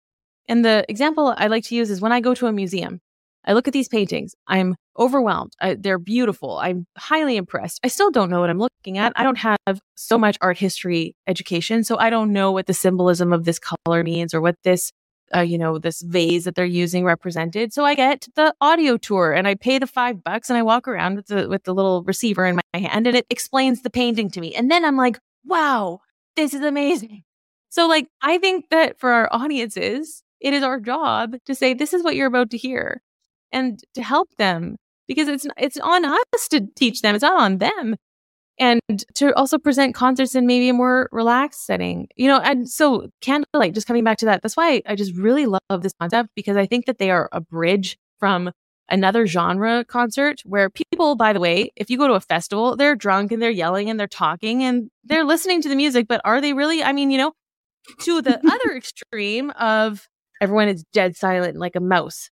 And 0.49 0.65
the 0.65 0.85
example 0.89 1.35
I 1.37 1.47
like 1.47 1.63
to 1.67 1.77
use 1.77 1.89
is 1.89 2.01
when 2.01 2.13
I 2.13 2.21
go 2.21 2.35
to 2.35 2.49
a 2.49 2.53
museum, 2.53 3.01
I 3.45 3.53
look 3.53 3.67
at 3.67 3.73
these 3.73 3.89
paintings, 3.89 4.35
I'm 4.47 4.77
overwhelmed. 4.99 5.55
I, 5.61 5.75
they're 5.75 5.99
beautiful. 5.99 6.59
I'm 6.59 6.87
highly 6.99 7.37
impressed. 7.37 7.81
I 7.83 7.89
still 7.89 8.11
don't 8.11 8.31
know 8.31 8.41
what 8.41 8.51
I'm 8.51 8.59
looking 8.59 8.99
at. 8.99 9.13
I 9.17 9.23
don't 9.23 9.39
have 9.39 9.81
so 9.95 10.19
much 10.19 10.37
art 10.41 10.59
history 10.59 11.15
education, 11.27 11.85
so 11.85 11.99
I 11.99 12.11
don't 12.11 12.33
know 12.33 12.53
what 12.53 12.67
the 12.67 12.75
symbolism 12.75 13.33
of 13.33 13.45
this 13.45 13.59
color 13.59 14.05
means 14.05 14.35
or 14.35 14.41
what 14.41 14.57
this 14.63 14.93
uh, 15.35 15.41
you 15.41 15.59
know, 15.59 15.79
this 15.79 16.03
vase 16.03 16.45
that 16.45 16.55
they're 16.55 16.65
using 16.65 17.05
represented. 17.05 17.73
So 17.73 17.85
I 17.85 17.95
get 17.95 18.27
the 18.35 18.53
audio 18.61 18.97
tour 18.97 19.33
and 19.33 19.47
I 19.47 19.55
pay 19.55 19.79
the 19.79 19.87
five 19.87 20.25
bucks 20.25 20.51
and 20.51 20.59
I 20.59 20.63
walk 20.63 20.89
around 20.89 21.17
with 21.17 21.27
the 21.27 21.49
with 21.49 21.65
the 21.65 21.75
little 21.75 22.03
receiver 22.03 22.45
in 22.47 22.57
my 22.57 22.79
hand 22.79 23.07
and 23.07 23.17
it 23.17 23.27
explains 23.31 23.83
the 23.83 23.91
painting 23.91 24.31
to 24.31 24.41
me. 24.41 24.55
And 24.55 24.71
then 24.71 24.85
I'm 24.85 24.97
like, 24.97 25.19
wow, 25.45 26.01
this 26.37 26.55
is 26.55 26.63
amazing. 26.63 27.23
So 27.69 27.87
like 27.87 28.09
I 28.23 28.39
think 28.39 28.71
that 28.71 28.99
for 28.99 29.11
our 29.11 29.29
audiences, 29.31 30.23
it 30.41 30.53
is 30.53 30.63
our 30.63 30.81
job 30.81 31.37
to 31.47 31.55
say, 31.55 31.75
this 31.75 31.93
is 31.93 32.03
what 32.03 32.17
you're 32.17 32.27
about 32.27 32.51
to 32.51 32.57
hear 32.57 33.03
and 33.53 33.81
to 33.95 34.03
help 34.03 34.29
them 34.37 34.77
because 35.09 35.29
it's 35.29 35.47
it's 35.57 35.79
on 35.79 36.05
us 36.05 36.49
to 36.51 36.67
teach 36.77 37.03
them. 37.03 37.15
It's 37.15 37.23
not 37.23 37.41
on 37.41 37.59
them. 37.59 37.97
And 38.59 38.81
to 39.15 39.35
also 39.37 39.59
present 39.59 39.95
concerts 39.95 40.35
in 40.35 40.47
maybe 40.47 40.69
a 40.69 40.75
more 40.75 41.09
relaxed 41.13 41.65
setting, 41.65 42.09
you 42.15 42.29
know. 42.29 42.39
And 42.41 42.69
so, 42.69 43.09
candlelight, 43.23 43.75
just 43.75 43.87
coming 43.87 44.05
back 44.05 44.19
to 44.19 44.27
that, 44.27 44.43
that's 44.43 44.57
why 44.57 44.83
I 44.87 44.95
just 44.97 45.17
really 45.17 45.47
love 45.47 45.61
this 45.81 45.95
concept 45.99 46.31
because 46.37 46.59
I 46.59 46.67
think 46.67 46.85
that 46.85 46.99
they 46.99 47.11
are 47.11 47.31
a 47.33 47.41
bridge 47.41 47.97
from 48.19 48.53
another 48.91 49.27
genre 49.27 49.85
concert 49.85 50.43
where 50.45 50.69
people, 50.69 51.17
by 51.17 51.33
the 51.33 51.41
way, 51.41 51.73
if 51.77 51.89
you 51.89 51.97
go 51.97 52.07
to 52.07 52.15
a 52.15 52.21
festival, 52.21 52.77
they're 52.77 52.97
drunk 52.97 53.33
and 53.33 53.41
they're 53.41 53.51
yelling 53.51 53.89
and 53.89 53.99
they're 53.99 54.07
talking 54.07 54.63
and 54.63 54.91
they're 55.05 55.25
listening 55.25 55.63
to 55.63 55.69
the 55.69 55.77
music, 55.77 56.07
but 56.07 56.21
are 56.25 56.41
they 56.41 56.53
really? 56.53 56.83
I 56.83 56.93
mean, 56.93 57.11
you 57.11 57.19
know, 57.19 57.33
to 58.01 58.21
the 58.21 58.39
other 58.53 58.77
extreme 58.77 59.51
of 59.53 60.07
everyone 60.41 60.69
is 60.69 60.85
dead 60.93 61.17
silent 61.17 61.57
like 61.57 61.77
a 61.77 61.81
mouse. 61.81 62.31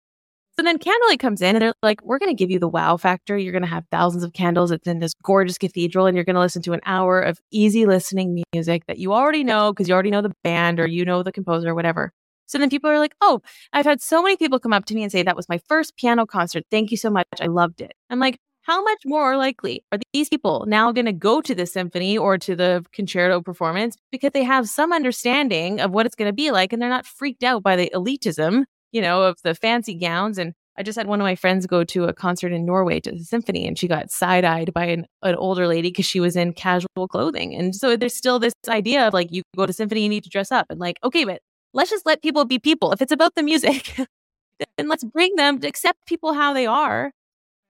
So 0.61 0.65
then 0.65 0.77
Candlelight 0.77 1.19
comes 1.19 1.41
in 1.41 1.55
and 1.55 1.63
they're 1.63 1.73
like, 1.81 2.03
we're 2.03 2.19
going 2.19 2.29
to 2.29 2.35
give 2.35 2.51
you 2.51 2.59
the 2.59 2.67
wow 2.67 2.95
factor. 2.95 3.35
You're 3.35 3.51
going 3.51 3.63
to 3.63 3.67
have 3.67 3.83
thousands 3.89 4.23
of 4.23 4.33
candles. 4.33 4.69
It's 4.69 4.85
in 4.85 4.99
this 4.99 5.15
gorgeous 5.23 5.57
cathedral 5.57 6.05
and 6.05 6.15
you're 6.15 6.23
going 6.23 6.35
to 6.35 6.39
listen 6.39 6.61
to 6.61 6.73
an 6.73 6.81
hour 6.85 7.19
of 7.19 7.39
easy 7.49 7.87
listening 7.87 8.43
music 8.53 8.85
that 8.85 8.99
you 8.99 9.11
already 9.11 9.43
know 9.43 9.73
because 9.73 9.87
you 9.87 9.95
already 9.95 10.11
know 10.11 10.21
the 10.21 10.35
band 10.43 10.79
or 10.79 10.85
you 10.85 11.03
know 11.03 11.23
the 11.23 11.31
composer 11.31 11.69
or 11.69 11.73
whatever. 11.73 12.13
So 12.45 12.59
then 12.59 12.69
people 12.69 12.91
are 12.91 12.99
like, 12.99 13.15
oh, 13.21 13.41
I've 13.73 13.87
had 13.87 14.03
so 14.03 14.21
many 14.21 14.37
people 14.37 14.59
come 14.59 14.71
up 14.71 14.85
to 14.85 14.93
me 14.93 15.01
and 15.01 15.11
say, 15.11 15.23
that 15.23 15.35
was 15.35 15.49
my 15.49 15.59
first 15.67 15.97
piano 15.97 16.27
concert. 16.27 16.63
Thank 16.69 16.91
you 16.91 16.97
so 16.97 17.09
much. 17.09 17.25
I 17.39 17.47
loved 17.47 17.81
it. 17.81 17.93
I'm 18.11 18.19
like, 18.19 18.37
how 18.61 18.83
much 18.83 18.99
more 19.03 19.37
likely 19.37 19.83
are 19.91 19.97
these 20.13 20.29
people 20.29 20.65
now 20.67 20.91
going 20.91 21.07
to 21.07 21.11
go 21.11 21.41
to 21.41 21.55
the 21.55 21.65
symphony 21.65 22.19
or 22.19 22.37
to 22.37 22.55
the 22.55 22.85
concerto 22.93 23.41
performance 23.41 23.97
because 24.11 24.29
they 24.33 24.43
have 24.43 24.69
some 24.69 24.93
understanding 24.93 25.81
of 25.81 25.89
what 25.89 26.05
it's 26.05 26.13
going 26.13 26.29
to 26.29 26.33
be 26.33 26.51
like 26.51 26.71
and 26.71 26.79
they're 26.79 26.87
not 26.87 27.07
freaked 27.07 27.43
out 27.43 27.63
by 27.63 27.75
the 27.75 27.91
elitism 27.95 28.65
you 28.91 29.01
know, 29.01 29.23
of 29.23 29.37
the 29.43 29.55
fancy 29.55 29.95
gowns. 29.95 30.37
And 30.37 30.53
I 30.77 30.83
just 30.83 30.97
had 30.97 31.07
one 31.07 31.19
of 31.19 31.25
my 31.25 31.35
friends 31.35 31.67
go 31.67 31.83
to 31.83 32.05
a 32.05 32.13
concert 32.13 32.51
in 32.51 32.65
Norway 32.65 32.99
to 33.01 33.11
the 33.11 33.23
symphony 33.23 33.67
and 33.67 33.77
she 33.77 33.87
got 33.87 34.11
side 34.11 34.45
eyed 34.45 34.73
by 34.73 34.85
an, 34.85 35.05
an 35.21 35.35
older 35.35 35.67
lady 35.67 35.89
because 35.89 36.05
she 36.05 36.19
was 36.19 36.35
in 36.35 36.53
casual 36.53 37.07
clothing. 37.09 37.53
And 37.55 37.75
so 37.75 37.95
there's 37.95 38.15
still 38.15 38.39
this 38.39 38.53
idea 38.67 39.07
of 39.07 39.13
like, 39.13 39.31
you 39.31 39.43
go 39.55 39.65
to 39.65 39.73
symphony, 39.73 40.03
you 40.03 40.09
need 40.09 40.23
to 40.23 40.29
dress 40.29 40.51
up. 40.51 40.67
And 40.69 40.79
like, 40.79 40.97
okay, 41.03 41.25
but 41.25 41.41
let's 41.73 41.89
just 41.89 42.05
let 42.05 42.21
people 42.21 42.45
be 42.45 42.59
people. 42.59 42.91
If 42.91 43.01
it's 43.01 43.11
about 43.11 43.35
the 43.35 43.43
music, 43.43 43.95
then 44.77 44.87
let's 44.87 45.03
bring 45.03 45.35
them 45.35 45.59
to 45.59 45.67
accept 45.67 46.05
people 46.05 46.33
how 46.33 46.53
they 46.53 46.65
are 46.65 47.11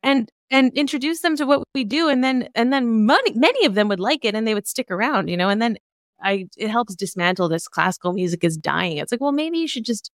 and 0.03 0.29
and 0.49 0.73
introduce 0.73 1.21
them 1.21 1.35
to 1.37 1.45
what 1.45 1.63
we 1.73 1.83
do 1.83 2.09
and 2.09 2.23
then 2.23 2.49
and 2.55 2.71
then 2.73 3.05
many 3.05 3.33
many 3.33 3.65
of 3.65 3.75
them 3.75 3.87
would 3.87 3.99
like 3.99 4.25
it 4.25 4.35
and 4.35 4.45
they 4.45 4.53
would 4.53 4.67
stick 4.67 4.89
around 4.91 5.29
you 5.29 5.37
know 5.37 5.49
and 5.49 5.61
then 5.61 5.77
i 6.21 6.45
it 6.57 6.69
helps 6.69 6.95
dismantle 6.95 7.47
this 7.47 7.67
classical 7.67 8.13
music 8.13 8.43
is 8.43 8.57
dying 8.57 8.97
it's 8.97 9.11
like 9.11 9.21
well 9.21 9.31
maybe 9.31 9.57
you 9.57 9.67
should 9.67 9.85
just 9.85 10.11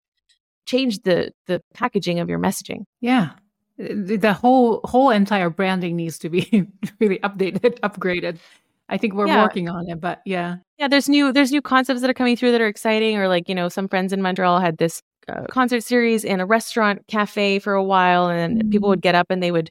change 0.68 1.00
the 1.04 1.32
the 1.48 1.62
packaging 1.74 2.20
of 2.20 2.30
your 2.30 2.40
messaging. 2.40 2.84
Yeah. 3.02 3.32
The 3.78 4.34
whole 4.34 4.82
whole 4.84 5.10
entire 5.12 5.50
branding 5.50 5.96
needs 5.96 6.18
to 6.20 6.30
be 6.30 6.68
really 7.00 7.20
updated, 7.20 7.80
upgraded. 7.82 8.38
I 8.90 8.98
think 8.98 9.14
we're 9.16 9.28
Yeah. 9.28 9.44
working 9.44 9.68
on 9.70 9.90
it, 9.90 10.00
but 10.00 10.22
yeah. 10.26 10.58
Yeah, 10.78 10.88
there's 10.88 11.10
new 11.10 11.32
there's 11.34 11.52
new 11.52 11.62
concepts 11.62 12.02
that 12.02 12.10
are 12.10 12.14
coming 12.14 12.36
through 12.36 12.52
that 12.54 12.62
are 12.62 12.68
exciting. 12.68 13.18
Or 13.18 13.28
like 13.28 13.50
you 13.50 13.56
know, 13.56 13.70
some 13.70 13.88
friends 13.88 14.14
in 14.14 14.22
Montreal 14.22 14.60
had 14.60 14.78
this 14.78 15.02
uh, 15.28 15.44
concert 15.50 15.84
series 15.84 16.24
in 16.24 16.40
a 16.40 16.46
restaurant 16.46 17.06
cafe 17.08 17.60
for 17.60 17.74
a 17.74 17.84
while, 17.84 18.30
and 18.30 18.72
people 18.72 18.90
would 18.90 19.02
get 19.02 19.14
up 19.16 19.28
and 19.30 19.44
they 19.44 19.52
would 19.52 19.70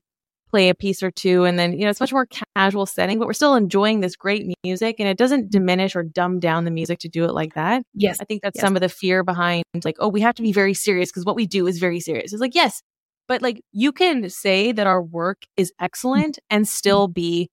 play 0.51 0.69
a 0.69 0.75
piece 0.75 1.03
or 1.03 1.11
two, 1.11 1.45
and 1.45 1.59
then 1.59 1.73
you 1.73 1.81
know, 1.85 1.91
it's 1.91 2.01
much 2.01 2.13
more 2.13 2.27
casual 2.57 2.87
setting, 2.87 3.19
but 3.19 3.27
we're 3.27 3.33
still 3.33 3.55
enjoying 3.55 4.01
this 4.01 4.17
great 4.17 4.47
music, 4.65 4.97
and 4.99 5.09
it 5.09 5.19
doesn't 5.19 5.51
diminish 5.51 5.97
or 5.97 6.03
dumb 6.03 6.39
down 6.41 6.65
the 6.65 6.71
music 6.71 6.99
to 7.01 7.09
do 7.09 7.25
it 7.25 7.33
like 7.33 7.55
that. 7.55 7.83
Yes. 7.95 8.19
I 8.21 8.25
think 8.25 8.43
that's 8.43 8.57
Yes. 8.57 8.63
some 8.63 8.77
of 8.77 8.81
the 8.81 8.89
fear 8.89 9.23
behind 9.25 9.65
like, 9.85 9.97
oh, 9.99 10.09
we 10.09 10.21
have 10.21 10.35
to 10.37 10.43
be 10.43 10.53
very 10.53 10.75
serious 10.75 11.11
because 11.11 11.25
what 11.25 11.37
we 11.37 11.47
do 11.47 11.67
is 11.67 11.79
very 11.79 12.01
serious. 12.01 12.33
It's 12.33 12.41
like, 12.41 12.55
yes, 12.55 12.81
but 13.29 13.43
like 13.43 13.61
you 13.73 13.93
can 13.93 14.29
say 14.31 14.73
that 14.73 14.87
our 14.87 15.03
work 15.03 15.43
is 15.57 15.73
excellent 15.81 16.39
and 16.49 16.67
still 16.69 17.09
be 17.09 17.49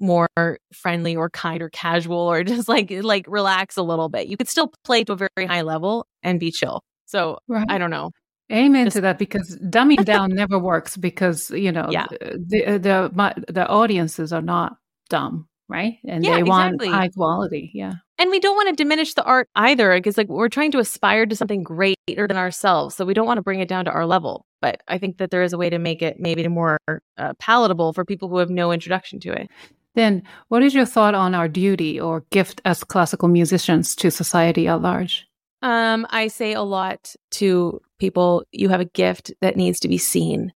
more 0.00 0.28
friendly 0.72 1.14
or 1.14 1.30
kind 1.30 1.62
or 1.62 1.68
casual 1.70 2.18
or 2.18 2.42
just 2.44 2.68
like 2.68 2.90
like 2.90 3.24
relax 3.28 3.76
a 3.76 3.82
little 3.82 4.08
bit. 4.08 4.26
You 4.28 4.36
could 4.36 4.48
still 4.48 4.72
play 4.84 5.04
to 5.04 5.12
a 5.12 5.16
very 5.16 5.46
high 5.46 5.62
level 5.62 6.06
and 6.22 6.40
be 6.40 6.50
chill. 6.50 6.82
So 7.06 7.38
Right. 7.48 7.66
I 7.68 7.78
don't 7.78 7.90
know. 7.90 8.10
Amen 8.50 8.90
to 8.90 9.00
that 9.02 9.18
because 9.18 9.58
dumbing 9.58 10.04
down 10.04 10.30
never 10.30 10.58
works 10.58 10.96
because 10.96 11.50
you 11.50 11.72
know 11.72 11.88
Yeah. 11.90 12.06
the 12.10 12.78
the 12.78 13.10
my, 13.14 13.34
the 13.48 13.66
audiences 13.68 14.32
are 14.32 14.42
not 14.42 14.76
dumb, 15.08 15.48
right? 15.68 15.98
And 16.06 16.24
Yeah, 16.24 16.36
they 16.36 16.42
want 16.42 16.74
exactly. 16.74 16.88
high 16.88 17.08
quality. 17.08 17.70
Yeah. 17.74 17.94
And 18.18 18.30
we 18.30 18.40
don't 18.40 18.56
want 18.56 18.68
to 18.68 18.74
diminish 18.74 19.14
the 19.14 19.24
art 19.24 19.48
either 19.56 19.94
because 19.96 20.16
like 20.16 20.28
we're 20.28 20.48
trying 20.48 20.70
to 20.72 20.78
aspire 20.78 21.26
to 21.26 21.34
something 21.36 21.62
greater 21.62 21.96
than 22.28 22.36
ourselves. 22.36 22.94
So 22.94 23.04
we 23.04 23.14
don't 23.14 23.26
want 23.26 23.38
to 23.38 23.42
bring 23.42 23.60
it 23.60 23.68
down 23.68 23.84
to 23.86 23.90
our 23.90 24.06
level. 24.06 24.46
But 24.60 24.82
I 24.86 24.98
think 24.98 25.18
that 25.18 25.30
there 25.30 25.42
is 25.42 25.52
a 25.52 25.58
way 25.58 25.70
to 25.70 25.78
make 25.78 26.02
it 26.02 26.20
maybe 26.20 26.46
more 26.46 26.78
uh, 27.18 27.32
palatable 27.40 27.94
for 27.94 28.04
people 28.04 28.28
who 28.28 28.38
have 28.38 28.50
no 28.50 28.70
introduction 28.70 29.18
to 29.20 29.32
it. 29.32 29.50
Then, 29.94 30.22
what 30.48 30.62
is 30.62 30.72
your 30.72 30.86
thought 30.86 31.14
on 31.14 31.34
our 31.34 31.48
duty 31.48 32.00
or 32.00 32.24
gift 32.30 32.60
as 32.64 32.84
classical 32.84 33.28
musicians 33.28 33.94
to 33.96 34.10
society 34.10 34.68
at 34.68 34.80
large? 34.80 35.26
Um, 35.60 36.06
I 36.10 36.28
say 36.28 36.54
a 36.54 36.62
lot 36.62 37.14
to 37.32 37.80
people, 38.02 38.42
you 38.50 38.68
have 38.68 38.80
a 38.80 38.86
gift 38.86 39.32
that 39.42 39.54
needs 39.54 39.78
to 39.78 39.86
be 39.86 39.96
seen. 39.96 40.52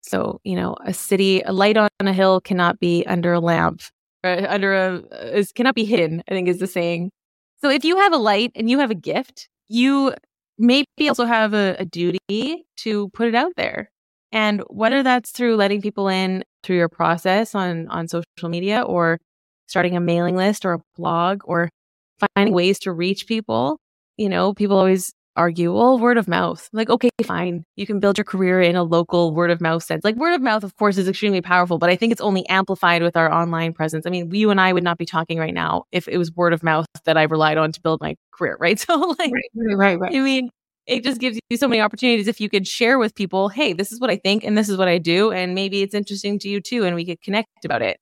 So, 0.00 0.40
you 0.42 0.56
know, 0.56 0.74
a 0.86 0.94
city, 0.94 1.42
a 1.42 1.52
light 1.52 1.76
on 1.76 1.90
a 2.00 2.14
hill 2.14 2.40
cannot 2.40 2.80
be 2.80 3.04
under 3.06 3.34
a 3.34 3.40
lamp, 3.40 3.82
or 4.24 4.30
under 4.48 4.72
a, 4.72 4.96
is, 5.36 5.52
cannot 5.52 5.74
be 5.74 5.84
hidden, 5.84 6.22
I 6.26 6.32
think 6.32 6.48
is 6.48 6.60
the 6.60 6.66
saying. 6.66 7.10
So 7.60 7.68
if 7.68 7.84
you 7.84 7.98
have 7.98 8.14
a 8.14 8.16
light 8.16 8.52
and 8.54 8.70
you 8.70 8.78
have 8.78 8.90
a 8.90 8.94
gift, 8.94 9.50
you 9.68 10.14
maybe 10.56 10.86
also 11.10 11.26
have 11.26 11.52
a, 11.52 11.76
a 11.78 11.84
duty 11.84 12.64
to 12.78 13.10
put 13.10 13.28
it 13.28 13.34
out 13.34 13.52
there. 13.58 13.90
And 14.32 14.62
whether 14.68 15.02
that's 15.02 15.30
through 15.30 15.56
letting 15.56 15.82
people 15.82 16.08
in 16.08 16.42
through 16.62 16.76
your 16.76 16.88
process 16.88 17.54
on, 17.54 17.86
on 17.88 18.08
social 18.08 18.48
media 18.48 18.80
or 18.80 19.18
starting 19.66 19.94
a 19.94 20.00
mailing 20.00 20.36
list 20.36 20.64
or 20.64 20.72
a 20.72 20.80
blog 20.96 21.42
or 21.44 21.68
finding 22.34 22.54
ways 22.54 22.78
to 22.80 22.92
reach 22.92 23.26
people, 23.26 23.78
you 24.16 24.30
know, 24.30 24.54
people 24.54 24.78
always 24.78 25.12
argue, 25.38 25.72
well, 25.72 25.98
word 25.98 26.18
of 26.18 26.28
mouth. 26.28 26.68
Like, 26.72 26.90
okay, 26.90 27.08
fine. 27.24 27.64
You 27.76 27.86
can 27.86 28.00
build 28.00 28.18
your 28.18 28.24
career 28.24 28.60
in 28.60 28.76
a 28.76 28.82
local 28.82 29.34
word 29.34 29.50
of 29.50 29.60
mouth 29.60 29.82
sense. 29.82 30.04
Like, 30.04 30.16
word 30.16 30.34
of 30.34 30.42
mouth, 30.42 30.64
of 30.64 30.76
course, 30.76 30.98
is 30.98 31.08
extremely 31.08 31.40
powerful, 31.40 31.78
but 31.78 31.88
I 31.88 31.96
think 31.96 32.12
it's 32.12 32.20
only 32.20 32.46
amplified 32.48 33.02
with 33.02 33.16
our 33.16 33.32
online 33.32 33.72
presence. 33.72 34.06
I 34.06 34.10
mean, 34.10 34.34
you 34.34 34.50
and 34.50 34.60
I 34.60 34.72
would 34.72 34.84
not 34.84 34.98
be 34.98 35.06
talking 35.06 35.38
right 35.38 35.54
now 35.54 35.84
if 35.92 36.08
it 36.08 36.18
was 36.18 36.32
word 36.32 36.52
of 36.52 36.62
mouth 36.62 36.86
that 37.04 37.16
I 37.16 37.22
relied 37.22 37.56
on 37.56 37.72
to 37.72 37.80
build 37.80 38.00
my 38.00 38.16
career, 38.32 38.56
right? 38.60 38.78
So, 38.78 38.96
like, 39.18 39.32
right, 39.32 39.76
right, 39.76 39.98
right. 39.98 40.14
I 40.14 40.20
mean, 40.20 40.50
it 40.86 41.04
just 41.04 41.20
gives 41.20 41.38
you 41.50 41.56
so 41.56 41.68
many 41.68 41.80
opportunities 41.80 42.28
if 42.28 42.40
you 42.40 42.48
could 42.48 42.66
share 42.66 42.98
with 42.98 43.14
people, 43.14 43.48
hey, 43.48 43.74
this 43.74 43.92
is 43.92 44.00
what 44.00 44.10
I 44.10 44.16
think 44.16 44.42
and 44.42 44.56
this 44.56 44.68
is 44.68 44.78
what 44.78 44.88
I 44.88 44.98
do. 44.98 45.30
And 45.30 45.54
maybe 45.54 45.82
it's 45.82 45.94
interesting 45.94 46.38
to 46.40 46.48
you 46.48 46.60
too. 46.60 46.84
And 46.84 46.96
we 46.96 47.04
could 47.04 47.20
connect 47.20 47.48
about 47.64 47.82
it. 47.82 47.98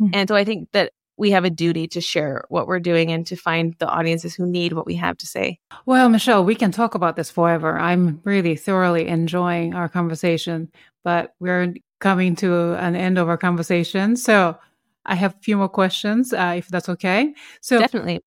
Mm-hmm. 0.00 0.14
And 0.14 0.28
so 0.28 0.34
I 0.34 0.44
think 0.44 0.68
that 0.72 0.92
we 1.20 1.30
have 1.30 1.44
a 1.44 1.50
duty 1.50 1.86
to 1.86 2.00
share 2.00 2.42
what 2.48 2.66
we're 2.66 2.80
doing 2.80 3.12
and 3.12 3.26
to 3.26 3.36
find 3.36 3.76
the 3.78 3.86
audiences 3.86 4.34
who 4.34 4.46
need 4.46 4.72
what 4.72 4.86
we 4.86 4.94
have 4.94 5.18
to 5.18 5.26
say. 5.26 5.60
Well, 5.84 6.08
Michelle, 6.08 6.44
we 6.44 6.54
can 6.54 6.72
talk 6.72 6.94
about 6.94 7.16
this 7.16 7.30
forever. 7.30 7.78
I'm 7.78 8.20
really 8.24 8.56
thoroughly 8.56 9.06
enjoying 9.06 9.74
our 9.74 9.88
conversation, 9.88 10.72
but 11.04 11.34
we're 11.38 11.74
coming 12.00 12.34
to 12.36 12.72
an 12.74 12.96
end 12.96 13.18
of 13.18 13.28
our 13.28 13.36
conversation. 13.36 14.16
So 14.16 14.56
I 15.04 15.14
have 15.14 15.34
a 15.34 15.42
few 15.42 15.58
more 15.58 15.68
questions, 15.68 16.32
uh, 16.32 16.54
if 16.56 16.68
that's 16.68 16.88
okay. 16.88 17.34
So, 17.60 17.78
definitely. 17.78 18.20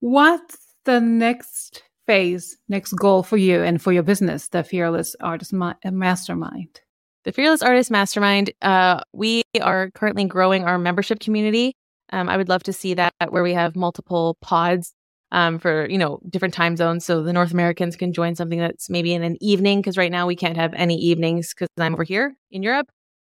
What's 0.00 0.56
the 0.84 1.00
next 1.00 1.82
phase, 2.06 2.56
next 2.68 2.92
goal 2.94 3.22
for 3.22 3.36
you 3.36 3.62
and 3.62 3.80
for 3.80 3.92
your 3.92 4.02
business, 4.02 4.48
the 4.48 4.64
Fearless 4.64 5.14
Artist 5.20 5.52
Ma- 5.52 5.74
Mastermind? 5.84 6.80
The 7.24 7.32
Fearless 7.32 7.62
Artist 7.62 7.90
Mastermind, 7.90 8.52
uh, 8.62 9.00
we 9.12 9.42
are 9.60 9.90
currently 9.90 10.24
growing 10.24 10.64
our 10.64 10.78
membership 10.78 11.20
community. 11.20 11.76
Um, 12.12 12.28
I 12.28 12.36
would 12.36 12.48
love 12.48 12.62
to 12.64 12.72
see 12.72 12.94
that 12.94 13.12
where 13.30 13.42
we 13.42 13.54
have 13.54 13.74
multiple 13.74 14.36
pods 14.40 14.92
um, 15.32 15.58
for 15.58 15.88
you 15.88 15.98
know 15.98 16.20
different 16.28 16.54
time 16.54 16.76
zones, 16.76 17.04
so 17.04 17.22
the 17.22 17.32
North 17.32 17.52
Americans 17.52 17.96
can 17.96 18.12
join 18.12 18.36
something 18.36 18.58
that's 18.58 18.90
maybe 18.90 19.14
in 19.14 19.22
an 19.22 19.38
evening 19.40 19.80
because 19.80 19.96
right 19.96 20.12
now 20.12 20.26
we 20.26 20.36
can't 20.36 20.56
have 20.56 20.74
any 20.74 20.96
evenings 20.96 21.54
because 21.54 21.68
I'm 21.78 21.94
over 21.94 22.04
here 22.04 22.36
in 22.50 22.62
Europe. 22.62 22.88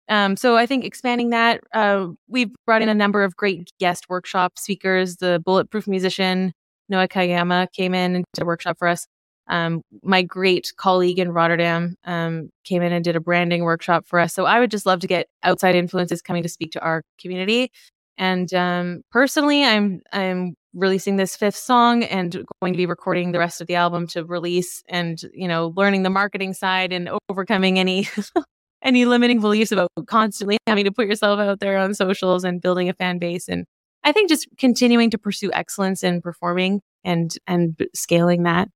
Um, 0.09 0.35
so 0.35 0.57
I 0.57 0.65
think 0.65 0.83
expanding 0.83 1.29
that, 1.29 1.61
uh, 1.73 2.07
we've 2.27 2.51
brought 2.65 2.81
in 2.81 2.89
a 2.89 2.93
number 2.93 3.23
of 3.23 3.37
great 3.37 3.71
guest 3.79 4.09
workshop 4.09 4.59
speakers. 4.59 5.17
The 5.17 5.41
Bulletproof 5.45 5.87
musician 5.87 6.51
Noa 6.89 7.07
Kageyama 7.07 7.71
came 7.71 7.93
in 7.93 8.15
and 8.15 8.25
did 8.33 8.43
a 8.43 8.45
workshop 8.45 8.77
for 8.77 8.87
us. 8.87 9.07
Um, 9.47 9.81
my 10.01 10.21
great 10.21 10.73
colleague 10.77 11.19
in 11.19 11.31
Rotterdam 11.31 11.95
um, 12.05 12.49
came 12.63 12.81
in 12.81 12.91
and 12.93 13.03
did 13.03 13.15
a 13.15 13.19
branding 13.19 13.63
workshop 13.63 14.05
for 14.07 14.19
us. 14.19 14.33
So 14.33 14.45
I 14.45 14.59
would 14.59 14.71
just 14.71 14.85
love 14.85 14.99
to 15.01 15.07
get 15.07 15.27
outside 15.43 15.75
influences 15.75 16.21
coming 16.21 16.43
to 16.43 16.49
speak 16.49 16.71
to 16.73 16.81
our 16.81 17.03
community 17.19 17.71
and 18.17 18.53
um, 18.53 19.01
personally, 19.11 19.63
I'm 19.63 20.01
I'm 20.11 20.55
releasing 20.73 21.15
this 21.15 21.35
fifth 21.35 21.55
song 21.55 22.03
and 22.03 22.43
going 22.61 22.73
to 22.73 22.77
be 22.77 22.85
recording 22.85 23.31
the 23.31 23.39
rest 23.39 23.61
of 23.61 23.67
the 23.67 23.75
album 23.75 24.07
to 24.07 24.25
release, 24.25 24.83
and 24.87 25.21
you 25.33 25.47
know, 25.47 25.73
learning 25.75 26.03
the 26.03 26.09
marketing 26.09 26.53
side 26.53 26.93
and 26.93 27.09
overcoming 27.29 27.79
any 27.79 28.07
any 28.81 29.05
limiting 29.05 29.39
beliefs 29.39 29.71
about 29.71 29.89
constantly 30.07 30.57
having 30.67 30.85
to 30.85 30.91
put 30.91 31.07
yourself 31.07 31.39
out 31.39 31.59
there 31.59 31.77
on 31.77 31.93
socials 31.93 32.43
and 32.43 32.61
building 32.61 32.89
a 32.89 32.93
fan 32.93 33.17
base. 33.17 33.47
And 33.47 33.65
I 34.03 34.11
think 34.11 34.29
just 34.29 34.47
continuing 34.57 35.09
to 35.11 35.17
pursue 35.17 35.51
excellence 35.53 36.03
in 36.03 36.21
performing 36.21 36.81
and 37.03 37.35
and 37.47 37.79
scaling 37.93 38.43
that 38.43 38.69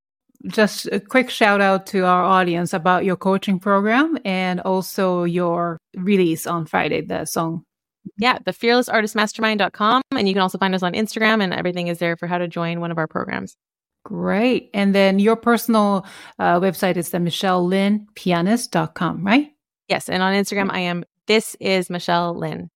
just 0.46 0.86
a 0.86 1.00
quick 1.00 1.30
shout 1.30 1.60
out 1.60 1.86
to 1.86 2.04
our 2.04 2.22
audience 2.22 2.72
about 2.72 3.04
your 3.04 3.16
coaching 3.16 3.58
program 3.58 4.16
and 4.24 4.60
also 4.60 5.24
your 5.24 5.78
release 5.96 6.46
on 6.46 6.64
Friday, 6.64 7.00
the 7.00 7.24
song 7.24 7.64
yeah, 8.16 8.38
the 8.44 8.52
fearlessartistmastermind.com. 8.52 10.02
And 10.12 10.28
you 10.28 10.34
can 10.34 10.42
also 10.42 10.58
find 10.58 10.74
us 10.74 10.82
on 10.82 10.94
Instagram, 10.94 11.42
and 11.42 11.52
everything 11.52 11.88
is 11.88 11.98
there 11.98 12.16
for 12.16 12.26
how 12.26 12.38
to 12.38 12.48
join 12.48 12.80
one 12.80 12.90
of 12.90 12.98
our 12.98 13.06
programs. 13.06 13.56
Great. 14.04 14.70
And 14.72 14.94
then 14.94 15.18
your 15.18 15.36
personal 15.36 16.06
uh, 16.38 16.60
website 16.60 16.96
is 16.96 17.10
the 17.10 17.18
michellelynnepianist.com, 17.18 19.26
right? 19.26 19.52
Yes. 19.88 20.08
And 20.08 20.22
on 20.22 20.34
Instagram, 20.34 20.70
I 20.70 20.80
am 20.80 21.04
this 21.26 21.56
is 21.60 21.90
Michelle 21.90 22.34
Lynne. 22.34 22.70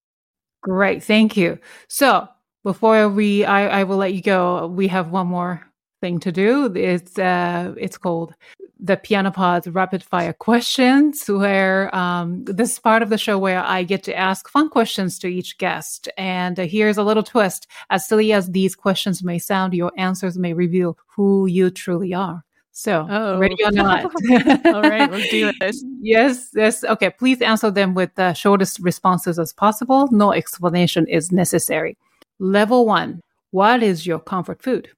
Great. 0.63 1.03
Thank 1.03 1.37
you. 1.37 1.59
So 1.89 2.29
before 2.65 3.09
we, 3.09 3.45
I, 3.45 3.81
I 3.81 3.85
will 3.85 3.97
let 3.97 4.15
you 4.15 4.23
go, 4.23 4.67
we 4.67 4.89
have 4.89 5.11
one 5.11 5.27
more 5.27 5.67
thing 6.03 6.21
to 6.21 6.31
do. 6.31 6.71
It's, 6.77 7.19
uh, 7.19 7.75
it's 7.79 7.97
called 7.97 8.35
the 8.83 8.97
Piano 8.97 9.31
Pod's 9.31 9.69
rapid 9.69 10.03
fire 10.03 10.33
questions, 10.33 11.25
where 11.29 11.95
um, 11.95 12.45
this 12.45 12.73
is 12.73 12.79
part 12.81 13.01
of 13.01 13.11
the 13.11 13.17
show 13.17 13.39
where 13.39 13.63
I 13.63 13.85
get 13.85 14.03
to 14.05 14.17
ask 14.17 14.49
fun 14.49 14.69
questions 14.69 15.21
to 15.21 15.29
each 15.29 15.57
guest. 15.59 16.09
And 16.19 16.59
uh, 16.59 16.65
here's 16.65 16.99
a 16.99 17.05
little 17.05 17.23
twist 17.23 17.69
as 17.91 18.09
silly 18.09 18.33
as 18.33 18.51
these 18.51 18.75
questions 18.75 19.23
may 19.23 19.39
sound, 19.39 19.73
your 19.73 19.93
answers 19.97 20.37
may 20.37 20.53
reveal 20.53 20.99
who 21.07 21.47
you 21.47 21.71
truly 21.71 22.13
are. 22.13 22.45
So, 22.73 23.07
oh. 23.09 23.39
ready 23.39 23.57
or 23.65 23.71
not? 23.71 24.05
All 24.67 24.83
right, 24.83 25.11
let's 25.11 25.31
do 25.31 25.53
this. 25.61 25.85
yes, 26.01 26.49
yes. 26.55 26.83
Okay, 26.83 27.11
please 27.11 27.41
answer 27.41 27.71
them 27.71 27.95
with 27.95 28.13
the 28.17 28.33
shortest 28.33 28.81
responses 28.81 29.39
as 29.39 29.53
possible. 29.53 30.09
No 30.11 30.33
explanation 30.33 31.07
is 31.07 31.31
necessary. 31.31 31.97
Level 32.41 32.85
one 32.85 33.21
What 33.53 33.83
is 33.83 34.07
your 34.07 34.19
comfort 34.19 34.61
food? 34.61 34.89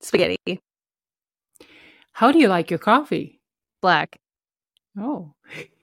Spaghetti. 0.00 0.60
How 2.12 2.30
do 2.32 2.38
you 2.38 2.48
like 2.48 2.70
your 2.70 2.78
coffee? 2.78 3.40
Black. 3.80 4.18
Oh, 4.98 5.34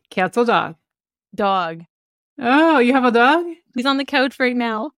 cats 0.09 0.37
or 0.37 0.45
dog? 0.45 0.75
Dog. 1.33 1.83
Oh, 2.39 2.79
you 2.79 2.93
have 2.93 3.05
a 3.05 3.11
dog? 3.11 3.45
He's 3.75 3.85
on 3.85 3.97
the 3.97 4.05
couch 4.05 4.39
right 4.39 4.55
now. 4.55 4.91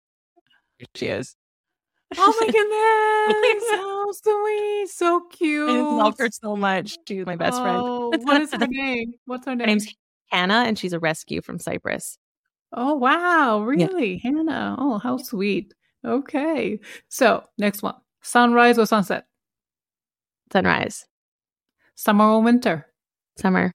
She 0.96 1.08
is. 1.08 1.36
Oh 2.18 2.34
my 2.40 2.48
goodness! 3.48 3.64
so 3.70 4.12
sweet, 4.12 4.90
so 4.90 5.22
cute. 5.32 5.70
I 5.70 5.82
love 5.82 6.18
her 6.18 6.30
so 6.32 6.56
much. 6.56 6.98
She's 7.08 7.26
my 7.26 7.36
best 7.36 7.60
oh, 7.60 8.10
friend. 8.12 8.24
what 8.26 8.42
is 8.42 8.52
her 8.52 8.68
name? 8.68 9.14
What's 9.26 9.46
her 9.46 9.56
name? 9.56 9.62
Her 9.62 9.68
name's 9.68 9.94
Hannah, 10.30 10.64
and 10.66 10.78
she's 10.78 10.94
a 10.94 11.00
rescue 11.00 11.42
from 11.42 11.60
Cyprus. 11.60 12.18
Oh 12.74 12.96
wow! 12.96 13.62
Really, 13.62 14.14
yeah. 14.24 14.32
Hannah? 14.32 14.76
Oh, 14.78 14.98
how 14.98 15.18
sweet. 15.18 15.74
Okay, 16.06 16.80
so 17.10 17.44
next 17.58 17.82
one: 17.82 17.96
sunrise 18.22 18.78
or 18.78 18.86
sunset? 18.86 19.26
Sunrise. 20.52 21.06
Summer 21.96 22.26
or 22.26 22.42
winter? 22.42 22.88
Summer. 23.38 23.72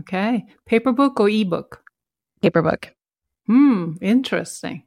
Okay. 0.00 0.44
Paper 0.66 0.92
book 0.92 1.20
or 1.20 1.28
ebook? 1.28 1.82
Paper 2.42 2.62
book. 2.62 2.94
Hmm, 3.46 3.92
interesting. 4.00 4.84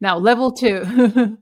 Now, 0.00 0.18
level 0.18 0.52
two. 0.52 1.38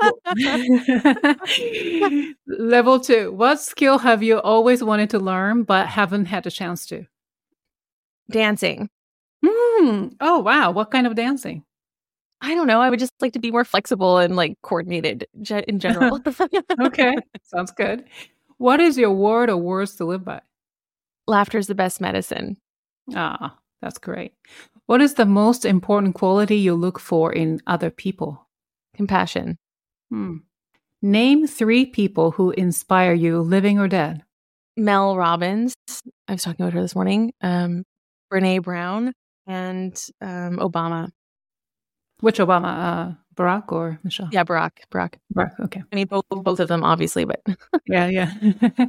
level 2.46 3.00
two. 3.00 3.32
What 3.32 3.60
skill 3.60 3.98
have 3.98 4.22
you 4.22 4.40
always 4.40 4.82
wanted 4.82 5.10
to 5.10 5.18
learn 5.18 5.64
but 5.64 5.88
haven't 5.88 6.26
had 6.26 6.46
a 6.46 6.50
chance 6.50 6.86
to? 6.86 7.06
Dancing. 8.30 8.88
Hmm. 9.44 10.08
Oh, 10.20 10.40
wow. 10.40 10.70
What 10.70 10.90
kind 10.90 11.06
of 11.06 11.14
dancing? 11.14 11.64
I 12.40 12.54
don't 12.54 12.66
know. 12.66 12.80
I 12.80 12.90
would 12.90 12.98
just 12.98 13.12
like 13.20 13.32
to 13.32 13.38
be 13.38 13.50
more 13.50 13.64
flexible 13.64 14.18
and 14.18 14.36
like 14.36 14.58
coordinated 14.62 15.26
in 15.50 15.78
general. 15.78 16.20
okay. 16.80 17.14
Sounds 17.42 17.72
good. 17.72 18.04
What 18.58 18.80
is 18.80 18.96
your 18.96 19.12
word 19.12 19.50
or 19.50 19.56
words 19.56 19.96
to 19.96 20.04
live 20.04 20.24
by? 20.24 20.40
Laughter 21.26 21.58
is 21.58 21.66
the 21.66 21.74
best 21.74 22.00
medicine. 22.00 22.56
Ah, 23.14 23.58
that's 23.82 23.98
great. 23.98 24.32
What 24.86 25.00
is 25.00 25.14
the 25.14 25.26
most 25.26 25.64
important 25.64 26.14
quality 26.14 26.56
you 26.56 26.74
look 26.74 26.98
for 26.98 27.32
in 27.32 27.60
other 27.66 27.90
people? 27.90 28.48
Compassion. 28.94 29.58
Hmm. 30.10 30.38
Name 31.02 31.46
three 31.46 31.86
people 31.86 32.30
who 32.30 32.52
inspire 32.52 33.12
you, 33.12 33.40
living 33.40 33.78
or 33.78 33.88
dead. 33.88 34.22
Mel 34.76 35.16
Robbins. 35.16 35.74
I 36.28 36.32
was 36.32 36.42
talking 36.42 36.64
about 36.64 36.72
her 36.72 36.80
this 36.80 36.94
morning. 36.94 37.32
Um, 37.40 37.84
Brene 38.32 38.62
Brown 38.62 39.12
and 39.46 39.94
um, 40.20 40.58
Obama. 40.58 41.10
Which 42.20 42.38
Obama? 42.38 42.64
Uh, 42.66 43.14
Barack 43.36 43.70
or 43.70 43.98
Michelle? 44.02 44.28
Yeah, 44.32 44.44
Barack. 44.44 44.72
Barack. 44.90 45.14
Barack. 45.34 45.60
Okay. 45.60 45.82
I 45.92 45.94
mean, 45.94 46.06
both 46.06 46.24
both 46.30 46.60
of 46.60 46.68
them, 46.68 46.82
obviously, 46.82 47.24
but 47.24 47.42
yeah, 47.86 48.06
yeah. 48.06 48.32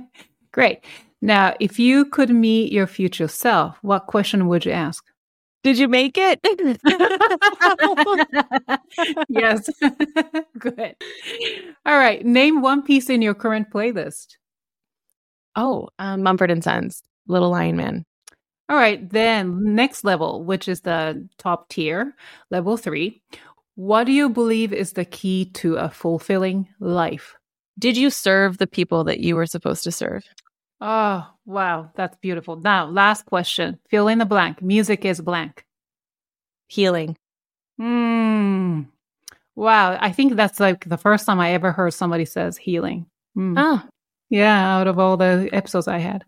Great. 0.51 0.79
Now, 1.21 1.55
if 1.59 1.79
you 1.79 2.05
could 2.05 2.29
meet 2.29 2.71
your 2.71 2.87
future 2.87 3.27
self, 3.27 3.77
what 3.81 4.07
question 4.07 4.47
would 4.47 4.65
you 4.65 4.71
ask? 4.71 5.03
Did 5.63 5.79
you 5.79 5.87
make 5.87 6.17
it? 6.17 6.39
yes. 9.27 9.69
Good. 10.57 10.95
All 11.85 11.97
right. 11.97 12.25
Name 12.25 12.61
one 12.61 12.83
piece 12.83 13.09
in 13.09 13.21
your 13.21 13.33
current 13.33 13.69
playlist. 13.71 14.37
Oh, 15.55 15.89
um, 15.97 16.21
Mumford 16.21 16.51
and 16.51 16.63
Sons, 16.63 17.01
Little 17.27 17.49
Lion 17.49 17.75
Man. 17.75 18.05
All 18.69 18.75
right, 18.75 19.09
then 19.09 19.75
next 19.75 20.03
level, 20.03 20.43
which 20.43 20.67
is 20.67 20.81
the 20.81 21.25
top 21.37 21.69
tier, 21.69 22.13
level 22.51 22.75
three. 22.75 23.21
What 23.77 24.05
do 24.05 24.11
you 24.11 24.27
believe 24.29 24.73
is 24.73 24.93
the 24.93 25.05
key 25.05 25.45
to 25.53 25.75
a 25.75 25.87
fulfilling 25.91 26.67
life? 26.79 27.35
Did 27.77 27.95
you 27.95 28.09
serve 28.09 28.57
the 28.57 28.65
people 28.65 29.03
that 29.03 29.19
you 29.19 29.35
were 29.35 29.45
supposed 29.45 29.83
to 29.83 29.91
serve? 29.91 30.23
Oh, 30.81 31.29
wow, 31.45 31.91
that's 31.95 32.17
beautiful. 32.17 32.55
Now, 32.55 32.87
last 32.87 33.27
question. 33.27 33.77
Fill 33.87 34.07
in 34.07 34.17
the 34.17 34.25
blank. 34.25 34.63
Music 34.63 35.05
is 35.05 35.21
blank. 35.21 35.63
Healing. 36.67 37.17
Hmm. 37.77 38.81
Wow, 39.55 39.95
I 40.01 40.11
think 40.11 40.35
that's 40.35 40.59
like 40.59 40.89
the 40.89 40.97
first 40.97 41.27
time 41.27 41.39
I 41.39 41.51
ever 41.51 41.71
heard 41.71 41.93
somebody 41.93 42.25
says 42.25 42.57
healing. 42.57 43.05
Mm. 43.37 43.53
Oh, 43.57 43.83
Yeah, 44.29 44.75
out 44.77 44.87
of 44.87 44.97
all 44.97 45.17
the 45.17 45.49
episodes 45.53 45.87
I 45.87 45.99
had. 45.99 46.23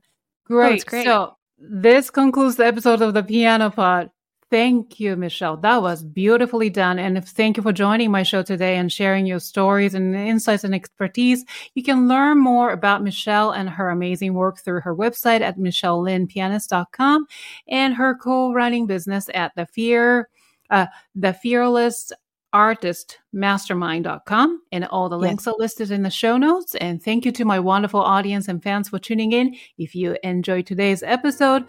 Great. 0.46 0.70
that's 0.70 0.84
great. 0.84 1.06
So 1.06 1.36
this 1.58 2.12
concludes 2.12 2.58
the 2.58 2.68
episode 2.68 3.02
of 3.02 3.16
the 3.16 3.24
Piano 3.24 3.72
Pod. 3.72 4.12
Thank 4.52 5.00
you, 5.00 5.16
Michelle. 5.16 5.58
That 5.58 5.84
was 5.84 6.04
beautifully 6.04 6.72
done. 6.72 6.98
And 6.98 7.24
thank 7.24 7.56
you 7.58 7.62
for 7.62 7.72
joining 7.72 8.10
my 8.10 8.24
show 8.24 8.42
today 8.42 8.78
and 8.78 8.92
sharing 8.92 9.28
your 9.28 9.40
stories 9.40 9.94
and 9.94 10.16
insights 10.16 10.64
and 10.64 10.74
expertise. 10.74 11.46
You 11.76 11.84
can 11.84 12.08
learn 12.08 12.40
more 12.40 12.72
about 12.72 13.04
Michelle 13.04 13.52
and 13.52 13.70
her 13.70 13.92
amazing 13.92 14.34
work 14.34 14.58
through 14.60 14.82
her 14.82 14.96
website 14.96 15.42
at 15.42 15.60
michellelynnepianist.com 15.60 17.28
and 17.68 17.94
her 17.94 18.16
co-running 18.16 18.88
business 18.88 19.30
at 19.36 19.54
the 19.56 19.68
Fear, 19.68 20.30
uh, 20.72 20.88
the 21.14 21.34
Fearless 21.34 22.12
Artist 22.52 23.20
Mastermind.com. 23.32 24.62
And 24.72 24.86
all 24.86 25.08
the 25.08 25.18
Yes. 25.20 25.28
links 25.28 25.48
are 25.48 25.54
listed 25.60 25.92
in 25.92 26.02
the 26.02 26.10
show 26.10 26.36
notes. 26.38 26.74
And 26.76 27.02
thank 27.02 27.24
you 27.26 27.32
to 27.34 27.46
my 27.46 27.60
wonderful 27.60 28.02
audience 28.02 28.48
and 28.48 28.62
fans 28.62 28.90
for 28.90 28.98
tuning 28.98 29.32
in. 29.34 29.56
If 29.78 29.94
you 29.94 30.18
enjoyed 30.24 30.66
today's 30.66 31.04
episode, 31.04 31.66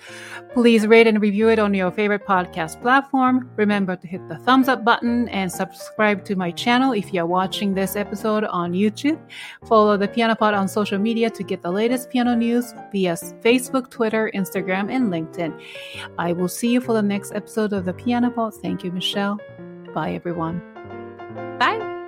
please 0.54 0.86
rate 0.86 1.06
and 1.06 1.20
review 1.20 1.48
it 1.50 1.58
on 1.58 1.74
your 1.74 1.90
favorite 1.90 2.26
podcast 2.26 2.80
platform. 2.80 3.50
Remember 3.56 3.94
to 3.96 4.06
hit 4.06 4.26
the 4.28 4.36
thumbs 4.38 4.68
up 4.68 4.84
button 4.84 5.28
and 5.28 5.52
subscribe 5.52 6.24
to 6.24 6.34
my 6.36 6.50
channel 6.50 6.92
if 6.92 7.12
you're 7.12 7.26
watching 7.26 7.74
this 7.74 7.94
episode 7.94 8.44
on 8.44 8.72
YouTube. 8.72 9.18
Follow 9.66 9.98
the 9.98 10.08
Piano 10.08 10.34
Pod 10.34 10.54
on 10.54 10.66
social 10.66 10.98
media 10.98 11.28
to 11.28 11.42
get 11.42 11.60
the 11.60 11.70
latest 11.70 12.08
piano 12.10 12.34
news 12.34 12.72
via 12.90 13.12
Facebook, 13.14 13.90
Twitter, 13.90 14.30
Instagram, 14.34 14.90
and 14.90 15.12
LinkedIn. 15.12 15.52
I 16.18 16.32
will 16.32 16.48
see 16.48 16.70
you 16.72 16.80
for 16.80 16.94
the 16.94 17.02
next 17.02 17.32
episode 17.34 17.74
of 17.74 17.84
the 17.84 17.92
Piano 17.92 18.30
Pod. 18.30 18.54
Thank 18.54 18.82
you, 18.82 18.90
Michelle. 18.92 19.38
Bye, 19.94 20.12
everyone. 20.12 20.62
Bye. 21.60 21.99